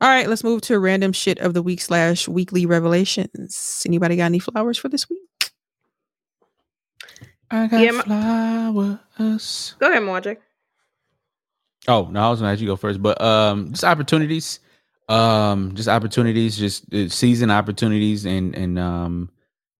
All 0.00 0.08
right, 0.08 0.28
let's 0.28 0.44
move 0.44 0.60
to 0.62 0.78
random 0.78 1.12
shit 1.12 1.38
of 1.38 1.54
the 1.54 1.62
week 1.62 1.80
slash 1.80 2.28
weekly 2.28 2.66
revelations. 2.66 3.82
Anybody 3.86 4.16
got 4.16 4.26
any 4.26 4.38
flowers 4.38 4.76
for 4.76 4.88
this 4.88 5.08
week? 5.08 5.20
I 7.50 7.66
got 7.68 7.80
Yeah, 7.80 7.90
my- 7.92 8.02
flowers. 8.02 9.74
Go 9.78 9.90
ahead, 9.90 10.02
Mojic. 10.02 10.38
Oh 11.86 12.08
no, 12.10 12.20
I 12.20 12.30
was 12.30 12.40
gonna 12.40 12.50
let 12.52 12.60
you 12.60 12.66
go 12.66 12.76
first, 12.76 13.02
but 13.02 13.20
um, 13.20 13.70
just 13.70 13.84
opportunities, 13.84 14.58
um, 15.08 15.74
just 15.74 15.88
opportunities, 15.88 16.56
just 16.56 16.92
uh, 16.94 17.08
season 17.10 17.50
opportunities, 17.50 18.24
and 18.24 18.54
and 18.54 18.78
um, 18.78 19.30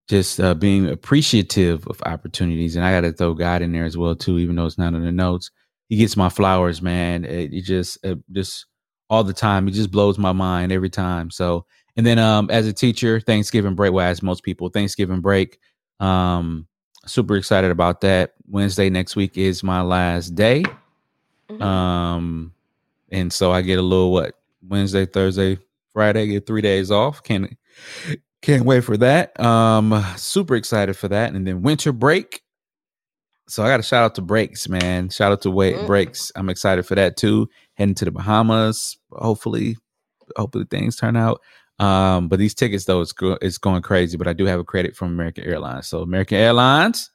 just 0.08 0.38
uh, 0.38 0.52
being 0.54 0.86
appreciative 0.88 1.86
of 1.88 2.02
opportunities. 2.04 2.76
And 2.76 2.84
I 2.84 2.92
got 2.92 3.00
to 3.08 3.12
throw 3.12 3.32
God 3.32 3.62
in 3.62 3.72
there 3.72 3.86
as 3.86 3.96
well 3.96 4.14
too, 4.14 4.38
even 4.38 4.54
though 4.56 4.66
it's 4.66 4.76
not 4.78 4.92
in 4.92 5.02
the 5.02 5.12
notes. 5.12 5.50
He 5.88 5.96
gets 5.96 6.14
my 6.16 6.28
flowers, 6.28 6.82
man. 6.82 7.24
It, 7.24 7.54
it 7.54 7.62
just 7.62 7.98
it 8.04 8.18
just 8.30 8.66
all 9.10 9.24
the 9.24 9.32
time. 9.32 9.68
It 9.68 9.72
just 9.72 9.90
blows 9.90 10.18
my 10.18 10.32
mind 10.32 10.72
every 10.72 10.90
time. 10.90 11.30
So, 11.30 11.66
and 11.96 12.06
then 12.06 12.18
um, 12.18 12.50
as 12.50 12.66
a 12.66 12.72
teacher, 12.72 13.20
Thanksgiving 13.20 13.74
break. 13.74 13.92
Well, 13.92 14.06
as 14.06 14.22
most 14.22 14.42
people, 14.42 14.68
Thanksgiving 14.68 15.20
break. 15.20 15.58
Um, 16.00 16.66
super 17.06 17.36
excited 17.36 17.70
about 17.70 18.00
that. 18.02 18.34
Wednesday 18.48 18.90
next 18.90 19.16
week 19.16 19.36
is 19.36 19.62
my 19.62 19.82
last 19.82 20.34
day. 20.34 20.64
Mm-hmm. 21.48 21.62
Um, 21.62 22.52
and 23.10 23.32
so 23.32 23.52
I 23.52 23.62
get 23.62 23.78
a 23.78 23.82
little 23.82 24.12
what 24.12 24.38
Wednesday, 24.66 25.06
Thursday, 25.06 25.58
Friday, 25.92 26.26
get 26.26 26.46
three 26.46 26.62
days 26.62 26.90
off. 26.90 27.22
Can't 27.22 27.56
can't 28.42 28.64
wait 28.64 28.82
for 28.82 28.96
that. 28.98 29.38
Um, 29.40 30.04
super 30.16 30.54
excited 30.56 30.96
for 30.96 31.08
that. 31.08 31.32
And 31.32 31.46
then 31.46 31.62
winter 31.62 31.92
break. 31.92 32.42
So 33.48 33.62
I 33.62 33.68
got 33.68 33.76
to 33.78 33.82
shout 33.82 34.02
out 34.04 34.14
to 34.16 34.22
breaks, 34.22 34.68
man. 34.68 35.08
Shout 35.10 35.32
out 35.32 35.42
to 35.42 35.50
wait 35.50 35.76
Mm. 35.76 35.86
breaks. 35.86 36.32
I'm 36.34 36.48
excited 36.48 36.86
for 36.86 36.94
that 36.94 37.16
too. 37.16 37.48
Heading 37.74 37.94
to 37.96 38.04
the 38.06 38.10
Bahamas. 38.10 38.96
Hopefully, 39.12 39.76
hopefully 40.36 40.64
things 40.70 40.96
turn 40.96 41.16
out. 41.16 41.40
Um, 41.78 42.28
but 42.28 42.38
these 42.38 42.54
tickets 42.54 42.84
though, 42.84 43.00
it's 43.00 43.12
go- 43.12 43.38
it's 43.42 43.58
going 43.58 43.82
crazy. 43.82 44.16
But 44.16 44.28
I 44.28 44.32
do 44.32 44.46
have 44.46 44.60
a 44.60 44.64
credit 44.64 44.96
from 44.96 45.08
American 45.08 45.44
Airlines. 45.44 45.88
So 45.88 46.00
American 46.02 46.38
Airlines, 46.38 47.10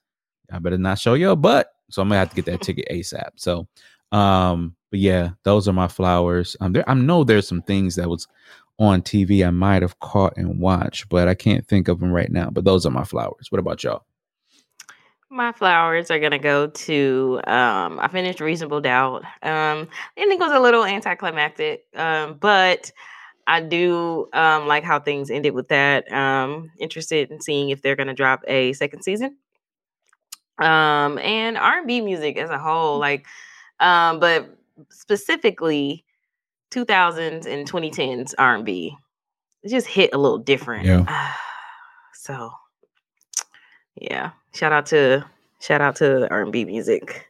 I 0.52 0.60
better 0.60 0.78
not 0.78 1.00
show 1.00 1.14
your 1.16 1.36
butt. 1.36 1.70
So 1.90 2.02
I'm 2.02 2.10
gonna 2.10 2.20
have 2.20 2.30
to 2.30 2.36
get 2.36 2.46
that 2.46 2.62
ticket 2.62 2.88
ASAP. 2.92 3.32
So 3.38 3.68
um, 4.12 4.76
but 4.92 5.00
yeah, 5.00 5.32
those 5.44 5.68
are 5.68 5.74
my 5.74 5.88
flowers. 5.88 6.56
Um, 6.60 6.74
there 6.74 6.88
I 6.90 6.94
know 6.94 7.24
there's 7.24 7.48
some 7.48 7.62
things 7.62 7.96
that 7.96 8.10
was 8.10 8.28
on 8.80 9.02
TV 9.02 9.46
I 9.46 9.50
might 9.52 9.82
have 9.82 10.00
caught 10.00 10.34
and 10.38 10.60
watched, 10.60 11.10
but 11.10 11.28
I 11.28 11.36
can't 11.36 11.68
think 11.68 11.88
of 11.88 12.00
them 12.00 12.12
right 12.12 12.32
now. 12.32 12.50
But 12.50 12.66
those 12.66 12.86
are 12.86 12.92
my 12.92 13.04
flowers. 13.04 13.52
What 13.52 13.60
about 13.60 13.84
y'all? 13.84 14.04
My 15.32 15.52
flowers 15.52 16.10
are 16.10 16.20
gonna 16.20 16.40
go 16.40 16.68
to 16.68 17.40
um 17.46 18.00
I 18.00 18.08
finished 18.08 18.40
Reasonable 18.40 18.82
Doubt. 18.82 19.24
Um 19.44 19.88
the 20.16 20.22
ending 20.22 20.40
was 20.40 20.52
a 20.52 20.60
little 20.60 20.84
anticlimactic. 20.84 21.86
Um 21.96 22.36
but 22.40 22.92
I 23.50 23.62
do 23.62 24.30
um, 24.32 24.68
like 24.68 24.84
how 24.84 25.00
things 25.00 25.32
ended 25.32 25.56
with 25.56 25.70
that. 25.70 26.10
Um, 26.14 26.70
interested 26.78 27.32
in 27.32 27.42
seeing 27.42 27.72
if 27.72 27.82
they're 27.82 27.96
going 27.96 28.08
to 28.08 28.14
drop 28.14 28.44
a 28.48 28.74
second 28.74 29.02
season. 29.02 29.38
Um, 30.60 31.18
and 31.18 31.58
R 31.58 31.80
and 31.80 31.88
B 31.88 32.00
music 32.00 32.38
as 32.38 32.52
a 32.52 32.60
whole, 32.60 33.00
like, 33.00 33.26
um, 33.80 34.20
but 34.20 34.56
specifically 34.92 36.06
2000s 36.70 37.48
and 37.48 37.68
2010s 37.68 38.36
R 38.38 38.56
and 38.56 38.66
B, 38.66 38.96
it 39.64 39.70
just 39.70 39.88
hit 39.88 40.12
a 40.14 40.18
little 40.20 40.38
different. 40.38 40.86
Yeah. 40.86 41.34
so, 42.14 42.52
yeah, 43.96 44.32
shout 44.54 44.72
out 44.72 44.86
to 44.88 45.26
shout 45.60 45.82
out 45.82 45.96
to 45.98 46.30
R 46.32 46.42
and 46.42 46.52
B 46.52 46.66
music. 46.66 47.28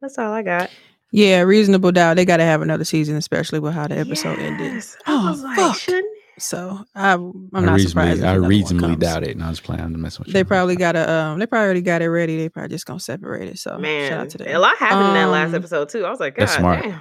That's 0.00 0.18
all 0.18 0.32
I 0.32 0.42
got. 0.42 0.70
Yeah, 1.12 1.40
reasonable 1.40 1.92
doubt. 1.92 2.16
They 2.16 2.24
got 2.24 2.38
to 2.38 2.44
have 2.44 2.62
another 2.62 2.84
season, 2.84 3.16
especially 3.16 3.60
with 3.60 3.74
how 3.74 3.86
the 3.86 3.98
episode 3.98 4.38
ended. 4.38 4.82
Oh, 5.06 5.26
I 5.26 5.30
was 5.30 5.42
like, 5.42 5.56
fuck. 5.56 5.76
shouldn't 5.78 6.06
So 6.38 6.82
I, 6.94 7.12
I'm 7.12 7.50
I 7.52 7.60
not 7.60 7.74
reasonably, 7.74 8.16
surprised. 8.16 8.24
I 8.24 8.34
reasonably 8.34 8.96
doubt 8.96 9.22
it. 9.22 9.32
And 9.32 9.44
I 9.44 9.50
was 9.50 9.60
playing. 9.60 9.82
I'm 9.82 10.02
with 10.02 10.20
you. 10.26 10.32
They 10.32 10.42
probably 10.42 10.74
got 10.74 10.96
a. 10.96 11.08
Um, 11.10 11.38
they 11.38 11.46
probably 11.46 11.64
already 11.66 11.82
got 11.82 12.00
it 12.02 12.08
ready. 12.08 12.38
They 12.38 12.48
probably 12.48 12.70
just 12.70 12.86
gonna 12.86 12.98
separate 12.98 13.48
it. 13.48 13.58
So 13.58 13.76
man, 13.78 14.08
shout 14.10 14.20
out 14.20 14.30
to 14.30 14.38
them. 14.38 14.48
a 14.48 14.58
lot 14.58 14.76
happened 14.78 15.08
in 15.08 15.14
that 15.14 15.26
last 15.26 15.48
Um, 15.50 15.54
episode 15.56 15.90
too. 15.90 16.04
I 16.06 16.10
was 16.10 16.18
like, 16.18 16.34
God 16.36 16.42
that's 16.48 16.56
smart. 16.56 16.82
damn. 16.82 17.00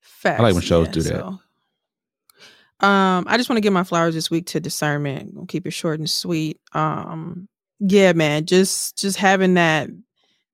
Facts, 0.00 0.38
I 0.40 0.42
like 0.42 0.54
when 0.54 0.62
shows 0.62 0.86
yeah, 0.88 0.92
do 0.92 1.02
that. 1.02 1.12
so. 1.12 2.86
Um, 2.86 3.24
I 3.26 3.38
just 3.38 3.48
want 3.48 3.56
to 3.56 3.62
give 3.62 3.72
my 3.72 3.84
flowers 3.84 4.14
this 4.14 4.30
week 4.30 4.46
to 4.48 4.60
discernment. 4.60 5.34
Gonna 5.34 5.46
keep 5.46 5.66
it 5.66 5.70
short 5.70 5.98
and 5.98 6.08
sweet. 6.10 6.60
Um, 6.74 7.48
yeah, 7.80 8.12
man, 8.12 8.46
just 8.46 8.98
just 8.98 9.16
having 9.16 9.54
that 9.54 9.88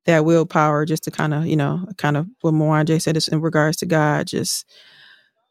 that 0.07 0.25
willpower, 0.25 0.85
just 0.85 1.05
to 1.05 1.11
kind 1.11 1.35
of 1.35 1.47
you 1.47 1.57
know, 1.57 1.87
kind 1.99 2.17
of 2.17 2.27
what 2.41 2.55
Mwanje 2.55 3.01
said 3.01 3.17
is 3.17 3.29
in 3.29 3.41
regards 3.41 3.77
to 3.79 3.87
God, 3.87 4.27
just 4.27 4.69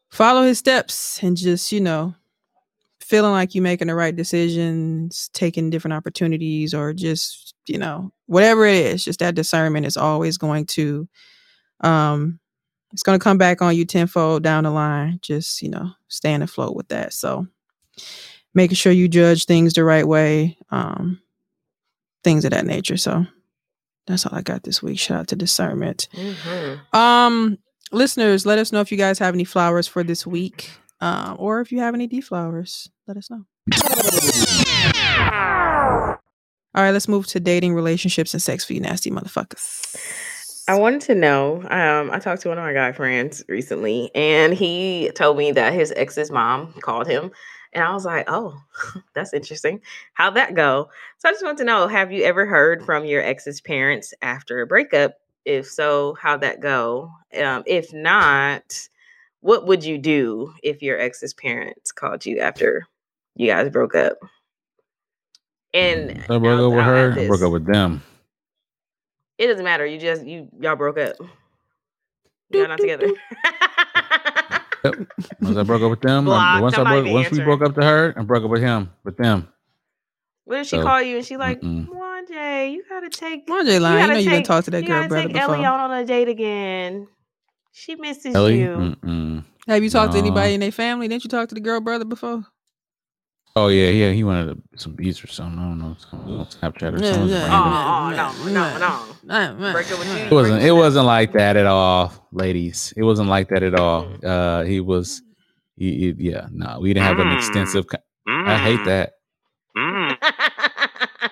follow 0.10 0.44
His 0.44 0.60
steps 0.60 1.22
and 1.24 1.38
just 1.38 1.72
you 1.72 1.82
know, 1.82 2.16
feeling 3.00 3.32
like 3.32 3.56
you're 3.56 3.64
making 3.64 3.88
the 3.88 3.96
right 3.96 4.16
decisions, 4.16 5.30
taking 5.34 5.70
different 5.70 5.94
opportunities, 5.94 6.74
or 6.74 6.94
just 6.94 7.56
you 7.68 7.78
know, 7.78 8.12
whatever 8.28 8.66
it 8.66 8.76
is, 8.76 9.04
just 9.06 9.20
that 9.20 9.36
discernment 9.36 9.86
is 9.86 9.98
always 9.98 10.38
going 10.38 10.66
to 10.66 11.08
um 11.82 12.40
it's 12.94 13.04
going 13.04 13.18
to 13.18 13.24
come 13.24 13.38
back 13.38 13.62
on 13.62 13.76
you 13.76 13.86
tenfold 13.86 14.44
down 14.44 14.64
the 14.64 14.72
line. 14.72 15.20
Just, 15.22 15.62
you 15.62 15.70
know, 15.70 15.92
staying 16.08 16.42
afloat 16.42 16.76
with 16.76 16.88
that. 16.90 17.14
So 17.14 17.48
making 18.54 18.76
sure 18.76 18.92
you 18.92 19.08
judge 19.08 19.46
things 19.46 19.74
the 19.74 19.84
right 19.84 20.08
way, 20.08 20.58
um, 20.72 21.22
things 22.24 22.46
of 22.46 22.52
that 22.52 22.66
nature. 22.66 22.98
So 22.98 23.26
that's 24.08 24.26
all 24.26 24.38
I 24.38 24.42
got 24.42 24.64
this 24.64 24.82
week. 24.82 25.00
Shout 25.00 25.20
out 25.20 25.28
to 25.30 25.36
discernment. 25.36 26.08
Mhm. 26.14 26.94
Um, 26.96 27.58
listeners, 27.92 28.46
let 28.46 28.60
us 28.60 28.72
know 28.72 28.82
if 28.82 28.92
you 28.92 28.98
guys 28.98 29.20
have 29.20 29.34
any 29.34 29.44
flowers 29.46 29.88
for 29.88 30.04
this 30.04 30.26
week. 30.26 30.72
Um, 31.00 31.36
or 31.40 31.62
if 31.62 31.72
you 31.72 31.80
have 31.80 31.96
any 31.96 32.08
deflowers, 32.08 32.88
let 33.08 33.18
us 33.18 33.30
know. 33.32 33.46
All 36.74 36.82
right, 36.84 36.92
let's 36.92 37.08
move 37.08 37.28
to 37.28 37.40
dating, 37.40 37.74
relationships, 37.74 38.34
and 38.34 38.42
sex 38.42 38.64
for 38.64 38.74
you 38.74 38.80
nasty 38.80 39.12
motherfuckers. 39.12 39.96
I 40.70 40.76
wanted 40.80 41.02
to 41.02 41.16
know. 41.16 41.58
Um, 41.70 42.12
I 42.12 42.20
talked 42.20 42.44
to 42.44 42.50
one 42.50 42.58
of 42.58 42.64
my 42.64 42.72
guy 42.72 42.94
friends 42.94 43.44
recently, 43.50 44.10
and 44.16 44.54
he 44.54 45.12
told 45.16 45.38
me 45.38 45.52
that 45.52 45.74
his 45.74 45.92
ex's 45.98 46.32
mom 46.32 46.74
called 46.82 47.08
him, 47.08 47.32
and 47.74 47.84
I 47.84 47.94
was 47.94 48.06
like, 48.06 48.26
"Oh, 48.28 48.60
that's 49.14 49.34
interesting. 49.34 49.82
How'd 50.14 50.36
that 50.36 50.54
go?" 50.56 50.90
So 51.18 51.30
I 51.30 51.32
just 51.32 51.44
want 51.44 51.58
to 51.60 51.64
know: 51.64 51.88
Have 51.88 52.12
you 52.12 52.24
ever 52.24 52.46
heard 52.46 52.84
from 52.84 53.06
your 53.06 53.22
ex's 53.22 53.62
parents 53.62 54.14
after 54.22 54.62
a 54.62 54.68
breakup? 54.68 55.16
If 55.46 55.68
so, 55.68 56.16
how'd 56.22 56.42
that 56.42 56.60
go? 56.62 57.12
Um, 57.42 57.64
if 57.66 57.92
not, 57.94 58.88
what 59.40 59.66
would 59.66 59.84
you 59.84 59.98
do 59.98 60.54
if 60.62 60.82
your 60.84 61.00
ex's 61.00 61.34
parents 61.34 61.92
called 61.92 62.26
you 62.26 62.40
after 62.40 62.88
you 63.36 63.48
guys 63.48 63.70
broke 63.70 63.96
up? 63.96 64.18
And 65.74 66.12
I 66.30 66.38
broke 66.38 66.44
I'll- 66.46 66.66
up 66.68 66.74
with 66.74 66.86
her. 66.86 67.14
I 67.18 67.28
broke 67.28 67.42
up 67.42 67.52
with 67.52 67.66
them. 67.66 68.04
It 69.38 69.48
doesn't 69.48 69.64
matter. 69.64 69.86
You 69.86 69.98
just 69.98 70.24
you 70.26 70.50
y'all 70.60 70.76
broke 70.76 71.00
up. 71.00 71.16
Y'all 72.52 72.68
not 72.68 72.78
together. 72.80 73.08
Once 74.84 75.58
I 75.58 75.64
broke 75.64 75.82
up 75.82 75.90
with 75.92 76.02
them, 76.02 76.28
I- 76.30 76.60
once 76.62 76.76
I'm 76.78 76.82
I 76.82 76.84
not 76.84 76.90
broke, 76.96 77.06
even 77.06 77.14
once 77.14 77.32
we 77.32 77.40
broke 77.42 77.62
up 77.62 77.76
to 77.76 77.84
her, 77.84 78.14
I 78.18 78.22
broke 78.24 78.44
up 78.44 78.50
with 78.50 78.62
him, 78.62 78.90
with 79.04 79.18
them. 79.18 79.48
what 80.46 80.60
if 80.60 80.68
she 80.68 80.78
So, 80.78 80.84
call 80.84 81.02
you 81.02 81.18
and 81.18 81.26
she 81.26 81.38
like, 81.38 81.62
mm-mm. 81.62 81.88
You 82.30 82.84
gotta 82.88 83.10
take 83.10 83.48
Mwanje 83.48 83.80
line. 83.82 83.94
You 83.94 84.00
gotta 84.00 84.14
know 84.14 84.20
you 84.20 84.30
done 84.30 84.38
take- 84.40 84.46
talked 84.46 84.66
to 84.66 84.72
that 84.72 84.82
you 84.84 84.88
girl 84.88 85.08
brother 85.08 85.28
take 85.28 85.36
Ellie 85.38 85.58
before. 85.58 85.66
out 85.66 85.80
on 85.92 85.92
a 85.98 86.06
date 86.06 86.28
again. 86.30 87.08
She 87.74 87.96
misses 87.96 88.36
Ellie, 88.36 88.60
you. 88.62 88.68
Mm-mm. 89.04 89.44
Have 89.68 89.84
you 89.84 89.90
talked 89.90 90.14
to 90.14 90.20
anybody 90.20 90.54
in 90.54 90.60
their 90.60 90.72
family? 90.72 91.08
Didn't 91.08 91.24
you 91.24 91.30
talk 91.30 91.50
to 91.50 91.56
the 91.56 91.62
girl 91.62 91.82
brother 91.82 92.06
before? 92.06 92.44
Oh 93.56 93.68
yeah, 93.68 93.90
yeah. 93.90 94.12
He 94.12 94.24
wanted 94.24 94.62
some 94.78 94.94
beats 94.94 95.24
or 95.24 95.28
something. 95.28 95.60
I 95.60 95.64
don't 95.64 95.80
know, 95.80 95.96
some, 96.00 96.48
some 96.48 96.72
Snapchat 96.72 96.94
or 97.00 97.04
Yeah, 97.04 97.12
something. 97.12 97.30
yeah, 97.30 97.48
random. 97.48 98.34
Oh, 98.44 98.50
no, 98.50 98.78
no, 98.78 99.54
no. 99.58 99.72
Break 99.74 99.92
up 99.92 100.00
with 100.00 100.08
you. 100.18 100.26
It 100.26 100.32
wasn't. 100.32 100.64
It 100.64 100.72
wasn't 100.72 101.06
like 101.06 101.34
that 101.34 101.58
at 101.58 101.66
all, 101.66 102.14
ladies. 102.32 102.94
It 102.96 103.04
wasn't 103.04 103.28
like 103.30 103.50
that 103.50 103.64
at 103.64 103.76
all. 103.76 104.06
Mm. 104.06 104.24
Uh, 104.24 104.64
he 104.64 104.80
was. 104.80 105.22
He, 105.76 106.14
he- 106.14 106.30
yeah, 106.30 106.48
no, 106.52 106.80
we 106.80 106.94
didn't 106.94 107.06
have 107.08 107.20
an 107.20 107.28
Mm. 107.28 107.36
extensive. 107.38 107.88
co- 107.88 107.98
I 108.28 108.58
hate 108.58 108.86
that. 108.86 109.14
Mm, 109.78 110.18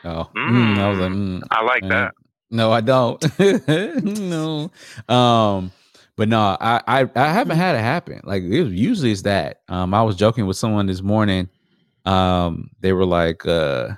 Oh, 0.06 0.30
Mm. 0.36 0.50
mm, 0.76 0.78
I 0.80 0.90
was 0.90 1.00
like, 1.00 1.12
mm, 1.12 1.42
I 1.52 1.64
like 1.64 1.84
uh, 1.84 1.88
that. 1.90 2.12
No, 2.52 2.72
I 2.72 2.82
don't. 2.82 3.24
no. 4.04 4.72
Um, 5.08 5.72
but 6.16 6.28
no, 6.28 6.40
I, 6.60 6.82
I 6.88 7.10
I 7.16 7.32
haven't 7.32 7.58
had 7.58 7.76
it 7.76 7.82
happen. 7.82 8.22
Like 8.24 8.44
it 8.44 8.64
was, 8.64 8.74
usually 8.74 9.12
it's 9.12 9.22
that. 9.22 9.62
Um, 9.70 9.94
I 9.94 10.02
was 10.04 10.16
joking 10.18 10.46
with 10.48 10.58
someone 10.58 10.86
this 10.88 11.02
morning. 11.02 11.48
Um, 12.10 12.72
they 12.80 12.92
were 12.94 13.06
like, 13.06 13.46
uh, 13.46 13.90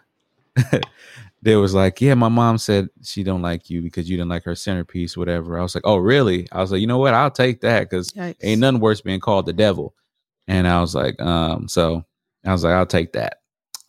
they 1.41 1.55
was 1.55 1.73
like, 1.73 2.01
yeah, 2.01 2.13
my 2.13 2.27
mom 2.27 2.57
said 2.57 2.89
she 3.03 3.23
don't 3.23 3.41
like 3.41 3.69
you 3.69 3.81
because 3.81 4.09
you 4.09 4.17
didn't 4.17 4.29
like 4.29 4.43
her 4.43 4.55
centerpiece, 4.55 5.15
whatever. 5.15 5.57
I 5.57 5.61
was 5.61 5.75
like, 5.75 5.85
oh, 5.87 5.95
really? 5.95 6.47
I 6.51 6.59
was 6.59 6.71
like, 6.71 6.81
you 6.81 6.87
know 6.87 6.97
what? 6.97 7.13
I'll 7.13 7.31
take 7.31 7.61
that 7.61 7.89
because 7.89 8.13
ain't 8.41 8.59
nothing 8.59 8.81
worse 8.81 8.99
being 8.99 9.21
called 9.21 9.45
the 9.45 9.53
devil. 9.53 9.95
And 10.47 10.67
I 10.67 10.81
was 10.81 10.93
like, 10.93 11.19
um, 11.21 11.69
so 11.69 12.05
I 12.45 12.51
was 12.51 12.65
like, 12.65 12.73
I'll 12.73 12.85
take 12.85 13.13
that. 13.13 13.39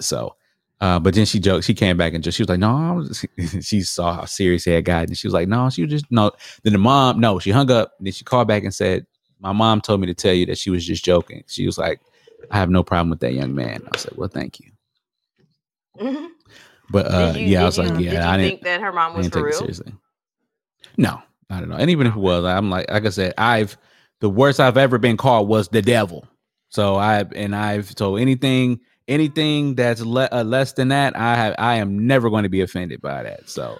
So, 0.00 0.36
uh, 0.80 1.00
but 1.00 1.14
then 1.14 1.26
she 1.26 1.40
joked, 1.40 1.64
she 1.64 1.74
came 1.74 1.96
back 1.96 2.14
and 2.14 2.22
just, 2.22 2.36
she 2.36 2.42
was 2.42 2.48
like, 2.48 2.60
no, 2.60 2.76
I 2.76 2.92
was, 2.92 3.26
she 3.60 3.82
saw 3.82 4.14
how 4.14 4.24
serious 4.26 4.64
he 4.64 4.70
had 4.70 4.84
gotten. 4.84 5.10
And 5.10 5.18
she 5.18 5.26
was 5.26 5.34
like, 5.34 5.48
no, 5.48 5.68
she 5.68 5.82
was 5.82 5.90
just, 5.90 6.06
no. 6.10 6.30
Then 6.62 6.74
the 6.74 6.78
mom, 6.78 7.18
no, 7.18 7.40
she 7.40 7.50
hung 7.50 7.70
up. 7.72 7.94
Then 7.98 8.12
she 8.12 8.24
called 8.24 8.46
back 8.46 8.62
and 8.62 8.72
said, 8.74 9.04
my 9.40 9.52
mom 9.52 9.80
told 9.80 10.00
me 10.00 10.06
to 10.06 10.14
tell 10.14 10.32
you 10.32 10.46
that 10.46 10.58
she 10.58 10.70
was 10.70 10.86
just 10.86 11.04
joking. 11.04 11.42
She 11.48 11.66
was 11.66 11.76
like, 11.76 12.00
I 12.50 12.58
have 12.58 12.70
no 12.70 12.82
problem 12.82 13.10
with 13.10 13.20
that 13.20 13.34
young 13.34 13.54
man. 13.54 13.82
I 13.92 13.96
said, 13.98 14.12
well, 14.16 14.28
thank 14.28 14.60
you. 14.60 14.70
Mhm. 16.00 16.28
But 16.90 17.06
uh, 17.06 17.32
you- 17.36 17.46
yeah, 17.46 17.62
I 17.62 17.64
was 17.64 17.78
like, 17.78 17.88
yeah, 17.90 17.94
did 17.96 18.12
you 18.12 18.18
I 18.18 18.36
didn't, 18.36 18.50
think 18.50 18.62
that 18.64 18.80
her 18.80 18.92
mom 18.92 19.14
was 19.16 19.28
for 19.28 19.42
real? 19.42 19.52
seriously. 19.52 19.92
No, 20.96 21.22
not 21.48 21.62
at 21.62 21.70
all. 21.70 21.78
And 21.78 21.90
even 21.90 22.06
if 22.06 22.14
it 22.14 22.18
was, 22.18 22.44
I'm 22.44 22.70
like, 22.70 22.90
like 22.90 23.06
I 23.06 23.10
said, 23.10 23.34
I've 23.38 23.76
the 24.20 24.28
worst 24.28 24.60
I've 24.60 24.76
ever 24.76 24.98
been 24.98 25.16
called 25.16 25.48
was 25.48 25.68
the 25.68 25.82
devil. 25.82 26.26
So 26.68 26.96
I 26.96 27.20
and 27.34 27.54
I've 27.54 27.92
so 27.96 28.16
anything 28.16 28.80
anything 29.08 29.74
that's 29.74 30.00
le- 30.00 30.28
uh, 30.32 30.44
less 30.44 30.72
than 30.72 30.88
that, 30.88 31.16
I 31.16 31.34
have 31.36 31.54
I 31.58 31.76
am 31.76 32.06
never 32.06 32.30
going 32.30 32.44
to 32.44 32.48
be 32.48 32.60
offended 32.60 33.00
by 33.00 33.22
that. 33.22 33.48
So. 33.48 33.78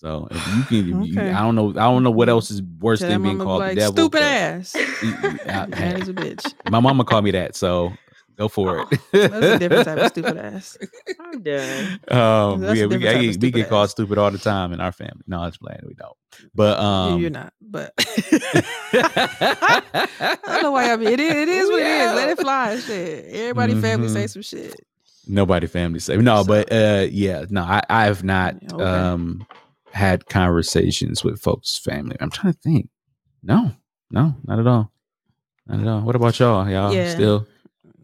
So 0.00 0.28
if 0.30 0.46
you 0.56 0.62
can, 0.64 1.02
you- 1.04 1.20
I 1.20 1.40
don't 1.40 1.54
know, 1.54 1.70
I 1.70 1.84
don't 1.90 2.02
know 2.02 2.10
what 2.10 2.30
else 2.30 2.50
is 2.50 2.62
worse 2.62 3.00
Tell 3.00 3.10
than 3.10 3.22
being 3.22 3.38
called 3.38 3.58
like, 3.60 3.74
the 3.74 3.80
devil. 3.82 3.92
Stupid 3.94 4.22
ass. 4.22 4.72
That 5.44 6.00
is 6.00 6.08
a 6.08 6.14
bitch. 6.14 6.54
My 6.70 6.80
mama 6.80 7.04
called 7.04 7.24
me 7.24 7.32
that, 7.32 7.54
so 7.54 7.92
go 8.38 8.48
for 8.48 8.80
it. 8.90 9.00
That's 9.12 9.34
a 9.34 9.58
different 9.58 9.84
type 9.84 9.98
of 9.98 10.06
stupid 10.12 10.36
ass. 10.38 10.78
I'm 11.20 11.42
done. 11.42 12.00
Um, 12.08 12.62
yeah, 12.62 12.86
we, 12.86 12.96
different 12.96 13.02
type 13.04 13.14
of 13.14 13.16
I- 13.16 13.18
we 13.20 13.32
stupid 13.34 13.54
get 13.54 13.68
called 13.68 13.84
ass. 13.84 13.90
stupid 13.90 14.16
all 14.16 14.30
the 14.30 14.38
time 14.38 14.72
in 14.72 14.80
our 14.80 14.92
family. 14.92 15.22
No, 15.26 15.44
it's 15.44 15.58
playing. 15.58 15.80
We 15.86 15.92
don't. 15.92 16.16
But 16.54 16.78
You- 16.78 16.84
um, 16.86 17.20
You're 17.20 17.30
not, 17.30 17.52
but 17.60 17.92
I 18.92 20.38
don't 20.46 20.62
know 20.62 20.70
why 20.72 20.90
I 20.92 20.96
mean 20.96 21.08
it 21.08 21.20
is. 21.20 21.32
It 21.34 21.48
is 21.48 21.68
what 21.70 21.80
it 21.80 21.86
is. 21.86 22.12
Let 22.14 22.28
it 22.30 22.38
fly. 22.40 22.78
Shit. 22.78 23.24
Everybody 23.26 23.74
family 23.80 24.08
say 24.08 24.26
some 24.28 24.42
shit. 24.42 24.80
nobody 25.26 25.66
family 25.66 25.98
say 26.00 26.16
no. 26.16 26.44
But 26.44 26.72
uh, 26.72 27.06
yeah, 27.10 27.44
no, 27.50 27.62
I 27.62 27.82
I 27.88 28.04
have 28.06 28.24
not 28.24 28.56
okay. 28.72 28.82
um 28.82 29.46
had 29.92 30.26
conversations 30.26 31.24
with 31.24 31.40
folks' 31.40 31.78
family. 31.78 32.16
I'm 32.20 32.30
trying 32.30 32.52
to 32.52 32.58
think. 32.60 32.88
No, 33.42 33.72
no, 34.10 34.34
not 34.44 34.58
at 34.58 34.66
all. 34.66 34.92
Not 35.66 35.80
at 35.80 35.86
all. 35.86 36.00
What 36.02 36.16
about 36.16 36.38
y'all? 36.38 36.68
Y'all 36.68 36.92
Yeah. 36.92 37.12
still? 37.14 37.46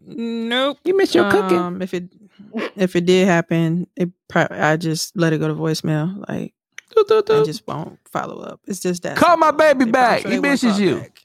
Nope. 0.05 0.77
You 0.85 0.95
miss 0.95 1.13
your 1.13 1.29
cooking. 1.29 1.57
Um, 1.57 1.81
if 1.81 1.93
it 1.93 2.09
if 2.75 2.95
it 2.95 3.05
did 3.05 3.27
happen, 3.27 3.87
it 3.95 4.09
pro- 4.29 4.47
I 4.49 4.77
just 4.77 5.17
let 5.17 5.33
it 5.33 5.39
go 5.39 5.47
to 5.47 5.53
voicemail. 5.53 6.23
Like 6.29 6.53
Do, 6.95 7.03
do, 7.25 7.41
I 7.41 7.43
just 7.43 7.67
won't 7.67 7.99
follow 8.11 8.39
up. 8.41 8.61
It's 8.67 8.79
just 8.79 9.03
that. 9.03 9.17
Call 9.17 9.37
my 9.37 9.51
baby 9.51 9.85
They- 9.85 9.91
back. 9.91 10.21
sure 10.21 10.31
He 10.31 10.37
they 10.37 10.41
misses 10.49 10.79
you. 10.79 10.97
back. 10.99 11.21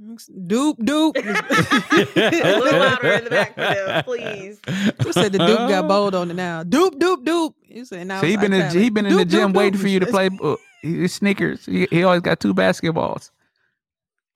Doop 0.00 0.76
dupe. 0.84 1.16
A 2.16 2.58
little 2.58 2.80
louder 2.80 3.12
in 3.12 3.24
the 3.24 3.30
back 3.30 3.54
for 3.54 3.60
them, 3.60 4.04
please. 4.04 4.60
Who 5.02 5.12
said 5.12 5.32
the 5.32 5.38
dupe 5.38 5.68
got 5.68 5.86
bold 5.86 6.14
on 6.14 6.30
it 6.30 6.34
now? 6.34 6.64
Dupe, 6.64 6.98
dupe, 6.98 7.24
dupe. 7.24 7.54
You 7.68 7.84
said 7.84 8.06
now. 8.08 8.20
So 8.20 8.26
he 8.26 8.34
it's 8.34 8.42
been 8.42 8.52
in, 8.52 8.60
like 8.60 8.72
he 8.72 8.90
been 8.90 9.06
in 9.06 9.16
the 9.16 9.24
gym 9.24 9.52
doop, 9.52 9.56
waiting 9.56 9.78
doop. 9.78 9.82
for 9.82 9.88
you 9.88 10.00
to 10.00 10.06
play 10.06 10.30
uh, 10.42 10.56
his 10.82 11.14
sneakers. 11.14 11.64
He, 11.64 11.86
he 11.90 12.02
always 12.02 12.22
got 12.22 12.40
two 12.40 12.52
basketballs. 12.52 13.30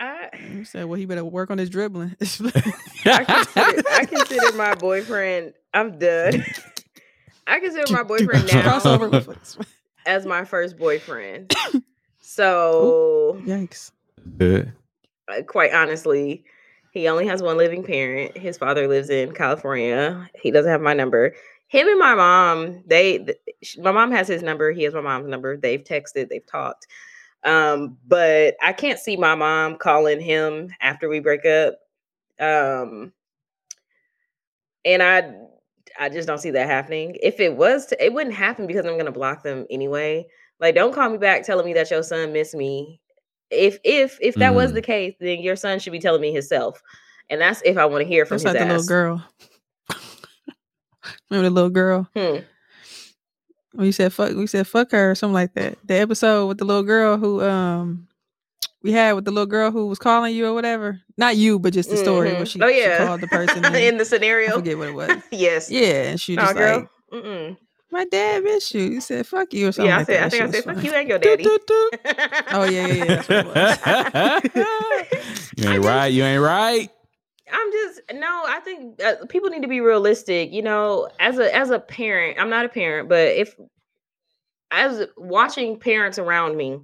I, 0.01 0.29
You 0.53 0.65
said, 0.65 0.85
well, 0.87 0.99
he 0.99 1.07
better 1.07 1.25
work 1.25 1.51
on 1.51 1.59
his 1.59 1.71
dribbling. 1.71 2.15
I 2.21 2.25
consider, 3.25 3.83
I 3.91 4.05
consider 4.09 4.53
my 4.57 4.75
boyfriend. 4.77 5.55
I'm 5.75 5.99
done. 5.99 6.45
I 7.49 7.59
consider 7.59 7.93
my 7.93 8.05
boyfriend 8.05 8.47
now 8.47 8.79
Crossover 8.79 9.67
as 10.07 10.25
my 10.25 10.45
first 10.45 10.79
boyfriend. 10.79 11.53
So, 12.21 13.41
Yikes. 13.45 13.91
Good. 14.37 14.73
Uh, 15.29 15.43
quite 15.43 15.73
honestly, 15.73 16.45
he 16.93 17.09
only 17.09 17.27
has 17.27 17.43
one 17.43 17.57
living 17.57 17.85
parent. 17.85 18.37
His 18.37 18.59
father 18.59 18.89
lives 18.89 19.11
in 19.11 19.33
California. 19.33 20.29
He 20.41 20.51
doesn't 20.51 20.71
have 20.71 20.81
my 20.81 20.95
number. 20.95 21.35
Him 21.69 21.87
and 21.87 21.99
my 21.99 22.15
mom, 22.15 22.83
they, 22.87 23.19
th- 23.19 23.77
my 23.79 23.93
mom 23.93 24.11
has 24.11 24.27
his 24.27 24.43
number. 24.43 24.73
He 24.73 24.85
has 24.85 24.95
my 24.95 25.03
mom's 25.03 25.29
number. 25.29 25.57
They've 25.57 25.85
texted. 25.85 26.29
They've 26.29 26.47
talked. 26.47 26.87
Um, 27.45 27.99
but 28.07 28.57
I 28.63 28.73
can't 28.73 28.99
see 28.99 29.17
my 29.17 29.35
mom 29.35 29.77
calling 29.77 30.21
him 30.21 30.71
after 30.81 31.09
we 31.09 31.21
break 31.21 31.45
up. 31.45 31.75
Um, 32.41 33.13
and 34.85 35.03
I, 35.03 35.33
I 36.01 36.09
just 36.09 36.27
don't 36.27 36.39
see 36.39 36.51
that 36.53 36.67
happening. 36.69 37.17
If 37.23 37.39
it 37.41 37.57
was, 37.57 37.87
to, 37.87 38.05
it 38.05 38.13
wouldn't 38.13 38.35
happen 38.35 38.67
because 38.67 38.87
I'm 38.87 38.97
gonna 38.97 39.13
block 39.13 39.43
them 39.43 39.67
anyway. 39.71 40.27
Like, 40.61 40.75
don't 40.75 40.95
call 40.95 41.11
me 41.11 41.19
back 41.19 41.45
telling 41.45 41.67
me 41.67 41.75
that 41.75 41.91
your 41.91 42.03
son 42.03 42.33
missed 42.33 42.55
me. 42.55 43.01
If 43.51 43.79
if 43.85 44.19
if 44.21 44.35
that 44.37 44.55
was 44.55 44.73
Mm. 44.73 44.75
the 44.75 44.83
case, 44.83 45.15
then 45.21 45.41
your 45.41 45.57
son 45.57 45.79
should 45.79 45.93
be 45.93 45.99
telling 46.01 46.21
me 46.21 46.33
himself, 46.33 46.83
and 47.31 47.41
that's 47.41 47.63
if 47.65 47.77
I 47.79 47.87
want 47.87 48.03
to 48.03 48.09
hear 48.09 48.27
from 48.27 48.37
That's 48.39 48.43
his 48.45 48.53
like 48.55 48.59
the 48.61 48.67
little 48.67 48.83
ass. 48.83 48.87
girl. 48.87 49.25
Remember 51.31 51.49
the 51.49 51.55
little 51.55 51.71
girl? 51.71 52.09
Hmm. 52.17 53.83
You 53.83 53.93
said 53.93 54.13
fuck, 54.13 54.35
we 54.35 54.47
said 54.47 54.67
fuck 54.67 54.91
her 54.93 55.13
or 55.13 55.15
something 55.15 55.35
like 55.35 55.55
that. 55.55 55.79
The 55.87 55.95
episode 55.95 56.47
with 56.49 56.59
the 56.59 56.65
little 56.65 56.83
girl 56.83 57.17
who 57.17 57.43
um 57.43 58.09
we 58.83 58.93
had 58.93 59.13
with 59.13 59.25
the 59.25 59.31
little 59.31 59.47
girl 59.47 59.71
who 59.71 59.87
was 59.87 59.99
calling 59.99 60.35
you 60.35 60.47
or 60.47 60.55
whatever. 60.55 61.01
Not 61.17 61.37
you, 61.37 61.59
but 61.59 61.73
just 61.73 61.91
the 61.91 61.97
story 61.97 62.33
where 62.33 62.43
Mhm. 62.45 62.47
she, 62.49 62.63
oh 62.63 62.69
she 62.69 62.81
yeah, 62.81 63.07
called 63.07 63.21
the 63.21 63.29
person. 63.29 63.65
in 63.75 63.97
the 63.97 64.03
I 64.03 64.05
scenario. 64.05 64.53
forget 64.55 64.79
what 64.79 64.89
it 64.89 64.95
was. 64.95 65.23
yes. 65.33 65.71
Yeah, 65.71 66.05
and 66.11 66.21
she 66.21 66.37
just 66.37 66.55
girl. 66.55 66.81
like, 67.13 67.25
Mm-mm. 67.25 67.57
My 67.91 68.05
dad 68.07 68.45
missed 68.45 68.75
you. 68.75 68.83
You 68.83 69.01
said 69.01 69.27
fuck 69.27 69.53
you 69.53 69.69
or 69.69 69.73
something. 69.73 69.89
Yeah, 69.89 69.97
I 69.97 69.99
like 69.99 70.07
said. 70.07 70.17
that. 70.21 70.27
I 70.27 70.29
think 70.31 70.43
I 70.43 70.51
said, 70.51 70.65
"Fuck 70.65 70.75
was 70.77 70.85
you 70.85 70.91
funny. 70.91 71.01
and 71.01 71.09
your 71.09 71.19
Doot, 71.19 71.39
daddy." 71.39 71.45
doot, 71.45 71.67
doot. 71.67 72.01
Oh 72.53 72.65
yeah, 72.65 72.87
yeah, 72.87 73.05
yeah. 73.05 73.15
That's 73.17 73.29
what 73.29 74.47
it 74.55 74.55
was. 74.55 75.53
you 75.57 75.69
ain't 75.71 75.85
right. 75.85 76.07
You 76.09 76.25
ain't 76.25 76.43
right. 76.43 76.91
I'm 77.51 77.73
just 77.73 78.01
no. 78.15 78.45
I 78.47 78.61
think 78.61 79.03
uh, 79.03 79.25
people 79.29 79.49
need 79.51 79.63
to 79.63 79.69
be 79.69 79.81
realistic. 79.81 80.53
You 80.53 80.63
know, 80.63 81.09
as 81.19 81.39
a 81.39 81.55
as 81.55 81.71
a 81.71 81.79
parent, 81.79 82.39
I'm 82.39 82.51
not 82.51 82.65
a 82.67 82.69
parent, 82.69 83.09
but 83.09 83.29
if 83.29 83.55
as 84.71 85.07
watching 85.17 85.79
parents 85.81 86.19
around 86.19 86.57
me, 86.59 86.79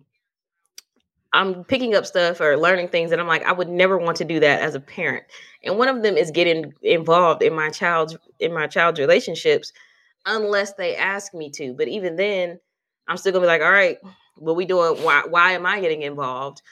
I'm 1.34 1.64
picking 1.64 1.94
up 1.94 2.06
stuff 2.06 2.40
or 2.40 2.56
learning 2.56 2.88
things, 2.88 3.12
and 3.12 3.20
I'm 3.20 3.26
like, 3.26 3.42
I 3.44 3.52
would 3.52 3.68
never 3.68 3.98
want 3.98 4.16
to 4.18 4.24
do 4.24 4.40
that 4.40 4.62
as 4.62 4.74
a 4.74 4.80
parent. 4.80 5.24
And 5.64 5.76
one 5.78 5.88
of 5.88 6.02
them 6.02 6.16
is 6.16 6.30
getting 6.30 6.72
involved 6.82 7.42
in 7.42 7.54
my 7.54 7.68
child's 7.70 8.16
in 8.40 8.54
my 8.54 8.66
child's 8.66 9.00
relationships, 9.00 9.70
unless 10.26 10.74
they 10.74 10.96
ask 10.96 11.34
me 11.34 11.50
to. 11.50 11.74
But 11.74 11.88
even 11.88 12.16
then, 12.16 12.58
I'm 13.08 13.16
still 13.16 13.32
gonna 13.32 13.44
be 13.44 13.48
like, 13.48 13.62
all 13.62 13.70
right, 13.70 13.98
what 14.36 14.56
we 14.56 14.64
doing? 14.66 15.02
Why 15.02 15.22
why 15.28 15.52
am 15.52 15.66
I 15.66 15.80
getting 15.80 16.02
involved? 16.02 16.62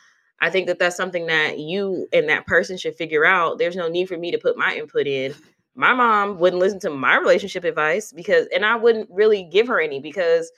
I 0.41 0.51
think 0.51 0.67
that 0.67 0.81
that's 0.81 0.97
something 0.97 1.27
that 1.27 1.61
you 1.61 2.09
and 2.13 2.29
that 2.29 2.47
person 2.47 2.77
should 2.77 2.97
figure 2.97 3.25
out. 3.25 3.59
There's 3.59 3.77
no 3.77 3.89
need 3.89 4.09
for 4.09 4.19
me 4.19 4.33
to 4.33 4.39
put 4.39 4.59
my 4.59 4.75
input 4.75 5.07
in. 5.07 5.35
My 5.75 5.95
mom 5.95 6.39
wouldn't 6.39 6.61
listen 6.61 6.81
to 6.81 6.91
my 6.91 7.17
relationship 7.17 7.65
advice 7.65 8.13
because, 8.13 8.47
and 8.55 8.67
I 8.67 8.75
wouldn't 8.75 9.09
really 9.11 9.45
give 9.45 9.69
her 9.69 9.81
any 9.81 10.01
because 10.01 10.51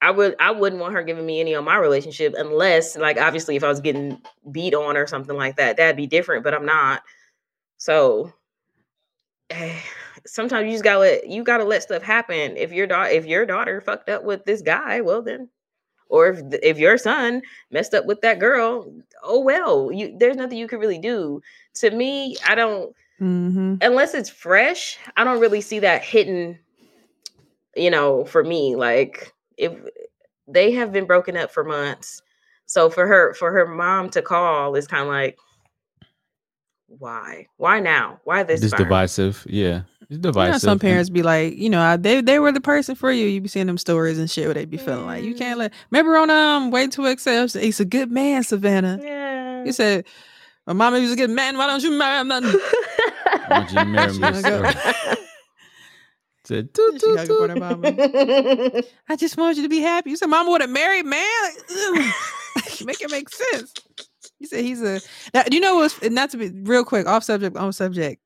I 0.00 0.10
would, 0.12 0.36
I 0.40 0.52
wouldn't 0.52 0.80
want 0.80 0.94
her 0.94 1.02
giving 1.02 1.26
me 1.26 1.40
any 1.40 1.54
on 1.54 1.64
my 1.64 1.76
relationship 1.76 2.34
unless, 2.38 2.96
like, 2.96 3.18
obviously, 3.18 3.56
if 3.56 3.64
I 3.64 3.68
was 3.68 3.80
getting 3.80 4.22
beat 4.50 4.72
on 4.72 4.96
or 4.96 5.06
something 5.06 5.36
like 5.36 5.56
that, 5.56 5.76
that'd 5.76 5.96
be 5.96 6.06
different. 6.06 6.44
But 6.44 6.54
I'm 6.54 6.64
not. 6.64 7.02
So 7.76 8.32
eh, 9.50 9.80
sometimes 10.26 10.66
you 10.66 10.72
just 10.72 10.84
gotta 10.84 11.00
let 11.00 11.26
you 11.28 11.44
gotta 11.44 11.64
let 11.64 11.82
stuff 11.82 12.02
happen. 12.02 12.56
If 12.56 12.72
your 12.72 12.86
daughter, 12.86 13.10
if 13.10 13.26
your 13.26 13.46
daughter 13.46 13.80
fucked 13.80 14.08
up 14.08 14.24
with 14.24 14.44
this 14.44 14.62
guy, 14.62 15.00
well 15.00 15.22
then 15.22 15.48
or 16.08 16.28
if 16.28 16.40
if 16.62 16.78
your 16.78 16.98
son 16.98 17.42
messed 17.70 17.94
up 17.94 18.06
with 18.06 18.20
that 18.22 18.38
girl, 18.38 18.92
oh 19.22 19.40
well, 19.40 19.90
you 19.92 20.16
there's 20.18 20.36
nothing 20.36 20.58
you 20.58 20.68
can 20.68 20.80
really 20.80 20.98
do. 20.98 21.40
To 21.74 21.90
me, 21.90 22.36
I 22.46 22.54
don't 22.54 22.94
Mm-hmm. 23.20 23.74
unless 23.82 24.14
it's 24.14 24.30
fresh, 24.30 24.98
I 25.16 25.24
don't 25.24 25.40
really 25.40 25.60
see 25.60 25.80
that 25.80 26.02
hitting. 26.02 26.58
You 27.76 27.90
know, 27.90 28.24
for 28.24 28.42
me, 28.42 28.76
like 28.76 29.32
if 29.56 29.72
they 30.48 30.72
have 30.72 30.92
been 30.92 31.06
broken 31.06 31.36
up 31.36 31.52
for 31.52 31.64
months, 31.64 32.22
so 32.66 32.90
for 32.90 33.06
her 33.06 33.34
for 33.34 33.52
her 33.52 33.66
mom 33.66 34.08
to 34.10 34.22
call 34.22 34.74
is 34.74 34.86
kind 34.86 35.02
of 35.02 35.08
like, 35.08 35.38
why? 36.98 37.46
Why 37.56 37.80
now? 37.80 38.20
Why 38.24 38.42
this? 38.42 38.60
Just 38.60 38.76
time? 38.76 38.84
divisive. 38.84 39.46
Yeah. 39.48 39.82
It's 40.08 40.18
divisive. 40.18 40.18
You 40.18 40.18
divisive. 40.18 40.52
know, 40.52 40.58
some 40.58 40.78
parents 40.80 41.08
be 41.10 41.22
like, 41.22 41.56
you 41.56 41.70
know, 41.70 41.96
they 41.96 42.20
they 42.20 42.38
were 42.40 42.50
the 42.52 42.60
person 42.60 42.94
for 42.96 43.12
you. 43.12 43.26
You 43.26 43.40
be 43.40 43.48
seeing 43.48 43.66
them 43.66 43.78
stories 43.78 44.18
and 44.18 44.28
shit 44.30 44.46
where 44.46 44.54
they 44.54 44.64
be 44.64 44.76
feeling 44.76 45.06
like 45.06 45.22
you 45.22 45.34
can't 45.34 45.58
let. 45.58 45.72
Remember 45.90 46.16
on 46.16 46.30
um, 46.30 46.70
Wait 46.70 46.90
to 46.92 47.06
Exhale, 47.06 47.46
he's 47.48 47.78
a 47.80 47.84
good 47.84 48.10
man, 48.10 48.42
Savannah. 48.42 48.98
Yeah. 49.02 49.64
You 49.64 49.72
said, 49.72 50.04
"My 50.66 50.72
mama 50.72 50.98
was 50.98 51.12
a 51.12 51.16
good 51.16 51.30
man. 51.30 51.56
Why 51.56 51.66
don't 51.68 51.82
you 51.82 51.92
marry 51.92 52.20
him?" 52.20 52.28
Nothing. 52.28 52.60
Why 52.60 53.46
don't 53.48 53.72
you 53.72 53.84
marry 53.92 54.12
me, 54.12 54.42
go- 54.42 54.70
Said, 56.44 56.74
"Toot, 56.74 56.94
She 56.94 56.98
toot, 57.00 57.18
hung 57.28 57.30
up 57.30 57.40
on 57.40 57.48
her 57.50 57.54
toot." 57.54 57.84
mama. 58.74 58.82
I 59.08 59.14
just 59.16 59.36
want 59.36 59.56
you 59.56 59.62
to 59.62 59.68
be 59.68 59.78
happy. 59.80 60.10
You 60.10 60.16
said, 60.16 60.26
"Mama 60.26 60.50
would 60.50 60.60
have 60.62 60.70
married 60.70 61.06
man." 61.06 61.24
Like, 62.56 62.84
make 62.84 63.00
it 63.00 63.10
make 63.12 63.28
sense. 63.28 63.72
You 64.40 64.46
said 64.46 64.64
he's 64.64 64.82
a. 64.82 65.00
Now, 65.34 65.44
you 65.50 65.60
know 65.60 65.76
what's 65.76 66.02
not 66.02 66.30
to 66.30 66.38
be 66.38 66.48
real 66.48 66.84
quick 66.84 67.06
off 67.06 67.22
subject 67.22 67.56
on 67.56 67.72
subject. 67.72 68.22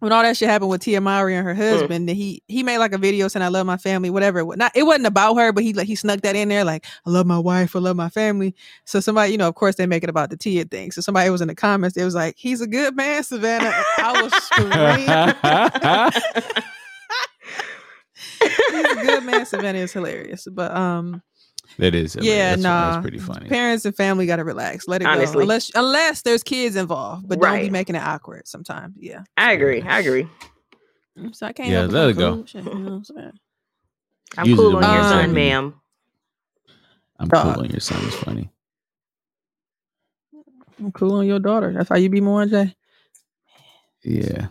When 0.00 0.12
all 0.12 0.22
that 0.22 0.36
shit 0.36 0.48
happened 0.48 0.70
with 0.70 0.82
Tia 0.82 1.00
Mowry 1.00 1.34
and 1.34 1.44
her 1.44 1.54
husband, 1.54 2.08
then 2.08 2.14
he 2.14 2.42
he 2.46 2.62
made 2.62 2.78
like 2.78 2.92
a 2.92 2.98
video 2.98 3.26
saying 3.26 3.42
I 3.42 3.48
love 3.48 3.66
my 3.66 3.76
family, 3.76 4.10
whatever. 4.10 4.40
It 4.40 4.56
Not 4.56 4.70
it 4.76 4.84
wasn't 4.84 5.06
about 5.06 5.34
her, 5.36 5.52
but 5.52 5.64
he 5.64 5.72
like 5.72 5.88
he 5.88 5.96
snuck 5.96 6.20
that 6.20 6.36
in 6.36 6.48
there, 6.48 6.64
like 6.64 6.86
I 7.04 7.10
love 7.10 7.26
my 7.26 7.38
wife, 7.38 7.74
I 7.74 7.80
love 7.80 7.96
my 7.96 8.08
family. 8.08 8.54
So 8.84 9.00
somebody, 9.00 9.32
you 9.32 9.38
know, 9.38 9.48
of 9.48 9.56
course 9.56 9.74
they 9.74 9.86
make 9.86 10.04
it 10.04 10.10
about 10.10 10.30
the 10.30 10.36
Tia 10.36 10.66
thing. 10.66 10.92
So 10.92 11.00
somebody 11.00 11.30
was 11.30 11.40
in 11.40 11.48
the 11.48 11.54
comments, 11.56 11.96
it 11.96 12.04
was 12.04 12.14
like, 12.14 12.36
he's 12.36 12.60
a 12.60 12.68
good 12.68 12.94
man, 12.94 13.24
Savannah. 13.24 13.72
I 13.98 14.22
was 14.22 14.32
screaming. 14.44 15.08
he's 18.70 18.98
a 18.98 19.04
good 19.04 19.24
man. 19.24 19.46
Savannah 19.46 19.78
is 19.80 19.92
hilarious. 19.92 20.46
But 20.50 20.76
um 20.76 21.22
That 21.78 21.94
is. 21.94 22.16
yeah, 22.20 22.50
that's, 22.50 22.62
nah. 22.62 22.90
That's 22.90 23.02
pretty 23.02 23.18
funny. 23.18 23.48
Parents 23.48 23.84
and 23.84 23.94
family 23.96 24.26
gotta 24.26 24.44
relax. 24.44 24.88
Let 24.88 25.00
it 25.00 25.04
go. 25.04 25.40
Unless 25.40 25.70
unless 25.74 26.22
there's 26.22 26.42
kids 26.42 26.74
involved. 26.76 27.28
But 27.28 27.40
don't 27.40 27.60
be 27.60 27.70
making 27.70 27.94
it 27.94 28.02
awkward 28.02 28.48
sometimes. 28.48 28.94
Yeah. 28.98 29.22
I 29.36 29.52
agree. 29.52 29.82
I 29.82 30.00
agree. 30.00 30.28
Mm, 31.16 31.34
so 31.34 31.46
I 31.46 31.52
can't 31.52 31.70
Yeah, 31.70 31.82
let 31.82 32.08
it. 32.08 32.10
it 32.10 32.18
go. 32.18 32.44
Shit, 32.44 32.64
you 32.64 32.74
know 32.74 32.94
I'm 32.94 33.04
saying? 33.04 33.32
I'm 34.36 34.46
Use 34.46 34.58
it 34.58 34.62
cool 34.62 34.76
on 34.76 34.82
your 34.82 34.92
one 34.92 35.08
son, 35.08 35.32
ma'am. 35.34 35.74
I'm 37.18 37.28
Dog. 37.28 37.54
cool 37.54 37.64
on 37.64 37.70
your 37.70 37.80
son 37.80 38.02
is 38.04 38.14
funny. 38.16 38.50
I'm 40.80 40.92
cool 40.92 41.14
on 41.14 41.26
your 41.26 41.40
daughter. 41.40 41.72
That's 41.72 41.88
how 41.88 41.96
you 41.96 42.08
be 42.08 42.20
more 42.20 42.46
Jay. 42.46 42.74
Yeah. 44.04 44.48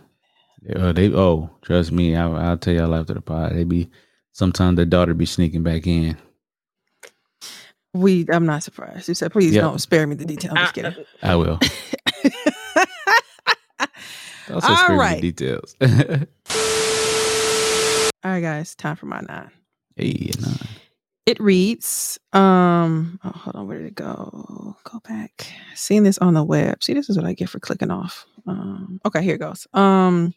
They, 0.62 0.74
oh, 0.74 0.92
they 0.92 1.14
oh, 1.14 1.50
trust 1.62 1.92
me, 1.92 2.16
I, 2.16 2.28
I'll 2.28 2.58
tell 2.58 2.74
y'all 2.74 2.94
after 2.94 3.14
the 3.14 3.20
pod. 3.20 3.54
They 3.54 3.64
be 3.64 3.90
sometimes 4.32 4.76
the 4.76 4.84
daughter 4.86 5.14
be 5.14 5.26
sneaking 5.26 5.62
back 5.62 5.86
in. 5.86 6.16
We 7.94 8.26
I'm 8.30 8.46
not 8.46 8.62
surprised. 8.62 9.08
You 9.08 9.14
said, 9.14 9.32
please 9.32 9.54
Yep. 9.54 9.62
don't 9.62 9.78
spare 9.80 10.06
me 10.06 10.14
the 10.14 10.24
detail. 10.24 10.52
I'm 10.52 10.58
just 10.58 10.74
kidding. 10.74 10.94
I 11.22 11.36
will. 11.36 11.58
Also 14.50 14.68
All 14.68 14.76
spare 14.76 14.96
me 14.98 15.14
the 15.16 15.32
details. 15.32 15.76
All 18.24 18.30
right, 18.32 18.40
guys, 18.40 18.74
time 18.74 18.96
for 18.96 19.04
my 19.06 19.20
nine. 19.20 19.50
hey, 19.96 20.30
nah. 20.40 20.48
It 21.26 21.38
reads, 21.38 22.18
um, 22.32 23.20
oh, 23.22 23.28
hold 23.28 23.56
on, 23.56 23.68
where 23.68 23.76
did 23.76 23.88
it 23.88 23.94
go? 23.94 24.74
Go 24.84 25.00
back. 25.06 25.46
Seeing 25.74 26.02
this 26.02 26.16
on 26.18 26.32
the 26.32 26.42
web. 26.42 26.82
See, 26.82 26.94
this 26.94 27.10
is 27.10 27.18
what 27.18 27.26
I 27.26 27.34
get 27.34 27.50
for 27.50 27.60
clicking 27.60 27.90
off. 27.90 28.24
Um, 28.46 28.98
okay, 29.04 29.22
here 29.22 29.34
it 29.34 29.38
goes. 29.40 29.66
Um, 29.74 30.32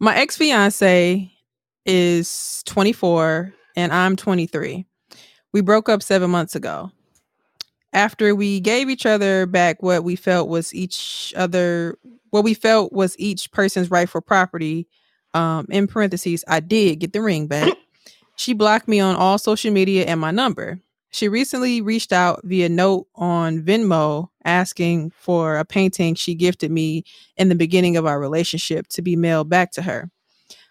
my 0.00 0.16
ex 0.16 0.36
fiance 0.36 1.30
is 1.86 2.64
24 2.66 3.54
and 3.76 3.92
I'm 3.92 4.16
23. 4.16 4.84
We 5.52 5.60
broke 5.60 5.88
up 5.88 6.02
seven 6.02 6.30
months 6.30 6.54
ago. 6.54 6.92
After 7.92 8.34
we 8.34 8.60
gave 8.60 8.88
each 8.88 9.04
other 9.04 9.46
back 9.46 9.82
what 9.82 10.04
we 10.04 10.14
felt 10.14 10.48
was 10.48 10.72
each 10.72 11.34
other, 11.36 11.98
what 12.30 12.44
we 12.44 12.54
felt 12.54 12.92
was 12.92 13.16
each 13.18 13.50
person's 13.50 13.90
rightful 13.90 14.20
property. 14.20 14.86
Um, 15.34 15.66
in 15.70 15.86
parentheses, 15.86 16.44
I 16.46 16.60
did 16.60 17.00
get 17.00 17.12
the 17.12 17.22
ring 17.22 17.46
back. 17.46 17.72
She 18.36 18.54
blocked 18.54 18.88
me 18.88 19.00
on 19.00 19.16
all 19.16 19.36
social 19.36 19.70
media 19.70 20.06
and 20.06 20.18
my 20.18 20.30
number. 20.30 20.80
She 21.10 21.28
recently 21.28 21.82
reached 21.82 22.10
out 22.10 22.40
via 22.42 22.70
note 22.70 23.06
on 23.14 23.60
Venmo 23.60 24.28
asking 24.46 25.10
for 25.10 25.58
a 25.58 25.64
painting 25.66 26.14
she 26.14 26.34
gifted 26.34 26.70
me 26.70 27.04
in 27.36 27.50
the 27.50 27.54
beginning 27.54 27.98
of 27.98 28.06
our 28.06 28.18
relationship 28.18 28.86
to 28.88 29.02
be 29.02 29.14
mailed 29.14 29.50
back 29.50 29.72
to 29.72 29.82
her. 29.82 30.10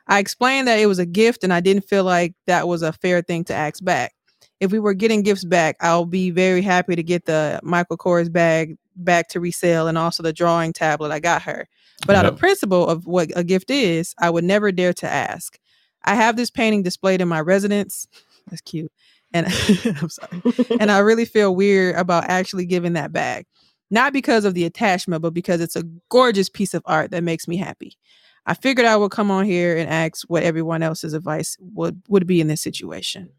I 0.07 0.17
explained 0.17 0.67
that 0.67 0.79
it 0.79 0.87
was 0.87 0.97
a 0.97 1.05
gift 1.05 1.43
and 1.43 1.53
I 1.53 1.59
didn't 1.59 1.87
feel 1.87 2.03
like 2.03 2.33
that 2.47 2.67
was 2.67 2.81
a 2.81 2.91
fair 2.91 3.21
thing 3.21 3.43
to 3.45 3.53
ask 3.53 3.83
back. 3.83 4.13
If 4.59 4.71
we 4.71 4.79
were 4.79 4.93
getting 4.93 5.23
gifts 5.23 5.45
back, 5.45 5.77
I'll 5.79 6.05
be 6.05 6.31
very 6.31 6.61
happy 6.61 6.95
to 6.95 7.03
get 7.03 7.25
the 7.25 7.59
Michael 7.63 7.97
Kors 7.97 8.31
bag 8.31 8.77
back 8.95 9.29
to 9.29 9.39
resale 9.39 9.87
and 9.87 9.97
also 9.97 10.23
the 10.23 10.33
drawing 10.33 10.73
tablet 10.73 11.11
I 11.11 11.19
got 11.19 11.41
her. 11.43 11.67
But 12.05 12.15
out 12.15 12.25
of 12.25 12.37
principle 12.37 12.87
of 12.87 13.05
what 13.05 13.29
a 13.35 13.43
gift 13.43 13.69
is, 13.69 14.13
I 14.19 14.29
would 14.29 14.43
never 14.43 14.71
dare 14.71 14.93
to 14.93 15.09
ask. 15.09 15.59
I 16.03 16.15
have 16.15 16.37
this 16.37 16.49
painting 16.49 16.83
displayed 16.83 17.21
in 17.21 17.27
my 17.27 17.41
residence. 17.41 18.07
That's 18.47 18.61
cute. 18.61 18.91
And 19.33 19.47
I'm 20.01 20.09
sorry. 20.09 20.41
And 20.79 20.91
I 20.91 20.99
really 20.99 21.25
feel 21.25 21.55
weird 21.55 21.95
about 21.95 22.25
actually 22.29 22.65
giving 22.65 22.93
that 22.93 23.11
back. 23.11 23.47
Not 23.91 24.13
because 24.13 24.45
of 24.45 24.53
the 24.53 24.65
attachment, 24.65 25.21
but 25.21 25.33
because 25.33 25.61
it's 25.61 25.75
a 25.75 25.83
gorgeous 26.09 26.49
piece 26.49 26.73
of 26.73 26.83
art 26.85 27.11
that 27.11 27.23
makes 27.23 27.47
me 27.47 27.57
happy. 27.57 27.97
I 28.45 28.53
figured 28.53 28.85
I 28.85 28.95
would 28.95 29.11
come 29.11 29.29
on 29.29 29.45
here 29.45 29.77
and 29.77 29.89
ask 29.89 30.23
what 30.27 30.43
everyone 30.43 30.81
else's 30.83 31.13
advice 31.13 31.57
would 31.59 32.01
would 32.07 32.25
be 32.25 32.39
in 32.39 32.47
this 32.47 32.61
situation. 32.61 33.29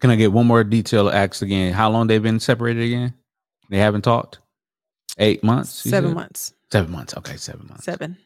Can 0.00 0.10
I 0.10 0.16
get 0.16 0.32
one 0.32 0.46
more 0.46 0.62
detail 0.64 1.08
asked 1.10 1.42
again? 1.42 1.72
How 1.72 1.90
long 1.90 2.06
they've 2.06 2.22
been 2.22 2.40
separated 2.40 2.84
again? 2.84 3.14
They 3.70 3.78
haven't 3.78 4.02
talked? 4.02 4.38
Eight 5.18 5.42
months? 5.42 5.70
Seven 5.70 6.10
said? 6.10 6.14
months. 6.14 6.54
Seven 6.70 6.92
months. 6.92 7.16
Okay, 7.16 7.36
seven 7.36 7.66
months. 7.68 7.84
Seven. 7.84 8.16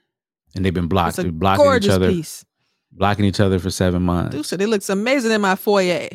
And 0.55 0.65
they've 0.65 0.75
been 0.75 0.89
blocked. 0.89 1.11
It's 1.11 1.19
a 1.21 1.23
They're 1.23 1.33
blocking 1.33 1.75
each 1.83 1.89
other. 1.89 2.11
piece. 2.11 2.45
Blocking 2.93 3.25
each 3.25 3.41
other 3.41 3.59
for 3.59 3.71
seven 3.71 4.03
months. 4.03 4.35
Dude 4.37 4.45
said 4.45 4.61
it 4.61 4.69
looks 4.69 4.91
amazing 4.91 5.33
in 5.33 5.41
my 5.41 5.55
foyer. 5.55 6.11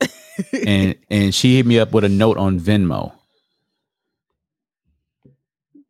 and 0.66 0.96
and 1.10 1.32
she 1.34 1.56
hit 1.56 1.66
me 1.66 1.78
up 1.78 1.92
with 1.92 2.02
a 2.04 2.08
note 2.08 2.36
on 2.38 2.58
Venmo. 2.58 3.12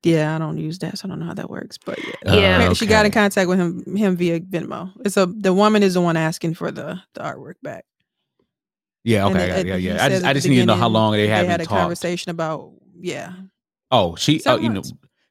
Yeah, 0.05 0.35
I 0.37 0.39
don't 0.39 0.59
use 0.59 0.79
that, 0.81 0.99
so 0.99 1.07
I 1.07 1.09
don't 1.09 1.19
know 1.19 1.27
how 1.27 1.35
that 1.35 1.51
works. 1.51 1.77
But 1.79 1.99
yeah, 1.99 2.13
Uh, 2.31 2.37
Yeah. 2.37 2.55
Apparently 2.55 2.75
she 2.77 2.87
got 2.87 3.07
in 3.07 3.13
contact 3.13 3.49
with 3.49 3.59
him 3.59 3.97
him 3.97 4.17
via 4.17 4.41
Venmo. 4.41 4.93
It's 5.05 5.17
a 5.17 5.27
the 5.27 5.53
woman 5.53 5.83
is 5.83 5.95
the 5.95 6.01
one 6.01 6.17
asking 6.17 6.55
for 6.55 6.71
the 6.71 7.01
the 7.15 7.21
artwork 7.21 7.55
back. 7.63 7.85
Yeah, 9.09 9.27
okay, 9.27 9.51
it- 9.61 9.67
yeah, 9.67 9.77
yeah, 9.77 9.95
yeah. 9.95 10.05
I 10.05 10.09
just, 10.11 10.25
I 10.27 10.33
just 10.35 10.47
need 10.49 10.57
to 10.59 10.67
know 10.67 10.75
how 10.75 10.89
long 10.89 11.13
they, 11.13 11.23
they 11.23 11.29
haven't 11.29 11.51
had 11.51 11.61
a 11.61 11.65
talked. 11.65 11.81
conversation 11.81 12.31
about 12.31 12.73
yeah. 13.01 13.33
Oh, 13.91 14.17
she, 14.17 14.43
oh, 14.45 14.57
you 14.59 14.69
know, 14.69 14.83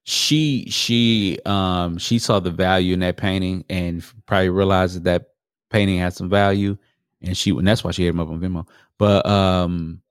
she, 0.04 0.68
she, 0.72 1.38
um, 1.46 1.98
she 2.00 2.18
saw 2.18 2.40
the 2.40 2.50
value 2.50 2.94
in 2.96 3.02
that 3.02 3.18
painting 3.18 3.64
and 3.70 4.04
probably 4.26 4.50
realized 4.50 4.96
that 4.96 5.04
that 5.04 5.26
painting 5.70 6.00
had 6.00 6.14
some 6.14 6.28
value, 6.30 6.76
and 7.22 7.38
she, 7.38 7.52
and 7.52 7.68
that's 7.68 7.84
why 7.84 7.92
she 7.92 8.04
hit 8.04 8.10
him 8.10 8.20
up 8.20 8.30
on 8.30 8.40
Venmo. 8.40 8.68
But, 8.98 9.28
um, 9.28 10.02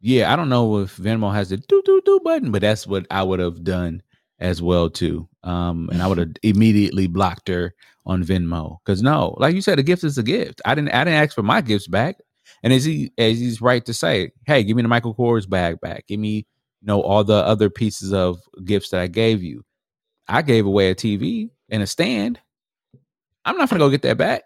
yeah, 0.00 0.32
I 0.32 0.36
don't 0.36 0.48
know 0.48 0.78
if 0.78 0.96
Venmo 0.96 1.32
has 1.34 1.50
the 1.50 1.58
do 1.58 1.82
do 1.84 2.00
do 2.06 2.20
button, 2.24 2.50
but 2.52 2.62
that's 2.62 2.86
what 2.86 3.06
I 3.10 3.22
would 3.22 3.40
have 3.40 3.64
done 3.64 4.02
as 4.38 4.62
well 4.62 4.88
too. 4.88 5.28
Um, 5.42 5.88
and 5.92 6.02
I 6.02 6.06
would 6.06 6.18
have 6.18 6.32
immediately 6.42 7.06
blocked 7.06 7.48
her 7.48 7.74
on 8.06 8.22
Venmo 8.24 8.78
because 8.84 9.02
no, 9.02 9.34
like 9.38 9.54
you 9.54 9.60
said, 9.62 9.78
a 9.78 9.82
gift 9.82 10.04
is 10.04 10.16
a 10.16 10.22
gift. 10.22 10.62
I 10.64 10.74
didn't, 10.74 10.90
I 10.94 11.04
didn't 11.04 11.20
ask 11.22 11.34
for 11.34 11.42
my 11.42 11.60
gifts 11.60 11.86
back. 11.86 12.16
And 12.64 12.72
as 12.72 12.84
he, 12.84 13.12
as 13.18 13.38
he's 13.38 13.60
right 13.60 13.84
to 13.84 13.94
say, 13.94 14.32
hey, 14.46 14.64
give 14.64 14.74
me 14.76 14.82
the 14.82 14.88
Michael 14.88 15.14
Kors 15.14 15.48
bag 15.48 15.80
back. 15.80 16.06
Give 16.08 16.18
me, 16.18 16.36
you 16.80 16.86
know, 16.86 17.00
all 17.02 17.22
the 17.22 17.34
other 17.34 17.70
pieces 17.70 18.12
of 18.12 18.40
gifts 18.64 18.88
that 18.88 19.00
I 19.00 19.06
gave 19.06 19.42
you. 19.42 19.64
I 20.26 20.42
gave 20.42 20.66
away 20.66 20.90
a 20.90 20.94
TV 20.96 21.50
and 21.68 21.82
a 21.82 21.86
stand. 21.86 22.40
I'm 23.44 23.56
not 23.58 23.68
gonna 23.68 23.78
go 23.78 23.90
get 23.90 24.02
that 24.02 24.16
back. 24.16 24.44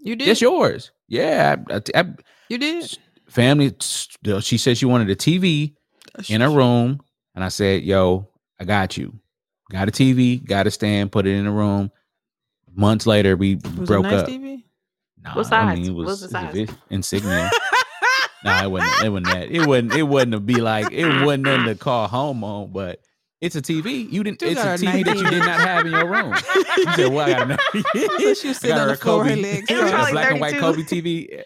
You 0.00 0.16
did. 0.16 0.28
It's 0.28 0.40
yours. 0.40 0.90
Yeah, 1.08 1.56
I, 1.70 1.80
I, 1.94 2.04
You 2.48 2.56
did. 2.58 2.98
family. 3.28 3.74
She 4.40 4.56
said 4.56 4.78
she 4.78 4.86
wanted 4.86 5.10
a 5.10 5.16
TV 5.16 5.74
in 6.30 6.40
a 6.40 6.48
room, 6.48 7.00
and 7.34 7.44
I 7.44 7.48
said, 7.48 7.82
"Yo, 7.82 8.28
I 8.58 8.64
got 8.64 8.96
you. 8.96 9.18
Got 9.70 9.88
a 9.88 9.92
TV, 9.92 10.42
got 10.42 10.66
a 10.66 10.70
stand, 10.70 11.12
put 11.12 11.26
it 11.26 11.36
in 11.36 11.46
a 11.46 11.52
room." 11.52 11.90
Months 12.74 13.06
later, 13.06 13.36
we 13.36 13.56
Was 13.56 13.88
broke 13.88 14.06
it 14.06 14.08
nice 14.10 14.20
up. 14.22 14.28
TV? 14.28 14.64
Nah, 15.28 15.36
What 15.36 15.52
I 15.52 15.74
mean, 15.74 15.84
it 15.86 15.94
was, 15.94 16.06
What's 16.06 16.20
the 16.32 16.38
was 16.38 16.56
a 16.56 16.66
size? 16.66 16.76
insignia. 16.90 17.50
nah, 18.44 18.64
it 18.64 18.70
wasn't. 18.70 19.04
It 19.04 19.08
wasn't 19.10 19.26
that. 19.26 19.50
It 19.50 19.66
wasn't. 19.66 19.94
It 19.94 20.02
wasn't 20.02 20.32
to 20.32 20.40
be 20.40 20.60
like. 20.60 20.92
It 20.92 21.24
wasn't 21.24 21.44
nothing 21.44 21.66
to 21.66 21.74
call 21.74 22.08
home 22.08 22.44
on. 22.44 22.72
But 22.72 23.00
it's 23.40 23.56
a 23.56 23.62
TV. 23.62 24.10
You 24.10 24.24
didn't. 24.24 24.42
You 24.42 24.48
it's 24.48 24.60
a 24.60 24.64
got 24.64 24.80
a 24.80 24.84
TV 24.84 25.04
that 25.04 25.16
you 25.16 25.30
did 25.30 25.38
not 25.40 25.60
have 25.60 25.86
in 25.86 25.92
your 25.92 26.06
room. 26.06 26.34
You 26.76 26.84
said, 26.94 27.12
"Well, 27.12 27.20
I 27.20 27.46
got 27.46 27.50
a 27.74 28.18
So 28.18 28.34
she 28.34 28.48
was 28.48 28.58
sitting 28.58 28.76
on 28.76 28.88
the 28.88 28.96
floor, 28.96 29.24
her 29.24 29.36
legs 29.36 29.70
It 29.70 29.82
was 29.82 29.90
crossed. 29.90 29.92
a 29.92 29.96
probably 29.96 30.12
black 30.12 30.30
and 30.32 30.40
white 30.40 30.54
32. 30.56 31.02
Coby 31.02 31.02
TV." 31.38 31.42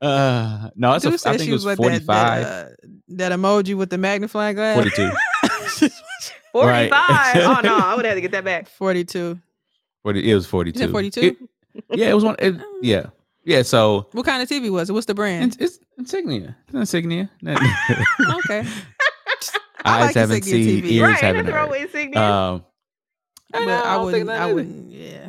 Uh, 0.00 0.68
no, 0.76 0.92
it's 0.94 1.04
a, 1.06 1.10
Dude 1.10 1.26
I 1.26 1.36
think 1.38 1.48
it 1.48 1.52
was 1.52 1.64
with 1.64 1.78
forty 1.78 1.98
that, 1.98 2.06
that, 2.06 2.66
uh, 2.66 2.70
that 3.08 3.32
emoji 3.32 3.74
with 3.74 3.88
the 3.88 3.96
magnifying 3.96 4.54
glass. 4.54 4.74
42. 4.76 5.10
45. 6.52 6.90
Right. 6.92 7.36
oh 7.36 7.60
no, 7.64 7.76
I 7.78 7.94
would 7.96 8.04
have 8.04 8.14
to 8.14 8.20
get 8.20 8.32
that 8.32 8.44
back. 8.44 8.68
42. 8.68 9.38
40, 10.02 10.30
it 10.30 10.34
was 10.34 10.46
42. 10.46 10.78
You 10.78 10.84
said 10.86 10.92
42? 10.92 11.48
Yeah, 11.94 12.10
it 12.10 12.14
was 12.14 12.22
one. 12.24 12.36
It, 12.38 12.54
yeah. 12.82 13.06
Yeah. 13.44 13.62
So 13.62 14.08
What 14.12 14.24
kind 14.26 14.42
of 14.42 14.48
TV 14.48 14.70
was 14.70 14.90
it? 14.90 14.92
What's 14.92 15.06
the 15.06 15.14
brand? 15.14 15.56
it's, 15.60 15.76
it's 15.76 15.84
insignia. 15.98 16.56
It's 16.68 16.74
insignia. 16.74 17.30
okay. 17.46 18.66
I 19.86 19.98
Eyes 19.98 20.06
like 20.06 20.14
haven't 20.14 20.42
seen, 20.44 20.82
TV. 20.82 20.90
ears 20.92 21.02
right, 21.10 21.20
haven't 21.20 21.44
nothing 21.46 21.54
wrong 21.54 21.68
heard. 21.70 21.82
insignia. 21.82 22.20
Um, 22.22 22.64
But 23.52 23.62
I 23.68 23.80
I, 23.80 23.94
don't 23.96 24.12
think 24.12 24.26
wouldn't. 24.26 24.30
I 24.30 24.52
wouldn't. 24.54 24.90
Yeah. 24.92 25.28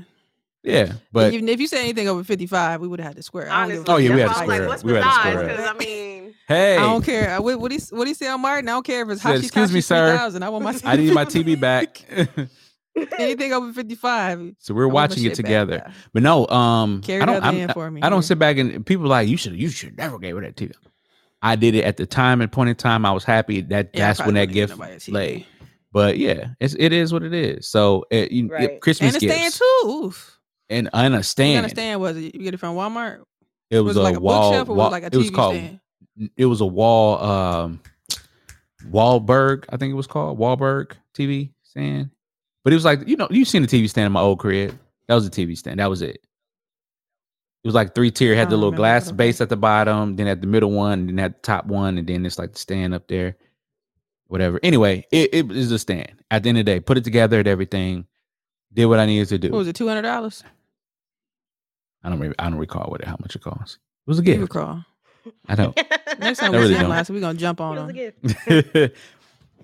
yeah, 0.64 0.94
but 1.12 1.34
Even 1.34 1.50
if 1.50 1.60
you 1.60 1.68
said 1.68 1.80
anything 1.82 2.08
over 2.08 2.24
55, 2.24 2.80
we 2.80 2.88
would 2.88 3.00
have 3.02 3.08
had 3.10 3.16
to 3.18 3.24
square. 3.24 3.50
I 3.52 3.68
don't, 3.68 3.70
give 3.70 3.88
a 3.88 3.92
Honestly, 3.92 3.94
Oh, 3.94 3.98
yeah, 3.98 4.16
we 4.16 4.22
had 4.22 4.28
to 4.30 4.34
square 4.36 4.62
was 4.62 4.62
up. 4.62 4.70
like, 4.70 4.84
We 4.86 4.94
what's 4.94 5.06
had 5.06 5.24
to 5.24 5.30
square. 5.30 5.48
Because 5.50 5.68
I 5.68 5.74
mean, 5.74 6.34
hey, 6.48 6.78
I 6.78 6.80
don't 6.80 7.04
care. 7.04 7.42
What 7.42 7.60
what 7.60 7.72
he 7.74 7.80
what 7.90 8.08
he 8.08 8.14
say 8.14 8.28
on 8.30 8.40
Martin? 8.42 8.70
I 8.70 8.72
don't 8.72 8.86
care 8.86 9.02
if 9.04 9.10
it's 9.10 9.22
Said, 9.22 9.32
Hashi 9.34 9.46
"Excuse 9.48 9.72
me, 9.74 9.82
sir. 9.82 10.18
I 10.18 10.50
want 10.50 10.64
my 10.64 10.80
I 10.86 10.96
need 10.96 11.14
my 11.14 11.26
TV 11.26 11.60
back. 11.60 12.02
Anything 13.18 13.54
over 13.54 13.72
55. 13.74 14.56
so 14.60 14.74
we're 14.74 14.90
I 14.90 14.92
watching 14.92 15.20
it 15.26 15.30
shit 15.30 15.30
back, 15.38 15.46
together. 15.46 15.92
But 16.14 16.24
no, 16.24 16.48
um, 16.48 17.02
Carry 17.02 17.22
I 17.22 17.26
don't. 17.26 17.44
Hand 17.44 17.74
for 17.74 17.90
me 17.92 18.02
I 18.02 18.10
don't 18.10 18.24
sit 18.24 18.40
back 18.40 18.58
and 18.58 18.86
people 18.86 19.08
like 19.08 19.28
you 19.28 19.38
should. 19.38 19.54
You 19.60 19.70
should 19.70 19.98
never 19.98 20.18
gave 20.20 20.36
her 20.36 20.42
that 20.42 20.56
TV. 20.56 20.74
I 21.42 21.56
did 21.56 21.76
it 21.76 21.84
at 21.84 21.98
the 21.98 22.06
time 22.06 22.42
and 22.42 22.52
point 22.52 22.70
in 22.70 22.76
time. 22.76 23.06
I 23.06 23.12
was 23.12 23.24
happy 23.24 23.62
that 23.62 23.92
Yeah, 23.94 24.08
that's 24.08 24.26
when 24.26 24.36
that 24.36 24.46
gift 24.46 24.72
nobody 24.72 24.94
a 24.94 24.98
TV. 24.98 25.12
lay. 25.14 25.48
But 25.92 26.18
yeah, 26.18 26.50
it's 26.60 26.76
it 26.78 26.92
is 26.92 27.14
what 27.14 27.24
it 27.24 27.34
is. 27.34 27.68
So 27.70 28.06
it, 28.12 28.32
you, 28.32 28.48
Right. 28.48 28.64
it- 28.72 28.82
Christmas 28.82 29.14
And 29.14 29.24
a 29.24 29.28
stand 29.28 29.44
gifts 29.44 29.60
too. 29.60 29.88
Oof. 29.88 30.40
and 30.70 30.90
understand. 30.94 31.56
kind 31.58 31.66
of 31.66 31.72
stand 31.72 32.02
was 32.02 32.18
it? 32.18 32.34
You 32.36 32.42
get 32.42 32.54
it 32.54 32.58
from 32.58 32.76
Walmart? 32.76 33.22
It 33.70 33.80
was, 33.80 33.96
it 33.96 34.00
a 34.00 34.04
like 34.04 34.16
a 34.18 34.20
wall. 34.20 34.52
bookshelf 34.52 34.70
or 34.70 34.74
was 34.76 34.88
it 34.88 34.92
like 34.92 35.04
a 35.04 35.06
it 35.08 35.16
was 35.18 35.30
called. 35.30 35.56
stand? 35.56 35.80
It 36.38 36.46
was 36.46 36.62
a 36.62 36.66
wall. 36.66 37.22
Um, 37.24 37.82
Wahlberg, 38.90 39.66
I 39.70 39.78
think 39.78 39.92
it 39.92 39.96
was 39.96 40.08
called 40.08 40.38
Wahlberg 40.40 40.92
TV 41.14 41.52
stand. 41.64 42.12
But 42.66 42.74
it 42.74 42.76
was 42.76 42.84
like 42.84 43.08
you 43.08 43.16
know 43.16 43.28
you 43.30 43.46
seen 43.46 43.62
the 43.62 43.68
TV 43.68 43.88
stand 43.90 44.08
in 44.08 44.12
my 44.12 44.20
old 44.20 44.40
crib. 44.40 44.78
That 45.08 45.14
was 45.14 45.26
a 45.26 45.30
TV 45.30 45.56
stand. 45.56 45.80
That 45.80 45.90
was 45.90 46.02
it. 46.02 46.16
It 46.16 47.68
was 47.68 47.76
like 47.76 47.96
three 47.96 48.10
tier. 48.12 48.36
Had 48.36 48.50
the 48.50 48.58
little 48.58 48.72
glass 48.72 49.06
but 49.06 49.18
base 49.18 49.40
at 49.40 49.50
the 49.50 49.56
bottom, 49.56 50.16
then 50.16 50.26
at 50.28 50.42
the 50.42 50.48
middle 50.48 50.72
one, 50.72 51.02
and 51.02 51.10
then 51.10 51.20
at 51.20 51.36
the 51.36 51.42
top 51.46 51.68
one, 51.68 52.00
and 52.00 52.08
then 52.08 52.26
it's 52.26 52.40
like 52.40 52.54
the 52.54 52.60
stand 52.60 52.94
up 52.96 53.08
there. 53.08 53.38
Whatever. 54.28 54.60
Anyway, 54.64 55.06
it, 55.12 55.32
it 55.32 55.52
is 55.52 55.72
a 55.72 55.78
stand. 55.78 56.24
At 56.32 56.42
the 56.42 56.50
end 56.50 56.58
of 56.58 56.66
the 56.66 56.72
day, 56.72 56.80
put 56.80 56.98
it 56.98 57.04
together 57.04 57.38
and 57.38 57.48
everything. 57.48 58.08
Did 58.74 58.88
what 58.88 59.00
I 59.00 59.06
needed 59.06 59.28
to 59.30 59.38
do. 59.38 59.52
What 59.52 59.60
was 59.60 59.68
it? 59.68 59.76
Two 59.76 59.88
hundred 59.88 60.02
dollars. 60.02 60.44
I 62.04 62.10
don't. 62.10 62.20
Re- 62.20 62.34
I 62.40 62.50
don't 62.50 62.58
recall 62.60 62.90
what 62.90 63.02
it, 63.02 63.08
how 63.08 63.18
much 63.20 63.36
it 63.36 63.44
cost. 63.44 63.78
It 64.08 64.10
was 64.10 64.18
a 64.18 64.22
You 64.22 64.26
gift. 64.26 64.42
recall. 64.42 64.84
I 65.48 65.54
don't. 65.56 65.76
Next 66.20 66.40
time 66.40 66.52
we 66.52 66.58
really 66.58 66.74
see 66.74 66.80
him 66.80 66.90
last, 66.90 67.12
we're 67.12 67.20
gonna 67.20 67.38
jump 67.38 67.62
on 67.62 67.78
it 67.78 67.80
on 67.82 67.88
was 67.88 67.96
a 67.96 68.00
gift. 68.00 68.94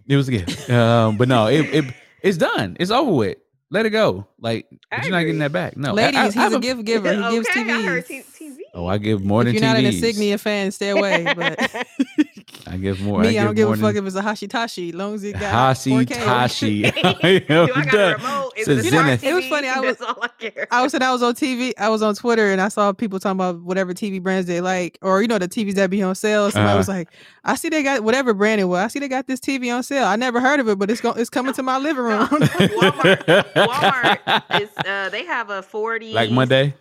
it 0.07 0.15
was 0.15 0.27
a 0.27 0.31
gift. 0.31 0.69
Um, 0.69 1.17
but 1.17 1.27
no, 1.27 1.47
it, 1.47 1.61
it 1.73 1.85
it's 2.23 2.37
done. 2.37 2.77
It's 2.79 2.91
over 2.91 3.11
with. 3.11 3.37
Let 3.69 3.85
it 3.85 3.91
go. 3.91 4.27
Like 4.39 4.67
you're 5.03 5.11
not 5.11 5.21
getting 5.21 5.39
that 5.39 5.51
back. 5.53 5.77
No, 5.77 5.91
I- 5.91 5.93
Ladies, 5.93 6.17
I- 6.17 6.21
I 6.21 6.25
he's 6.25 6.33
have 6.35 6.53
a 6.53 6.59
gift 6.59 6.83
giver. 6.83 7.13
He 7.13 7.21
gives 7.31 7.47
okay, 7.49 7.71
I 7.71 7.81
heard 7.81 8.05
TVs. 8.05 8.37
T- 8.37 8.49
TV. 8.49 8.57
Oh, 8.73 8.85
I 8.85 8.97
give 8.97 9.23
more 9.23 9.41
if 9.41 9.45
than 9.45 9.53
you're 9.55 9.63
not 9.63 9.77
an 9.77 9.85
TVs. 9.85 9.93
insignia 9.95 10.37
fan, 10.37 10.71
stay 10.71 10.89
away. 10.89 11.23
But 11.35 11.57
I 12.67 12.77
give 12.77 13.01
more. 13.01 13.21
me, 13.21 13.37
I, 13.39 13.43
don't 13.43 13.55
give 13.55 13.67
more 13.67 13.75
a 13.75 13.77
fuck 13.77 13.95
than- 13.95 14.05
if 14.05 14.13
it's 14.13 14.15
a 14.15 14.21
Hashitashi, 14.21 14.89
as 14.89 14.95
long 14.95 15.15
as 15.15 15.23
it 15.23 15.33
got 15.33 15.41
Hashi 15.51 15.91
4K. 15.91 16.07
Tashi. 16.15 16.81
Do 16.83 16.89
a 16.93 17.35
it 17.35 17.49
a 17.49 18.63
Says 18.63 18.87
smart 18.87 19.05
Zenith. 19.05 19.23
It 19.23 19.33
was 19.33 19.47
funny, 19.47 19.67
I 19.67 19.79
was- 19.79 19.99
all 20.01 20.17
I 20.21 20.27
care. 20.39 20.67
I 20.71 20.83
was 20.83 20.93
I 20.93 21.11
was 21.11 21.23
on 21.23 21.33
TV. 21.33 21.73
I 21.77 21.89
was 21.89 22.01
on 22.01 22.13
Twitter 22.15 22.51
and 22.51 22.61
I 22.61 22.67
saw 22.67 22.91
people 22.93 23.19
talking 23.19 23.37
about 23.37 23.61
whatever 23.61 23.93
TV 23.93 24.21
brands 24.21 24.47
they 24.47 24.61
like, 24.61 24.97
or 25.01 25.21
you 25.21 25.27
know 25.27 25.39
the 25.39 25.47
TVs 25.47 25.75
that 25.75 25.89
be 25.89 26.01
on 26.03 26.13
sale. 26.15 26.51
Somebody 26.51 26.69
Uh-huh. 26.69 26.77
was 26.77 26.87
like, 26.87 27.09
"I 27.43 27.55
see 27.55 27.69
they 27.69 27.81
got 27.83 28.03
whatever 28.03 28.33
brand 28.33 28.61
it 28.61 28.65
was. 28.65 28.79
I 28.79 28.87
see 28.89 28.99
they 28.99 29.07
got 29.07 29.27
this 29.27 29.39
TV 29.39 29.73
on 29.75 29.81
sale. 29.83 30.05
I 30.05 30.15
never 30.15 30.39
heard 30.39 30.59
of 30.59 30.67
it, 30.69 30.77
but 30.77 30.91
it's 30.91 31.01
going 31.01 31.19
it's 31.19 31.29
coming 31.29 31.53
to 31.53 31.63
my 31.63 31.77
living 31.77 32.03
room." 32.03 32.27
Walmart- 32.27 33.53
Walmart 33.53 34.61
is 34.61 34.69
uh 34.85 35.09
they 35.09 35.25
have 35.25 35.49
a 35.49 35.61
40 35.63 36.13
like 36.13 36.31
Monday. 36.31 36.73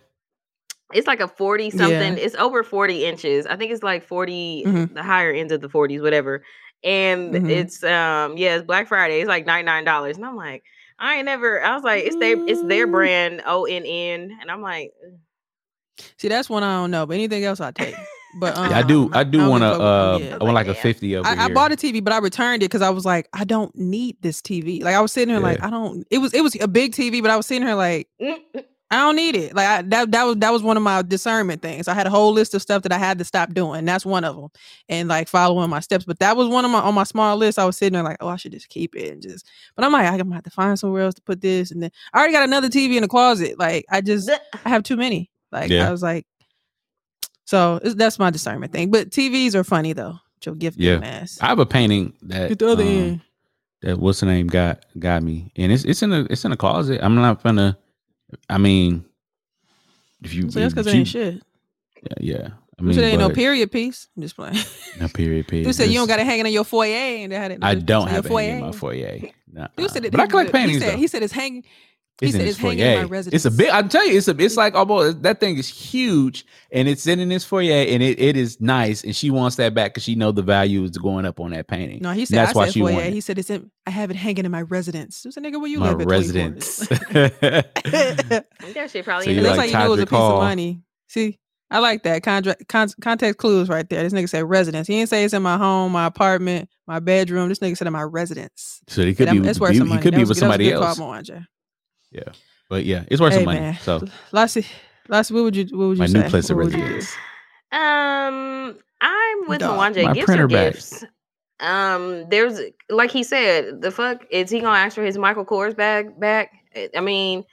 It's 0.93 1.07
like 1.07 1.19
a 1.19 1.27
40 1.27 1.69
something. 1.71 2.17
Yeah. 2.17 2.23
It's 2.23 2.35
over 2.35 2.63
40 2.63 3.05
inches. 3.05 3.45
I 3.45 3.55
think 3.55 3.71
it's 3.71 3.83
like 3.83 4.03
40 4.03 4.63
Mhm. 4.65 4.93
the 4.93 5.03
higher 5.03 5.31
ends 5.31 5.51
of 5.53 5.61
the 5.61 5.69
40s, 5.69 6.01
whatever. 6.01 6.43
And 6.83 7.33
Mhm. 7.33 7.49
it's 7.49 7.83
um 7.83 8.37
yeah, 8.37 8.55
it's 8.55 8.65
Black 8.65 8.87
Friday. 8.87 9.19
It's 9.21 9.27
like 9.27 9.45
$99. 9.45 10.17
And 10.17 10.25
I'm 10.25 10.35
like, 10.35 10.63
I 10.99 11.15
ain't 11.17 11.25
never 11.25 11.63
I 11.63 11.73
was 11.75 11.83
like, 11.83 12.03
it's 12.05 12.15
their 12.17 12.37
it's 12.47 12.61
their 12.63 12.87
Mm. 12.87 12.91
brand 12.91 13.41
O 13.45 13.65
N 13.65 13.83
N. 13.85 14.37
And 14.41 14.49
I'm 14.51 14.61
like, 14.61 14.91
see, 16.17 16.27
that's 16.27 16.49
one 16.49 16.63
I 16.63 16.73
don't 16.77 16.91
know, 16.91 17.05
but 17.05 17.13
anything 17.15 17.43
else 17.43 17.59
I 17.59 17.71
take. 17.71 17.95
But 18.39 18.55
um, 18.57 18.71
Yeah, 18.71 18.77
I 18.79 18.83
do. 18.83 19.09
I 19.13 19.23
do 19.25 19.39
want 19.49 19.61
to. 19.61 19.71
give 19.71 19.81
a 19.81 20.21
fuck 20.29 20.31
Uh. 20.31 20.35
I 20.39 20.43
want 20.45 20.55
like 20.55 20.67
a 20.67 20.73
fifty 20.73 21.13
of. 21.15 21.25
I, 21.25 21.35
I 21.45 21.53
bought 21.53 21.73
a 21.73 21.75
TV, 21.75 22.01
but 22.01 22.13
I 22.13 22.17
returned 22.19 22.63
it 22.63 22.67
because 22.71 22.81
I 22.81 22.89
was 22.89 23.03
like, 23.05 23.27
I 23.33 23.43
don't 23.43 23.75
need 23.75 24.15
this 24.21 24.41
TV. 24.41 24.81
Like 24.81 24.95
I 24.95 25.01
was 25.01 25.11
sitting 25.11 25.33
here, 25.33 25.41
like 25.43 25.61
I 25.61 25.69
don't. 25.69 26.07
It 26.09 26.19
was 26.19 26.33
it 26.33 26.41
was 26.41 26.55
a 26.61 26.67
big 26.69 26.93
TV, 26.93 27.21
but 27.21 27.29
I 27.29 27.35
was 27.35 27.45
sitting 27.45 27.67
here 27.67 27.75
like 27.75 28.07
I 28.91 28.97
don't 28.97 29.15
need 29.15 29.37
it. 29.37 29.55
Like 29.55 29.67
I, 29.67 29.81
that 29.83 30.11
that 30.11 30.23
was 30.25 30.35
that 30.37 30.51
was 30.51 30.61
one 30.61 30.75
of 30.75 30.83
my 30.83 31.01
discernment 31.01 31.61
things. 31.61 31.87
I 31.87 31.93
had 31.93 32.05
a 32.07 32.09
whole 32.09 32.33
list 32.33 32.53
of 32.53 32.61
stuff 32.61 32.83
that 32.83 32.91
I 32.91 32.97
had 32.97 33.17
to 33.19 33.23
stop 33.23 33.53
doing. 33.53 33.85
That's 33.85 34.05
one 34.05 34.25
of 34.25 34.35
them, 34.35 34.49
and 34.89 35.07
like 35.07 35.29
following 35.29 35.69
my 35.69 35.79
steps. 35.79 36.03
But 36.03 36.19
that 36.19 36.35
was 36.35 36.49
one 36.49 36.65
of 36.65 36.71
my 36.71 36.79
on 36.81 36.93
my 36.93 37.05
small 37.05 37.37
list. 37.37 37.57
I 37.57 37.63
was 37.65 37.77
sitting 37.77 37.93
there 37.93 38.03
like, 38.03 38.17
oh, 38.19 38.27
I 38.27 38.35
should 38.35 38.51
just 38.51 38.67
keep 38.67 38.95
it 38.97 39.13
and 39.13 39.21
just. 39.21 39.49
But 39.77 39.85
I'm 39.85 39.93
like, 39.93 40.05
I'm 40.05 40.17
gonna 40.17 40.33
have 40.35 40.43
to 40.43 40.49
find 40.51 40.77
somewhere 40.77 41.03
else 41.03 41.15
to 41.15 41.21
put 41.21 41.39
this, 41.39 41.71
and 41.71 41.81
then 41.81 41.89
I 42.13 42.17
already 42.19 42.33
got 42.33 42.43
another 42.43 42.67
TV 42.67 42.95
in 42.97 43.01
the 43.03 43.07
closet. 43.07 43.57
Like 43.57 43.85
I 43.89 44.01
just 44.01 44.29
I 44.65 44.69
have 44.69 44.83
too 44.83 44.97
many. 44.97 45.31
Like 45.53 45.71
Yeah. 45.71 45.87
I 45.87 45.91
was 45.91 46.03
like, 46.03 46.25
so 47.45 47.79
it's, 47.83 47.95
that's 47.95 48.19
my 48.19 48.29
discernment 48.29 48.71
thing. 48.73 48.91
But 48.91 49.09
TVs 49.09 49.55
are 49.55 49.63
funny 49.63 49.93
though. 49.93 50.17
with 50.35 50.45
Your 50.45 50.55
gift 50.55 50.77
Yeah. 50.77 50.95
giving 50.95 51.07
ass. 51.07 51.37
I 51.41 51.47
have 51.47 51.59
a 51.59 51.65
painting 51.65 52.13
that 52.23 52.49
Get 52.49 52.59
the 52.59 52.69
other 52.69 52.83
um, 52.83 52.89
end. 52.89 53.21
that 53.81 53.99
what's 53.99 54.19
the 54.19 54.25
name 54.25 54.47
got 54.47 54.85
got 54.99 55.23
me, 55.23 55.51
and 55.55 55.71
it's 55.71 55.83
it's 55.85 56.01
in 56.03 56.11
a 56.11 56.27
it's 56.29 56.43
in 56.45 56.51
a 56.51 56.57
closet. 56.57 56.99
I'm 57.01 57.15
not 57.15 57.41
gonna. 57.41 57.77
I 58.49 58.57
mean, 58.57 59.05
if 60.23 60.33
you 60.33 60.49
So 60.51 60.59
that's 60.59 60.73
because 60.73 60.87
ain't 60.87 61.07
shit. 61.07 61.41
Yeah, 62.03 62.13
yeah. 62.19 62.49
I 62.79 62.83
mean, 62.83 62.95
said 62.95 63.03
ain't 63.03 63.19
no 63.19 63.29
period 63.29 63.71
piece. 63.71 64.07
I'm 64.15 64.23
just 64.23 64.35
playing. 64.35 64.57
No 64.99 65.07
period. 65.07 65.47
piece. 65.47 65.65
You 65.67 65.73
said 65.73 65.89
you 65.89 65.99
don't 65.99 66.07
got 66.07 66.19
it 66.19 66.25
hanging 66.25 66.47
in 66.47 66.53
your 66.53 66.63
foyer, 66.63 66.87
and 66.95 67.31
they 67.31 67.35
had 67.35 67.51
it. 67.51 67.59
I 67.61 67.75
don't 67.75 68.07
have 68.07 68.25
it 68.25 68.31
hanging 68.31 68.55
in 68.55 68.61
my 68.61 68.71
foyer. 68.71 69.19
Nah, 69.51 69.67
You 69.77 69.89
said 69.89 70.05
it, 70.05 70.11
but 70.11 70.21
I 70.21 70.27
collect 70.27 70.55
he 70.55 70.79
said, 70.79 70.93
though. 70.93 70.97
he 70.97 71.07
said 71.07 71.23
it's 71.23 71.33
hanging. 71.33 71.63
He 72.19 72.27
It's 72.27 72.35
in 72.35 72.39
said 72.41 72.45
his 72.47 72.55
it's 72.57 72.61
hanging 72.61 72.79
in 72.79 72.93
my 72.93 73.01
foyer. 73.01 73.07
residence. 73.07 73.45
It's 73.45 73.53
a 73.53 73.57
big. 73.57 73.69
I 73.71 73.81
tell 73.81 74.05
you, 74.07 74.17
it's 74.17 74.27
a. 74.27 74.35
It's 74.37 74.55
like 74.55 74.75
almost 74.75 75.23
that 75.23 75.39
thing 75.39 75.57
is 75.57 75.67
huge, 75.67 76.45
and 76.71 76.87
it's 76.87 77.01
sitting 77.01 77.23
in 77.23 77.31
his 77.31 77.43
foyer, 77.43 77.71
and 77.73 78.03
it, 78.03 78.19
it 78.19 78.37
is 78.37 78.61
nice. 78.61 79.03
And 79.03 79.15
she 79.15 79.31
wants 79.31 79.55
that 79.55 79.73
back 79.73 79.91
because 79.95 80.03
she 80.03 80.13
know 80.13 80.31
the 80.31 80.43
value 80.43 80.83
is 80.83 80.91
going 80.91 81.25
up 81.25 81.39
on 81.39 81.49
that 81.49 81.67
painting. 81.67 81.99
No, 82.03 82.11
he 82.11 82.21
And 82.21 82.27
said 82.27 82.37
that's 82.37 82.55
I 82.55 82.59
why 82.59 82.65
said 82.65 82.73
she 82.75 82.79
foyer. 82.81 82.93
wanted 82.93 83.13
He 83.13 83.21
said 83.21 83.39
it's 83.39 83.49
in. 83.49 83.71
I 83.87 83.89
have 83.89 84.11
it 84.11 84.17
hanging 84.17 84.45
in 84.45 84.51
my 84.51 84.61
residence. 84.61 85.23
Who's 85.23 85.35
a 85.37 85.41
nigga 85.41 85.59
where 85.59 85.67
you 85.71 85.79
my 85.79 85.91
live 85.93 86.01
at 86.01 86.07
residence. 86.07 86.87
That 87.91 88.89
shit 88.91 89.03
probably 89.05 89.25
So 89.25 89.31
in 89.31 89.37
you 89.37 89.41
the 89.41 89.47
That's 89.47 89.57
like 89.57 89.71
how 89.71 89.83
you 89.83 89.87
knew 89.87 89.93
it 89.93 89.97
was 89.97 89.99
a 89.99 90.05
Todrick 90.05 90.09
piece 90.09 90.17
Hall. 90.17 90.37
of 90.37 90.43
money. 90.43 90.81
See, 91.07 91.39
I 91.69 91.79
like 91.79 92.03
that 92.03 92.23
Contra- 92.23 92.55
con- 92.67 92.89
context 93.01 93.37
clues 93.39 93.69
right 93.69 93.89
there. 93.89 94.03
This 94.03 94.13
nigga 94.13 94.29
said 94.29 94.43
residence. 94.49 94.87
He 94.87 94.95
didn't 94.95 95.09
say 95.09 95.23
it's 95.23 95.33
in 95.33 95.41
my 95.41 95.57
home, 95.57 95.91
my 95.93 96.05
apartment, 96.05 96.69
my 96.87 96.99
bedroom. 96.99 97.49
This 97.49 97.59
nigga 97.59 97.77
said 97.77 97.87
in 97.87 97.93
my 97.93 98.03
residence. 98.03 98.81
so 98.87 99.03
he 99.03 99.13
could 99.15 99.27
Yeah, 99.27 99.33
be. 99.33 99.39
that- 99.39 99.45
that's 99.45 99.59
worth 99.59 99.71
he, 99.71 99.77
some 99.79 99.87
he 99.89 99.97
could 99.97 100.13
That 100.13 100.17
be 100.17 100.21
was- 100.21 100.29
with 100.29 100.37
that 100.37 100.41
somebody 100.41 100.71
else. 100.71 100.97
call, 100.97 101.07
Mwanje. 101.13 101.45
Yeah, 102.11 102.23
but 102.69 102.83
yeah, 102.85 103.03
it's 103.07 103.21
worth 103.21 103.31
Hey, 103.33 103.39
some 103.39 103.45
money. 103.45 103.59
man. 103.59 103.77
So 103.81 104.01
Lassie, 104.31 104.65
Lassie, 105.07 105.33
what 105.33 105.43
would 105.43 105.55
you 105.55 105.65
what 105.77 105.87
would 105.87 105.97
you 105.97 106.07
say? 106.07 106.13
my 106.13 106.19
say? 106.19 106.23
new 106.25 106.29
place 106.29 106.49
of 106.49 106.57
What 106.57 106.65
would 106.65 106.73
you 106.73 106.81
residence. 106.83 107.15
Um, 107.71 108.77
I'm 108.99 109.47
with 109.47 109.59
Dog, 109.59 109.79
Mwanje. 109.79 110.03
my 110.03 110.13
Gifts 110.13 110.25
printer 110.25 110.43
are 110.43 110.47
gifts. 110.47 111.05
Um, 111.61 112.27
there's 112.29 112.59
like 112.89 113.11
he 113.11 113.23
said, 113.23 113.81
the 113.81 113.91
fuck 113.91 114.25
is 114.31 114.49
he 114.49 114.59
gonna 114.59 114.77
ask 114.79 114.95
for 114.95 115.03
his 115.03 115.17
Michael 115.17 115.45
Kors 115.45 115.75
bag 115.75 116.19
back? 116.19 116.51
I 116.95 116.99
mean, 117.01 117.45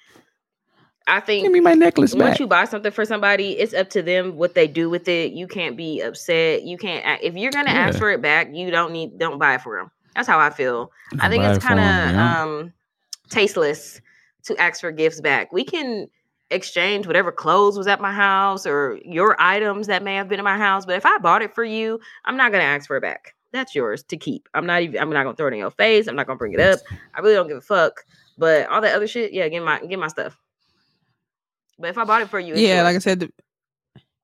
I 1.06 1.20
think 1.20 1.44
Give 1.44 1.52
me 1.52 1.60
my 1.60 1.74
necklace 1.74 2.14
once 2.14 2.30
back. 2.32 2.40
you 2.40 2.46
buy 2.46 2.64
something 2.64 2.90
for 2.92 3.04
somebody, 3.04 3.52
it's 3.52 3.74
up 3.74 3.90
to 3.90 4.02
them 4.02 4.36
what 4.36 4.54
they 4.54 4.66
do 4.66 4.90
with 4.90 5.08
it. 5.08 5.32
You 5.32 5.46
can't 5.46 5.76
be 5.76 6.00
upset. 6.00 6.64
You 6.64 6.78
can't 6.78 7.04
a- 7.06 7.26
if 7.26 7.34
you're 7.34 7.52
gonna 7.52 7.70
ask 7.70 7.98
for 7.98 8.10
it 8.10 8.20
back, 8.22 8.48
you 8.52 8.70
don't 8.70 8.92
need 8.92 9.18
don't 9.18 9.38
buy 9.38 9.54
it 9.54 9.60
for 9.62 9.78
them. 9.78 9.90
That's 10.16 10.26
how 10.28 10.38
I 10.38 10.50
feel. 10.50 10.90
I 11.20 11.28
Don't 11.28 11.30
think 11.30 11.44
it's 11.44 11.58
it 11.58 11.60
for 11.60 11.66
kind 11.68 11.80
'em, 11.80 12.08
of 12.16 12.16
um 12.16 12.72
tasteless 13.30 14.00
to 14.44 14.56
ask 14.60 14.80
for 14.80 14.90
gifts 14.90 15.20
back. 15.20 15.52
We 15.52 15.64
can 15.64 16.08
exchange 16.50 17.06
whatever 17.06 17.30
clothes 17.30 17.76
was 17.76 17.86
at 17.86 18.00
my 18.00 18.12
house 18.12 18.66
or 18.66 18.98
your 19.04 19.36
items 19.40 19.86
that 19.88 20.02
may 20.02 20.14
have 20.14 20.28
been 20.28 20.38
in 20.38 20.44
my 20.44 20.56
house, 20.56 20.86
but 20.86 20.96
if 20.96 21.04
I 21.04 21.18
bought 21.18 21.42
it 21.42 21.54
for 21.54 21.64
you, 21.64 22.00
I'm 22.24 22.36
not 22.36 22.52
gonna 22.52 22.64
ask 22.64 22.86
for 22.86 22.96
it 22.96 23.02
back. 23.02 23.34
That's 23.52 23.74
yours 23.74 24.02
to 24.04 24.16
keep. 24.16 24.48
I'm 24.54 24.66
not 24.66 24.82
even. 24.82 25.00
I'm 25.00 25.10
not 25.10 25.24
gonna 25.24 25.36
throw 25.36 25.48
it 25.48 25.52
in 25.54 25.58
your 25.58 25.70
face. 25.70 26.06
I'm 26.06 26.16
not 26.16 26.26
gonna 26.26 26.38
bring 26.38 26.52
it 26.52 26.60
up. 26.60 26.80
I 27.14 27.20
really 27.20 27.34
don't 27.34 27.48
give 27.48 27.56
a 27.56 27.62
fuck. 27.62 28.04
But 28.36 28.68
all 28.68 28.80
that 28.82 28.94
other 28.94 29.08
shit, 29.08 29.32
yeah, 29.32 29.48
get 29.48 29.62
my 29.62 29.80
get 29.84 29.98
my 29.98 30.08
stuff. 30.08 30.36
But 31.78 31.90
if 31.90 31.98
I 31.98 32.04
bought 32.04 32.22
it 32.22 32.28
for 32.28 32.38
you, 32.38 32.54
Yeah, 32.54 32.76
yours. 32.76 32.84
like 32.84 32.96
I 32.96 32.98
said, 32.98 33.20
the, 33.20 33.30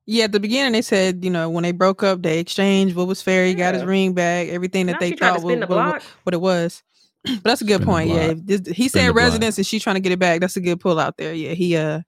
yeah, 0.07 0.25
at 0.25 0.33
the 0.33 0.41
beginning 0.41 0.73
they 0.73 0.83
said, 0.83 1.25
you 1.25 1.31
know, 1.31 1.49
when 1.49 1.63
they 1.63 1.73
broke 1.73 2.03
up, 2.03 2.23
they 2.23 2.39
exchanged 2.39 2.97
what 2.97 3.07
was 3.07 3.23
fair. 3.23 3.47
He 3.47 3.55
got 3.55 3.75
his 3.75 3.85
ring 3.85 4.13
back, 4.13 4.49
everything 4.49 4.87
that 4.87 4.93
Now 4.95 4.99
they 4.99 5.11
she 5.11 5.17
tried 5.17 5.35
to 5.35 5.41
thought 5.41 5.45
was, 5.45 5.69
what, 5.69 6.03
what 6.25 6.35
it 6.35 6.41
was. 6.41 6.83
but 7.43 7.43
that's 7.45 7.61
a 7.61 7.65
good 7.65 7.75
Spin 7.77 7.81
the 7.81 7.87
point. 7.87 8.11
Yeah, 8.11 8.35
this, 8.37 8.63
he 8.77 8.89
said 8.89 9.15
residence, 9.15 9.57
and 9.59 9.67
she 9.67 9.79
trying 9.81 9.95
to 9.97 10.01
get 10.01 10.13
it 10.13 10.19
back. 10.19 10.41
That's 10.41 10.57
a 10.57 10.61
good 10.61 10.81
pull 10.81 10.99
out 10.99 11.17
there. 11.17 11.33
Yeah, 11.35 11.53
he 11.53 11.77
uh, 11.77 12.01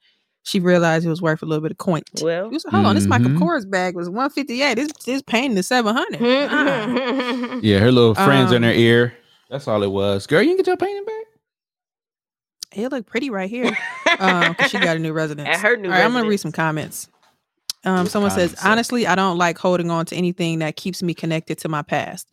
she 0.42 0.60
realized 0.60 1.04
it 1.06 1.08
was 1.08 1.20
worth 1.22 1.42
a 1.42 1.46
little 1.46 1.62
bit 1.62 1.72
of 1.72 1.78
coin. 1.78 2.02
Well, 2.22 2.48
He 2.50 2.54
was, 2.54 2.64
hold 2.68 2.86
on, 2.86 2.94
this 2.94 3.06
Michael 3.06 3.30
Mhm. 3.30 3.38
Kors 3.38 3.68
bag 3.68 3.96
was 3.96 4.08
one 4.10 4.30
fifty 4.30 4.62
eight. 4.62 4.74
This 4.76 4.92
this 5.04 5.22
painting 5.22 5.56
is 5.58 5.66
seven 5.66 5.94
hundred. 5.94 6.22
Uh-uh. 6.22 7.60
Yeah, 7.62 7.78
her 7.80 7.90
little 7.90 8.14
friends 8.14 8.52
in 8.52 8.62
her 8.62 8.70
Um, 8.70 8.76
ear. 8.76 9.14
That's 9.50 9.66
all 9.68 9.82
it 9.82 9.90
was. 9.90 10.26
Girl, 10.26 10.42
you 10.42 10.50
can 10.50 10.56
get 10.58 10.66
your 10.66 10.76
painting 10.76 11.04
back. 11.04 11.14
It 12.74 12.88
looked 12.90 13.08
pretty 13.08 13.30
right 13.30 13.48
here. 13.50 13.76
Um, 14.18 14.54
'cause 14.54 14.70
she 14.70 14.78
got 14.78 14.96
a 14.96 14.98
new 14.98 15.12
residence. 15.12 15.46
At 15.46 15.60
her 15.60 15.76
new 15.76 15.88
All 15.90 15.94
right, 15.94 16.02
I'm 16.04 16.12
gonna 16.12 16.26
read 16.26 16.38
some 16.38 16.52
comments. 16.52 17.08
Um, 17.84 18.06
someone 18.06 18.30
says, 18.30 18.54
honestly, 18.64 19.06
I 19.06 19.14
don't 19.14 19.36
like 19.36 19.58
holding 19.58 19.90
on 19.90 20.06
to 20.06 20.16
anything 20.16 20.60
that 20.60 20.76
keeps 20.76 21.02
me 21.02 21.12
connected 21.12 21.58
to 21.58 21.68
my 21.68 21.82
past. 21.82 22.26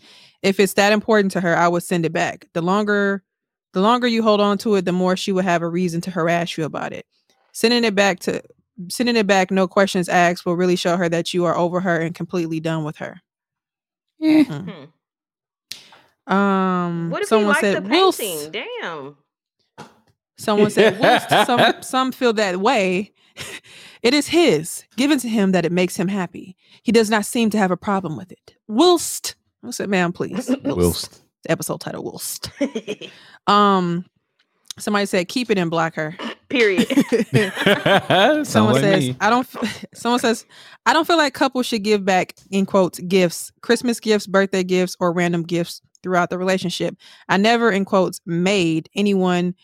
If 0.43 0.59
it's 0.59 0.73
that 0.73 0.91
important 0.91 1.31
to 1.31 1.41
her, 1.41 1.55
I 1.55 1.67
would 1.67 1.83
send 1.83 2.05
it 2.05 2.13
back. 2.13 2.47
The 2.53 2.61
longer, 2.61 3.23
the 3.71 3.81
longer 3.81 4.07
you 4.07 4.21
hold 4.21 4.41
on 4.41 4.57
to 4.59 4.75
it, 4.75 4.85
the 4.85 4.91
more 4.91 5.15
she 5.15 5.31
would 5.31 5.45
have 5.45 5.61
a 5.61 5.67
reason 5.69 6.01
to 6.01 6.11
harass 6.11 6.57
you 6.57 6.65
about 6.65 6.93
it. 6.93 7.05
Sending 7.53 7.83
it 7.83 7.95
back 7.95 8.19
to, 8.21 8.43
sending 8.89 9.15
it 9.15 9.25
back, 9.25 9.51
no 9.51 9.67
questions 9.67 10.09
asked, 10.09 10.45
will 10.45 10.55
really 10.55 10.75
show 10.75 10.97
her 10.97 11.07
that 11.09 11.33
you 11.33 11.45
are 11.45 11.57
over 11.57 11.79
her 11.79 11.97
and 11.97 12.13
completely 12.13 12.59
done 12.59 12.83
with 12.83 12.97
her. 12.97 13.21
Mm. 14.21 14.89
Um, 16.27 17.09
what 17.09 17.21
if 17.21 17.27
he 17.27 17.29
someone 17.29 17.49
liked 17.49 17.61
said, 17.61 17.85
the 17.85 17.89
"We'll 17.89 18.13
painting? 18.13 18.51
Damn. 18.81 19.17
Someone 20.37 20.69
said, 20.71 20.99
whilst 21.01 21.29
some 21.29 21.81
some 21.81 22.11
feel 22.11 22.33
that 22.33 22.57
way. 22.57 23.13
It 24.03 24.13
is 24.13 24.27
his, 24.27 24.83
given 24.97 25.17
to 25.19 25.29
him 25.29 25.53
that 25.53 25.63
it 25.63 25.71
makes 25.71 25.95
him 25.95 26.09
happy. 26.09 26.57
He 26.83 26.91
does 26.91 27.09
not 27.09 27.25
seem 27.25 27.49
to 27.51 27.57
have 27.57 27.71
a 27.71 27.77
problem 27.77 28.17
with 28.17 28.33
it. 28.33 28.55
Whilst 28.67 29.35
I 29.64 29.72
said, 29.72 29.90
ma'am, 29.90 30.14
please. 30.14 30.49
Whilst. 30.64 30.77
Whilst. 30.77 31.22
The 31.44 31.52
episode 31.52 31.81
title, 31.81 32.03
whilst. 32.03 32.49
Um, 33.48 34.06
somebody 34.77 35.06
said, 35.06 35.27
keep 35.27 35.49
it 35.49 35.57
in 35.57 35.68
block 35.68 35.95
her. 35.95 36.15
Period. 36.48 36.88
Someone 37.34 38.45
Someone 38.45 38.73
like 38.73 38.81
says, 38.81 39.03
me. 39.10 39.18
I 39.19 39.30
don't. 39.30 39.48
f- 39.56 39.85
Someone 39.94 40.19
says, 40.19 40.45
I 40.85 40.94
don't 40.94 41.06
feel 41.06 41.18
like 41.18 41.34
couples 41.34 41.65
should 41.65 41.84
give 41.84 42.06
back 42.06 42.35
in 42.52 42.65
quotes 42.65 42.99
gifts, 42.99 43.52
Christmas 43.61 43.99
gifts, 43.99 44.26
birthday 44.27 44.64
gifts, 44.64 44.95
or 44.99 45.11
random 45.11 45.44
gifts 45.44 45.81
throughout 46.02 46.30
the 46.30 46.38
relationship. 46.38 46.95
I 47.27 47.38
never 47.38 47.72
in 47.72 47.85
quotes 47.85 48.22
made 48.26 48.88
anyone 48.95 49.56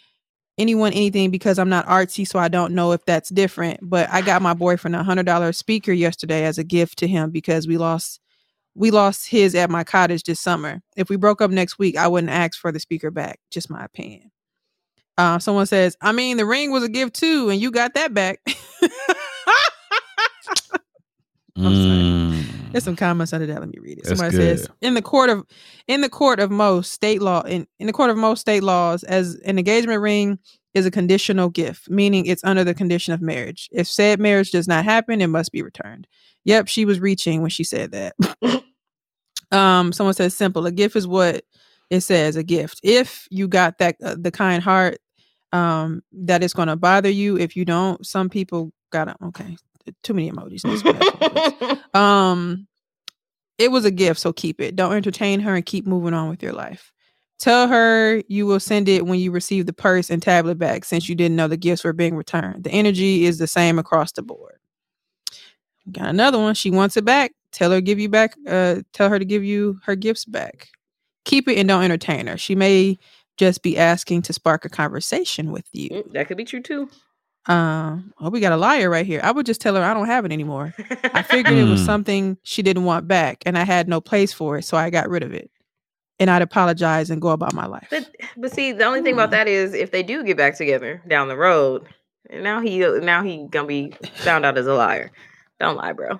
anyone 0.57 0.91
anything 0.91 1.31
because 1.31 1.57
I'm 1.59 1.69
not 1.69 1.85
artsy, 1.85 2.27
so 2.27 2.37
I 2.39 2.49
don't 2.49 2.73
know 2.73 2.91
if 2.91 3.05
that's 3.05 3.29
different. 3.29 3.79
But 3.81 4.09
I 4.11 4.21
got 4.21 4.41
my 4.41 4.53
boyfriend 4.53 4.95
a 4.95 5.03
hundred 5.03 5.25
dollar 5.27 5.53
speaker 5.53 5.93
yesterday 5.93 6.43
as 6.43 6.57
a 6.57 6.63
gift 6.65 6.97
to 6.99 7.07
him 7.07 7.31
because 7.31 7.67
we 7.67 7.77
lost 7.77 8.19
we 8.79 8.91
lost 8.91 9.27
his 9.27 9.55
at 9.55 9.69
my 9.69 9.83
cottage 9.83 10.23
this 10.23 10.39
summer. 10.39 10.81
If 10.95 11.09
we 11.09 11.17
broke 11.17 11.41
up 11.41 11.51
next 11.51 11.77
week, 11.77 11.97
I 11.97 12.07
wouldn't 12.07 12.31
ask 12.31 12.57
for 12.57 12.71
the 12.71 12.79
speaker 12.79 13.11
back. 13.11 13.41
Just 13.51 13.69
my 13.69 13.83
opinion. 13.83 14.31
Uh, 15.17 15.37
someone 15.37 15.65
says, 15.65 15.97
I 16.01 16.13
mean, 16.13 16.37
the 16.37 16.45
ring 16.45 16.71
was 16.71 16.81
a 16.81 16.89
gift 16.89 17.13
too, 17.13 17.49
and 17.49 17.59
you 17.59 17.71
got 17.71 17.93
that 17.95 18.13
back. 18.13 18.39
I'm 21.57 21.73
Mm. 21.73 22.71
There's 22.71 22.85
some 22.85 22.95
comments 22.95 23.33
under 23.33 23.47
that. 23.47 23.59
Let 23.59 23.67
me 23.67 23.79
read 23.81 23.97
it. 23.97 24.05
Somebody 24.05 24.33
says, 24.33 24.69
in 24.79 24.93
the 24.93 25.01
court 25.01 25.29
of 25.29 25.45
in 25.87 25.99
the 25.99 26.07
court 26.07 26.39
of 26.39 26.49
most 26.49 26.93
state 26.93 27.21
law 27.21 27.41
in, 27.41 27.67
in 27.79 27.87
the 27.87 27.91
court 27.91 28.11
of 28.11 28.15
most 28.15 28.39
state 28.39 28.63
laws, 28.63 29.03
as 29.03 29.35
an 29.43 29.57
engagement 29.57 30.01
ring 30.01 30.39
is 30.73 30.85
a 30.85 30.91
conditional 30.91 31.49
gift, 31.49 31.89
meaning 31.89 32.25
it's 32.25 32.43
under 32.45 32.63
the 32.63 32.75
condition 32.75 33.13
of 33.13 33.21
marriage. 33.21 33.67
If 33.73 33.87
said 33.87 34.21
marriage 34.21 34.51
does 34.51 34.69
not 34.69 34.85
happen, 34.85 35.19
it 35.19 35.27
must 35.27 35.51
be 35.51 35.61
returned. 35.61 36.07
Yep, 36.45 36.67
she 36.69 36.85
was 36.85 37.01
reaching 37.01 37.41
when 37.41 37.49
she 37.49 37.65
said 37.65 37.91
that. 37.91 38.15
um, 39.51 39.93
someone 39.93 40.13
says 40.15 40.35
simple. 40.35 40.65
A 40.65 40.71
gift 40.71 40.95
is 40.95 41.07
what 41.07 41.43
it 41.89 42.01
says. 42.01 42.35
A 42.35 42.43
gift. 42.43 42.79
If 42.83 43.27
you 43.31 43.47
got 43.47 43.79
that 43.79 43.97
uh, 44.03 44.15
the 44.19 44.31
kind 44.31 44.63
heart, 44.63 44.99
um, 45.53 46.03
that 46.13 46.43
is 46.43 46.53
going 46.53 46.67
to 46.69 46.75
bother 46.75 47.09
you. 47.09 47.37
If 47.37 47.55
you 47.55 47.65
don't, 47.65 48.05
some 48.05 48.29
people 48.29 48.71
got 48.91 49.15
okay. 49.23 49.57
Too 50.03 50.13
many 50.13 50.31
emojis. 50.31 50.65
Let's 50.65 50.83
go 50.83 50.93
back, 50.93 51.09
please. 51.19 51.39
um 51.93 52.67
it 53.57 53.71
was 53.71 53.85
a 53.85 53.91
gift 53.91 54.19
so 54.19 54.33
keep 54.33 54.61
it 54.61 54.75
don't 54.75 54.93
entertain 54.93 55.39
her 55.39 55.55
and 55.55 55.65
keep 55.65 55.87
moving 55.87 56.13
on 56.13 56.29
with 56.29 56.43
your 56.43 56.53
life 56.53 56.91
tell 57.39 57.67
her 57.67 58.21
you 58.27 58.45
will 58.45 58.59
send 58.59 58.89
it 58.89 59.05
when 59.05 59.19
you 59.19 59.31
receive 59.31 59.65
the 59.65 59.73
purse 59.73 60.09
and 60.09 60.21
tablet 60.21 60.57
back 60.57 60.85
since 60.85 61.09
you 61.09 61.15
didn't 61.15 61.35
know 61.37 61.47
the 61.47 61.57
gifts 61.57 61.83
were 61.83 61.93
being 61.93 62.15
returned 62.15 62.63
the 62.63 62.71
energy 62.71 63.25
is 63.25 63.37
the 63.37 63.47
same 63.47 63.79
across 63.79 64.11
the 64.13 64.21
board 64.21 64.57
got 65.91 66.07
another 66.09 66.39
one 66.39 66.55
she 66.55 66.71
wants 66.71 66.97
it 66.97 67.05
back 67.05 67.31
tell 67.51 67.71
her 67.71 67.81
give 67.81 67.99
you 67.99 68.09
back 68.09 68.35
uh 68.47 68.77
tell 68.93 69.09
her 69.09 69.19
to 69.19 69.25
give 69.25 69.43
you 69.43 69.79
her 69.85 69.95
gifts 69.95 70.25
back 70.25 70.69
keep 71.25 71.47
it 71.47 71.57
and 71.57 71.67
don't 71.67 71.83
entertain 71.83 72.27
her 72.27 72.37
she 72.37 72.55
may 72.55 72.97
just 73.37 73.61
be 73.63 73.77
asking 73.77 74.21
to 74.21 74.33
spark 74.33 74.65
a 74.65 74.69
conversation 74.69 75.51
with 75.51 75.65
you 75.71 75.89
Mm, 75.89 76.11
that 76.13 76.27
could 76.27 76.37
be 76.37 76.45
true 76.45 76.61
too. 76.61 76.89
um 77.47 78.13
oh 78.19 78.29
we 78.29 78.39
got 78.39 78.51
a 78.51 78.57
liar 78.57 78.89
right 78.89 79.05
here 79.05 79.21
i 79.23 79.31
would 79.31 79.45
just 79.45 79.61
tell 79.61 79.75
her 79.75 79.83
i 79.83 79.93
don't 79.93 80.07
have 80.07 80.25
it 80.25 80.31
anymore 80.31 80.73
I 81.13 81.23
figured 81.23 81.57
it 81.57 81.63
was 81.63 81.79
Hmm. 81.79 81.85
something 81.85 82.37
she 82.43 82.61
didn't 82.61 82.83
want 82.83 83.07
back, 83.07 83.41
and 83.47 83.57
I 83.57 83.63
had 83.63 83.87
no 83.89 83.99
place 83.99 84.31
for 84.31 84.59
it, 84.59 84.63
so 84.63 84.77
I 84.77 84.91
got 84.91 85.09
rid 85.09 85.23
of 85.23 85.33
it. 85.33 85.49
And 86.19 86.29
I'd 86.29 86.43
apologize 86.43 87.09
and 87.09 87.19
go 87.19 87.29
about 87.29 87.55
my 87.55 87.65
life. 87.65 87.87
But 87.89 88.05
but 88.37 88.51
see, 88.51 88.73
the 88.73 88.83
only 88.85 89.01
thing 89.01 89.13
about 89.13 89.31
that 89.31 89.47
is 89.47 89.73
if 89.73 89.89
they 89.89 90.03
do 90.03 90.23
get 90.23 90.37
back 90.37 90.55
together 90.55 91.01
down 91.07 91.27
the 91.29 91.35
road, 91.35 91.87
And 92.29 92.43
now 92.43 92.61
he 92.61 92.77
now 92.99 93.23
he 93.23 93.47
gonna 93.49 93.67
be 93.67 93.91
found 94.17 94.45
out 94.45 94.55
as 94.59 94.67
a 94.67 94.75
liar. 94.75 95.09
Don't 95.59 95.75
lie, 95.77 95.93
bro. 95.93 96.19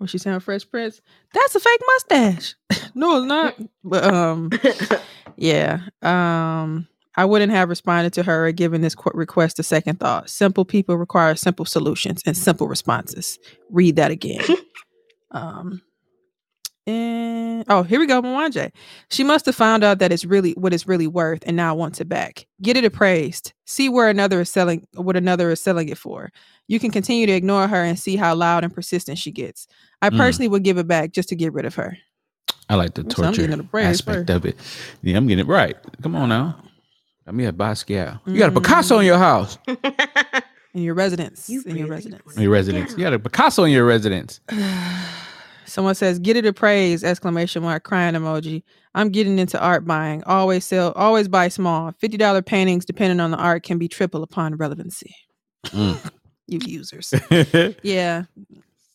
What 0.00 0.08
she 0.08 0.16
saying, 0.16 0.40
Fresh 0.40 0.70
Prince? 0.70 1.02
That's 1.34 1.54
a 1.54 1.60
fake 1.60 1.80
mustache. 1.86 2.54
no, 2.94 3.18
it's 3.18 3.26
not. 3.26 3.54
But 3.84 4.02
um, 4.04 4.48
yeah. 5.36 5.80
Um, 6.00 6.88
I 7.16 7.26
wouldn't 7.26 7.52
have 7.52 7.68
responded 7.68 8.14
to 8.14 8.22
her 8.22 8.46
or 8.46 8.52
given 8.52 8.80
this 8.80 8.94
qu- 8.94 9.10
request 9.12 9.58
a 9.58 9.62
second 9.62 10.00
thought. 10.00 10.30
Simple 10.30 10.64
people 10.64 10.96
require 10.96 11.34
simple 11.34 11.66
solutions 11.66 12.22
and 12.24 12.34
simple 12.34 12.66
responses. 12.66 13.38
Read 13.68 13.96
that 13.96 14.10
again. 14.10 14.42
um, 15.32 15.82
and 16.86 17.64
oh, 17.68 17.82
here 17.82 18.00
we 18.00 18.06
go, 18.06 18.22
Mwanje. 18.22 18.72
She 19.10 19.22
must 19.22 19.44
have 19.44 19.54
found 19.54 19.84
out 19.84 19.98
that 19.98 20.12
it's 20.12 20.24
really 20.24 20.52
what 20.52 20.72
it's 20.72 20.88
really 20.88 21.06
worth 21.06 21.42
and 21.46 21.56
now 21.58 21.74
wants 21.74 22.00
it 22.00 22.08
back. 22.08 22.46
Get 22.62 22.78
it 22.78 22.86
appraised. 22.86 23.52
See 23.66 23.90
where 23.90 24.08
another 24.08 24.40
is 24.40 24.50
selling 24.50 24.86
what 24.94 25.16
another 25.16 25.50
is 25.50 25.60
selling 25.60 25.90
it 25.90 25.98
for. 25.98 26.32
You 26.68 26.80
can 26.80 26.90
continue 26.90 27.26
to 27.26 27.32
ignore 27.32 27.68
her 27.68 27.82
and 27.82 27.98
see 27.98 28.16
how 28.16 28.34
loud 28.34 28.64
and 28.64 28.72
persistent 28.74 29.18
she 29.18 29.30
gets. 29.30 29.66
I 30.02 30.10
Mm. 30.10 30.16
personally 30.16 30.48
would 30.48 30.62
give 30.64 30.78
it 30.78 30.86
back 30.88 31.12
just 31.12 31.28
to 31.30 31.36
get 31.36 31.52
rid 31.52 31.64
of 31.66 31.74
her. 31.76 31.96
I 32.68 32.76
like 32.76 32.94
the 32.94 33.02
Yes, 33.02 33.18
I'm 33.18 33.24
torture 33.24 33.40
getting 33.42 33.58
it 33.58 33.64
appraised 33.64 33.88
aspect 34.08 34.28
first. 34.28 34.30
of 34.30 34.46
it. 34.46 34.56
Yeah, 35.02 35.16
I'm 35.16 35.26
getting 35.26 35.44
it 35.44 35.48
right. 35.48 35.76
Come 36.02 36.14
on 36.16 36.28
now. 36.28 36.62
I 37.26 37.32
mean, 37.32 37.46
a 37.48 37.52
Basquiat. 37.52 38.20
You 38.26 38.38
got 38.38 38.50
a 38.56 38.60
Picasso 38.60 38.96
Mm. 38.96 39.00
in 39.00 39.06
your 39.06 39.18
house, 39.18 39.58
In 40.74 40.82
your 40.82 40.94
residence. 40.94 41.50
You 41.50 41.62
in 41.66 41.76
your 41.76 41.88
residence. 41.88 42.36
in 42.36 42.42
your 42.42 42.52
residence. 42.52 42.92
You 42.92 42.98
got 42.98 43.12
a 43.12 43.18
Picasso 43.18 43.64
in 43.64 43.72
your 43.72 43.84
residence. 43.84 44.40
Someone 45.66 45.94
says, 45.94 46.18
"Get 46.18 46.36
it 46.36 46.46
appraised!" 46.46 47.04
Exclamation 47.04 47.62
mark! 47.62 47.84
Crying 47.84 48.14
emoji. 48.14 48.62
I'm 48.94 49.10
getting 49.10 49.38
into 49.38 49.60
art 49.60 49.84
buying. 49.84 50.22
Always 50.24 50.64
sell. 50.64 50.92
Always 50.92 51.28
buy 51.28 51.48
small. 51.48 51.92
Fifty 51.98 52.16
dollar 52.16 52.42
paintings, 52.42 52.84
depending 52.84 53.20
on 53.20 53.30
the 53.30 53.36
art, 53.36 53.62
can 53.62 53.78
be 53.78 53.86
triple 53.88 54.22
upon 54.24 54.56
relevancy. 54.56 55.14
Mm. 55.66 56.10
you 56.48 56.58
users. 56.64 57.14
yeah, 57.84 58.24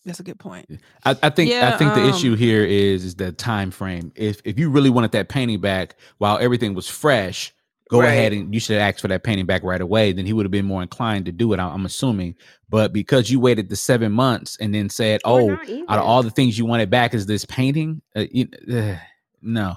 that's 0.06 0.20
a 0.20 0.24
good 0.24 0.40
point. 0.40 0.70
I, 1.04 1.12
I 1.24 1.30
think 1.30 1.52
I 1.52 1.56
Yeah, 1.56 1.78
think 1.78 1.94
the 1.94 2.04
um, 2.04 2.10
issue 2.10 2.36
here 2.36 2.64
is 2.64 3.04
is 3.06 3.16
the 3.16 3.32
time 3.32 3.72
frame. 3.72 4.12
If 4.16 4.42
if 4.46 4.58
you 4.60 4.70
really 4.70 4.90
wanted 4.90 5.12
that 5.14 5.30
painting 5.30 5.60
back 5.62 5.96
while 6.20 6.38
everything 6.38 6.74
was 6.74 6.88
fresh, 6.90 7.54
go 7.90 8.00
Right. 8.00 8.08
ahead 8.10 8.34
and 8.34 8.54
you 8.54 8.60
should 8.60 8.78
ask 8.78 9.00
for 9.00 9.08
that 9.10 9.24
painting 9.24 9.46
back 9.46 9.64
right 9.64 9.82
away. 9.82 10.12
Then 10.14 10.26
he 10.26 10.34
would 10.34 10.46
have 10.46 10.52
been 10.52 10.66
more 10.66 10.82
inclined 10.82 11.26
to 11.26 11.32
do 11.32 11.52
it. 11.54 11.60
I- 11.60 11.68
I'm 11.70 11.86
assuming. 11.86 12.36
But 12.70 12.94
because 12.94 13.30
you 13.32 13.40
waited 13.40 13.70
the 13.70 13.76
seven 13.76 14.12
months 14.12 14.58
and 14.60 14.74
then 14.74 14.90
said, 14.90 15.22
"Oh, 15.26 15.52
out 15.52 16.00
of 16.00 16.06
all 16.06 16.24
the 16.24 16.32
things 16.32 16.58
you 16.58 16.66
wanted 16.66 16.90
back 16.90 17.14
is 17.14 17.26
this 17.26 17.46
painting," 17.46 18.02
uh, 18.16 18.26
you, 18.32 18.48
uh, 18.72 18.96
no. 19.42 19.76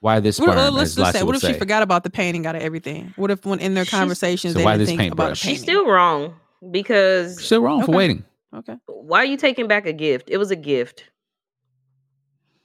Why 0.00 0.18
this 0.20 0.40
What, 0.40 0.56
uh, 0.56 0.70
let's 0.70 0.94
just 0.94 1.12
say, 1.12 1.18
what 1.22 1.34
would 1.34 1.36
if 1.36 1.42
she 1.42 1.52
forgot 1.58 1.82
about 1.82 2.04
the 2.04 2.10
painting 2.10 2.46
out 2.46 2.56
of 2.56 2.62
everything? 2.62 3.12
What 3.16 3.30
if 3.30 3.44
when 3.44 3.58
in 3.60 3.74
their 3.74 3.84
She's- 3.84 3.98
conversations 4.00 4.54
So 4.54 4.58
they 4.60 4.64
why 4.64 4.72
didn't 4.78 4.86
this 4.86 4.96
think 4.96 5.12
about 5.12 5.24
a 5.24 5.34
painting? 5.34 5.50
She's 5.50 5.60
still 5.62 5.86
wrong 5.86 6.34
because 6.70 7.42
Still 7.44 7.62
wrong 7.62 7.84
for 7.84 7.92
waiting. 7.92 8.24
Okay. 8.54 8.76
why 8.86 9.18
are 9.18 9.26
you 9.26 9.36
taking 9.36 9.66
back 9.66 9.86
a 9.86 9.92
gift? 9.92 10.28
It 10.30 10.38
was 10.38 10.50
a 10.50 10.56
gift. 10.56 11.04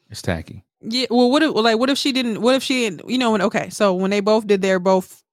It's 0.09 0.21
tacky. 0.21 0.63
Yeah. 0.81 1.07
Well, 1.09 1.31
what 1.31 1.43
if 1.43 1.53
well, 1.53 1.63
like 1.63 1.79
what 1.79 1.89
if 1.89 1.97
she 1.97 2.11
didn't? 2.11 2.41
What 2.41 2.55
if 2.55 2.63
she 2.63 2.89
didn't? 2.89 3.09
You 3.09 3.17
know 3.17 3.31
when? 3.31 3.41
Okay, 3.41 3.69
so 3.69 3.93
when 3.93 4.11
they 4.11 4.19
both 4.19 4.45
did 4.45 4.61
their 4.61 4.79
both, 4.79 5.23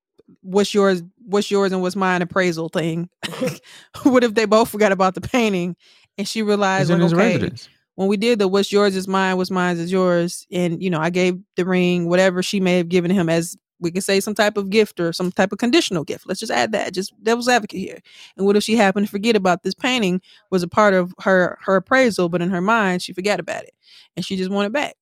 what's 0.41 0.73
yours? 0.73 1.03
What's 1.25 1.51
yours 1.51 1.73
and 1.73 1.83
what's 1.83 1.97
mine 1.97 2.23
appraisal 2.23 2.69
thing? 2.69 3.09
what 4.03 4.25
if 4.25 4.35
they 4.35 4.47
both 4.47 4.71
forgot 4.71 4.93
about 4.93 5.15
the 5.15 5.21
painting 5.21 5.77
and 6.19 6.27
she 6.27 6.43
realized 6.43 6.91
like 6.91 7.01
okay, 7.01 7.15
residence. 7.15 7.69
when 7.95 8.09
we 8.09 8.17
did 8.17 8.39
the 8.39 8.49
what's 8.49 8.73
yours 8.73 8.97
is 8.97 9.09
mine, 9.09 9.37
what's 9.37 9.51
mine 9.51 9.77
is 9.77 9.93
yours, 9.93 10.47
and 10.51 10.83
you 10.83 10.91
know 10.91 11.01
I 11.01 11.11
gave 11.11 11.39
the 11.57 11.65
ring, 11.65 12.09
whatever 12.09 12.43
she 12.43 12.61
may 12.61 12.79
have 12.79 12.89
given 12.89 13.11
him 13.11 13.29
as 13.29 13.57
we 13.83 13.91
could 13.91 14.05
say 14.05 14.21
some 14.21 14.35
type 14.35 14.57
of 14.57 14.71
gift 14.71 15.01
or 15.01 15.13
some 15.13 15.33
type 15.33 15.53
of 15.53 15.59
conditional 15.59 16.05
gift. 16.05 16.27
Let's 16.27 16.41
just 16.41 16.53
add 16.53 16.73
that, 16.73 16.95
just 16.95 17.13
devil's 17.23 17.49
advocate 17.49 17.81
here. 17.81 17.99
And 18.37 18.47
what 18.47 18.57
if 18.57 18.63
she 18.63 18.77
happened 18.77 19.07
to 19.07 19.11
forget 19.11 19.37
about 19.37 19.63
this 19.63 19.75
painting 19.75 20.23
was 20.51 20.63
a 20.63 20.69
part 20.69 20.95
of 20.95 21.15
her 21.21 21.59
her 21.63 21.77
appraisal, 21.77 22.29
but 22.29 22.41
in 22.41 22.51
her 22.51 22.61
mind 22.61 23.03
she 23.03 23.13
forgot 23.13 23.41
about 23.41 23.65
it 23.65 23.75
and 24.17 24.25
she 24.25 24.37
just 24.37 24.51
wanted 24.51 24.73
back. 24.73 24.95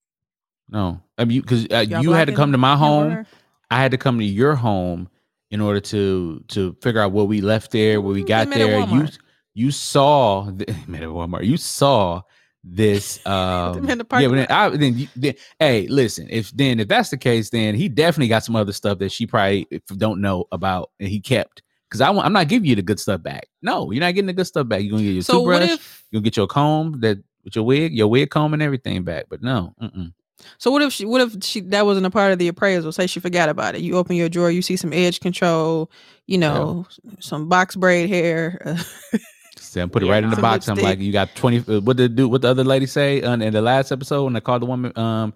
No, 0.68 1.00
I 1.18 1.24
mean, 1.24 1.40
because 1.40 1.66
uh, 1.70 1.84
Y'all 1.88 2.12
had 2.12 2.28
to 2.28 2.34
come 2.34 2.52
to 2.52 2.58
my 2.58 2.76
home. 2.76 3.10
her? 3.10 3.26
I 3.70 3.80
had 3.80 3.90
to 3.90 3.98
come 3.98 4.18
to 4.18 4.24
your 4.24 4.54
home 4.54 5.08
in 5.50 5.60
order 5.60 5.80
to 5.80 6.44
to 6.48 6.76
figure 6.80 7.00
out 7.00 7.12
what 7.12 7.28
we 7.28 7.40
left 7.40 7.72
there, 7.72 8.00
what 8.00 8.14
we 8.14 8.22
got 8.22 8.48
they 8.48 8.58
met 8.58 8.60
at 8.60 8.88
there. 8.88 8.98
You 8.98 9.08
you 9.54 9.70
saw 9.70 10.44
the, 10.44 10.66
met 10.86 11.02
at 11.02 11.08
Walmart. 11.08 11.44
You 11.44 11.56
saw 11.56 12.22
this. 12.64 13.20
Um, 13.26 13.86
the 13.86 14.06
yeah, 14.18 14.28
but 14.28 14.34
then, 14.34 14.46
I, 14.50 14.68
then, 14.70 14.98
you, 14.98 15.08
then 15.16 15.34
hey, 15.58 15.86
listen. 15.88 16.26
If 16.30 16.50
then 16.52 16.80
if 16.80 16.88
that's 16.88 17.10
the 17.10 17.16
case, 17.16 17.50
then 17.50 17.74
he 17.74 17.88
definitely 17.88 18.28
got 18.28 18.44
some 18.44 18.56
other 18.56 18.72
stuff 18.72 18.98
that 18.98 19.12
she 19.12 19.26
probably 19.26 19.66
don't 19.96 20.20
know 20.20 20.46
about 20.52 20.90
and 20.98 21.08
he 21.08 21.20
kept. 21.20 21.62
Because 21.88 22.00
I 22.00 22.10
want, 22.10 22.24
I'm 22.24 22.32
not 22.32 22.48
giving 22.48 22.68
you 22.68 22.76
the 22.76 22.82
good 22.82 23.00
stuff 23.00 23.22
back. 23.22 23.48
No, 23.62 23.90
you're 23.90 24.00
not 24.00 24.14
getting 24.14 24.26
the 24.26 24.32
good 24.32 24.46
stuff 24.46 24.68
back. 24.68 24.82
You're 24.82 24.92
gonna 24.92 25.02
get 25.02 25.12
your 25.12 25.22
So 25.22 25.38
toothbrush. 25.40 25.70
if 25.70 26.04
you're 26.10 26.20
gonna 26.20 26.24
get 26.24 26.36
your 26.36 26.46
comb 26.46 27.00
that 27.00 27.18
with 27.44 27.56
your 27.56 27.64
wig, 27.64 27.92
your 27.92 28.08
wig 28.08 28.30
comb 28.30 28.54
and 28.54 28.62
everything 28.62 29.02
back. 29.02 29.26
But 29.28 29.42
no, 29.42 29.74
mm-mm. 29.82 30.12
so 30.58 30.70
what 30.70 30.82
if 30.82 30.92
she 30.92 31.04
what 31.04 31.20
if 31.20 31.42
she 31.42 31.60
that 31.60 31.86
wasn't 31.86 32.06
a 32.06 32.10
part 32.10 32.32
of 32.32 32.38
the 32.38 32.48
appraisal? 32.48 32.92
Say 32.92 33.06
she 33.06 33.20
forgot 33.20 33.48
about 33.48 33.74
it. 33.74 33.80
You 33.80 33.96
open 33.96 34.16
your 34.16 34.28
drawer, 34.28 34.50
you 34.50 34.62
see 34.62 34.76
some 34.76 34.92
edge 34.92 35.20
control, 35.20 35.90
you 36.26 36.38
know, 36.38 36.86
some 37.18 37.48
box 37.48 37.74
braid 37.76 38.08
hair. 38.08 38.60
uh, 39.76 39.80
So 39.82 39.88
put 39.88 40.02
it 40.02 40.06
Yeah, 40.06 40.12
right 40.12 40.24
in 40.24 40.30
the 40.30 40.36
box. 40.36 40.68
I'm 40.68 40.76
like, 40.78 40.98
you 40.98 41.12
got 41.12 41.34
20. 41.34 41.58
uh, 41.76 41.80
What 41.80 41.96
did 41.96 42.16
do? 42.16 42.28
What 42.28 42.42
the 42.42 42.48
other 42.48 42.64
lady 42.64 42.86
say 42.86 43.22
on, 43.22 43.42
in 43.42 43.52
the 43.52 43.62
last 43.62 43.92
episode 43.92 44.24
when 44.24 44.36
I 44.36 44.40
called 44.40 44.62
the 44.62 44.66
woman 44.66 44.96
um 44.98 45.32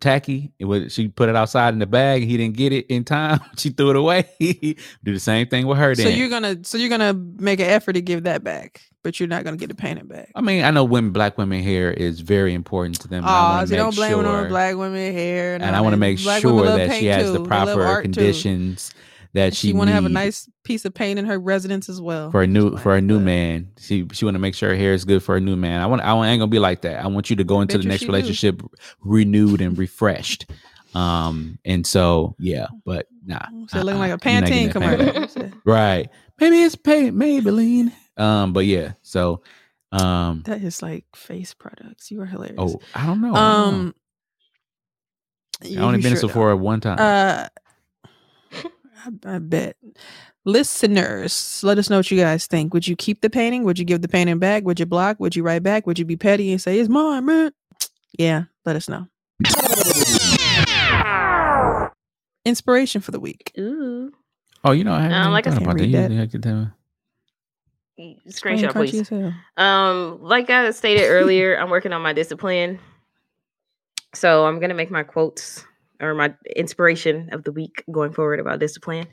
tacky? 0.00 0.52
It 0.58 0.64
was, 0.66 0.92
she 0.92 1.08
put 1.08 1.28
it 1.28 1.36
outside 1.36 1.72
in 1.72 1.78
the 1.80 1.86
bag. 1.86 2.24
He 2.24 2.36
didn't 2.36 2.56
get 2.56 2.72
it 2.72 2.86
in 2.88 3.04
time. 3.04 3.40
she 3.56 3.70
threw 3.70 3.90
it 3.90 3.96
away. 3.96 4.28
do 5.04 5.12
the 5.14 5.20
same 5.20 5.46
thing 5.48 5.66
with 5.66 5.78
her. 5.78 5.94
so 5.94 6.08
you're 6.08 6.28
gonna 6.28 6.56
so 6.62 6.78
you're 6.78 6.90
gonna 6.90 7.14
make 7.14 7.60
an 7.60 7.66
effort 7.66 7.94
to 7.94 8.00
give 8.02 8.24
that 8.24 8.44
back, 8.44 8.82
but 9.02 9.18
you're 9.18 9.28
not 9.28 9.44
gonna 9.44 9.56
get 9.56 9.68
the 9.68 9.74
painting 9.74 10.06
back. 10.06 10.30
I 10.34 10.40
mean, 10.40 10.64
I 10.64 10.70
know 10.70 10.84
women, 10.84 11.12
black 11.12 11.38
women 11.38 11.62
hair 11.62 11.90
is 11.90 12.20
very 12.20 12.52
important 12.54 13.00
to 13.00 13.08
them. 13.08 13.24
I 13.26 13.62
Oh, 13.62 13.64
so 13.66 13.76
don't 13.76 13.94
blame 13.94 14.12
it 14.12 14.26
on 14.26 14.42
sure- 14.42 14.48
black 14.48 14.76
women 14.76 15.12
hair, 15.12 15.54
and 15.54 15.64
I 15.64 15.80
want 15.80 15.94
to 15.94 15.98
make 15.98 16.22
black 16.22 16.42
sure 16.42 16.64
that 16.66 16.96
she 16.98 17.06
has 17.06 17.26
too. 17.26 17.32
the 17.38 17.44
proper 17.44 18.02
conditions. 18.02 18.90
too. 18.90 18.94
That 19.34 19.54
She, 19.54 19.68
she, 19.68 19.72
want 19.72 19.88
to 19.88 19.94
have 19.94 20.04
a 20.04 20.08
nice 20.08 20.48
piece 20.64 20.84
of 20.84 20.94
paint 20.94 21.18
in 21.18 21.24
her 21.26 21.38
residence 21.38 21.88
as 21.88 22.00
well. 22.00 22.30
for 22.30 22.42
a 22.42 22.46
new 22.46 22.76
for 22.78 22.96
a 22.96 23.00
new 23.00 23.20
man. 23.20 23.70
She 23.78 24.06
she 24.12 24.24
want 24.24 24.34
to 24.34 24.38
make 24.38 24.54
sure 24.54 24.70
her 24.70 24.76
hair 24.76 24.92
is 24.92 25.04
good 25.04 25.22
for 25.22 25.36
a 25.36 25.40
new 25.40 25.56
man. 25.56 25.80
I 25.80 25.86
want 25.86 26.02
I 26.02 26.12
ain't 26.26 26.40
gonna 26.40 26.46
be 26.48 26.58
like 26.58 26.82
that. 26.82 27.04
I 27.04 27.08
want 27.08 27.30
you 27.30 27.36
to 27.36 27.44
go 27.44 27.60
into 27.60 27.78
the 27.78 27.84
next 27.84 28.00
she 28.00 28.06
do. 28.06 28.12
relationship 28.12 28.62
renewed 29.00 29.60
and 29.60 29.76
refreshed. 29.76 30.50
Um 30.94 31.58
and 31.64 31.86
so 31.86 32.34
yeah, 32.38 32.66
but 32.84 33.06
nah. 33.24 33.46
So 33.68 33.82
looking 33.82 34.00
like 34.00 34.10
a 34.10 34.14
uh-uh. 34.14 34.18
Pantene 34.18 34.40
that 34.40 34.48
paint 34.48 34.74
back. 34.74 35.30
commercial. 35.30 35.50
Right. 35.64 36.08
Maybe 36.40 36.62
it's 36.62 36.76
pay 36.76 37.10
Maybelline. 37.10 37.92
Um, 38.16 38.52
but 38.52 38.64
yeah, 38.64 38.92
so 39.02 39.42
um 39.92 40.42
that 40.46 40.62
is 40.62 40.82
like 40.82 41.04
face 41.14 41.54
products. 41.54 42.10
You 42.10 42.20
are 42.22 42.26
hilarious. 42.26 42.56
oh 42.58 42.80
I 42.94 43.06
don't 43.06 43.20
know. 43.20 43.34
I 43.34 43.62
don't 43.62 43.72
know. 43.72 43.78
um, 43.78 43.94
I 45.64 45.76
only 45.78 46.00
been 46.00 46.12
to 46.12 46.18
Sephora 46.18 46.56
one 46.56 46.80
time. 46.80 46.98
Uh, 47.00 47.48
I, 49.04 49.34
I 49.34 49.38
bet. 49.38 49.76
Listeners, 50.44 51.60
let 51.64 51.78
us 51.78 51.90
know 51.90 51.98
what 51.98 52.10
you 52.10 52.18
guys 52.18 52.46
think. 52.46 52.72
Would 52.74 52.88
you 52.88 52.96
keep 52.96 53.20
the 53.20 53.30
painting? 53.30 53.64
Would 53.64 53.78
you 53.78 53.84
give 53.84 54.02
the 54.02 54.08
painting 54.08 54.38
back? 54.38 54.64
Would 54.64 54.80
you 54.80 54.86
block? 54.86 55.18
Would 55.20 55.36
you 55.36 55.42
write 55.42 55.62
back? 55.62 55.86
Would 55.86 55.98
you 55.98 56.04
be 56.04 56.16
petty 56.16 56.50
and 56.52 56.60
say 56.60 56.78
it's 56.78 56.88
mine, 56.88 57.26
man? 57.26 57.52
Yeah, 58.18 58.44
let 58.64 58.76
us 58.76 58.88
know. 58.88 59.06
Inspiration 62.44 63.00
for 63.02 63.10
the 63.10 63.20
week. 63.20 63.52
Ooh. 63.58 64.10
oh, 64.64 64.72
you 64.72 64.84
know, 64.84 64.94
I 64.94 65.02
haven't 65.02 65.16
um, 65.18 65.32
like 65.32 65.46
I 65.46 65.50
thought 65.50 65.56
said, 65.58 65.62
about 65.64 65.76
that. 65.76 65.82
read 65.82 65.90
You- 65.92 66.00
that. 66.00 66.10
you 66.10 66.26
could 66.28 66.42
tell 66.42 66.54
me. 66.54 66.68
Screenshot, 68.28 68.72
please. 68.72 69.10
Um, 69.56 70.22
like 70.22 70.48
I 70.50 70.70
stated 70.70 71.02
earlier, 71.08 71.58
I'm 71.58 71.68
working 71.68 71.92
on 71.92 72.00
my 72.00 72.12
discipline. 72.12 72.78
So 74.14 74.46
I'm 74.46 74.60
gonna 74.60 74.74
make 74.74 74.90
my 74.90 75.02
quotes 75.02 75.64
or 76.00 76.14
my 76.14 76.34
inspiration 76.56 77.28
of 77.32 77.44
the 77.44 77.52
week 77.52 77.84
going 77.90 78.12
forward 78.12 78.40
about 78.40 78.58
discipline. 78.58 79.06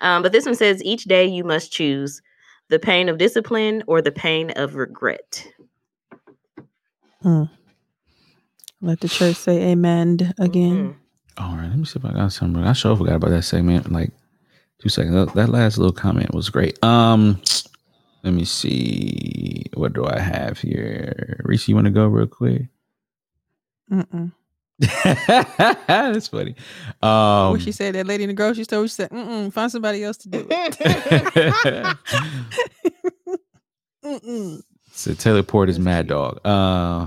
Um, 0.00 0.22
but 0.22 0.32
this 0.32 0.46
one 0.46 0.54
says 0.54 0.82
each 0.82 1.04
day 1.04 1.24
you 1.24 1.44
must 1.44 1.72
choose 1.72 2.20
the 2.68 2.78
pain 2.78 3.08
of 3.08 3.18
discipline 3.18 3.82
or 3.86 4.02
the 4.02 4.12
pain 4.12 4.50
of 4.52 4.74
regret. 4.74 5.46
Hmm. 7.22 7.44
Let 8.80 9.00
the 9.00 9.08
church 9.08 9.36
say 9.36 9.70
amen 9.70 10.34
again. 10.38 10.96
All 11.38 11.56
right, 11.56 11.68
let 11.68 11.78
me 11.78 11.84
see 11.84 11.98
if 11.98 12.04
I 12.04 12.12
got 12.12 12.32
something. 12.32 12.62
I 12.62 12.74
sure 12.74 12.96
forgot 12.96 13.16
about 13.16 13.30
that 13.30 13.42
segment. 13.42 13.90
Like 13.90 14.10
two 14.80 14.88
seconds. 14.88 15.14
That, 15.14 15.34
that 15.34 15.48
last 15.48 15.78
little 15.78 15.92
comment 15.92 16.34
was 16.34 16.50
great. 16.50 16.82
Um, 16.84 17.40
let 18.22 18.34
me 18.34 18.44
see. 18.44 19.66
What 19.74 19.94
do 19.94 20.06
I 20.06 20.18
have 20.18 20.58
here? 20.58 21.40
Reese, 21.44 21.68
you 21.68 21.74
want 21.74 21.86
to 21.86 21.90
go 21.90 22.06
real 22.06 22.26
quick? 22.26 22.62
Mm-mm. 23.90 24.32
That's 24.78 26.28
funny. 26.28 26.54
Um, 27.02 27.52
what 27.52 27.62
she 27.62 27.72
said, 27.72 27.94
that 27.94 28.06
lady 28.06 28.24
in 28.24 28.28
the 28.28 28.34
grocery 28.34 28.64
store, 28.64 28.82
she 28.84 28.94
said, 28.94 29.10
Mm-mm, 29.10 29.52
find 29.52 29.70
somebody 29.70 30.02
else 30.02 30.16
to 30.18 30.28
do 30.28 30.46
it. 30.50 30.76
Mm-mm. 34.04 34.62
so 34.92 35.14
Taylor 35.14 35.42
Porter's 35.42 35.78
Mad 35.78 36.08
Dog. 36.08 36.40
Uh, 36.44 37.06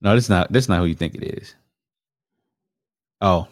no, 0.00 0.14
that's 0.14 0.28
not. 0.28 0.52
That's 0.52 0.68
not 0.68 0.80
who 0.80 0.86
you 0.86 0.94
think 0.94 1.14
it 1.14 1.22
is. 1.22 1.54
Oh, 3.20 3.46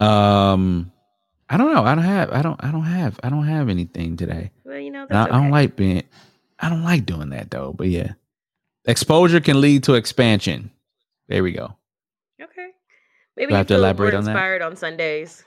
um, 0.00 0.92
I 1.48 1.56
don't 1.56 1.72
know. 1.72 1.84
I 1.84 1.94
don't 1.94 2.04
have. 2.04 2.30
I 2.30 2.42
don't. 2.42 2.62
I 2.62 2.70
don't 2.70 2.84
have. 2.84 3.18
I 3.22 3.30
don't 3.30 3.46
have 3.46 3.68
anything 3.68 4.16
today. 4.16 4.50
Well, 4.64 4.78
you 4.78 4.90
know, 4.90 5.06
And 5.08 5.18
I, 5.18 5.24
that's 5.24 5.34
I 5.34 5.40
don't 5.40 5.50
like 5.50 5.76
being. 5.76 6.02
I 6.60 6.68
don't 6.68 6.84
like 6.84 7.06
doing 7.06 7.30
that 7.30 7.50
though. 7.50 7.72
But 7.72 7.88
yeah, 7.88 8.12
exposure 8.88 9.40
can 9.40 9.60
lead 9.60 9.84
to 9.84 9.94
expansion. 9.94 10.70
There 11.28 11.42
we 11.44 11.52
go. 11.52 11.76
Okay. 12.42 12.70
Maybe 13.36 13.50
Do 13.50 13.54
I 13.54 13.58
have 13.58 13.66
to 13.68 13.74
elaborate 13.76 14.14
on 14.14 14.24
that? 14.24 14.32
inspired 14.32 14.62
on 14.62 14.74
Sundays 14.76 15.44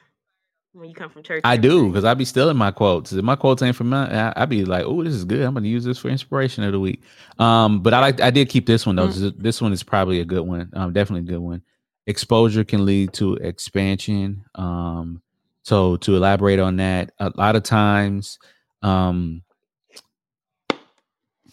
when 0.74 0.88
you 0.88 0.96
come 0.96 1.10
from 1.10 1.24
church. 1.24 1.42
I 1.44 1.58
do 1.58 1.88
because 1.88 2.06
I 2.06 2.14
be 2.14 2.24
stealing 2.24 2.56
my 2.56 2.72
quotes. 2.72 3.12
If 3.12 3.24
my 3.26 3.36
quotes 3.36 3.62
ain't 3.62 3.76
from 3.76 3.90
my, 3.90 4.30
I, 4.30 4.44
I 4.44 4.46
be 4.46 4.64
like, 4.64 4.86
"Oh, 4.86 5.04
this 5.04 5.14
is 5.14 5.26
good. 5.26 5.42
I'm 5.42 5.54
going 5.54 5.64
to 5.64 5.70
use 5.70 5.84
this 5.84 5.98
for 5.98 6.08
inspiration 6.08 6.64
of 6.64 6.72
the 6.72 6.80
week." 6.80 7.02
Um, 7.40 7.82
but 7.82 7.94
I 7.94 8.00
like, 8.00 8.22
I 8.22 8.30
did 8.30 8.48
keep 8.48 8.66
this 8.66 8.86
one 8.86 8.96
though. 8.96 9.08
Mm. 9.10 9.16
This- 9.16 9.34
This 9.38 9.62
one 9.62 9.74
is 9.74 9.84
probably 9.84 10.22
a 10.22 10.26
good 10.26 10.44
one. 10.48 10.70
Um, 10.74 10.94
definitely 10.94 11.28
a 11.30 11.34
good 11.34 11.42
one. 11.44 11.62
Exposure 12.08 12.64
can 12.64 12.86
lead 12.86 13.12
to 13.14 13.36
expansion. 13.36 14.46
Um, 14.56 15.22
so 15.64 15.98
to 15.98 16.16
elaborate 16.16 16.60
on 16.60 16.78
that, 16.78 17.12
a 17.20 17.32
lot 17.36 17.56
of 17.56 17.64
times, 17.64 18.40
um, 18.82 19.44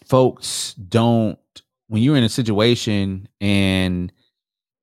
folks 0.05 0.73
don't 0.75 1.37
when 1.89 2.01
you're 2.03 2.17
in 2.17 2.23
a 2.23 2.29
situation 2.29 3.27
and 3.41 4.13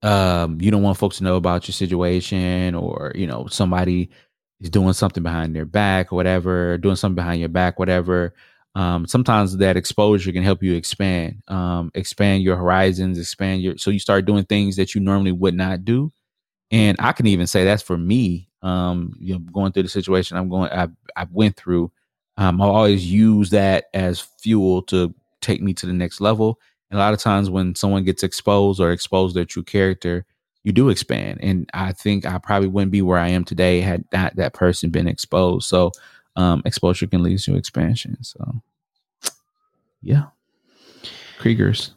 um 0.03 0.61
you 0.61 0.71
don't 0.71 0.83
want 0.83 0.99
folks 0.99 1.19
to 1.19 1.25
know 1.25 1.37
about 1.37 1.67
your 1.69 1.73
situation 1.73 2.75
or 2.75 3.13
you 3.15 3.27
know 3.27 3.47
somebody 3.49 4.11
is 4.61 4.71
doing 4.71 4.93
something 4.93 5.23
behind 5.23 5.57
their 5.57 5.65
back 5.65 6.13
or 6.13 6.17
whatever 6.17 6.79
doing 6.79 6.97
something 6.97 7.17
behind 7.17 7.41
your 7.41 7.49
back 7.49 7.79
whatever 7.79 8.35
um 8.75 9.07
sometimes 9.07 9.57
that 9.57 9.77
exposure 9.77 10.33
can 10.33 10.43
help 10.43 10.63
you 10.63 10.75
expand 10.75 11.43
um 11.49 11.91
expand 11.95 12.43
your 12.43 12.57
horizons 12.57 13.19
expand 13.19 13.63
your 13.63 13.79
so 13.79 13.91
you 13.91 13.99
start 13.99 14.27
doing 14.27 14.45
things 14.45 14.77
that 14.77 14.95
you 14.95 15.01
normally 15.01 15.33
would 15.33 15.55
not 15.55 15.85
do. 15.85 16.13
And 16.71 16.97
i 17.01 17.13
can 17.13 17.27
even 17.27 17.47
say 17.47 17.65
that's 17.65 17.83
for 17.83 17.97
me 17.99 18.49
um 18.63 19.15
you 19.21 19.35
know 19.35 19.41
going 19.41 19.73
through 19.73 19.85
the 19.85 19.89
situation 19.89 20.37
i'm 20.37 20.49
going 20.49 20.71
i 20.73 20.89
i 21.17 21.27
went 21.33 21.57
through 21.57 21.91
um 22.39 22.61
i 22.61 22.67
always 22.67 23.11
use 23.11 23.51
that 23.51 23.87
as 23.95 24.21
fuel 24.21 24.83
to 24.83 25.15
take 25.41 25.63
me 25.63 25.75
to 25.75 25.87
the 25.87 25.93
next 25.93 26.21
level 26.21 26.59
and 26.91 26.99
a 26.99 27.03
lot 27.03 27.15
of 27.15 27.21
times 27.21 27.51
when 27.51 27.75
someone 27.75 28.05
gets 28.05 28.23
exposed 28.23 28.81
or 28.81 28.93
exposed 28.93 29.35
their 29.35 29.45
true 29.45 29.63
character, 29.63 30.25
you 30.63 30.73
do 30.73 30.89
expand. 30.89 31.41
And 31.43 31.69
I 31.75 31.93
think 31.93 32.27
I 32.27 32.39
probably 32.39 32.69
wouldn't 32.69 32.93
be 32.93 33.03
where 33.03 33.19
I 33.19 33.29
am 33.29 33.45
today 33.45 33.81
had 33.81 34.05
not 34.13 34.37
that 34.37 34.55
person 34.55 34.91
been 34.91 35.09
exposed. 35.09 35.69
So 35.69 35.93
um, 36.37 36.63
exposure 36.65 37.07
can 37.07 37.23
lead 37.23 37.39
to 37.41 37.57
expansion. 37.57 38.23
So 38.23 38.63
yeah. 40.03 40.25
Kriegers. 41.39 41.91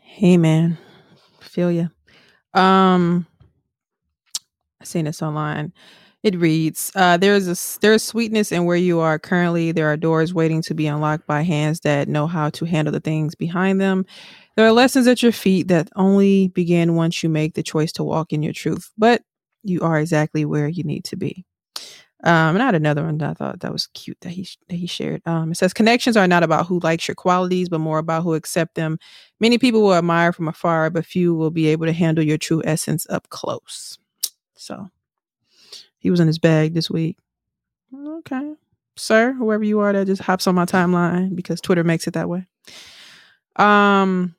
Hey 0.00 0.36
man, 0.36 0.78
feel 1.40 1.72
ya. 1.72 1.86
Um, 2.52 3.26
I 4.80 4.84
seen 4.84 5.06
this 5.06 5.22
online. 5.22 5.72
It 6.24 6.36
reads, 6.40 6.90
uh, 6.96 7.18
"There 7.18 7.34
is 7.36 7.48
a 7.48 7.80
there 7.80 7.94
is 7.94 8.02
sweetness 8.02 8.52
in 8.52 8.64
where 8.64 8.76
you 8.78 9.00
are 9.00 9.18
currently. 9.18 9.72
There 9.72 9.88
are 9.92 9.96
doors 9.98 10.34
waiting 10.34 10.62
to 10.64 10.74
be 10.74 10.88
unlocked 10.88 11.26
by 11.28 11.42
hands 11.42 11.80
that 11.82 12.08
know 12.08 12.26
how 12.26 12.50
to 12.50 12.66
handle 12.66 12.92
the 12.92 13.00
things 13.00 13.36
behind 13.36 13.80
them. 13.80 14.06
There 14.56 14.66
are 14.66 14.72
lessons 14.72 15.06
at 15.06 15.22
your 15.22 15.32
feet 15.32 15.68
that 15.68 15.90
only 15.96 16.48
begin 16.48 16.96
once 16.96 17.22
you 17.22 17.30
make 17.30 17.54
the 17.54 17.62
choice 17.62 17.92
to 17.94 18.04
walk 18.04 18.32
in 18.32 18.42
your 18.42 18.54
truth. 18.54 18.90
But 18.98 19.22
you 19.64 19.82
are 19.82 20.00
exactly 20.00 20.46
where 20.46 20.68
you 20.68 20.84
need 20.84 21.04
to 21.06 21.16
be." 21.16 21.44
Um, 22.24 22.56
and 22.56 22.62
I 22.62 22.66
had 22.66 22.74
another 22.76 23.04
one 23.04 23.18
that 23.18 23.30
I 23.30 23.34
thought 23.34 23.60
that 23.60 23.72
was 23.72 23.88
cute 23.88 24.18
that 24.22 24.30
he 24.30 24.48
that 24.70 24.76
he 24.76 24.86
shared. 24.88 25.22
Um, 25.26 25.52
it 25.52 25.56
says 25.58 25.74
connections 25.74 26.16
are 26.16 26.28
not 26.28 26.42
about 26.44 26.66
who 26.66 26.80
likes 26.80 27.08
your 27.08 27.16
qualities, 27.16 27.68
but 27.68 27.80
more 27.80 27.98
about 27.98 28.24
who 28.24 28.34
accept 28.34 28.76
them. 28.76 28.98
Many 29.40 29.58
people 29.58 29.82
will 29.82 29.94
admire 29.94 30.32
from 30.32 30.48
afar, 30.48 30.90
but 30.90 31.06
few 31.06 31.34
will 31.34 31.50
be 31.52 31.68
able 31.68 31.86
to 31.86 31.92
handle 31.92 32.24
your 32.24 32.38
true 32.38 32.62
essence 32.64 33.06
up 33.10 33.28
close. 33.30 33.98
So 34.56 34.88
he 36.04 36.10
was 36.10 36.20
in 36.20 36.26
his 36.26 36.38
bag 36.38 36.74
this 36.74 36.90
week. 36.90 37.16
Okay, 37.96 38.54
sir, 38.94 39.32
whoever 39.32 39.64
you 39.64 39.80
are 39.80 39.92
that 39.94 40.04
just 40.04 40.22
hops 40.22 40.46
on 40.46 40.54
my 40.54 40.66
timeline 40.66 41.34
because 41.34 41.62
Twitter 41.62 41.82
makes 41.82 42.06
it 42.06 42.12
that 42.12 42.28
way. 42.28 42.46
Um, 43.56 44.36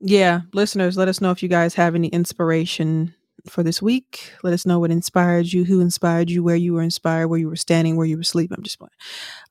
yeah, 0.00 0.42
listeners, 0.52 0.98
let 0.98 1.08
us 1.08 1.22
know 1.22 1.30
if 1.30 1.42
you 1.42 1.48
guys 1.48 1.74
have 1.74 1.94
any 1.94 2.08
inspiration 2.08 3.14
for 3.48 3.62
this 3.62 3.80
week. 3.80 4.30
Let 4.42 4.52
us 4.52 4.66
know 4.66 4.78
what 4.78 4.90
inspired 4.90 5.50
you, 5.50 5.64
who 5.64 5.80
inspired 5.80 6.28
you, 6.28 6.42
where 6.42 6.54
you 6.54 6.74
were 6.74 6.82
inspired, 6.82 7.28
where 7.28 7.38
you 7.38 7.48
were 7.48 7.56
standing, 7.56 7.96
where 7.96 8.06
you 8.06 8.18
were 8.18 8.22
sleeping. 8.22 8.58
I'm 8.58 8.62
just 8.62 8.78
playing. 8.78 8.90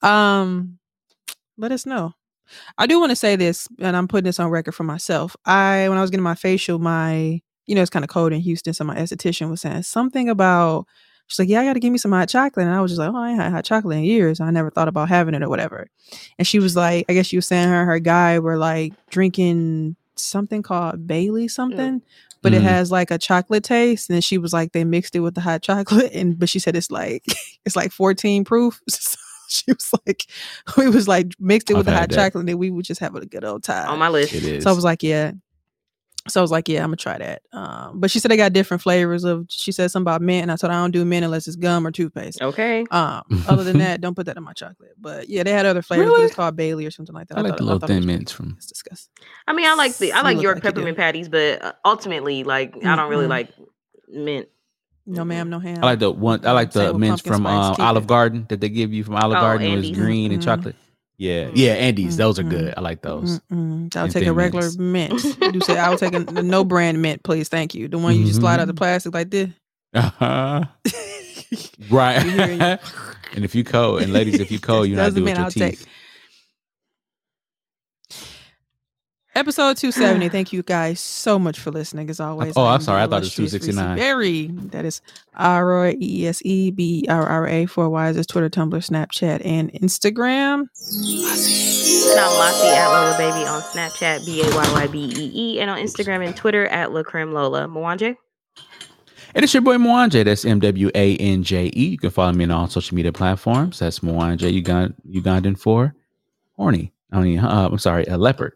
Um, 0.04 0.78
let 1.58 1.72
us 1.72 1.88
know. 1.88 2.14
I 2.78 2.86
do 2.86 3.00
want 3.00 3.10
to 3.10 3.16
say 3.16 3.36
this, 3.36 3.68
and 3.80 3.98
I'm 3.98 4.08
putting 4.08 4.26
this 4.26 4.40
on 4.40 4.52
record 4.52 4.76
for 4.76 4.84
myself. 4.84 5.36
I 5.46 5.90
when 5.90 5.98
I 5.98 6.02
was 6.02 6.12
getting 6.12 6.24
my 6.24 6.36
facial, 6.36 6.78
my 6.78 7.42
you 7.66 7.76
know 7.76 7.82
it's 7.82 7.90
kind 7.90 8.04
of 8.06 8.10
cold 8.10 8.34
in 8.34 8.42
Houston, 8.42 8.74
so 8.74 8.84
my 8.84 8.96
esthetician 8.96 9.50
was 9.50 9.62
saying 9.62 9.84
something 9.84 10.30
about 10.30 10.86
she's 11.28 11.40
like, 11.40 11.50
Yeah, 11.50 11.62
I 11.62 11.66
gotta 11.66 11.80
give 11.80 11.92
me 11.92 11.98
some 11.98 12.12
hot 12.12 12.28
chocolate. 12.30 12.66
And 12.66 12.76
I 12.76 12.82
was 12.82 12.92
just 12.92 13.00
like, 13.00 13.10
Oh, 13.10 13.16
I 13.18 13.30
ain't 13.32 13.40
had 13.42 13.52
hot 13.52 13.66
chocolate 13.66 13.98
in 14.00 14.04
years. 14.04 14.40
I 14.40 14.52
never 14.52 14.70
thought 14.70 14.88
about 14.88 15.10
having 15.10 15.34
it 15.34 15.44
or 15.44 15.50
whatever. 15.50 15.88
And 16.38 16.46
she 16.48 16.60
was 16.60 16.76
like, 16.76 17.06
I 17.08 17.14
guess 17.14 17.28
she 17.28 17.38
was 17.38 17.48
saying 17.48 17.70
her 17.70 17.80
and 17.82 17.88
her 17.88 18.00
guy 18.00 18.40
were 18.40 18.58
like 18.58 18.94
drinking 19.10 19.96
something 20.16 20.62
called 20.62 21.08
Bailey 21.08 21.48
something. 21.48 22.02
But 22.44 22.54
it 22.56 22.62
Mhm. 22.62 22.66
has 22.66 22.92
like 22.92 23.12
a 23.12 23.20
chocolate 23.20 23.64
taste, 23.64 24.10
and 24.10 24.24
she 24.24 24.40
was 24.40 24.52
like, 24.52 24.72
they 24.72 24.84
mixed 24.84 25.16
it 25.16 25.20
with 25.20 25.36
the 25.36 25.42
hot 25.42 25.62
chocolate, 25.62 26.12
and 26.16 26.40
but 26.40 26.50
she 26.50 26.58
said 26.58 26.76
it's 26.76 26.90
like 26.90 27.24
it's 27.66 27.76
like 27.76 27.92
fourteen 27.92 28.44
proof. 28.44 28.82
So 28.90 29.18
she 29.66 29.72
was 29.74 29.92
like, 30.08 30.26
we 30.78 30.88
was 30.88 31.10
like 31.10 31.34
mixed 31.38 31.70
it 31.70 31.74
with 31.76 31.88
I've 31.88 31.94
the 31.94 32.00
hot 32.00 32.10
that. 32.10 32.16
chocolate, 32.16 32.40
and 32.42 32.48
then 32.50 32.58
we 32.58 32.72
would 32.72 32.86
just 32.86 33.02
have 33.02 33.16
a 33.16 33.26
good 33.26 33.44
old 33.44 33.64
time. 33.64 33.90
on 33.90 34.00
my 34.00 34.08
list. 34.08 34.34
It 34.34 34.44
is. 34.44 34.64
So 34.64 34.70
I 34.72 34.74
was 34.74 34.86
like, 34.86 35.04
yeah. 35.04 35.34
So 36.32 36.40
I 36.40 36.44
was 36.44 36.52
like, 36.52 36.68
yeah, 36.70 36.80
I'm 36.80 36.88
gonna 36.88 36.96
try 36.98 37.18
that. 37.18 37.42
Um, 37.54 38.00
but 38.00 38.10
she 38.12 38.20
said 38.20 38.32
they 38.32 38.38
got 38.38 38.54
different 38.54 38.82
flavors 38.82 39.24
of. 39.24 39.46
She 39.50 39.72
said 39.72 39.92
something 39.92 40.04
about 40.12 40.22
mint, 40.22 40.44
and 40.44 40.52
I 40.52 40.56
said 40.56 40.70
I 40.70 40.74
don't 40.74 40.92
do 40.92 41.04
mint 41.06 41.24
unless 41.26 41.48
it's 41.48 41.56
gum 41.58 41.86
or 41.86 41.92
toothpaste. 41.92 42.42
Okay. 42.42 42.86
Um, 42.92 43.24
other 43.48 43.64
than 43.64 43.78
that, 43.80 44.02
don't 44.02 44.16
put 44.16 44.26
that 44.28 44.38
in 44.38 44.44
my 44.44 44.54
chocolate. 44.54 44.92
But 45.00 45.30
yeah, 45.30 45.44
they 45.44 45.52
had 45.52 45.66
other 45.66 45.82
flavors. 45.82 46.06
But 46.08 46.12
Really? 46.14 46.26
it's 46.26 46.36
called 46.36 46.56
Bailey 46.56 46.86
or 46.86 46.92
something 46.92 47.14
like 47.16 47.28
that. 47.28 47.38
I 47.38 47.42
like 47.42 47.52
thought- 47.52 47.58
the 47.58 47.64
little 47.64 47.80
thought 47.80 47.88
thin 47.88 48.06
mints 48.06 48.32
good. 48.32 48.38
from- 48.38 48.54
It's 48.58 48.68
disgusting. 48.68 49.12
I 49.48 49.54
mean, 49.54 49.66
I 49.66 49.74
like 49.76 49.96
the 49.98 50.14
I 50.14 50.22
like 50.22 50.42
York 50.42 50.56
like 50.58 50.64
peppermint 50.64 50.98
patties, 50.98 51.30
but 51.30 51.62
uh, 51.64 51.74
ultimately, 51.86 52.44
like 52.44 52.76
I 52.86 52.96
don't 52.96 53.10
really 53.10 53.28
like 53.28 53.50
mint. 54.08 54.48
No, 55.08 55.26
ma'am, 55.26 55.50
no 55.50 55.60
ham. 55.60 55.80
I 55.82 55.88
like 55.88 56.00
the 56.00 56.12
one. 56.12 56.46
I 56.46 56.52
like 56.52 56.72
the 56.72 56.94
with 56.94 56.98
mints 57.02 57.22
from 57.22 57.42
spice. 57.42 57.80
um, 57.80 57.86
Olive. 57.86 58.08
Garden 58.08 58.46
that 58.50 58.62
they 58.62 58.70
give 58.70 58.94
you 58.94 59.04
from 59.04 59.16
Olive 59.16 59.38
Oh, 59.38 59.42
Garden. 59.42 59.68
It 59.68 59.76
was 59.76 59.86
Andes. 59.88 60.00
green 60.00 60.32
and 60.32 60.42
chocolate. 60.42 60.76
Yeah, 61.22 61.46
Mm. 61.46 61.52
yeah, 61.54 61.74
Andes. 61.74 62.18
Those 62.18 62.40
are 62.40 62.44
good. 62.44 62.74
I 62.76 62.82
like 62.82 63.04
those. 63.04 63.40
Mm-mm. 63.52 63.96
I'll 63.96 64.06
And 64.06 64.12
take 64.12 64.26
a 64.26 64.34
regular 64.34 64.72
mints. 64.80 65.38
mint. 65.38 65.54
Do 65.54 65.62
say 65.62 65.78
I'll 65.78 65.96
take 65.98 66.14
a, 66.16 66.26
a 66.36 66.42
no 66.42 66.64
brand 66.64 67.00
mint, 67.00 67.22
please. 67.22 67.48
Thank 67.48 67.76
you. 67.76 67.88
The 67.88 68.00
one 68.00 68.16
you 68.16 68.26
just 68.26 68.40
slide 68.40 68.60
out 68.60 68.66
the 68.66 68.74
plastic 68.74 69.14
like 69.14 69.30
this. 69.30 69.50
Uh-huh. 69.94 70.64
Right. 71.90 72.24
You 72.26 72.32
hear 72.32 72.52
you- 72.54 72.60
and 73.36 73.46
if 73.46 73.54
you 73.54 73.64
cold, 73.64 74.02
and 74.02 74.14
ladies, 74.14 74.40
if 74.40 74.50
you 74.52 74.60
cold, 74.60 74.88
you're 74.88 74.98
not 74.98 75.14
doing 75.14 75.36
your 75.36 75.46
I'll 75.46 75.52
take. 75.52 75.80
teeth. 75.80 75.88
Episode 79.34 79.78
270. 79.78 80.28
Thank 80.30 80.52
you 80.52 80.62
guys 80.62 81.00
so 81.00 81.40
much 81.40 81.58
for 81.60 81.72
listening 81.72 82.10
as 82.10 82.20
always. 82.20 82.54
oh, 82.58 82.64
I 82.66 82.74
I'm 82.76 82.82
sorry. 82.82 83.02
I 83.02 83.08
thought 83.08 83.24
it 83.24 83.38
was 83.38 83.40
illustrious 83.40 83.76
269. 83.76 83.98
Berry. 83.98 84.48
That 84.72 84.84
is 84.86 85.02
R 85.36 85.86
O 85.86 85.90
E 85.90 85.96
E 86.00 86.28
S 86.28 86.42
E 86.44 86.72
B 86.72 87.06
R 87.08 87.26
R 87.26 87.48
A 87.48 87.66
four 87.66 87.90
Y's 87.90 88.18
is 88.18 88.28
Twitter, 88.28 88.50
Tumblr, 88.50 88.72
Snapchat, 88.72 89.42
and 89.46 89.72
Instagram. 89.74 90.68
And 92.12 92.20
I'm 92.20 92.40
Lassie 92.40 92.68
at 92.68 92.88
Lola 92.90 93.16
Baby 93.18 93.48
on 93.48 93.62
Snapchat, 93.62 94.26
B 94.26 94.42
A 94.42 94.46
Y 94.56 94.74
Y 94.74 94.88
B 94.88 95.14
E 95.16 95.32
E, 95.34 95.60
and 95.62 95.70
on 95.70 95.78
Instagram 95.78 96.26
and 96.26 96.36
Twitter 96.36 96.68
at 96.68 96.92
La 96.92 97.04
Creme 97.04 97.32
Lola. 97.32 97.68
Mwanje? 97.68 98.18
And 99.34 99.44
it's 99.46 99.54
your 99.54 99.62
boy 99.62 99.78
Mwanje. 99.78 100.26
That's 100.26 100.44
M 100.44 100.60
W 100.60 100.92
A 100.94 101.16
N 101.16 101.44
J 101.44 101.72
E. 101.74 101.86
You 101.92 101.98
can 101.98 102.10
follow 102.10 102.34
me 102.34 102.44
on 102.44 102.52
all 102.52 102.68
social 102.68 102.96
media 102.96 103.14
platforms. 103.14 103.80
That's 103.80 104.00
Mwanje 104.00 104.62
Ugand- 104.62 104.94
Ugandan 105.10 105.58
for 105.58 105.96
horny. 106.58 106.92
I 107.14 107.22
mean, 107.22 107.40
uh, 107.40 107.70
I'm 107.72 107.80
sorry, 107.80 108.04
a 108.06 108.18
leopard. 108.18 108.54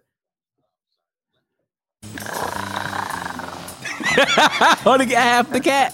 Only 4.85 5.05
get 5.07 5.21
half 5.21 5.49
the 5.51 5.59
cat. 5.59 5.93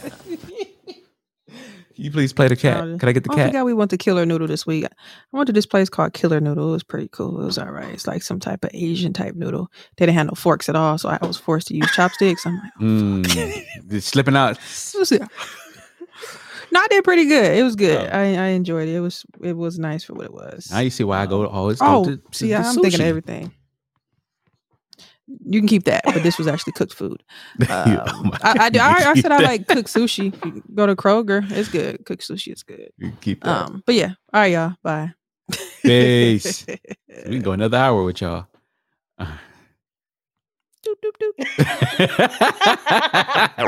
Can 1.95 2.05
you 2.05 2.11
please 2.11 2.33
play 2.33 2.47
the 2.47 2.55
cat? 2.55 2.79
Can 2.99 3.09
I 3.09 3.11
get 3.11 3.23
the 3.23 3.29
Oh, 3.31 3.33
I 3.33 3.37
cat? 3.37 3.47
forgot 3.49 3.65
we 3.65 3.73
went 3.73 3.91
to 3.91 3.97
Killer 3.97 4.25
Noodle 4.25 4.47
this 4.47 4.65
week. 4.65 4.85
I 4.85 4.89
went 5.37 5.47
to 5.47 5.53
this 5.53 5.65
place 5.65 5.89
called 5.89 6.13
Killer 6.13 6.39
Noodle. 6.39 6.69
It 6.69 6.71
was 6.71 6.83
pretty 6.83 7.07
cool. 7.09 7.41
It 7.41 7.45
was 7.45 7.57
all 7.57 7.69
right. 7.71 7.93
It's 7.93 8.07
like 8.07 8.23
some 8.23 8.39
type 8.39 8.63
of 8.63 8.71
Asian 8.73 9.13
type 9.13 9.35
noodle. 9.35 9.71
They 9.97 10.05
didn't 10.05 10.17
have 10.17 10.27
no 10.27 10.33
forks 10.33 10.67
at 10.69 10.75
all, 10.75 10.97
so 10.97 11.09
I 11.09 11.19
was 11.21 11.37
forced 11.37 11.67
to 11.67 11.75
use 11.75 11.91
chopsticks. 11.91 12.45
I'm 12.45 12.55
like, 12.57 12.73
Mm, 12.79 13.65
it's 13.91 14.07
slipping 14.07 14.35
out. 14.35 14.57
No, 16.73 16.79
I 16.79 16.87
did 16.89 17.03
pretty 17.03 17.25
good. 17.25 17.57
It 17.57 17.63
was 17.63 17.75
good. 17.75 17.97
Oh. 18.11 18.17
I, 18.17 18.35
I 18.35 18.45
enjoyed 18.47 18.87
it. 18.87 18.95
It 18.95 19.01
was 19.01 19.25
it 19.43 19.57
was 19.57 19.77
nice 19.77 20.03
for 20.05 20.13
what 20.13 20.25
it 20.25 20.33
was. 20.33 20.69
Now 20.71 20.79
you 20.79 20.89
see 20.89 21.03
why 21.03 21.21
I 21.21 21.25
go 21.25 21.45
always 21.45 21.79
go 21.79 21.85
Oh, 21.97 22.05
to, 22.05 22.17
to 22.17 22.23
see, 22.31 22.55
I'm 22.55 22.73
thinking 22.75 23.01
of 23.01 23.07
everything. 23.07 23.51
You 25.45 25.59
can 25.59 25.67
keep 25.67 25.83
that, 25.85 26.03
but 26.05 26.23
this 26.23 26.37
was 26.37 26.47
actually 26.47 26.73
cooked 26.73 26.93
food. 26.93 27.23
Um, 27.69 27.71
Oh 27.71 28.31
I, 28.43 28.69
I, 28.73 28.79
I, 28.79 29.11
I 29.11 29.13
said 29.15 29.31
I 29.31 29.39
like 29.39 29.67
cooked 29.67 29.89
sushi. 29.93 30.33
Go 30.75 30.85
to 30.87 30.95
Kroger, 30.95 31.49
it's 31.51 31.69
good. 31.69 32.05
Cooked 32.05 32.27
sushi 32.27 32.53
is 32.53 32.63
good. 32.63 32.89
You 32.97 33.11
keep 33.21 33.43
that. 33.43 33.69
Um, 33.69 33.83
but 33.85 33.95
yeah, 33.95 34.13
all 34.33 34.41
right, 34.41 34.51
y'all. 34.51 34.73
Bye. 34.83 35.13
Peace. 35.83 36.65
we 36.67 36.77
can 37.23 37.41
go 37.41 37.51
another 37.51 37.77
hour 37.77 38.03
with 38.03 38.21
y'all. 38.21 38.47
Doop, 40.85 40.95
doop, 41.03 41.35
doop. 41.37 43.51